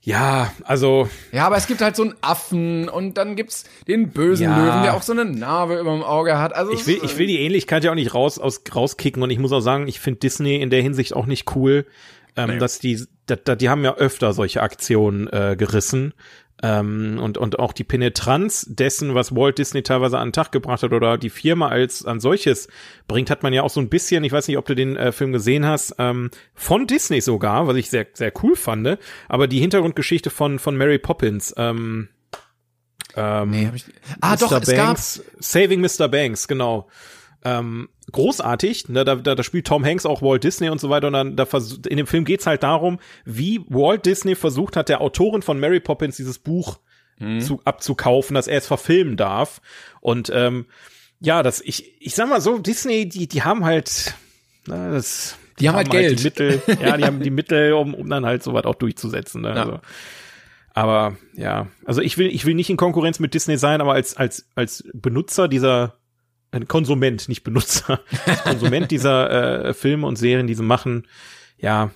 Ja, 0.07 0.53
also. 0.63 1.09
Ja, 1.33 1.47
aber 1.47 1.57
es 1.57 1.67
gibt 1.67 1.81
halt 1.81 1.97
so 1.97 2.03
einen 2.03 2.15
Affen 2.21 2.87
und 2.87 3.17
dann 3.17 3.35
gibt's 3.35 3.65
den 3.89 4.11
bösen 4.11 4.45
ja. 4.45 4.57
Löwen, 4.57 4.83
der 4.83 4.93
auch 4.93 5.01
so 5.01 5.11
eine 5.11 5.25
Narbe 5.25 5.77
über 5.77 5.91
dem 5.91 6.03
Auge 6.03 6.37
hat. 6.37 6.55
Also 6.55 6.71
ich 6.71 6.87
will, 6.87 7.01
ich 7.03 7.17
will 7.17 7.27
die 7.27 7.39
Ähnlichkeit 7.39 7.83
ja 7.83 7.91
auch 7.91 7.95
nicht 7.95 8.13
raus, 8.13 8.39
aus, 8.39 8.61
rauskicken 8.73 9.21
und 9.21 9.31
ich 9.31 9.37
muss 9.37 9.51
auch 9.51 9.59
sagen, 9.59 9.85
ich 9.89 9.99
finde 9.99 10.19
Disney 10.19 10.61
in 10.61 10.69
der 10.69 10.81
Hinsicht 10.81 11.13
auch 11.13 11.25
nicht 11.25 11.53
cool, 11.57 11.85
ähm, 12.37 12.51
nee. 12.51 12.57
dass 12.57 12.79
die, 12.79 13.03
da, 13.25 13.35
da, 13.35 13.55
die 13.57 13.67
haben 13.67 13.83
ja 13.83 13.95
öfter 13.95 14.31
solche 14.31 14.61
Aktionen 14.61 15.27
äh, 15.27 15.57
gerissen. 15.57 16.13
Ähm, 16.64 17.20
und, 17.22 17.38
und 17.38 17.60
auch 17.60 17.72
die 17.72 17.84
Penetranz 17.84 18.66
dessen, 18.68 19.14
was 19.14 19.36
Walt 19.36 19.60
Disney 19.60 19.84
teilweise 19.84 20.18
an 20.18 20.30
den 20.30 20.34
Tag 20.34 20.51
gebracht 20.51 20.82
hat 20.82 20.91
oder 20.91 21.20
die 21.20 21.30
Firma 21.30 21.68
als 21.68 22.03
an 22.03 22.20
solches 22.20 22.68
bringt, 23.08 23.30
hat 23.30 23.43
man 23.43 23.53
ja 23.53 23.62
auch 23.62 23.70
so 23.70 23.80
ein 23.80 23.89
bisschen, 23.89 24.24
ich 24.24 24.32
weiß 24.32 24.47
nicht, 24.47 24.58
ob 24.58 24.66
du 24.66 24.76
den 24.76 24.95
äh, 24.95 25.12
Film 25.12 25.32
gesehen 25.32 25.68
hast, 25.68 25.95
ähm, 25.99 26.32
von 26.55 26.88
Disney 26.88 27.22
sogar, 27.22 27.68
was 27.68 27.76
ich 27.76 27.91
sehr, 27.91 28.08
sehr 28.14 28.34
cool 28.41 28.55
fand, 28.55 28.97
aber 29.28 29.47
die 29.47 29.60
Hintergrundgeschichte 29.60 30.32
von, 30.32 30.58
von 30.58 30.76
Mary 30.76 30.97
Poppins, 30.97 31.53
ähm, 31.58 32.10
ähm, 33.16 33.49
nee, 33.51 33.68
hab 33.68 33.76
ich, 33.76 33.86
ah, 34.22 34.34
Mr. 34.34 34.38
doch, 34.38 34.49
Banks, 34.49 34.68
es 34.68 34.76
gab 34.76 35.43
Saving 35.43 35.82
Mr. 35.82 36.08
Banks, 36.08 36.47
genau 36.47 36.88
ähm, 37.43 37.89
großartig. 38.11 38.89
Ne, 38.89 39.05
da, 39.05 39.15
da, 39.15 39.35
da 39.35 39.43
spielt 39.43 39.67
Tom 39.67 39.85
Hanks 39.85 40.05
auch 40.05 40.21
Walt 40.21 40.43
Disney 40.43 40.69
und 40.69 40.79
so 40.79 40.89
weiter. 40.89 41.07
Und 41.07 41.13
dann 41.13 41.35
da 41.35 41.47
in 41.88 41.97
dem 41.97 42.07
Film 42.07 42.25
geht's 42.25 42.47
halt 42.47 42.63
darum, 42.63 42.99
wie 43.25 43.61
Walt 43.69 44.05
Disney 44.05 44.35
versucht 44.35 44.75
hat, 44.75 44.89
der 44.89 45.01
Autorin 45.01 45.41
von 45.41 45.59
Mary 45.59 45.79
Poppins 45.79 46.17
dieses 46.17 46.39
Buch 46.39 46.79
mhm. 47.19 47.41
zu, 47.41 47.61
abzukaufen, 47.65 48.35
dass 48.35 48.47
er 48.47 48.57
es 48.57 48.67
verfilmen 48.67 49.17
darf. 49.17 49.61
Und 50.01 50.31
ähm, 50.33 50.65
ja, 51.19 51.43
das 51.43 51.61
ich 51.61 52.01
ich 52.01 52.15
sag 52.15 52.29
mal 52.29 52.41
so, 52.41 52.57
Disney, 52.59 53.09
die 53.09 53.27
die 53.27 53.43
haben 53.43 53.65
halt 53.65 54.15
na, 54.67 54.91
das 54.91 55.38
die, 55.59 55.69
haben, 55.69 55.75
halt, 55.75 55.89
halt 55.89 56.01
Geld. 56.01 56.19
die 56.19 56.23
Mittel, 56.23 56.61
ja, 56.79 56.97
die 56.97 57.03
haben 57.05 57.21
die 57.21 57.31
Mittel, 57.31 57.73
um, 57.73 57.95
um 57.95 58.09
dann 58.09 58.25
halt 58.25 58.43
so 58.43 58.53
was 58.53 58.65
auch 58.65 58.75
durchzusetzen. 58.75 59.41
Ne? 59.41 59.49
Ja. 59.49 59.55
Also, 59.55 59.79
Aber 60.73 61.17
ja, 61.33 61.67
also 61.85 62.01
ich 62.01 62.17
will, 62.17 62.27
ich 62.27 62.45
will 62.45 62.53
nicht 62.53 62.69
in 62.69 62.77
Konkurrenz 62.77 63.19
mit 63.19 63.33
Disney 63.33 63.57
sein, 63.57 63.81
aber 63.81 63.93
als, 63.93 64.15
als, 64.15 64.47
als 64.53 64.88
Benutzer 64.93 65.47
dieser, 65.47 65.95
ein 66.58 66.68
Konsument, 66.68 67.30
nicht 67.30 67.43
Benutzer, 67.43 68.01
als 68.26 68.43
Konsument 68.43 68.91
dieser 68.91 69.66
äh, 69.66 69.74
Filme 69.74 70.08
und 70.08 70.18
Serien, 70.18 70.47
die 70.47 70.55
sie 70.55 70.64
machen, 70.64 71.08
ja, 71.58 71.91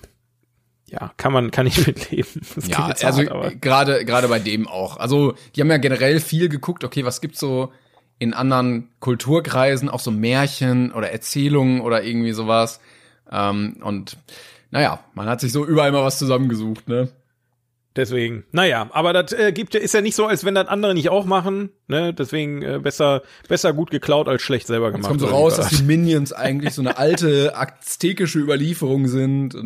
ja, 0.86 1.10
kann 1.16 1.32
man, 1.32 1.50
kann 1.50 1.66
ich 1.66 1.86
mitleben. 1.86 2.42
Das 2.54 2.68
Ja, 2.68 2.86
also 2.86 3.22
hart, 3.22 3.30
aber 3.30 3.50
gerade 3.50 4.04
gerade 4.04 4.28
bei 4.28 4.38
dem 4.38 4.68
auch. 4.68 4.98
Also 4.98 5.34
die 5.56 5.62
haben 5.62 5.70
ja 5.70 5.78
generell 5.78 6.20
viel 6.20 6.50
geguckt. 6.50 6.84
Okay, 6.84 7.04
was 7.04 7.22
gibt's 7.22 7.40
so 7.40 7.72
in 8.18 8.34
anderen 8.34 8.90
Kulturkreisen, 9.00 9.88
auch 9.88 10.00
so 10.00 10.10
Märchen 10.10 10.92
oder 10.92 11.10
Erzählungen 11.10 11.80
oder 11.80 12.04
irgendwie 12.04 12.32
sowas. 12.32 12.78
Ähm, 13.30 13.78
und 13.82 14.18
naja, 14.70 15.00
man 15.14 15.28
hat 15.28 15.40
sich 15.40 15.50
so 15.50 15.64
überall 15.64 15.92
mal 15.92 16.04
was 16.04 16.18
zusammengesucht, 16.18 16.88
ne? 16.88 17.08
Deswegen, 17.96 18.44
naja, 18.52 18.88
aber 18.92 19.12
das 19.12 19.32
äh, 19.32 19.52
gibt 19.52 19.74
ist 19.74 19.94
ja 19.94 20.00
nicht 20.00 20.14
so, 20.14 20.26
als 20.26 20.44
wenn 20.44 20.54
das 20.54 20.68
andere 20.68 20.94
nicht 20.94 21.08
auch 21.10 21.24
machen, 21.24 21.70
ne? 21.88 22.12
Deswegen 22.14 22.62
äh, 22.62 22.78
besser, 22.82 23.22
besser 23.48 23.72
gut 23.72 23.90
geklaut 23.90 24.28
als 24.28 24.42
schlecht 24.42 24.66
selber 24.66 24.88
Es 24.88 24.92
gemacht. 24.94 25.08
kommt 25.08 25.20
so 25.20 25.26
raus, 25.28 25.56
dass 25.56 25.68
die 25.70 25.82
Minions 25.84 26.32
eigentlich 26.32 26.74
so 26.74 26.82
eine 26.82 26.98
alte 26.98 27.56
aztekische 27.56 28.38
Überlieferung 28.38 29.08
sind. 29.08 29.56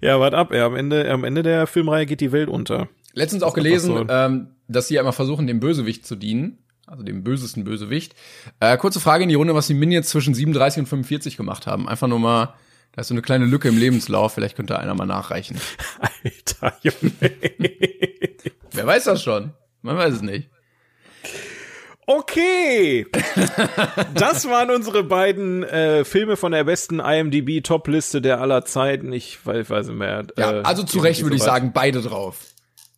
Ja, 0.00 0.18
wart 0.18 0.34
ab, 0.34 0.52
ja, 0.52 0.66
am 0.66 0.74
Ende, 0.74 1.08
am 1.10 1.22
Ende 1.22 1.44
der 1.44 1.66
Filmreihe 1.68 2.06
geht 2.06 2.20
die 2.20 2.32
Welt 2.32 2.48
unter. 2.48 2.88
letztens 3.14 3.44
auch 3.44 3.48
einfach 3.48 3.62
gelesen, 3.62 3.96
so. 3.96 4.06
ähm, 4.08 4.48
dass 4.66 4.88
sie 4.88 4.94
ja 4.94 5.00
immer 5.00 5.12
versuchen, 5.12 5.46
dem 5.46 5.60
Bösewicht 5.60 6.04
zu 6.06 6.16
dienen. 6.16 6.58
Also 6.88 7.04
dem 7.04 7.22
bösesten 7.22 7.62
Bösewicht. 7.64 8.14
Äh, 8.58 8.76
kurze 8.76 8.98
Frage 9.00 9.22
in 9.22 9.28
die 9.28 9.36
Runde, 9.36 9.54
was 9.54 9.68
die 9.68 9.74
Minions 9.74 10.08
zwischen 10.08 10.34
37 10.34 10.80
und 10.80 10.86
45 10.88 11.36
gemacht 11.36 11.66
haben. 11.68 11.88
Einfach 11.88 12.08
nur 12.08 12.18
mal, 12.18 12.54
da 12.92 13.00
ist 13.00 13.08
so 13.08 13.14
eine 13.14 13.22
kleine 13.22 13.46
Lücke 13.46 13.68
im 13.68 13.78
Lebenslauf. 13.78 14.34
Vielleicht 14.34 14.56
könnte 14.56 14.78
einer 14.78 14.94
mal 14.94 15.06
nachreichen. 15.06 15.58
Alter, 16.24 16.76
Junge. 16.82 17.12
Wer 18.70 18.86
weiß 18.86 19.04
das 19.04 19.22
schon? 19.22 19.52
Man 19.80 19.96
weiß 19.96 20.14
es 20.14 20.22
nicht. 20.22 20.50
Okay. 22.06 23.06
Das 24.14 24.48
waren 24.48 24.70
unsere 24.70 25.04
beiden 25.04 25.62
äh, 25.62 26.04
Filme 26.04 26.36
von 26.36 26.52
der 26.52 26.64
besten 26.64 27.00
IMDb 27.00 27.62
Top-Liste 27.62 28.20
der 28.20 28.40
aller 28.40 28.64
Zeiten. 28.64 29.12
Ich 29.12 29.44
weiß, 29.46 29.70
weiß 29.70 29.86
nicht 29.88 29.98
mehr. 29.98 30.26
Ja, 30.36 30.58
äh, 30.58 30.62
also 30.62 30.82
zu 30.82 30.98
Recht 30.98 31.22
würde 31.22 31.36
ich 31.36 31.42
sagen, 31.42 31.72
beide 31.72 32.02
drauf. 32.02 32.40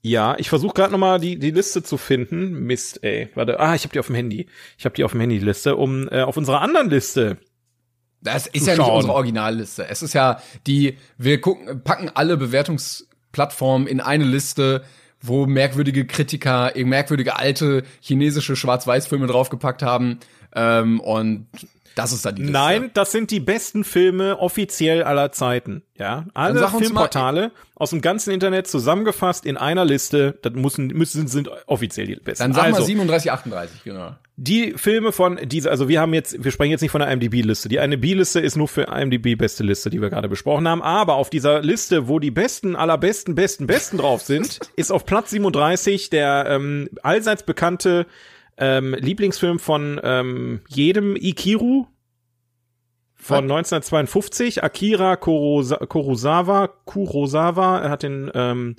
Ja, 0.00 0.36
ich 0.38 0.48
versuche 0.48 0.74
gerade 0.74 0.92
noch 0.92 0.98
mal 0.98 1.18
die 1.18 1.38
die 1.38 1.50
Liste 1.50 1.82
zu 1.82 1.96
finden. 1.96 2.66
Mist, 2.66 3.02
ey. 3.04 3.28
Warte. 3.34 3.60
Ah, 3.60 3.74
ich 3.74 3.84
habe 3.84 3.92
die 3.92 4.00
auf 4.00 4.06
dem 4.06 4.16
Handy. 4.16 4.48
Ich 4.76 4.84
habe 4.84 4.94
die 4.94 5.04
auf 5.04 5.12
dem 5.12 5.20
Handy 5.20 5.38
Liste, 5.38 5.76
um 5.76 6.08
äh, 6.08 6.22
auf 6.22 6.36
unserer 6.36 6.60
anderen 6.60 6.90
Liste. 6.90 7.38
Das 8.24 8.46
ist 8.46 8.66
ja 8.66 8.72
nicht 8.72 8.84
schauen. 8.84 8.96
unsere 8.96 9.14
Originalliste. 9.14 9.86
Es 9.88 10.02
ist 10.02 10.14
ja 10.14 10.40
die, 10.66 10.98
wir 11.18 11.40
gucken, 11.40 11.82
packen 11.84 12.10
alle 12.12 12.36
Bewertungsplattformen 12.36 13.86
in 13.86 14.00
eine 14.00 14.24
Liste, 14.24 14.82
wo 15.20 15.46
merkwürdige 15.46 16.06
Kritiker, 16.06 16.72
merkwürdige 16.74 17.38
alte 17.38 17.84
chinesische 18.00 18.56
Schwarz-Weiß-Filme 18.56 19.26
draufgepackt 19.26 19.82
haben. 19.82 20.18
Ähm, 20.54 21.00
und 21.00 21.46
das 21.94 22.12
ist 22.12 22.24
dann 22.24 22.34
die 22.34 22.42
Liste. 22.42 22.52
Nein, 22.52 22.90
das 22.94 23.12
sind 23.12 23.30
die 23.30 23.40
besten 23.40 23.84
Filme 23.84 24.38
offiziell 24.38 25.02
aller 25.02 25.32
Zeiten. 25.32 25.82
Ja, 25.96 26.26
alle 26.34 26.68
Filmportale 26.68 27.52
aus 27.76 27.90
dem 27.90 28.00
ganzen 28.00 28.32
Internet 28.32 28.66
zusammengefasst 28.66 29.46
in 29.46 29.56
einer 29.56 29.84
Liste. 29.84 30.38
Das 30.42 30.52
müssen 30.54 30.88
müssen 30.88 31.28
sind 31.28 31.48
offiziell 31.66 32.06
die 32.06 32.16
besten. 32.16 32.42
Dann 32.42 32.52
sag 32.52 32.64
also, 32.64 32.80
mal 32.80 32.86
37, 32.86 33.30
38, 33.30 33.84
genau. 33.84 34.14
Die 34.36 34.72
Filme 34.76 35.12
von 35.12 35.38
dieser, 35.44 35.70
also 35.70 35.88
wir 35.88 36.00
haben 36.00 36.12
jetzt, 36.12 36.42
wir 36.42 36.50
sprechen 36.50 36.72
jetzt 36.72 36.80
nicht 36.80 36.90
von 36.90 37.00
der 37.00 37.10
IMDb-Liste. 37.12 37.68
Die 37.68 37.76
IMDb-Liste 37.76 38.40
ist 38.40 38.56
nur 38.56 38.66
für 38.66 38.88
IMDb 38.88 39.36
beste 39.36 39.62
Liste, 39.62 39.90
die 39.90 40.00
wir 40.00 40.10
gerade 40.10 40.28
besprochen 40.28 40.66
haben. 40.66 40.82
Aber 40.82 41.14
auf 41.14 41.30
dieser 41.30 41.62
Liste, 41.62 42.08
wo 42.08 42.18
die 42.18 42.32
besten, 42.32 42.74
allerbesten, 42.74 43.36
besten, 43.36 43.68
besten 43.68 43.98
drauf 43.98 44.22
sind, 44.22 44.58
ist 44.76 44.90
auf 44.90 45.06
Platz 45.06 45.30
37 45.30 46.10
der 46.10 46.46
ähm, 46.48 46.88
allseits 47.04 47.44
bekannte 47.44 48.06
ähm, 48.58 48.94
Lieblingsfilm 48.98 49.58
von 49.58 50.00
ähm, 50.02 50.60
jedem 50.68 51.16
Ikiru 51.16 51.86
von 53.14 53.44
1952, 53.44 54.62
Akira 54.62 55.16
Kurosa 55.16 55.76
Kurosawa, 55.76 56.68
Kurosawa, 56.84 57.80
er 57.80 57.90
hat 57.90 58.02
den 58.02 58.30
ähm, 58.34 58.76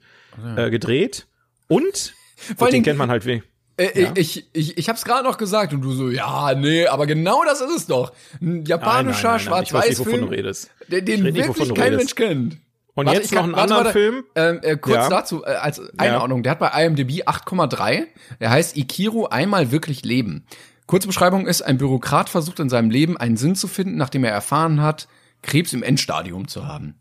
äh, 0.55 0.69
gedreht. 0.69 1.28
Und, 1.67 2.13
Vor 2.57 2.69
den 2.69 2.84
kennt 2.84 2.99
man 2.99 3.09
halt 3.09 3.26
wie. 3.26 3.41
Äh, 3.78 4.11
Ich, 4.15 4.47
ich, 4.53 4.78
ich 4.78 4.89
hab's 4.89 5.03
gerade 5.03 5.23
noch 5.23 5.38
gesagt 5.38 5.73
und 5.73 5.82
du 5.82 5.91
so, 5.91 6.09
ja, 6.09 6.53
nee, 6.53 6.86
aber 6.86 7.07
genau 7.07 7.43
das 7.43 7.59
ist 7.61 7.76
es 7.76 7.88
doch. 7.88 8.13
Ein 8.39 8.63
japanischer 8.65 9.39
Schwarz-Weiß-Film, 9.39 10.21
du 10.21 10.28
redest. 10.28 10.69
den, 10.89 11.05
den 11.05 11.23
wirklich 11.36 11.73
kein 11.73 11.93
redest. 11.93 11.97
Mensch 11.97 12.15
kennt. 12.15 12.57
Und 12.96 13.08
Warte, 13.08 13.20
jetzt 13.20 13.32
noch 13.34 13.41
kann- 13.41 13.46
einen 13.54 13.56
warte, 13.56 13.74
anderen 13.76 13.86
warte. 13.86 14.00
Film. 14.00 14.24
Ähm, 14.36 14.60
äh, 14.64 14.78
kurz 14.78 14.96
Ja. 14.96 15.10
dazu, 15.10 15.43
äh, 15.43 15.50
als 15.50 15.82
Einordnung, 15.98 16.43
der 16.43 16.52
hat 16.54 16.60
bei 16.60 16.70
IMDb 16.86 17.24
8,3. 17.28 18.08
Der 18.39 18.50
heißt 18.50 18.76
Ikiru 18.78 19.26
einmal 19.28 19.72
wirklich 19.72 20.04
leben. 20.06 20.46
Kurze 20.88 21.08
Beschreibung 21.08 21.46
ist, 21.46 21.62
ein 21.62 21.78
Bürokrat 21.78 22.30
versucht 22.30 22.60
in 22.62 22.70
seinem 22.70 22.89
Leben 22.89 23.18
einen 23.18 23.36
Sinn 23.38 23.56
zu 23.56 23.68
finden, 23.68 23.98
nachdem 23.98 24.24
er 24.24 24.32
erfahren 24.32 24.82
hat, 24.82 25.08
Krebs 25.41 25.74
im 25.74 25.84
Endstadium 25.84 26.48
zu 26.48 26.68
haben. 26.68 26.96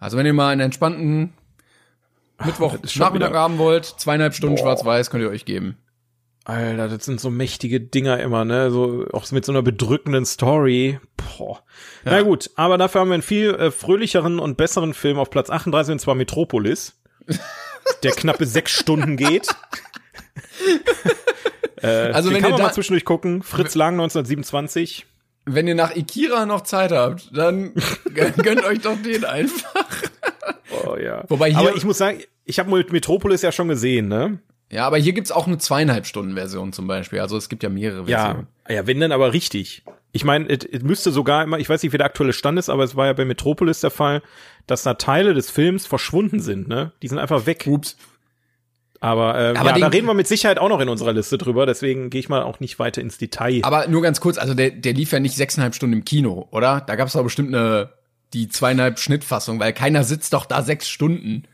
Also 0.00 0.16
wenn 0.16 0.26
ihr 0.26 0.32
mal 0.34 0.48
einen 0.50 0.62
entspannten 0.62 1.32
Mittwoch 2.44 2.72
das 2.72 2.82
ist 2.84 2.92
schon 2.94 3.00
Nachmittag 3.06 3.30
wieder- 3.30 3.38
haben 3.40 3.58
wollt, 3.58 3.84
zweieinhalb 3.86 4.34
Stunden 4.34 4.58
schwarz-weiß 4.58 5.10
könnt 5.10 5.22
ihr 5.22 5.30
euch 5.30 5.44
geben. 5.44 5.76
Alter, 6.48 6.88
das 6.88 7.04
sind 7.04 7.20
so 7.20 7.28
mächtige 7.28 7.80
Dinger 7.80 8.20
immer, 8.20 8.44
ne? 8.44 8.70
So 8.70 9.04
auch 9.12 9.28
mit 9.32 9.44
so 9.44 9.50
einer 9.50 9.62
bedrückenden 9.62 10.24
Story. 10.24 11.00
Boah. 11.16 11.64
Na 12.04 12.22
gut, 12.22 12.50
aber 12.54 12.78
dafür 12.78 13.00
haben 13.00 13.08
wir 13.08 13.14
einen 13.14 13.24
viel 13.24 13.52
äh, 13.56 13.72
fröhlicheren 13.72 14.38
und 14.38 14.56
besseren 14.56 14.94
Film 14.94 15.18
auf 15.18 15.28
Platz 15.30 15.50
38 15.50 15.90
und 15.92 15.98
zwar 15.98 16.14
Metropolis, 16.14 17.00
der 18.04 18.12
knappe 18.12 18.46
sechs 18.46 18.70
Stunden 18.70 19.16
geht. 19.16 19.48
äh, 21.82 21.86
Also 22.12 22.30
wenn 22.30 22.36
kann 22.40 22.50
ihr 22.50 22.52
man 22.52 22.58
da- 22.60 22.66
mal 22.68 22.72
zwischendurch 22.72 23.04
gucken. 23.04 23.42
Fritz 23.42 23.74
Lang 23.74 23.94
1927. 23.94 25.06
Wenn 25.46 25.66
ihr 25.68 25.74
nach 25.74 25.94
Ikira 25.94 26.46
noch 26.46 26.62
Zeit 26.62 26.92
habt, 26.92 27.30
dann 27.36 27.72
gönnt 28.14 28.64
euch 28.64 28.80
doch 28.80 29.00
den 29.02 29.24
einfach. 29.24 29.84
Oh 30.84 30.96
ja. 30.96 31.24
Wobei 31.28 31.50
hier- 31.50 31.58
aber 31.58 31.76
ich 31.76 31.84
muss 31.84 31.98
sagen, 31.98 32.20
ich 32.44 32.58
habe 32.60 32.70
Metropolis 32.90 33.42
ja 33.42 33.52
schon 33.52 33.68
gesehen, 33.68 34.08
ne? 34.08 34.38
Ja, 34.70 34.86
aber 34.86 34.98
hier 34.98 35.12
gibt's 35.12 35.30
auch 35.30 35.46
eine 35.46 35.58
zweieinhalb 35.58 36.06
Stunden 36.06 36.34
Version 36.34 36.72
zum 36.72 36.86
Beispiel. 36.86 37.20
Also 37.20 37.36
es 37.36 37.48
gibt 37.48 37.62
ja 37.62 37.68
mehrere 37.68 38.08
Ja, 38.10 38.24
Versionen. 38.24 38.46
ja, 38.68 38.86
wenn 38.86 38.98
dann 39.00 39.12
aber 39.12 39.32
richtig. 39.32 39.84
Ich 40.12 40.24
meine, 40.24 40.48
es 40.48 40.82
müsste 40.82 41.12
sogar 41.12 41.44
immer, 41.44 41.58
ich 41.58 41.68
weiß 41.68 41.82
nicht, 41.82 41.92
wie 41.92 41.98
der 41.98 42.06
aktuelle 42.06 42.32
Stand 42.32 42.58
ist, 42.58 42.68
aber 42.70 42.82
es 42.84 42.96
war 42.96 43.06
ja 43.06 43.12
bei 43.12 43.24
Metropolis 43.24 43.80
der 43.80 43.90
Fall, 43.90 44.22
dass 44.66 44.82
da 44.82 44.94
Teile 44.94 45.34
des 45.34 45.50
Films 45.50 45.86
verschwunden 45.86 46.40
sind, 46.40 46.68
ne? 46.68 46.92
Die 47.02 47.08
sind 47.08 47.18
einfach 47.18 47.46
weg. 47.46 47.64
Ups. 47.66 47.96
Aber, 48.98 49.34
äh, 49.38 49.48
Aber 49.56 49.68
ja, 49.68 49.72
den- 49.74 49.80
da 49.82 49.88
reden 49.88 50.06
wir 50.06 50.14
mit 50.14 50.26
Sicherheit 50.26 50.58
auch 50.58 50.70
noch 50.70 50.80
in 50.80 50.88
unserer 50.88 51.12
Liste 51.12 51.36
drüber, 51.36 51.66
deswegen 51.66 52.08
gehe 52.08 52.18
ich 52.18 52.28
mal 52.30 52.42
auch 52.42 52.60
nicht 52.60 52.78
weiter 52.78 53.02
ins 53.02 53.18
Detail. 53.18 53.60
Aber 53.62 53.86
nur 53.88 54.00
ganz 54.02 54.20
kurz, 54.20 54.38
also 54.38 54.54
der, 54.54 54.70
der 54.70 54.94
lief 54.94 55.12
ja 55.12 55.20
nicht 55.20 55.36
sechseinhalb 55.36 55.74
Stunden 55.74 55.92
im 55.98 56.04
Kino, 56.04 56.48
oder? 56.50 56.80
Da 56.80 56.96
gab's 56.96 57.12
doch 57.12 57.22
bestimmt 57.22 57.54
eine 57.54 57.90
die 58.32 58.48
zweieinhalb 58.48 58.98
Schnittfassung, 58.98 59.60
weil 59.60 59.72
keiner 59.74 60.02
sitzt 60.02 60.32
doch 60.32 60.46
da 60.46 60.62
sechs 60.62 60.88
Stunden. 60.88 61.44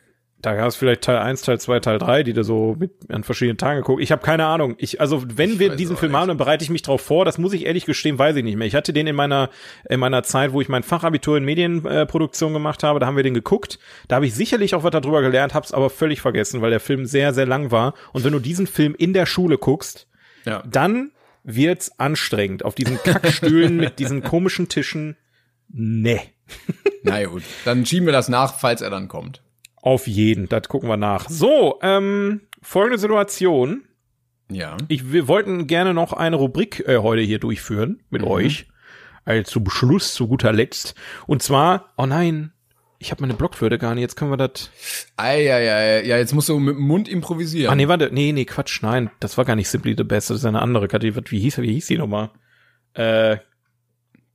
Da 0.42 0.56
gab 0.56 0.66
es 0.66 0.74
vielleicht 0.74 1.02
Teil 1.02 1.18
1, 1.18 1.42
Teil 1.42 1.60
2, 1.60 1.78
Teil 1.80 1.98
3, 1.98 2.24
die 2.24 2.32
du 2.32 2.42
so 2.42 2.74
mit 2.76 2.90
an 3.08 3.22
verschiedenen 3.22 3.58
Tagen 3.58 3.80
guckst. 3.82 4.02
Ich 4.02 4.10
habe 4.10 4.22
keine 4.22 4.44
Ahnung. 4.46 4.74
Ich, 4.78 5.00
also 5.00 5.22
wenn 5.36 5.52
Ich 5.52 5.58
wir 5.60 5.76
diesen 5.76 5.96
Film 5.96 6.16
haben, 6.16 6.26
dann 6.26 6.36
bereite 6.36 6.64
ich 6.64 6.70
mich 6.70 6.82
drauf 6.82 7.00
vor. 7.00 7.24
Das 7.24 7.38
muss 7.38 7.52
ich 7.52 7.64
ehrlich 7.64 7.86
gestehen, 7.86 8.18
weiß 8.18 8.34
ich 8.34 8.42
nicht 8.42 8.56
mehr. 8.56 8.66
Ich 8.66 8.74
hatte 8.74 8.92
den 8.92 9.06
in 9.06 9.14
meiner 9.14 9.50
in 9.88 10.00
meiner 10.00 10.24
Zeit, 10.24 10.52
wo 10.52 10.60
ich 10.60 10.68
mein 10.68 10.82
Fachabitur 10.82 11.36
in 11.36 11.44
Medienproduktion 11.44 12.02
äh, 12.02 12.06
Produktion 12.06 12.52
gemacht 12.52 12.82
habe, 12.82 12.98
da 12.98 13.06
haben 13.06 13.14
wir 13.16 13.22
den 13.22 13.34
geguckt. 13.34 13.78
Da 14.08 14.16
habe 14.16 14.26
ich 14.26 14.34
sicherlich 14.34 14.74
auch 14.74 14.82
was 14.82 14.90
darüber 14.90 15.22
gelernt, 15.22 15.54
hab's 15.54 15.72
aber 15.72 15.90
völlig 15.90 16.20
vergessen, 16.20 16.60
weil 16.60 16.70
der 16.70 16.80
Film 16.80 17.06
sehr, 17.06 17.32
sehr 17.32 17.46
lang 17.46 17.70
war. 17.70 17.94
Und 18.12 18.24
wenn 18.24 18.32
du 18.32 18.40
diesen 18.40 18.66
Film 18.66 18.96
in 18.98 19.12
der 19.12 19.26
Schule 19.26 19.58
guckst, 19.58 20.08
Ja. 20.44 20.64
dann 20.68 21.12
wird's 21.44 21.98
anstrengend. 22.00 22.64
Auf 22.64 22.74
diesen 22.74 23.00
Kackstühlen 23.02 23.76
mit 23.76 24.00
diesen 24.00 24.22
komischen 24.24 24.68
Tischen. 24.68 25.16
Nee. 25.68 26.20
Na 27.04 27.22
gut, 27.26 27.42
dann 27.64 27.86
schieben 27.86 28.06
wir 28.06 28.12
das 28.12 28.28
nach, 28.28 28.58
falls 28.58 28.80
er 28.80 28.90
dann 28.90 29.06
kommt. 29.06 29.40
Auf 29.82 30.06
jeden, 30.06 30.48
das 30.48 30.68
gucken 30.68 30.88
wir 30.88 30.96
nach. 30.96 31.28
So, 31.28 31.78
ähm, 31.82 32.42
folgende 32.62 32.98
Situation. 32.98 33.82
Ja. 34.50 34.76
Ich, 34.88 35.12
wir 35.12 35.28
wollten 35.28 35.66
gerne 35.66 35.92
noch 35.92 36.12
eine 36.12 36.36
Rubrik 36.36 36.80
äh, 36.86 36.98
heute 36.98 37.22
hier 37.22 37.40
durchführen 37.40 38.00
mit 38.08 38.22
euch. 38.22 38.68
Also 39.24 39.42
zu 39.42 39.64
Beschluss, 39.64 40.14
zu 40.14 40.28
guter 40.28 40.52
Letzt. 40.52 40.94
Und 41.26 41.42
zwar, 41.42 41.92
oh 41.96 42.06
nein, 42.06 42.52
ich 42.98 43.10
habe 43.10 43.22
meine 43.22 43.34
Blockflöte 43.34 43.78
gar 43.78 43.94
nicht. 43.94 44.02
Jetzt 44.02 44.16
können 44.16 44.30
wir 44.30 44.36
das. 44.36 44.70
Eieiei, 45.16 46.04
ja, 46.04 46.16
jetzt 46.16 46.32
musst 46.32 46.48
du 46.48 46.58
mit 46.60 46.76
dem 46.76 46.82
Mund 46.82 47.08
improvisieren. 47.08 47.72
Ah 47.72 47.74
nee, 47.74 47.88
warte, 47.88 48.10
nee, 48.12 48.32
nee, 48.32 48.44
Quatsch, 48.44 48.82
nein, 48.82 49.10
das 49.18 49.36
war 49.36 49.44
gar 49.44 49.56
nicht 49.56 49.68
Simply 49.68 49.94
the 49.96 50.04
Best, 50.04 50.30
das 50.30 50.38
ist 50.38 50.44
eine 50.44 50.62
andere 50.62 50.86
Kategorie. 50.86 51.24
Wie 51.30 51.40
hieß, 51.40 51.58
wie 51.58 51.72
hieß 51.72 51.86
die 51.86 51.98
nochmal? 51.98 52.30
Äh, 52.94 53.38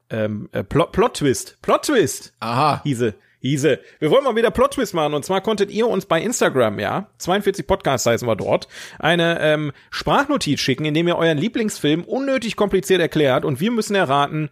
ähm, 0.09 0.49
äh, 0.51 0.63
Plot, 0.63 0.91
Plot 0.91 1.15
Twist, 1.15 1.57
Plot 1.61 1.83
Twist. 1.83 2.33
Aha. 2.39 2.81
Hieße, 2.83 3.15
hieße. 3.39 3.79
Wir 3.99 4.11
wollen 4.11 4.23
mal 4.23 4.35
wieder 4.35 4.51
Plot 4.51 4.75
Twist 4.75 4.93
machen 4.93 5.13
und 5.13 5.23
zwar 5.23 5.41
konntet 5.41 5.71
ihr 5.71 5.87
uns 5.87 6.05
bei 6.05 6.21
Instagram, 6.21 6.79
ja, 6.79 7.09
42 7.17 7.67
Podcasts 7.67 8.05
heißen 8.05 8.27
wir 8.27 8.35
dort, 8.35 8.67
eine 8.99 9.39
ähm, 9.41 9.71
Sprachnotiz 9.89 10.59
schicken, 10.59 10.85
in 10.85 10.93
dem 10.93 11.07
ihr 11.07 11.17
euren 11.17 11.37
Lieblingsfilm 11.37 12.03
unnötig 12.03 12.55
kompliziert 12.55 13.01
erklärt 13.01 13.45
und 13.45 13.59
wir 13.59 13.71
müssen 13.71 13.95
erraten, 13.95 14.49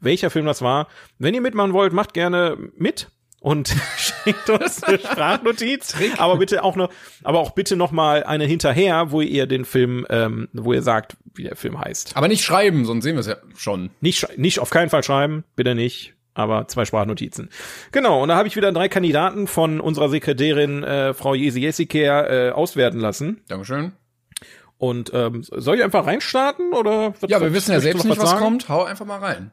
welcher 0.00 0.30
Film 0.30 0.46
das 0.46 0.62
war. 0.62 0.88
Wenn 1.18 1.34
ihr 1.34 1.40
mitmachen 1.40 1.72
wollt, 1.72 1.92
macht 1.92 2.14
gerne 2.14 2.58
mit 2.76 3.08
und 3.42 3.74
schickt 3.96 4.48
uns 4.50 4.82
eine 4.82 4.98
Sprachnotiz. 4.98 5.94
aber 6.18 6.36
bitte 6.36 6.62
auch 6.62 6.76
noch, 6.76 6.90
aber 7.22 7.40
auch 7.40 7.50
bitte 7.50 7.76
noch 7.76 7.90
mal 7.90 8.24
eine 8.24 8.44
hinterher, 8.44 9.10
wo 9.10 9.20
ihr 9.20 9.46
den 9.46 9.64
Film, 9.64 10.06
ähm, 10.10 10.48
wo 10.52 10.72
ihr 10.72 10.82
sagt, 10.82 11.16
wie 11.34 11.42
der 11.42 11.56
Film 11.56 11.80
heißt. 11.80 12.16
Aber 12.16 12.28
nicht 12.28 12.44
schreiben, 12.44 12.84
sonst 12.84 13.04
sehen 13.04 13.16
wir 13.16 13.20
es 13.20 13.26
ja 13.26 13.36
schon. 13.56 13.90
Nicht, 14.00 14.38
nicht 14.38 14.60
auf 14.60 14.70
keinen 14.70 14.90
Fall 14.90 15.02
schreiben, 15.02 15.44
bitte 15.56 15.74
nicht. 15.74 16.14
Aber 16.34 16.66
zwei 16.68 16.84
Sprachnotizen. 16.84 17.50
Genau, 17.90 18.22
und 18.22 18.28
da 18.28 18.36
habe 18.36 18.48
ich 18.48 18.56
wieder 18.56 18.72
drei 18.72 18.88
Kandidaten 18.88 19.46
von 19.46 19.80
unserer 19.80 20.08
Sekretärin 20.08 20.82
äh, 20.82 21.12
Frau 21.12 21.34
Jesi 21.34 21.60
Jessiker 21.60 22.48
äh, 22.48 22.50
auswerten 22.52 23.00
lassen. 23.00 23.42
Dankeschön. 23.48 23.92
Und 24.78 25.12
ähm, 25.14 25.42
soll 25.44 25.76
ich 25.76 25.84
einfach 25.84 26.06
reinstarten 26.06 26.72
oder? 26.72 27.14
Was, 27.20 27.30
ja, 27.30 27.40
wir 27.40 27.52
wissen 27.52 27.72
ja 27.72 27.80
selbst 27.80 28.04
nicht, 28.04 28.18
was 28.18 28.30
sagen? 28.30 28.42
kommt. 28.42 28.68
Hau 28.68 28.82
einfach 28.82 29.06
mal 29.06 29.18
rein. 29.18 29.52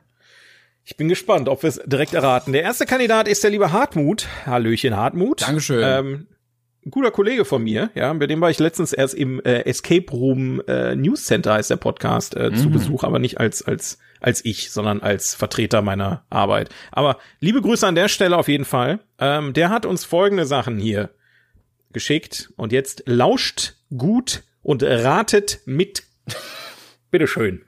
Ich 0.85 0.97
bin 0.97 1.07
gespannt, 1.07 1.49
ob 1.49 1.61
wir 1.61 1.67
es 1.67 1.79
direkt 1.85 2.15
erraten. 2.15 2.51
Der 2.51 2.63
erste 2.63 2.87
Kandidat 2.87 3.27
ist 3.27 3.43
der 3.43 3.51
liebe 3.51 3.71
Hartmut. 3.71 4.27
Hallöchen, 4.47 4.97
Hartmut. 4.97 5.43
Dankeschön. 5.43 5.83
Ähm, 5.83 6.27
guter 6.89 7.11
Kollege 7.11 7.45
von 7.45 7.63
mir, 7.63 7.91
ja, 7.93 8.11
bei 8.13 8.25
dem 8.25 8.41
war 8.41 8.49
ich 8.49 8.57
letztens 8.57 8.93
erst 8.93 9.13
im 9.13 9.39
äh, 9.41 9.65
Escape 9.65 10.09
Room 10.11 10.61
äh, 10.67 10.95
News 10.95 11.25
Center 11.25 11.53
heißt 11.53 11.69
der 11.69 11.75
Podcast 11.75 12.35
äh, 12.35 12.49
mhm. 12.49 12.55
zu 12.55 12.69
Besuch, 12.71 13.03
aber 13.03 13.19
nicht 13.19 13.39
als 13.39 13.61
als 13.61 13.99
als 14.19 14.43
ich, 14.43 14.71
sondern 14.71 15.01
als 15.01 15.35
Vertreter 15.35 15.81
meiner 15.81 16.25
Arbeit. 16.29 16.69
Aber 16.91 17.17
liebe 17.39 17.61
Grüße 17.61 17.87
an 17.87 17.95
der 17.95 18.07
Stelle 18.09 18.37
auf 18.37 18.47
jeden 18.47 18.65
Fall. 18.65 18.99
Ähm, 19.19 19.53
der 19.53 19.69
hat 19.69 19.85
uns 19.85 20.05
folgende 20.05 20.45
Sachen 20.45 20.77
hier 20.77 21.09
geschickt 21.91 22.51
und 22.55 22.71
jetzt 22.71 23.03
lauscht 23.05 23.73
gut 23.95 24.43
und 24.61 24.83
ratet 24.83 25.61
mit. 25.65 26.03
Bitteschön. 27.11 27.65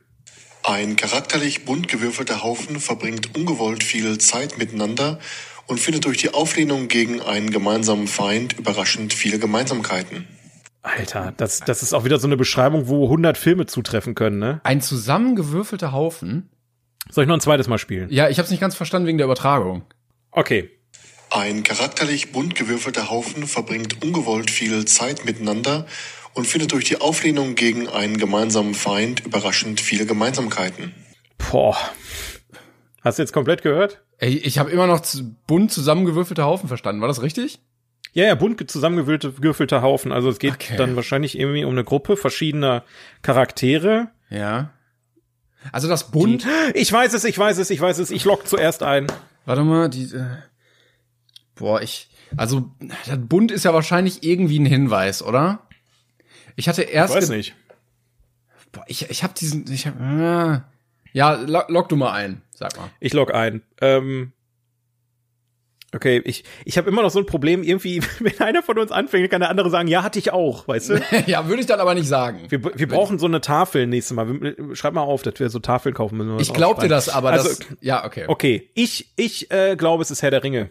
Ein 0.63 0.95
charakterlich 0.95 1.65
bunt 1.65 1.87
gewürfelter 1.87 2.43
Haufen 2.43 2.79
verbringt 2.79 3.35
ungewollt 3.35 3.83
viel 3.83 4.19
Zeit 4.19 4.59
miteinander 4.59 5.19
und 5.65 5.79
findet 5.79 6.05
durch 6.05 6.17
die 6.17 6.33
Auflehnung 6.33 6.87
gegen 6.87 7.21
einen 7.21 7.49
gemeinsamen 7.49 8.07
Feind 8.07 8.59
überraschend 8.59 9.13
viele 9.13 9.39
Gemeinsamkeiten. 9.39 10.27
Alter, 10.83 11.33
das, 11.37 11.59
das 11.59 11.83
ist 11.83 11.93
auch 11.93 12.05
wieder 12.05 12.19
so 12.19 12.27
eine 12.27 12.37
Beschreibung, 12.37 12.87
wo 12.87 13.03
100 13.03 13.37
Filme 13.37 13.67
zutreffen 13.67 14.15
können, 14.15 14.39
ne? 14.39 14.61
Ein 14.63 14.81
zusammengewürfelter 14.81 15.91
Haufen. 15.91 16.49
Soll 17.09 17.25
ich 17.25 17.27
noch 17.27 17.35
ein 17.35 17.41
zweites 17.41 17.67
Mal 17.67 17.77
spielen? 17.77 18.09
Ja, 18.09 18.29
ich 18.29 18.39
hab's 18.39 18.49
nicht 18.49 18.59
ganz 18.61 18.75
verstanden 18.75 19.07
wegen 19.07 19.17
der 19.17 19.25
Übertragung. 19.25 19.83
Okay. 20.31 20.71
Ein 21.29 21.63
charakterlich 21.63 22.31
bunt 22.31 22.55
gewürfelter 22.55 23.09
Haufen 23.09 23.47
verbringt 23.47 24.03
ungewollt 24.03 24.49
viel 24.49 24.85
Zeit 24.85 25.23
miteinander 25.23 25.85
und 26.33 26.47
findet 26.47 26.71
durch 26.71 26.85
die 26.85 26.99
Auflehnung 26.99 27.55
gegen 27.55 27.87
einen 27.87 28.17
gemeinsamen 28.17 28.73
Feind 28.73 29.21
überraschend 29.21 29.81
viele 29.81 30.05
Gemeinsamkeiten. 30.05 30.93
Boah. 31.37 31.77
Hast 33.01 33.17
du 33.17 33.23
jetzt 33.23 33.33
komplett 33.33 33.61
gehört? 33.61 34.01
Ey, 34.17 34.37
ich 34.37 34.59
habe 34.59 34.71
immer 34.71 34.87
noch 34.87 35.01
bunt 35.47 35.71
zusammengewürfelte 35.71 36.43
Haufen 36.43 36.67
verstanden. 36.67 37.01
War 37.01 37.07
das 37.07 37.21
richtig? 37.21 37.59
Ja, 38.13 38.25
ja, 38.25 38.35
bunt 38.35 38.69
zusammengewürfelter 38.69 39.81
Haufen. 39.81 40.11
Also 40.11 40.29
es 40.29 40.39
geht 40.39 40.55
okay. 40.55 40.75
dann 40.75 40.95
wahrscheinlich 40.95 41.39
irgendwie 41.39 41.63
um 41.63 41.71
eine 41.71 41.83
Gruppe 41.83 42.17
verschiedener 42.17 42.83
Charaktere. 43.21 44.09
Ja. 44.29 44.71
Also 45.71 45.87
das 45.87 46.11
bunt. 46.11 46.43
Die, 46.43 46.77
ich 46.77 46.91
weiß 46.91 47.13
es, 47.13 47.23
ich 47.23 47.37
weiß 47.37 47.57
es, 47.57 47.69
ich 47.69 47.79
weiß 47.79 47.99
es. 47.99 48.11
Ich 48.11 48.25
lock 48.25 48.47
zuerst 48.47 48.83
ein. 48.83 49.07
Warte 49.45 49.63
mal, 49.63 49.89
die. 49.89 50.13
Äh, 50.13 50.25
boah, 51.55 51.81
ich. 51.81 52.09
Also 52.35 52.71
das 53.05 53.19
bunt 53.19 53.51
ist 53.51 53.65
ja 53.65 53.73
wahrscheinlich 53.73 54.23
irgendwie 54.23 54.59
ein 54.59 54.65
Hinweis, 54.65 55.21
oder? 55.21 55.67
Ich 56.55 56.67
hatte 56.67 56.81
erst. 56.81 57.13
Ich 57.13 57.21
weiß 57.21 57.29
nicht. 57.29 57.55
Boah, 58.71 58.83
ich, 58.87 59.09
ich 59.09 59.23
habe 59.23 59.33
diesen. 59.33 59.71
Ich 59.71 59.87
hab, 59.87 59.99
äh, 59.99 60.61
ja, 61.13 61.33
log, 61.33 61.69
log 61.69 61.89
du 61.89 61.95
mal 61.95 62.11
ein. 62.11 62.41
Sag 62.53 62.75
mal. 62.77 62.89
Ich 62.99 63.13
log 63.13 63.33
ein. 63.33 63.61
Ähm, 63.79 64.33
okay, 65.93 66.21
ich, 66.25 66.43
ich 66.65 66.77
habe 66.77 66.89
immer 66.89 67.01
noch 67.01 67.11
so 67.11 67.19
ein 67.19 67.25
Problem, 67.25 67.63
irgendwie, 67.63 68.01
wenn 68.19 68.39
einer 68.39 68.63
von 68.63 68.77
uns 68.77 68.91
anfängt, 68.91 69.29
kann 69.29 69.41
der 69.41 69.49
andere 69.49 69.69
sagen, 69.69 69.87
ja, 69.87 70.03
hatte 70.03 70.19
ich 70.19 70.31
auch, 70.31 70.67
weißt 70.67 70.89
du? 70.89 71.01
ja, 71.27 71.47
würde 71.47 71.61
ich 71.61 71.67
dann 71.67 71.79
aber 71.79 71.93
nicht 71.93 72.07
sagen. 72.07 72.45
Wir, 72.49 72.63
wir 72.63 72.87
brauchen 72.87 73.19
so 73.19 73.25
eine 73.25 73.41
Tafel 73.41 73.87
nächstes 73.87 74.15
Mal. 74.15 74.55
Schreib 74.73 74.93
mal 74.93 75.01
auf, 75.01 75.21
dass 75.23 75.39
wir 75.39 75.49
so 75.49 75.59
Tafeln 75.59 75.93
kaufen 75.93 76.17
müssen. 76.17 76.39
Ich 76.39 76.53
glaub 76.53 76.79
dir 76.79 76.87
das, 76.87 77.09
aber 77.09 77.31
also, 77.31 77.49
das, 77.49 77.59
ja, 77.81 78.05
okay. 78.05 78.25
Okay, 78.27 78.69
ich, 78.73 79.11
ich 79.15 79.51
äh, 79.51 79.75
glaube, 79.75 80.03
es 80.03 80.11
ist 80.11 80.21
Herr 80.21 80.31
der 80.31 80.43
Ringe. 80.43 80.69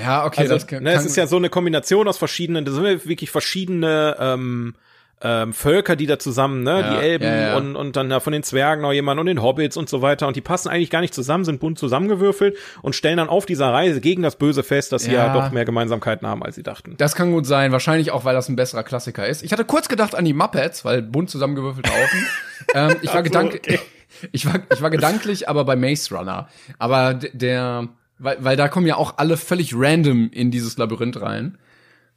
Ja, 0.00 0.24
okay, 0.24 0.42
also, 0.42 0.54
das 0.54 0.66
kann, 0.66 0.82
ne, 0.84 0.92
Es 0.92 1.04
ist 1.04 1.16
ja 1.16 1.26
so 1.26 1.36
eine 1.36 1.50
Kombination 1.50 2.08
aus 2.08 2.16
verschiedenen, 2.16 2.64
das 2.64 2.74
sind 2.74 2.84
wirklich 3.06 3.30
verschiedene 3.30 4.16
ähm, 4.18 4.74
ähm, 5.22 5.52
Völker, 5.52 5.94
die 5.94 6.06
da 6.06 6.18
zusammen, 6.18 6.62
ne, 6.62 6.80
ja, 6.80 6.90
die 6.90 7.06
Elben 7.06 7.24
ja, 7.24 7.40
ja. 7.40 7.56
und 7.56 7.76
und 7.76 7.96
dann 7.96 8.10
da 8.10 8.20
von 8.20 8.32
den 8.32 8.42
Zwergen 8.42 8.82
noch 8.82 8.92
jemand 8.92 9.20
und 9.20 9.26
den 9.26 9.40
Hobbits 9.40 9.76
und 9.76 9.88
so 9.88 10.02
weiter 10.02 10.26
und 10.26 10.36
die 10.36 10.40
passen 10.40 10.68
eigentlich 10.68 10.90
gar 10.90 11.00
nicht 11.00 11.14
zusammen, 11.14 11.44
sind 11.44 11.60
bunt 11.60 11.78
zusammengewürfelt 11.78 12.56
und 12.82 12.96
stellen 12.96 13.18
dann 13.18 13.28
auf 13.28 13.46
dieser 13.46 13.72
Reise 13.72 14.00
gegen 14.00 14.22
das 14.22 14.36
Böse 14.36 14.62
fest, 14.62 14.92
dass 14.92 15.04
sie 15.04 15.12
ja 15.12 15.32
doch 15.32 15.52
mehr 15.52 15.64
Gemeinsamkeiten 15.64 16.26
haben, 16.26 16.42
als 16.42 16.56
sie 16.56 16.62
dachten. 16.62 16.94
Das 16.98 17.14
kann 17.14 17.32
gut 17.32 17.46
sein, 17.46 17.70
wahrscheinlich 17.72 18.10
auch, 18.10 18.24
weil 18.24 18.34
das 18.34 18.48
ein 18.48 18.56
besserer 18.56 18.82
Klassiker 18.82 19.26
ist. 19.26 19.42
Ich 19.42 19.52
hatte 19.52 19.64
kurz 19.64 19.88
gedacht 19.88 20.14
an 20.14 20.24
die 20.24 20.34
Muppets, 20.34 20.84
weil 20.84 21.02
bunt 21.02 21.30
zusammengewürfelte 21.30 21.90
Haufen. 21.90 22.26
ähm, 22.74 22.96
ich 23.02 23.14
war 23.14 23.22
gedanklich, 23.22 23.62
okay. 23.62 23.78
ich 24.32 24.46
war 24.46 24.60
ich 24.72 24.82
war 24.82 24.90
gedanklich, 24.90 25.48
aber 25.48 25.64
bei 25.64 25.76
Maze 25.76 26.14
Runner, 26.14 26.48
aber 26.78 27.14
der 27.14 27.88
weil, 28.18 28.36
weil 28.40 28.56
da 28.56 28.68
kommen 28.68 28.86
ja 28.86 28.96
auch 28.96 29.18
alle 29.18 29.36
völlig 29.36 29.72
random 29.74 30.30
in 30.30 30.50
dieses 30.50 30.78
Labyrinth 30.78 31.20
rein. 31.20 31.58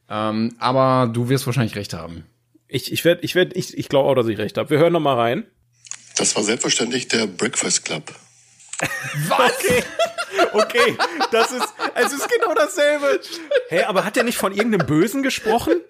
Ähm, 0.08 0.54
aber 0.60 1.10
du 1.12 1.30
wirst 1.30 1.48
wahrscheinlich 1.48 1.76
recht 1.76 1.94
haben. 1.94 2.26
Ich, 2.68 2.92
ich 2.92 3.06
werde, 3.06 3.22
ich 3.24 3.36
werde, 3.36 3.56
ich, 3.56 3.78
ich 3.78 3.90
glaube 3.90 4.10
auch, 4.10 4.16
dass 4.16 4.28
ich 4.28 4.38
recht 4.38 4.58
habe. 4.58 4.70
Wir 4.70 4.80
hören 4.80 4.94
noch 4.94 5.00
mal 5.00 5.16
rein. 5.16 5.46
Das 6.18 6.36
war 6.36 6.44
selbstverständlich 6.44 7.08
der 7.08 7.28
Breakfast 7.28 7.86
Club. 7.86 8.14
Was? 9.28 9.52
Okay. 9.52 9.84
Okay, 10.52 10.98
das 11.32 11.52
ist, 11.52 11.68
es 11.96 12.14
ist 12.14 12.28
genau 12.30 12.54
dasselbe. 12.54 13.22
Hä, 13.70 13.84
aber 13.84 14.04
hat 14.04 14.18
er 14.18 14.24
nicht 14.24 14.38
von 14.38 14.54
irgendeinem 14.54 14.86
Bösen 14.86 15.24
gesprochen? 15.24 15.82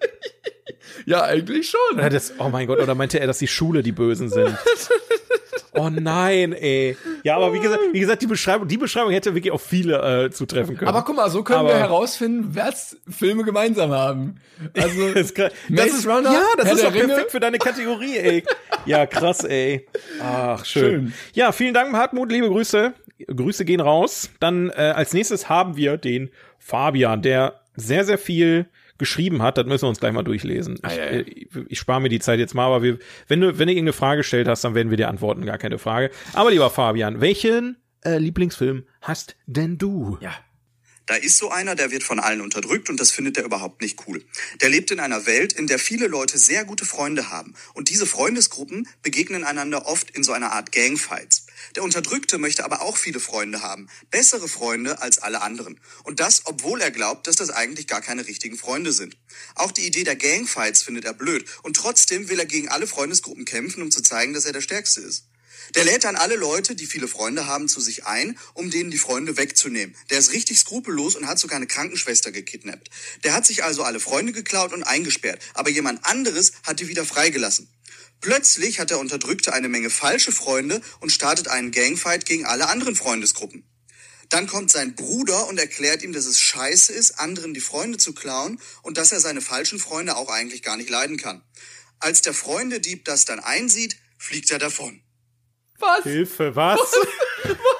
Ja, 1.04 1.22
eigentlich 1.22 1.70
schon. 1.70 1.98
Ja, 1.98 2.08
das, 2.08 2.34
oh 2.38 2.48
mein 2.48 2.66
Gott, 2.66 2.80
oder 2.80 2.94
meinte 2.94 3.20
er, 3.20 3.26
dass 3.26 3.38
die 3.38 3.46
Schule 3.46 3.82
die 3.82 3.92
Bösen 3.92 4.28
sind? 4.28 4.56
Oh 5.78 5.90
nein, 5.90 6.54
ey. 6.54 6.96
Ja, 7.22 7.36
aber 7.36 7.52
wie 7.52 7.60
gesagt, 7.60 7.82
wie 7.92 8.00
gesagt, 8.00 8.22
die 8.22 8.26
Beschreibung, 8.26 8.66
die 8.66 8.78
Beschreibung 8.78 9.12
hätte 9.12 9.34
wirklich 9.34 9.52
auf 9.52 9.62
viele 9.62 10.24
äh, 10.24 10.30
zutreffen 10.30 10.76
können. 10.76 10.88
Aber 10.88 11.02
guck 11.02 11.16
mal, 11.16 11.28
so 11.28 11.42
können 11.42 11.60
aber 11.60 11.68
wir 11.68 11.76
herausfinden, 11.76 12.48
wer 12.52 12.72
Filme 13.10 13.44
gemeinsam 13.44 13.90
haben. 13.90 14.40
Also 14.74 15.08
das, 15.14 15.32
ist, 15.32 15.38
das 15.38 15.86
ist 15.86 16.06
Runner, 16.06 16.32
ja, 16.32 16.44
das 16.56 16.66
Herr 16.66 16.74
ist 16.74 16.84
doch 16.84 16.94
Ringe. 16.94 17.08
perfekt 17.08 17.30
für 17.30 17.40
deine 17.40 17.58
Kategorie, 17.58 18.16
ey. 18.16 18.44
Ja, 18.86 19.04
krass, 19.04 19.44
ey. 19.44 19.86
Ach, 20.22 20.64
schön. 20.64 20.82
schön. 20.82 21.14
Ja, 21.34 21.52
vielen 21.52 21.74
Dank, 21.74 21.92
Hartmut, 21.92 22.32
liebe 22.32 22.48
Grüße. 22.48 22.94
Grüße 23.26 23.64
gehen 23.66 23.80
raus. 23.80 24.30
Dann 24.40 24.70
äh, 24.70 24.92
als 24.94 25.12
nächstes 25.12 25.48
haben 25.48 25.76
wir 25.76 25.98
den 25.98 26.30
Fabian, 26.58 27.20
der 27.20 27.60
sehr, 27.74 28.04
sehr 28.04 28.18
viel 28.18 28.66
geschrieben 28.98 29.42
hat, 29.42 29.58
das 29.58 29.66
müssen 29.66 29.84
wir 29.84 29.88
uns 29.88 30.00
gleich 30.00 30.12
mal 30.12 30.22
durchlesen. 30.22 30.78
Ah, 30.82 30.90
ich, 30.92 31.26
ich, 31.26 31.48
ich 31.68 31.78
spare 31.78 32.00
mir 32.00 32.08
die 32.08 32.20
Zeit 32.20 32.38
jetzt 32.38 32.54
mal, 32.54 32.66
aber 32.66 32.82
wir, 32.82 32.98
wenn 33.28 33.40
du, 33.40 33.58
wenn 33.58 33.66
du 33.66 33.72
irgendeine 33.72 33.92
Frage 33.92 34.18
gestellt 34.18 34.48
hast, 34.48 34.64
dann 34.64 34.74
werden 34.74 34.90
wir 34.90 34.96
dir 34.96 35.08
antworten, 35.08 35.44
gar 35.44 35.58
keine 35.58 35.78
Frage. 35.78 36.10
Aber 36.32 36.50
lieber 36.50 36.70
Fabian, 36.70 37.20
welchen 37.20 37.76
äh, 38.04 38.18
Lieblingsfilm 38.18 38.84
hast 39.00 39.36
denn 39.46 39.78
du? 39.78 40.18
Ja. 40.20 40.34
Da 41.06 41.14
ist 41.14 41.38
so 41.38 41.50
einer, 41.50 41.76
der 41.76 41.92
wird 41.92 42.02
von 42.02 42.18
allen 42.18 42.40
unterdrückt 42.40 42.90
und 42.90 42.98
das 42.98 43.12
findet 43.12 43.38
er 43.38 43.44
überhaupt 43.44 43.80
nicht 43.80 44.06
cool. 44.06 44.24
Der 44.60 44.68
lebt 44.68 44.90
in 44.90 44.98
einer 44.98 45.24
Welt, 45.26 45.52
in 45.52 45.68
der 45.68 45.78
viele 45.78 46.08
Leute 46.08 46.36
sehr 46.36 46.64
gute 46.64 46.84
Freunde 46.84 47.30
haben. 47.30 47.54
Und 47.74 47.90
diese 47.90 48.06
Freundesgruppen 48.06 48.88
begegnen 49.02 49.44
einander 49.44 49.86
oft 49.86 50.10
in 50.10 50.24
so 50.24 50.32
einer 50.32 50.50
Art 50.50 50.72
Gangfights. 50.72 51.45
Der 51.74 51.82
Unterdrückte 51.82 52.38
möchte 52.38 52.64
aber 52.64 52.82
auch 52.82 52.96
viele 52.96 53.20
Freunde 53.20 53.62
haben. 53.62 53.88
Bessere 54.10 54.48
Freunde 54.48 55.02
als 55.02 55.18
alle 55.18 55.42
anderen. 55.42 55.80
Und 56.04 56.20
das, 56.20 56.42
obwohl 56.44 56.80
er 56.80 56.90
glaubt, 56.90 57.26
dass 57.26 57.36
das 57.36 57.50
eigentlich 57.50 57.86
gar 57.86 58.00
keine 58.00 58.26
richtigen 58.26 58.56
Freunde 58.56 58.92
sind. 58.92 59.16
Auch 59.54 59.72
die 59.72 59.86
Idee 59.86 60.04
der 60.04 60.16
Gangfights 60.16 60.82
findet 60.82 61.04
er 61.04 61.14
blöd. 61.14 61.46
Und 61.62 61.76
trotzdem 61.76 62.28
will 62.28 62.38
er 62.38 62.46
gegen 62.46 62.68
alle 62.68 62.86
Freundesgruppen 62.86 63.44
kämpfen, 63.44 63.82
um 63.82 63.90
zu 63.90 64.02
zeigen, 64.02 64.32
dass 64.32 64.44
er 64.44 64.52
der 64.52 64.60
Stärkste 64.60 65.00
ist. 65.00 65.24
Der 65.74 65.84
lädt 65.84 66.04
dann 66.04 66.16
alle 66.16 66.36
Leute, 66.36 66.74
die 66.76 66.86
viele 66.86 67.08
Freunde 67.08 67.46
haben, 67.46 67.68
zu 67.68 67.80
sich 67.80 68.06
ein, 68.06 68.38
um 68.54 68.70
denen 68.70 68.90
die 68.90 68.98
Freunde 68.98 69.36
wegzunehmen. 69.36 69.96
Der 70.10 70.18
ist 70.18 70.32
richtig 70.32 70.58
skrupellos 70.60 71.16
und 71.16 71.26
hat 71.26 71.38
sogar 71.38 71.56
eine 71.56 71.66
Krankenschwester 71.66 72.30
gekidnappt. 72.30 72.88
Der 73.24 73.32
hat 73.32 73.46
sich 73.46 73.64
also 73.64 73.82
alle 73.82 74.00
Freunde 74.00 74.32
geklaut 74.32 74.72
und 74.72 74.84
eingesperrt, 74.84 75.42
aber 75.54 75.70
jemand 75.70 76.04
anderes 76.04 76.52
hat 76.62 76.80
die 76.80 76.88
wieder 76.88 77.04
freigelassen. 77.04 77.68
Plötzlich 78.20 78.80
hat 78.80 78.90
der 78.90 78.98
Unterdrückte 78.98 79.52
eine 79.52 79.68
Menge 79.68 79.90
falsche 79.90 80.32
Freunde 80.32 80.80
und 81.00 81.10
startet 81.10 81.48
einen 81.48 81.70
Gangfight 81.70 82.26
gegen 82.26 82.44
alle 82.44 82.68
anderen 82.68 82.96
Freundesgruppen. 82.96 83.64
Dann 84.28 84.46
kommt 84.46 84.70
sein 84.70 84.94
Bruder 84.94 85.46
und 85.46 85.58
erklärt 85.58 86.02
ihm, 86.02 86.12
dass 86.12 86.26
es 86.26 86.40
scheiße 86.40 86.92
ist, 86.92 87.20
anderen 87.20 87.54
die 87.54 87.60
Freunde 87.60 87.98
zu 87.98 88.12
klauen 88.12 88.60
und 88.82 88.98
dass 88.98 89.12
er 89.12 89.20
seine 89.20 89.40
falschen 89.40 89.78
Freunde 89.78 90.16
auch 90.16 90.28
eigentlich 90.28 90.62
gar 90.62 90.76
nicht 90.76 90.90
leiden 90.90 91.16
kann. 91.16 91.42
Als 92.00 92.22
der 92.22 92.34
Freundedieb 92.34 93.04
das 93.04 93.24
dann 93.24 93.38
einsieht, 93.38 93.96
fliegt 94.18 94.50
er 94.50 94.58
davon. 94.58 95.00
Was? 95.78 96.02
Hilfe, 96.02 96.56
was? 96.56 96.80
Was? 97.44 97.75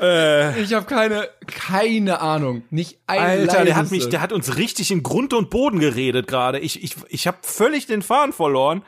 Äh, 0.00 0.60
ich 0.60 0.72
habe 0.74 0.86
keine 0.86 1.28
keine 1.46 2.20
Ahnung, 2.20 2.62
nicht 2.70 2.98
ein 3.06 3.20
Alter, 3.20 3.64
der 3.64 3.76
hat 3.76 3.90
mich, 3.90 4.08
der 4.08 4.20
hat 4.20 4.32
uns 4.32 4.56
richtig 4.56 4.90
in 4.90 5.02
Grund 5.02 5.32
und 5.34 5.50
Boden 5.50 5.78
geredet 5.78 6.26
gerade. 6.26 6.58
Ich 6.58 6.82
ich 6.82 6.96
ich 7.08 7.26
habe 7.26 7.38
völlig 7.42 7.86
den 7.86 8.02
Faden 8.02 8.32
verloren. 8.32 8.82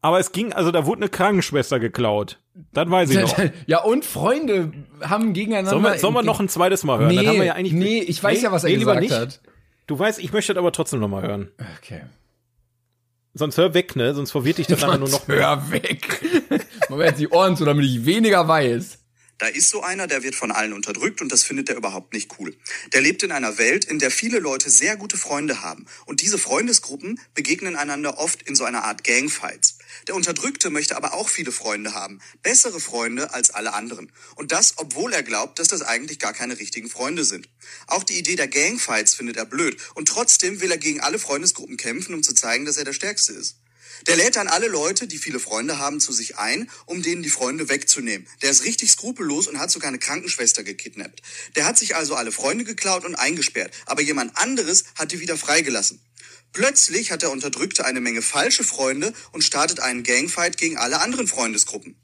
Aber 0.00 0.18
es 0.20 0.32
ging, 0.32 0.52
also 0.52 0.70
da 0.70 0.84
wurde 0.84 1.00
eine 1.00 1.08
Krankenschwester 1.08 1.80
geklaut. 1.80 2.38
Das 2.74 2.90
weiß 2.90 3.08
ich 3.08 3.16
noch. 3.22 3.38
ja, 3.66 3.82
und 3.82 4.04
Freunde 4.04 4.70
haben 5.00 5.32
gegeneinander. 5.32 5.70
Sollen 5.70 5.82
wir, 5.82 5.98
sollen 5.98 6.12
wir 6.12 6.22
noch 6.22 6.40
ein 6.40 6.50
zweites 6.50 6.84
Mal 6.84 6.98
hören? 6.98 7.08
Nee, 7.08 7.16
Dann 7.16 7.26
haben 7.28 7.36
wir 7.38 7.44
ja 7.46 7.54
eigentlich, 7.54 7.72
nee, 7.72 8.00
ich 8.00 8.22
weiß 8.22 8.42
ja, 8.42 8.52
was 8.52 8.64
er 8.64 8.70
nee, 8.70 8.76
lieber 8.76 8.96
gesagt 9.00 9.26
nicht. 9.26 9.40
hat. 9.40 9.54
Du 9.86 9.98
weißt, 9.98 10.18
ich 10.18 10.30
möchte 10.30 10.52
das 10.52 10.60
aber 10.60 10.72
trotzdem 10.72 11.00
noch 11.00 11.08
mal 11.08 11.22
hören. 11.22 11.50
Okay. 11.78 12.02
Sonst 13.32 13.56
hör 13.56 13.72
weg, 13.72 13.96
ne? 13.96 14.14
Sonst 14.14 14.30
verwirrt 14.30 14.58
dich 14.58 14.66
das 14.66 14.82
einfach 14.84 14.98
nur 14.98 15.08
noch. 15.08 15.26
Hör 15.26 15.70
weg. 15.70 16.22
Moment, 16.90 17.18
die 17.18 17.28
Ohren 17.28 17.56
zu, 17.56 17.64
damit 17.64 17.86
ich 17.86 18.04
weniger 18.04 18.46
weiß. 18.46 19.03
Da 19.44 19.50
ist 19.50 19.68
so 19.68 19.82
einer, 19.82 20.06
der 20.06 20.22
wird 20.22 20.34
von 20.34 20.50
allen 20.50 20.72
unterdrückt 20.72 21.20
und 21.20 21.30
das 21.30 21.42
findet 21.42 21.68
er 21.68 21.76
überhaupt 21.76 22.14
nicht 22.14 22.30
cool. 22.38 22.56
Der 22.94 23.02
lebt 23.02 23.22
in 23.24 23.30
einer 23.30 23.58
Welt, 23.58 23.84
in 23.84 23.98
der 23.98 24.10
viele 24.10 24.38
Leute 24.38 24.70
sehr 24.70 24.96
gute 24.96 25.18
Freunde 25.18 25.60
haben. 25.60 25.84
Und 26.06 26.22
diese 26.22 26.38
Freundesgruppen 26.38 27.20
begegnen 27.34 27.76
einander 27.76 28.16
oft 28.16 28.40
in 28.40 28.54
so 28.54 28.64
einer 28.64 28.84
Art 28.84 29.04
Gangfights. 29.04 29.76
Der 30.08 30.14
Unterdrückte 30.14 30.70
möchte 30.70 30.96
aber 30.96 31.12
auch 31.12 31.28
viele 31.28 31.52
Freunde 31.52 31.92
haben. 31.92 32.22
Bessere 32.42 32.80
Freunde 32.80 33.34
als 33.34 33.50
alle 33.50 33.74
anderen. 33.74 34.10
Und 34.34 34.50
das, 34.50 34.78
obwohl 34.78 35.12
er 35.12 35.22
glaubt, 35.22 35.58
dass 35.58 35.68
das 35.68 35.82
eigentlich 35.82 36.18
gar 36.18 36.32
keine 36.32 36.58
richtigen 36.58 36.88
Freunde 36.88 37.22
sind. 37.22 37.46
Auch 37.86 38.02
die 38.02 38.18
Idee 38.18 38.36
der 38.36 38.48
Gangfights 38.48 39.14
findet 39.14 39.36
er 39.36 39.44
blöd. 39.44 39.76
Und 39.94 40.08
trotzdem 40.08 40.62
will 40.62 40.70
er 40.70 40.78
gegen 40.78 41.00
alle 41.00 41.18
Freundesgruppen 41.18 41.76
kämpfen, 41.76 42.14
um 42.14 42.22
zu 42.22 42.32
zeigen, 42.32 42.64
dass 42.64 42.78
er 42.78 42.84
der 42.84 42.94
Stärkste 42.94 43.34
ist. 43.34 43.58
Der 44.06 44.16
lädt 44.16 44.36
dann 44.36 44.48
alle 44.48 44.68
Leute, 44.68 45.06
die 45.06 45.18
viele 45.18 45.40
Freunde 45.40 45.78
haben, 45.78 46.00
zu 46.00 46.12
sich 46.12 46.36
ein, 46.38 46.70
um 46.86 47.02
denen 47.02 47.22
die 47.22 47.30
Freunde 47.30 47.68
wegzunehmen. 47.68 48.26
Der 48.42 48.50
ist 48.50 48.64
richtig 48.64 48.90
skrupellos 48.90 49.46
und 49.46 49.58
hat 49.58 49.70
sogar 49.70 49.88
eine 49.88 49.98
Krankenschwester 49.98 50.62
gekidnappt. 50.62 51.22
Der 51.56 51.64
hat 51.64 51.78
sich 51.78 51.96
also 51.96 52.14
alle 52.14 52.32
Freunde 52.32 52.64
geklaut 52.64 53.04
und 53.04 53.14
eingesperrt, 53.14 53.72
aber 53.86 54.02
jemand 54.02 54.36
anderes 54.36 54.84
hat 54.94 55.12
die 55.12 55.20
wieder 55.20 55.36
freigelassen. 55.36 56.00
Plötzlich 56.52 57.10
hat 57.10 57.22
der 57.22 57.32
Unterdrückte 57.32 57.84
eine 57.84 58.00
Menge 58.00 58.22
falsche 58.22 58.62
Freunde 58.62 59.12
und 59.32 59.42
startet 59.42 59.80
einen 59.80 60.04
Gangfight 60.04 60.56
gegen 60.56 60.76
alle 60.76 61.00
anderen 61.00 61.26
Freundesgruppen. 61.26 61.96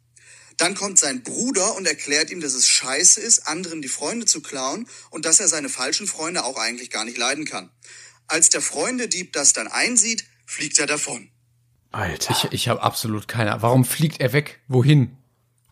Dann 0.57 0.75
kommt 0.75 0.99
sein 0.99 1.23
Bruder 1.23 1.77
und 1.77 1.87
erklärt 1.87 2.31
ihm, 2.31 2.41
dass 2.41 2.53
es 2.53 2.69
scheiße 2.69 3.21
ist, 3.21 3.47
anderen 3.47 3.81
die 3.81 3.89
Freunde 3.89 4.27
zu 4.27 4.43
klauen 4.43 4.87
und 5.11 5.25
dass 5.25 5.41
er 5.41 5.49
seine 5.49 5.69
falschen 5.71 6.07
Freunde 6.07 6.45
auch 6.45 6.59
eigentlich 6.59 6.91
gar 6.91 7.05
nicht 7.05 7.17
leiden 7.17 7.45
kann. 7.45 7.71
Als 8.27 8.51
der 8.51 8.61
Freundedieb 8.61 9.33
das 9.33 9.53
dann 9.53 9.69
einsieht, 9.69 10.25
fliegt 10.47 10.79
er 10.79 10.87
davon. 10.87 11.31
Alter. 11.93 12.33
Ich, 12.33 12.53
ich 12.53 12.69
habe 12.69 12.83
absolut 12.83 13.29
keine 13.29 13.51
Ahnung. 13.51 13.63
Warum 13.63 13.85
fliegt 13.85 14.21
er 14.21 14.33
weg? 14.33 14.61
Wohin? 14.69 15.17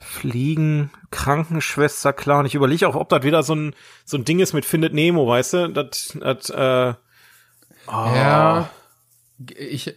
Fliegen, 0.00 0.90
Krankenschwester, 1.10 2.12
klar. 2.12 2.40
Und 2.40 2.46
ich 2.46 2.54
überlege 2.54 2.88
auch, 2.88 2.94
ob 2.94 3.08
das 3.08 3.22
wieder 3.22 3.42
so 3.42 3.54
ein, 3.54 3.74
so 4.04 4.16
ein 4.16 4.24
Ding 4.24 4.38
ist 4.40 4.52
mit 4.52 4.64
Findet 4.64 4.94
Nemo, 4.94 5.26
weißt 5.26 5.52
du? 5.54 5.68
Das, 5.68 6.16
das, 6.20 6.50
äh, 6.50 6.94
oh. 7.86 7.90
Ja. 7.90 8.70
Ich, 9.56 9.94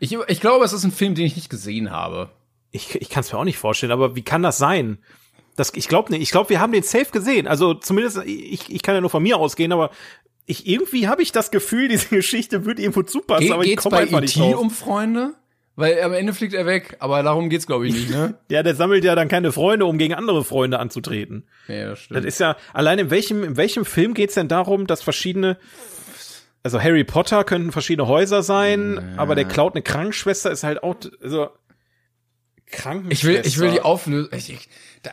ich, 0.00 0.12
ich 0.12 0.40
glaube, 0.40 0.64
es 0.64 0.72
ist 0.72 0.84
ein 0.84 0.92
Film, 0.92 1.14
den 1.14 1.26
ich 1.26 1.36
nicht 1.36 1.50
gesehen 1.50 1.90
habe. 1.90 2.30
Ich, 2.70 2.94
ich 2.94 3.10
kann 3.10 3.20
es 3.20 3.32
mir 3.32 3.38
auch 3.38 3.44
nicht 3.44 3.58
vorstellen, 3.58 3.92
aber 3.92 4.16
wie 4.16 4.22
kann 4.22 4.42
das 4.42 4.58
sein? 4.58 4.98
Das, 5.56 5.72
ich 5.74 5.88
glaube 5.88 6.10
nicht. 6.10 6.22
Ich 6.22 6.30
glaube, 6.30 6.50
wir 6.50 6.60
haben 6.60 6.72
den 6.72 6.82
safe 6.82 7.10
gesehen. 7.12 7.46
Also 7.46 7.74
zumindest, 7.74 8.18
ich, 8.24 8.72
ich 8.72 8.82
kann 8.82 8.94
ja 8.94 9.00
nur 9.00 9.10
von 9.10 9.22
mir 9.22 9.36
ausgehen, 9.36 9.72
aber 9.72 9.90
ich 10.46 10.66
irgendwie 10.66 11.08
habe 11.08 11.22
ich 11.22 11.32
das 11.32 11.50
Gefühl, 11.50 11.88
diese 11.88 12.08
Geschichte 12.08 12.64
wird 12.64 12.80
irgendwo 12.80 13.02
zupassen, 13.02 13.46
Ge 13.46 13.52
aber 13.52 13.64
ich 13.64 13.76
komme 13.76 13.98
einfach 13.98 14.20
nicht 14.20 14.36
E.T. 14.36 14.52
drauf. 14.52 14.60
um 14.60 14.70
Freunde? 14.70 15.34
Weil 15.74 16.02
am 16.02 16.12
Ende 16.12 16.34
fliegt 16.34 16.52
er 16.52 16.66
weg, 16.66 16.96
aber 16.98 17.22
darum 17.22 17.48
geht's 17.48 17.66
glaube 17.66 17.86
ich 17.86 17.94
nicht, 17.94 18.10
ne? 18.10 18.34
Ja, 18.50 18.62
der 18.62 18.74
sammelt 18.74 19.04
ja 19.04 19.14
dann 19.14 19.28
keine 19.28 19.52
Freunde, 19.52 19.86
um 19.86 19.96
gegen 19.96 20.12
andere 20.14 20.44
Freunde 20.44 20.78
anzutreten. 20.78 21.44
nee, 21.66 21.84
das 21.84 22.00
stimmt. 22.00 22.18
Das 22.18 22.24
ist 22.26 22.40
ja, 22.40 22.56
allein 22.74 22.98
in 22.98 23.10
welchem, 23.10 23.42
in 23.42 23.56
welchem 23.56 23.84
Film 23.86 24.12
geht's 24.12 24.34
denn 24.34 24.48
darum, 24.48 24.86
dass 24.86 25.02
verschiedene, 25.02 25.56
also 26.62 26.80
Harry 26.80 27.04
Potter 27.04 27.44
könnten 27.44 27.72
verschiedene 27.72 28.06
Häuser 28.06 28.42
sein, 28.42 29.14
aber 29.16 29.34
der 29.34 29.46
klaut 29.46 29.74
eine 29.74 29.82
Krankenschwester, 29.82 30.50
ist 30.50 30.62
halt 30.62 30.82
auch, 30.82 30.96
also, 31.22 31.48
Krankenschwester. 32.70 33.10
ich 33.12 33.24
will, 33.24 33.46
ich 33.46 33.58
will 33.58 33.70
die 33.70 33.82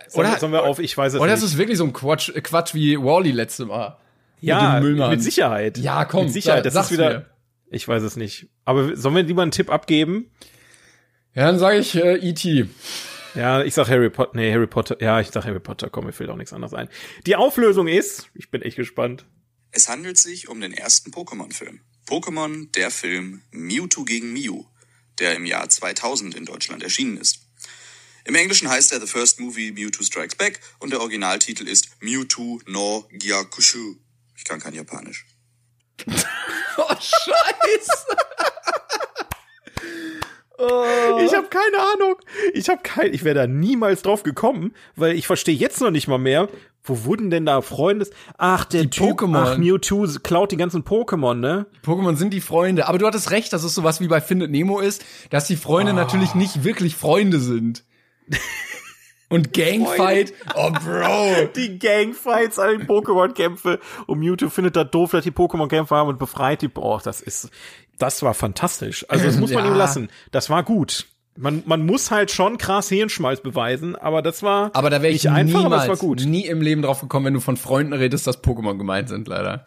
Sollen, 0.07 0.27
oder, 0.27 0.39
sollen 0.39 0.51
wir 0.51 0.63
auf, 0.63 0.79
ich 0.79 0.95
weiß 0.97 1.13
es 1.13 1.19
oder 1.19 1.33
nicht. 1.33 1.43
ist 1.43 1.57
wirklich 1.57 1.77
so 1.77 1.85
ein 1.85 1.93
Quatsch, 1.93 2.31
Quatsch 2.43 2.73
wie 2.73 2.97
Wally 2.97 3.31
letzte 3.31 3.65
Mal. 3.65 3.97
ja, 4.41 4.79
Müllmann. 4.81 5.09
mit 5.09 5.23
Sicherheit. 5.23 5.77
Ja, 5.77 6.05
komm, 6.05 6.25
Mit 6.25 6.33
Sicherheit, 6.33 6.65
das 6.65 6.75
ist 6.75 6.91
wieder, 6.91 7.09
mir. 7.09 7.25
ich 7.71 7.87
weiß 7.87 8.03
es 8.03 8.15
nicht. 8.15 8.49
Aber 8.65 8.95
sollen 8.95 9.15
wir 9.15 9.23
lieber 9.23 9.41
einen 9.41 9.51
Tipp 9.51 9.71
abgeben? 9.71 10.29
Ja, 11.35 11.45
dann 11.45 11.59
sage 11.59 11.79
ich 11.79 11.95
äh, 11.95 12.15
E.T. 12.17 12.67
Ja, 13.35 13.63
ich 13.63 13.73
sag 13.75 13.87
Harry 13.87 14.09
Potter, 14.09 14.31
nee, 14.35 14.51
Harry 14.51 14.67
Potter, 14.67 14.97
ja, 14.99 15.21
ich 15.21 15.27
sag 15.27 15.45
Harry 15.45 15.59
Potter, 15.59 15.89
komm, 15.89 16.05
mir 16.05 16.13
fällt 16.13 16.29
auch 16.29 16.35
nichts 16.35 16.51
anderes 16.51 16.73
ein. 16.73 16.89
Die 17.27 17.35
Auflösung 17.35 17.87
ist, 17.87 18.27
ich 18.33 18.49
bin 18.49 18.61
echt 18.63 18.75
gespannt. 18.75 19.25
Es 19.71 19.87
handelt 19.87 20.17
sich 20.17 20.49
um 20.49 20.59
den 20.59 20.73
ersten 20.73 21.11
Pokémon-Film. 21.11 21.81
Pokémon, 22.07 22.71
der 22.71 22.89
Film 22.89 23.43
Mewtwo 23.51 24.03
gegen 24.03 24.33
Mew, 24.33 24.65
der 25.19 25.35
im 25.35 25.45
Jahr 25.45 25.69
2000 25.69 26.33
in 26.33 26.45
Deutschland 26.45 26.81
erschienen 26.81 27.17
ist. 27.17 27.41
Im 28.25 28.33
Englischen 28.33 28.67
heißt 28.67 28.91
er 28.91 28.99
The 28.99 29.07
First 29.07 29.39
Movie 29.39 29.71
Mewtwo 29.71 30.03
Strikes 30.03 30.35
Back 30.35 30.59
und 30.79 30.91
der 30.91 30.99
Originaltitel 31.01 31.67
ist 31.67 31.89
Mewtwo 32.01 32.59
no 32.65 33.07
Gyakushu. 33.11 33.95
Ich 34.35 34.43
kann 34.43 34.59
kein 34.59 34.73
Japanisch. 34.73 35.25
Oh, 36.81 36.95
scheiße. 36.95 38.17
Ich 40.59 41.33
habe 41.33 41.47
keine 41.49 41.77
Ahnung. 41.93 42.15
Ich 42.53 42.69
habe 42.69 42.81
kein, 42.83 43.13
ich 43.13 43.23
wäre 43.23 43.35
da 43.35 43.47
niemals 43.47 44.01
drauf 44.01 44.23
gekommen, 44.23 44.73
weil 44.95 45.15
ich 45.15 45.25
verstehe 45.25 45.55
jetzt 45.55 45.79
noch 45.79 45.91
nicht 45.91 46.07
mal 46.07 46.17
mehr, 46.17 46.49
wo 46.83 47.05
wurden 47.05 47.29
denn 47.29 47.45
da 47.45 47.61
Freundes? 47.61 48.09
Ach, 48.37 48.65
der 48.65 48.83
Die 48.83 48.89
Typ, 48.89 49.21
Pokémon. 49.21 49.37
ach, 49.53 49.57
Mewtwo 49.57 50.05
klaut 50.23 50.51
die 50.51 50.57
ganzen 50.57 50.83
Pokémon, 50.83 51.35
ne? 51.35 51.65
Pokémon 51.85 52.15
sind 52.15 52.33
die 52.33 52.41
Freunde. 52.41 52.87
Aber 52.87 52.97
du 52.97 53.05
hattest 53.07 53.31
recht, 53.31 53.53
dass 53.53 53.63
es 53.63 53.75
sowas 53.75 54.01
wie 54.01 54.07
bei 54.07 54.21
Findet 54.21 54.51
Nemo 54.51 54.79
ist, 54.79 55.05
dass 55.29 55.45
die 55.47 55.55
Freunde 55.55 55.93
natürlich 55.93 56.35
nicht 56.35 56.63
wirklich 56.63 56.95
Freunde 56.95 57.39
sind. 57.39 57.83
Und 59.29 59.53
Gangfight, 59.53 60.33
oh 60.55 60.71
Bro. 60.71 61.49
Die 61.55 61.77
Gangfights, 61.77 62.57
alle 62.57 62.77
Pokémon-Kämpfe. 62.77 63.79
Und 64.07 64.19
Mewtwo 64.19 64.49
findet 64.49 64.75
das 64.75 64.89
doof, 64.89 65.11
dass 65.11 65.23
die 65.23 65.31
Pokémon-Kämpfe 65.31 65.95
haben 65.95 66.09
und 66.09 66.17
befreit 66.17 66.63
die. 66.63 66.69
Oh, 66.73 66.99
das 67.03 67.21
ist, 67.21 67.51
das 67.99 68.23
war 68.23 68.33
fantastisch. 68.33 69.05
Also, 69.09 69.25
das 69.25 69.37
muss 69.39 69.51
man 69.51 69.63
Ja. 69.65 69.71
ihm 69.71 69.77
lassen. 69.77 70.09
Das 70.31 70.49
war 70.49 70.63
gut. 70.63 71.05
Man, 71.37 71.63
man 71.65 71.85
muss 71.85 72.11
halt 72.11 72.31
schon 72.31 72.57
krass 72.57 72.89
Hirnschmalz 72.89 73.39
beweisen, 73.41 73.95
aber 73.95 74.21
das 74.21 74.43
war 74.43 74.71
Aber 74.73 74.89
da 74.89 75.01
wäre 75.01 75.13
ich 75.13 75.29
einfach, 75.29 75.63
niemals, 75.63 75.83
aber 75.85 75.95
gut. 75.95 76.25
nie 76.25 76.45
im 76.45 76.59
Leben 76.61 76.81
drauf 76.81 76.99
gekommen, 76.99 77.27
wenn 77.27 77.33
du 77.35 77.39
von 77.39 77.55
Freunden 77.55 77.93
redest, 77.93 78.27
dass 78.27 78.43
Pokémon 78.43 78.77
gemeint 78.77 79.07
sind, 79.07 79.27
leider. 79.29 79.63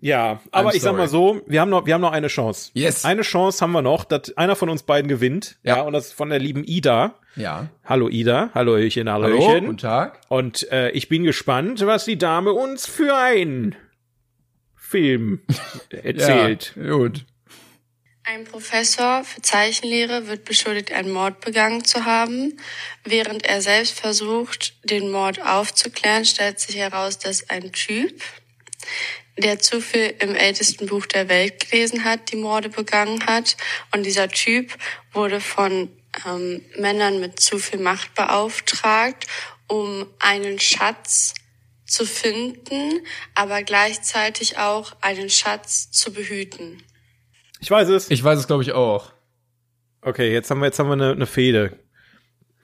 Ja, 0.00 0.40
aber 0.52 0.70
I'm 0.70 0.74
ich 0.76 0.82
sag 0.82 0.96
mal 0.96 1.08
so, 1.08 1.42
wir 1.46 1.60
haben 1.60 1.68
noch, 1.68 1.84
wir 1.86 1.94
haben 1.94 2.00
noch 2.00 2.12
eine 2.12 2.28
Chance. 2.28 2.70
Yes. 2.74 3.04
Eine 3.04 3.22
Chance 3.22 3.60
haben 3.60 3.72
wir 3.72 3.82
noch, 3.82 4.04
dass 4.04 4.36
einer 4.36 4.56
von 4.56 4.68
uns 4.70 4.82
beiden 4.84 5.06
gewinnt. 5.08 5.58
Ja. 5.64 5.76
Ja, 5.76 5.82
und 5.82 5.92
das 5.92 6.06
ist 6.06 6.12
von 6.14 6.30
der 6.30 6.38
lieben 6.38 6.64
Ida. 6.64 7.14
Ja. 7.36 7.68
Hallo 7.84 8.08
Ida, 8.08 8.50
Hallöchen, 8.54 9.08
Hallo, 9.10 9.24
Hallöchen. 9.26 9.66
guten 9.66 9.78
Tag. 9.78 10.20
Und 10.28 10.70
äh, 10.72 10.90
ich 10.90 11.08
bin 11.08 11.24
gespannt, 11.24 11.84
was 11.86 12.04
die 12.06 12.16
Dame 12.18 12.52
uns 12.52 12.86
für 12.86 13.14
ein 13.16 13.74
Film 14.74 15.40
erzählt. 15.90 16.74
Ja, 16.76 16.92
gut. 16.96 17.24
Ein 18.24 18.44
Professor 18.44 19.24
für 19.24 19.42
Zeichenlehre 19.42 20.28
wird 20.28 20.44
beschuldigt, 20.44 20.92
einen 20.92 21.10
Mord 21.10 21.40
begangen 21.40 21.84
zu 21.84 22.04
haben. 22.04 22.56
Während 23.02 23.44
er 23.44 23.60
selbst 23.60 23.98
versucht, 23.98 24.74
den 24.84 25.10
Mord 25.10 25.40
aufzuklären, 25.44 26.24
stellt 26.24 26.60
sich 26.60 26.76
heraus, 26.76 27.18
dass 27.18 27.50
ein 27.50 27.72
Typ, 27.72 28.22
der 29.36 29.58
zu 29.58 29.80
viel 29.80 30.14
im 30.20 30.36
ältesten 30.36 30.86
Buch 30.86 31.06
der 31.06 31.28
Welt 31.28 31.68
gelesen 31.68 32.04
hat, 32.04 32.30
die 32.30 32.36
Morde 32.36 32.68
begangen 32.68 33.26
hat. 33.26 33.56
Und 33.92 34.04
dieser 34.04 34.28
Typ 34.28 34.72
wurde 35.12 35.40
von 35.40 35.90
ähm, 36.24 36.64
Männern 36.78 37.18
mit 37.18 37.40
zu 37.40 37.58
viel 37.58 37.80
Macht 37.80 38.14
beauftragt, 38.14 39.26
um 39.66 40.06
einen 40.20 40.60
Schatz 40.60 41.34
zu 41.86 42.06
finden, 42.06 43.04
aber 43.34 43.64
gleichzeitig 43.64 44.58
auch 44.58 44.92
einen 45.00 45.28
Schatz 45.28 45.90
zu 45.90 46.12
behüten. 46.12 46.84
Ich 47.62 47.70
weiß 47.70 47.88
es. 47.88 48.10
Ich 48.10 48.22
weiß 48.22 48.38
es, 48.38 48.46
glaube 48.46 48.62
ich, 48.62 48.72
auch. 48.72 49.12
Okay, 50.02 50.32
jetzt 50.32 50.50
haben 50.50 50.60
wir 50.60 50.66
jetzt 50.66 50.78
haben 50.78 50.88
wir 50.88 50.94
eine, 50.94 51.12
eine 51.12 51.26
Fehde. 51.26 51.78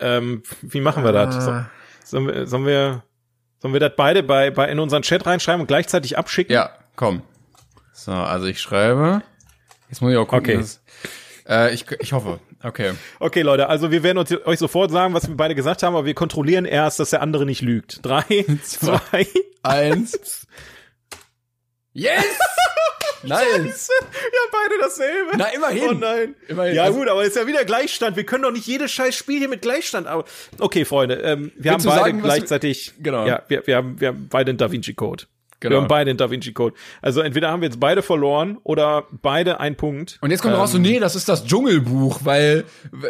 Ähm, 0.01 0.43
wie 0.63 0.81
machen 0.81 1.05
wir 1.05 1.13
das? 1.13 1.45
So, 1.45 1.51
Ah. 1.53 1.71
sollen 2.05 2.27
wir 2.27 2.47
sollen 2.47 2.67
wir 2.67 3.03
sollen 3.61 3.73
wir 3.75 3.81
das 3.81 3.93
beide 3.97 4.23
bei 4.23 4.51
bei 4.51 4.69
in 4.69 4.79
unseren 4.81 5.03
Chat 5.03 5.25
reinschreiben 5.25 5.61
und 5.61 5.67
gleichzeitig 5.69 6.19
abschicken? 6.19 6.53
Ja, 6.53 6.71
komm. 6.97 7.23
So, 7.93 8.13
also 8.13 8.47
ich 8.47 8.61
schreibe. 8.61 9.23
Jetzt 9.89 10.03
muss 10.03 10.11
ich 10.13 10.19
auch 10.19 10.27
gucken. 10.27 10.39
Okay. 10.51 10.57
dass- 10.59 10.83
äh, 11.49 11.73
ich, 11.73 11.87
ich 12.01 12.13
hoffe. 12.13 12.41
Okay. 12.63 12.93
Okay, 13.21 13.43
Leute, 13.43 13.69
also 13.69 13.91
wir 13.91 14.03
werden 14.03 14.19
uns, 14.19 14.31
euch 14.47 14.59
sofort 14.59 14.91
sagen, 14.91 15.15
was 15.15 15.27
wir 15.29 15.37
beide 15.37 15.55
gesagt 15.55 15.83
haben, 15.83 15.95
aber 15.97 16.05
wir 16.05 16.15
kontrollieren 16.15 16.65
erst, 16.67 17.01
dass 17.01 17.11
der 17.11 17.23
andere 17.23 17.47
nicht 17.47 17.63
lügt. 17.63 18.05
Drei, 18.05 18.23
zwei, 18.65 19.27
Eins. 19.63 20.47
Yes! 21.95 22.25
Nice! 23.23 23.89
ja, 24.03 24.41
beide 24.53 24.81
dasselbe. 24.81 25.31
Na, 25.37 25.47
immerhin. 25.49 25.89
Oh 25.89 25.93
nein. 25.93 26.35
Immerhin. 26.49 26.75
Ja 26.75 26.85
Also- 26.85 26.99
gut, 26.99 27.09
aber 27.09 27.25
ist 27.25 27.37
ja 27.37 27.47
wieder 27.47 27.65
Gleichstand. 27.65 28.17
Wir 28.17 28.25
können 28.25 28.43
doch 28.45 28.53
nicht 28.53 28.67
jedes 28.67 28.91
scheiß 28.93 29.15
Spiel 29.17 29.39
hier 29.39 29.49
mit 29.49 29.63
Gleichstand. 29.63 30.07
Aber 30.07 30.25
okay, 30.59 30.85
Freunde, 30.85 31.17
ähm, 31.17 31.53
wir 31.57 31.73
haben 31.73 31.83
beide 31.83 31.97
sagen, 32.01 32.19
was 32.23 32.31
wir- 32.31 32.37
gleichzeitig. 32.37 32.93
Genau. 33.01 33.27
Ja, 33.27 33.43
wir, 33.49 33.67
wir 33.67 33.77
haben 33.77 34.01
wir 34.01 34.09
haben 34.09 34.29
beide 34.29 34.51
einen 34.51 34.59
Da 34.59 34.71
Vinci 34.71 34.95
Code. 34.95 35.25
Wir 35.61 35.71
Genau. 35.71 35.83
haben 35.83 35.89
beide 35.89 36.11
den 36.13 36.17
Da 36.17 36.31
Vinci 36.31 36.53
Code. 36.53 36.77
Also 37.03 37.21
entweder 37.21 37.51
haben 37.51 37.63
wir 37.63 37.69
jetzt 37.69 37.81
beide 37.81 38.01
verloren 38.03 38.59
oder 38.63 39.07
beide 39.11 39.59
einen 39.59 39.75
Punkt. 39.75 40.19
Und 40.21 40.31
jetzt 40.31 40.41
kommt 40.43 40.55
raus 40.55 40.71
so, 40.71 40.79
nee, 40.79 41.01
das 41.01 41.17
ist 41.17 41.29
das 41.29 41.45
Dschungelbuch, 41.47 42.21
weil 42.23 42.65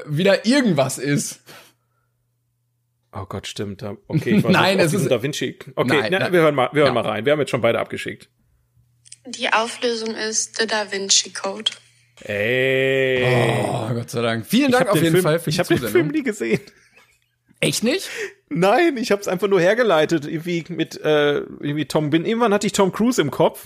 wieder 0.07 0.47
irgendwas 0.47 0.97
ist. 0.97 1.41
Oh 3.13 3.25
Gott, 3.29 3.47
stimmt. 3.47 3.83
Okay, 3.83 4.37
ich 4.37 4.45
war 4.45 4.51
Nein, 4.51 4.79
es 4.79 4.95
ist- 4.95 5.11
Da 5.11 5.23
Vinci. 5.23 5.59
Okay, 5.75 5.89
Nein, 6.01 6.09
na, 6.13 6.19
nein. 6.21 6.33
wir 6.33 6.41
hören 6.41 6.55
mal, 6.55 6.69
wir 6.73 6.83
hören 6.85 6.95
Ja. 6.95 7.03
mal 7.03 7.09
rein. 7.09 7.25
Wir 7.27 7.33
haben 7.33 7.41
jetzt 7.41 7.51
schon 7.51 7.61
beide 7.61 7.79
abgeschickt. 7.81 8.29
Die 9.31 9.53
Auflösung 9.53 10.15
ist 10.15 10.59
The 10.59 10.67
Da 10.67 10.91
Vinci 10.91 11.33
Code. 11.33 11.71
Ey. 12.23 13.25
Oh, 13.65 13.93
Gott 13.95 14.11
sei 14.11 14.23
Dank. 14.23 14.47
Vielen 14.47 14.71
ich 14.71 14.77
Dank 14.77 14.89
auf 14.89 14.95
den 14.95 15.05
jeden 15.05 15.17
Film, 15.17 15.23
Fall 15.23 15.39
für 15.39 15.51
ich 15.51 15.57
die 15.57 15.63
habe 15.63 15.75
den. 15.75 15.89
Film 15.89 16.09
nie 16.09 16.23
gesehen. 16.23 16.61
Echt 17.61 17.85
nicht? 17.85 18.09
Nein, 18.49 18.97
ich 18.97 19.11
habe 19.11 19.21
es 19.21 19.29
einfach 19.29 19.49
nur 19.49 19.61
hergeleitet, 19.61 20.25
irgendwie 20.25 20.65
mit 20.69 20.97
äh, 21.01 21.39
irgendwie 21.39 21.87
Tom 21.87 22.11
bin. 22.11 22.25
Irgendwann 22.25 22.55
hatte 22.55 22.67
ich 22.67 22.73
Tom 22.73 22.93
Cruise 22.93 23.21
im 23.21 23.31
Kopf. 23.31 23.65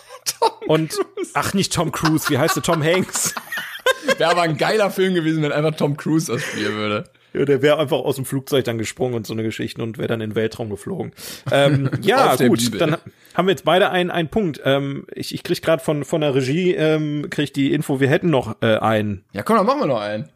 und 0.66 0.94
ach 1.34 1.54
nicht 1.54 1.72
Tom 1.72 1.90
Cruise, 1.92 2.28
wie 2.30 2.38
heißt 2.38 2.56
der 2.56 2.62
Tom 2.62 2.82
Hanks? 2.82 3.34
Wäre 4.18 4.30
aber 4.30 4.42
ein 4.42 4.56
geiler 4.56 4.90
Film 4.90 5.14
gewesen, 5.14 5.42
wenn 5.42 5.52
einfach 5.52 5.76
Tom 5.76 5.96
Cruise 5.96 6.30
das 6.30 6.42
spielen 6.42 6.74
würde. 6.74 7.10
Ja, 7.32 7.44
der 7.44 7.62
wäre 7.62 7.78
einfach 7.78 7.98
aus 7.98 8.16
dem 8.16 8.24
Flugzeug 8.24 8.64
dann 8.64 8.78
gesprungen 8.78 9.14
und 9.14 9.26
so 9.26 9.32
eine 9.32 9.42
Geschichte 9.42 9.82
und 9.82 9.98
wäre 9.98 10.08
dann 10.08 10.20
in 10.20 10.30
den 10.30 10.36
Weltraum 10.36 10.68
geflogen. 10.70 11.12
Ähm, 11.50 11.90
ja, 12.02 12.36
gut, 12.36 12.60
Bibel. 12.60 12.78
dann 12.78 12.96
haben 13.34 13.46
wir 13.46 13.52
jetzt 13.52 13.64
beide 13.64 13.90
einen, 13.90 14.10
einen 14.10 14.28
Punkt. 14.28 14.60
Ähm, 14.64 15.06
ich 15.14 15.34
ich 15.34 15.42
krieg 15.42 15.62
gerade 15.62 15.82
von 15.82 16.04
von 16.04 16.20
der 16.20 16.34
Regie 16.34 16.74
ähm, 16.74 17.28
krieg 17.30 17.44
ich 17.44 17.52
die 17.52 17.72
Info, 17.72 18.00
wir 18.00 18.08
hätten 18.08 18.30
noch 18.30 18.60
äh, 18.62 18.76
einen. 18.78 19.24
Ja, 19.32 19.42
komm, 19.42 19.56
dann 19.56 19.66
machen 19.66 19.80
wir 19.80 19.86
noch 19.86 20.00
einen. 20.00 20.28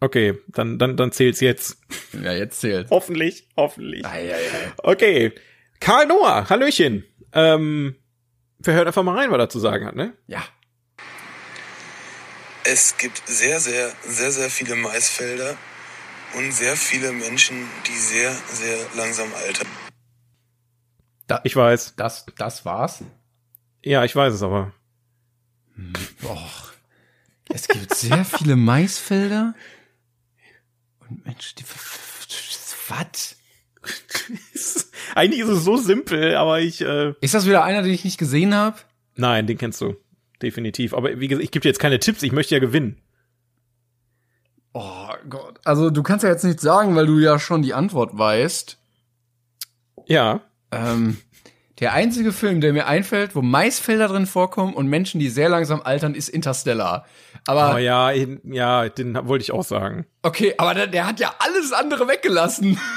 Okay, 0.00 0.34
dann 0.48 0.78
dann 0.78 0.96
dann 0.96 1.10
zählt's 1.12 1.40
jetzt. 1.40 1.78
Ja, 2.22 2.32
jetzt 2.32 2.60
zählt. 2.60 2.88
Hoffentlich, 2.90 3.48
hoffentlich. 3.56 4.04
Ei, 4.06 4.32
ei, 4.32 4.34
ei. 4.34 4.72
Okay, 4.82 5.32
Karl 5.80 6.06
Noah, 6.06 6.48
Hallöchen. 6.48 7.04
Ähm, 7.32 7.96
wir 8.58 8.74
hören 8.74 8.86
einfach 8.86 9.02
mal 9.02 9.16
rein, 9.16 9.30
was 9.30 9.38
er 9.38 9.48
zu 9.48 9.58
sagen 9.58 9.86
hat, 9.86 9.96
ne? 9.96 10.12
Ja. 10.26 10.42
Es 12.64 12.96
gibt 12.98 13.22
sehr, 13.26 13.60
sehr, 13.60 13.90
sehr, 14.06 14.30
sehr 14.30 14.50
viele 14.50 14.74
Maisfelder 14.74 15.56
und 16.36 16.52
sehr 16.52 16.76
viele 16.76 17.12
Menschen, 17.12 17.56
die 17.86 17.96
sehr, 17.98 18.32
sehr 18.32 18.78
langsam 18.96 19.28
altern. 19.46 19.66
Ich 21.44 21.54
weiß. 21.56 21.94
Das, 21.96 22.26
das 22.36 22.64
war's. 22.64 23.02
Ja, 23.84 24.04
ich 24.04 24.14
weiß 24.16 24.34
es 24.34 24.42
aber. 24.42 24.72
Och. 26.24 26.72
Es 27.50 27.68
gibt 27.68 27.94
sehr 27.94 28.24
viele 28.24 28.56
Maisfelder. 28.56 29.54
Und 31.08 31.24
Mensch, 31.24 31.54
die. 31.54 31.64
Was? 32.88 33.36
Eigentlich 35.14 35.40
ist 35.40 35.48
es 35.48 35.64
so 35.64 35.76
simpel, 35.76 36.34
aber 36.36 36.60
ich. 36.60 36.80
Äh, 36.80 37.14
Ist 37.20 37.34
das 37.34 37.46
wieder 37.46 37.62
einer, 37.64 37.82
den 37.82 37.92
ich 37.92 38.04
nicht 38.04 38.18
gesehen 38.18 38.54
habe? 38.54 38.78
nein, 39.16 39.46
den 39.46 39.58
kennst 39.58 39.80
du. 39.80 39.96
Definitiv. 40.40 40.94
Aber 40.94 41.18
wie 41.18 41.26
gesagt, 41.28 41.44
ich 41.44 41.50
gebe 41.50 41.62
dir 41.62 41.68
jetzt 41.68 41.80
keine 41.80 41.98
Tipps, 41.98 42.22
ich 42.22 42.32
möchte 42.32 42.54
ja 42.54 42.60
gewinnen. 42.60 43.00
Gott. 45.28 45.60
Also 45.64 45.90
du 45.90 46.02
kannst 46.02 46.24
ja 46.24 46.30
jetzt 46.30 46.44
nicht 46.44 46.60
sagen, 46.60 46.96
weil 46.96 47.06
du 47.06 47.18
ja 47.18 47.38
schon 47.38 47.62
die 47.62 47.74
Antwort 47.74 48.16
weißt. 48.16 48.78
Ja. 50.06 50.40
Ähm, 50.70 51.18
der 51.80 51.92
einzige 51.92 52.32
Film, 52.32 52.60
der 52.60 52.72
mir 52.72 52.86
einfällt, 52.86 53.34
wo 53.36 53.42
Maisfelder 53.42 54.08
drin 54.08 54.26
vorkommen 54.26 54.74
und 54.74 54.86
Menschen, 54.88 55.20
die 55.20 55.28
sehr 55.28 55.48
langsam 55.48 55.80
altern, 55.82 56.14
ist 56.14 56.28
Interstellar. 56.28 57.06
Aber 57.46 57.74
Oh 57.74 57.78
ja, 57.78 58.10
ja, 58.10 58.88
den 58.88 59.14
wollte 59.28 59.42
ich 59.42 59.52
auch 59.52 59.64
sagen. 59.64 60.06
okay, 60.22 60.54
aber 60.58 60.74
der, 60.74 60.86
der 60.88 61.06
hat 61.06 61.20
ja 61.20 61.34
alles 61.38 61.72
andere 61.72 62.08
weggelassen. 62.08 62.78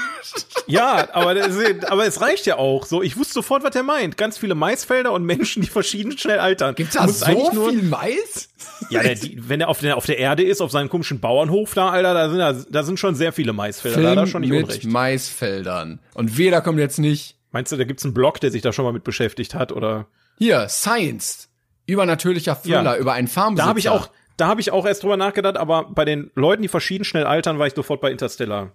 Ja, 0.66 1.08
aber, 1.12 1.34
das, 1.34 1.58
aber 1.88 2.06
es 2.06 2.20
reicht 2.20 2.46
ja 2.46 2.56
auch. 2.56 2.86
So, 2.86 3.02
ich 3.02 3.18
wusste 3.18 3.34
sofort, 3.34 3.64
was 3.64 3.74
er 3.74 3.82
meint. 3.82 4.16
Ganz 4.16 4.38
viele 4.38 4.54
Maisfelder 4.54 5.12
und 5.12 5.24
Menschen, 5.24 5.60
die 5.62 5.68
verschieden 5.68 6.16
schnell 6.16 6.38
altern. 6.38 6.74
Gibt's 6.76 6.94
Du 6.94 7.00
da 7.00 7.08
so 7.08 7.24
eigentlich 7.26 7.52
nur- 7.52 7.68
viel 7.70 7.82
Mais? 7.82 8.48
Ja, 8.88 9.02
der, 9.02 9.16
die, 9.16 9.48
wenn 9.48 9.60
er 9.60 9.68
auf 9.68 9.80
der, 9.80 9.96
auf 9.96 10.06
der 10.06 10.18
Erde 10.18 10.42
ist, 10.44 10.60
auf 10.62 10.70
seinem 10.70 10.88
komischen 10.88 11.20
Bauernhof 11.20 11.74
da, 11.74 11.90
Alter, 11.90 12.14
da 12.14 12.28
sind, 12.30 12.38
da, 12.38 12.52
da 12.52 12.82
sind 12.84 12.98
schon 12.98 13.14
sehr 13.16 13.32
viele 13.32 13.52
Maisfelder. 13.52 14.00
da 14.00 14.10
hat 14.10 14.16
er 14.18 14.26
schon 14.28 14.40
nicht 14.42 14.50
mit 14.52 14.64
unrecht. 14.64 14.84
Maisfeldern. 14.84 15.98
Und 16.14 16.38
weder 16.38 16.60
kommt 16.62 16.78
jetzt 16.78 16.98
nicht 16.98 17.36
Meinst 17.52 17.70
du, 17.70 17.76
da 17.76 17.84
gibt's 17.84 18.04
einen 18.04 18.14
Blog, 18.14 18.40
der 18.40 18.50
sich 18.50 18.62
da 18.62 18.72
schon 18.72 18.84
mal 18.84 18.92
mit 18.92 19.04
beschäftigt 19.04 19.54
hat? 19.54 19.72
Oder? 19.72 20.06
hier 20.38 20.68
Science 20.68 21.48
übernatürlicher 21.86 22.60
Thriller 22.60 22.94
Ja. 22.94 22.96
über 22.96 23.12
einen 23.12 23.28
Farmbesitzer. 23.28 23.64
Da 23.64 23.68
habe 23.68 23.78
ich 23.78 23.88
auch, 23.88 24.10
da 24.36 24.46
habe 24.46 24.60
ich 24.60 24.70
auch 24.72 24.86
erst 24.86 25.02
drüber 25.02 25.16
nachgedacht, 25.16 25.56
aber 25.56 25.84
bei 25.90 26.04
den 26.04 26.30
Leuten, 26.34 26.62
die 26.62 26.68
verschieden 26.68 27.04
schnell 27.04 27.24
altern, 27.24 27.58
war 27.58 27.66
ich 27.66 27.74
sofort 27.74 28.00
bei 28.00 28.10
Interstellar. 28.10 28.72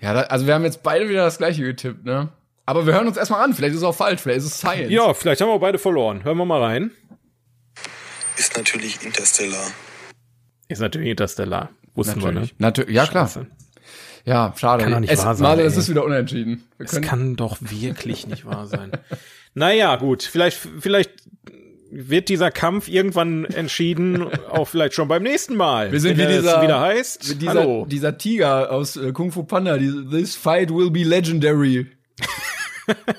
Ja, 0.00 0.14
da, 0.14 0.20
also 0.22 0.46
wir 0.46 0.54
haben 0.54 0.64
jetzt 0.64 0.82
beide 0.82 1.08
wieder 1.08 1.24
das 1.24 1.38
gleiche 1.38 1.62
getippt, 1.62 2.04
ne? 2.04 2.28
Aber 2.66 2.86
wir 2.86 2.92
hören 2.92 3.08
uns 3.08 3.16
erstmal 3.16 3.42
an. 3.42 3.54
Vielleicht 3.54 3.72
ist 3.72 3.78
es 3.80 3.84
auch 3.84 3.94
falsch. 3.94 4.20
Vielleicht 4.20 4.38
ist 4.40 4.44
es 4.46 4.58
Science. 4.58 4.90
Ja, 4.92 5.14
vielleicht 5.14 5.40
haben 5.40 5.48
wir 5.48 5.58
beide 5.58 5.78
verloren. 5.78 6.22
Hören 6.22 6.36
wir 6.36 6.44
mal 6.44 6.62
rein. 6.62 6.90
Ist 8.36 8.56
natürlich 8.56 9.02
Interstellar. 9.04 9.66
Ist 10.68 10.80
natürlich 10.80 11.08
Interstellar. 11.08 11.70
Wussten 11.94 12.20
natürlich. 12.20 12.34
wir, 12.34 12.40
ne? 12.42 12.48
Natürlich. 12.58 12.94
Ja, 12.94 13.06
klar. 13.06 13.28
Ja, 14.28 14.52
schade. 14.56 14.82
Kann 14.84 14.92
doch 14.92 15.00
nicht 15.00 15.10
es, 15.12 15.24
wahr 15.24 15.34
sein, 15.34 15.42
Male, 15.42 15.62
ey. 15.62 15.68
es 15.68 15.76
ist 15.76 15.88
wieder 15.88 16.04
unentschieden. 16.04 16.64
Wir 16.76 16.84
Das 16.84 16.92
können, 16.92 17.04
kann 17.06 17.36
doch 17.36 17.56
wirklich 17.60 18.26
nicht 18.26 18.44
wahr 18.44 18.66
sein. 18.66 18.92
Naja, 19.54 19.96
gut. 19.96 20.22
Vielleicht, 20.22 20.58
vielleicht 20.80 21.10
wird 21.90 22.28
dieser 22.28 22.50
Kampf 22.50 22.88
irgendwann 22.88 23.46
entschieden, 23.46 24.26
auch 24.50 24.68
vielleicht 24.68 24.92
schon 24.92 25.08
beim 25.08 25.22
nächsten 25.22 25.56
Mal. 25.56 25.90
wir 25.90 26.00
sind 26.00 26.18
wie 26.18 26.22
es 26.22 26.42
dieser, 26.42 26.60
wieder 26.62 26.78
heißt. 26.80 27.40
dieser, 27.40 27.54
Hallo. 27.54 27.86
dieser 27.88 28.18
Tiger 28.18 28.70
aus 28.70 28.96
äh, 28.98 29.12
Kung 29.12 29.32
Fu 29.32 29.44
Panda. 29.44 29.78
This 29.78 30.36
fight 30.36 30.70
will 30.70 30.90
be 30.90 31.04
legendary. 31.04 31.86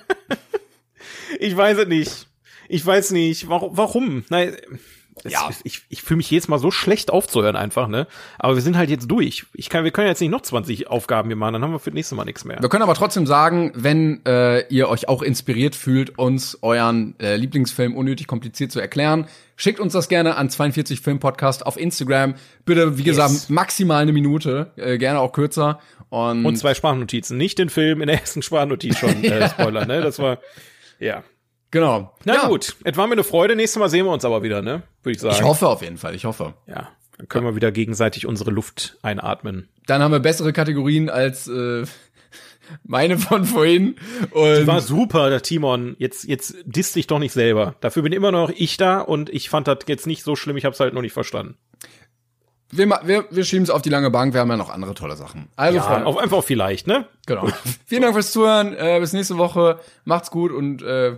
Ich 1.39 1.55
weiß 1.55 1.77
es 1.77 1.87
nicht. 1.87 2.27
Ich 2.67 2.85
weiß 2.85 3.11
nicht. 3.11 3.47
Warum? 3.47 3.77
warum? 3.77 4.23
Nein. 4.29 4.57
Es, 5.23 5.33
Ja. 5.33 5.49
Ich, 5.63 5.83
ich 5.89 6.01
fühle 6.01 6.17
mich 6.17 6.29
jedes 6.29 6.47
Mal 6.47 6.59
so 6.59 6.71
schlecht 6.71 7.11
aufzuhören 7.11 7.55
einfach, 7.55 7.87
ne? 7.87 8.07
Aber 8.37 8.55
wir 8.55 8.61
sind 8.61 8.77
halt 8.77 8.89
jetzt 8.89 9.07
durch. 9.09 9.45
Ich 9.53 9.69
kann, 9.69 9.83
wir 9.83 9.91
können 9.91 10.07
jetzt 10.07 10.21
nicht 10.21 10.29
noch 10.29 10.41
20 10.41 10.87
Aufgaben 10.87 11.29
hier 11.29 11.35
machen, 11.35 11.53
dann 11.53 11.63
haben 11.63 11.71
wir 11.71 11.79
für 11.79 11.91
das 11.91 11.95
nächste 11.95 12.15
Mal 12.15 12.25
nichts 12.25 12.45
mehr. 12.45 12.61
Wir 12.61 12.69
können 12.69 12.83
aber 12.83 12.95
trotzdem 12.95 13.27
sagen, 13.27 13.71
wenn 13.75 14.25
äh, 14.25 14.67
ihr 14.67 14.89
euch 14.89 15.07
auch 15.07 15.21
inspiriert 15.21 15.75
fühlt, 15.75 16.17
uns 16.17 16.57
euren 16.61 17.15
äh, 17.19 17.35
Lieblingsfilm 17.35 17.95
unnötig 17.95 18.27
kompliziert 18.27 18.71
zu 18.71 18.79
erklären, 18.79 19.27
schickt 19.55 19.79
uns 19.79 19.93
das 19.93 20.07
gerne 20.09 20.35
an 20.35 20.49
42 20.49 21.01
Film 21.01 21.19
Podcast 21.19 21.65
auf 21.65 21.77
Instagram. 21.77 22.35
Bitte, 22.65 22.97
wie 22.97 23.03
gesagt, 23.03 23.49
maximal 23.49 24.01
eine 24.01 24.13
Minute, 24.13 24.71
äh, 24.77 24.97
gerne 24.97 25.19
auch 25.19 25.33
kürzer. 25.33 25.79
Und, 26.09 26.45
Und 26.45 26.57
zwei 26.57 26.73
Sprachnotizen. 26.73 27.37
Nicht 27.37 27.59
den 27.59 27.69
Film 27.69 28.01
in 28.01 28.07
der 28.07 28.19
ersten 28.19 28.41
Sprachnotiz 28.41 28.97
schon 28.97 29.23
äh, 29.23 29.49
Spoiler, 29.49 29.85
ne? 29.85 30.01
Das 30.01 30.19
war, 30.19 30.39
ja. 30.99 31.23
Genau. 31.71 32.13
Na 32.25 32.33
ja, 32.35 32.47
gut, 32.47 32.75
es 32.83 32.97
war 32.97 33.07
mir 33.07 33.13
eine 33.13 33.23
Freude. 33.23 33.55
Nächstes 33.55 33.79
Mal 33.79 33.89
sehen 33.89 34.05
wir 34.05 34.11
uns 34.11 34.25
aber 34.25 34.43
wieder, 34.43 34.61
ne? 34.61 34.83
Würde 35.03 35.15
ich 35.15 35.21
sagen. 35.21 35.35
Ich 35.35 35.43
hoffe 35.43 35.67
auf 35.67 35.81
jeden 35.81 35.97
Fall, 35.97 36.15
ich 36.15 36.25
hoffe. 36.25 36.53
Ja, 36.67 36.89
dann 37.17 37.27
können 37.27 37.45
wir 37.45 37.55
wieder 37.55 37.71
gegenseitig 37.71 38.25
unsere 38.25 38.51
Luft 38.51 38.97
einatmen. 39.01 39.69
Dann 39.87 40.01
haben 40.01 40.11
wir 40.11 40.19
bessere 40.19 40.53
Kategorien 40.53 41.09
als 41.09 41.47
äh, 41.47 41.83
meine 42.83 43.17
von 43.17 43.45
vorhin. 43.45 43.95
Und 44.31 44.67
War 44.67 44.81
super, 44.81 45.29
der 45.29 45.41
Timon. 45.41 45.95
Jetzt, 45.99 46.25
jetzt 46.25 46.55
disst 46.65 46.95
dich 46.95 47.07
doch 47.07 47.19
nicht 47.19 47.33
selber. 47.33 47.75
Dafür 47.81 48.03
bin 48.03 48.13
immer 48.13 48.31
noch 48.31 48.49
ich 48.49 48.77
da 48.77 49.01
und 49.01 49.29
ich 49.29 49.49
fand 49.49 49.67
das 49.67 49.79
jetzt 49.87 50.07
nicht 50.07 50.23
so 50.23 50.35
schlimm. 50.35 50.57
Ich 50.57 50.65
hab's 50.65 50.79
halt 50.79 50.93
noch 50.93 51.01
nicht 51.01 51.13
verstanden. 51.13 51.57
wir, 52.71 52.87
wir, 53.03 53.25
wir 53.31 53.43
schieben 53.43 53.63
es 53.63 53.69
auf 53.69 53.81
die 53.81 53.89
lange 53.89 54.11
Bank, 54.11 54.33
wir 54.33 54.41
haben 54.41 54.49
ja 54.51 54.57
noch 54.57 54.69
andere 54.69 54.93
tolle 54.93 55.15
Sachen. 55.15 55.49
Also, 55.55 55.77
Ja, 55.77 55.83
Freunde, 55.83 56.05
auf, 56.05 56.17
einfach 56.17 56.43
vielleicht, 56.43 56.85
ne? 56.87 57.07
genau. 57.25 57.47
Vielen 57.85 58.03
Dank 58.03 58.13
fürs 58.13 58.31
Zuhören, 58.31 58.73
äh, 58.75 58.99
bis 58.99 59.13
nächste 59.13 59.37
Woche. 59.37 59.79
Macht's 60.05 60.29
gut 60.29 60.51
und 60.51 60.83
äh, 60.83 61.17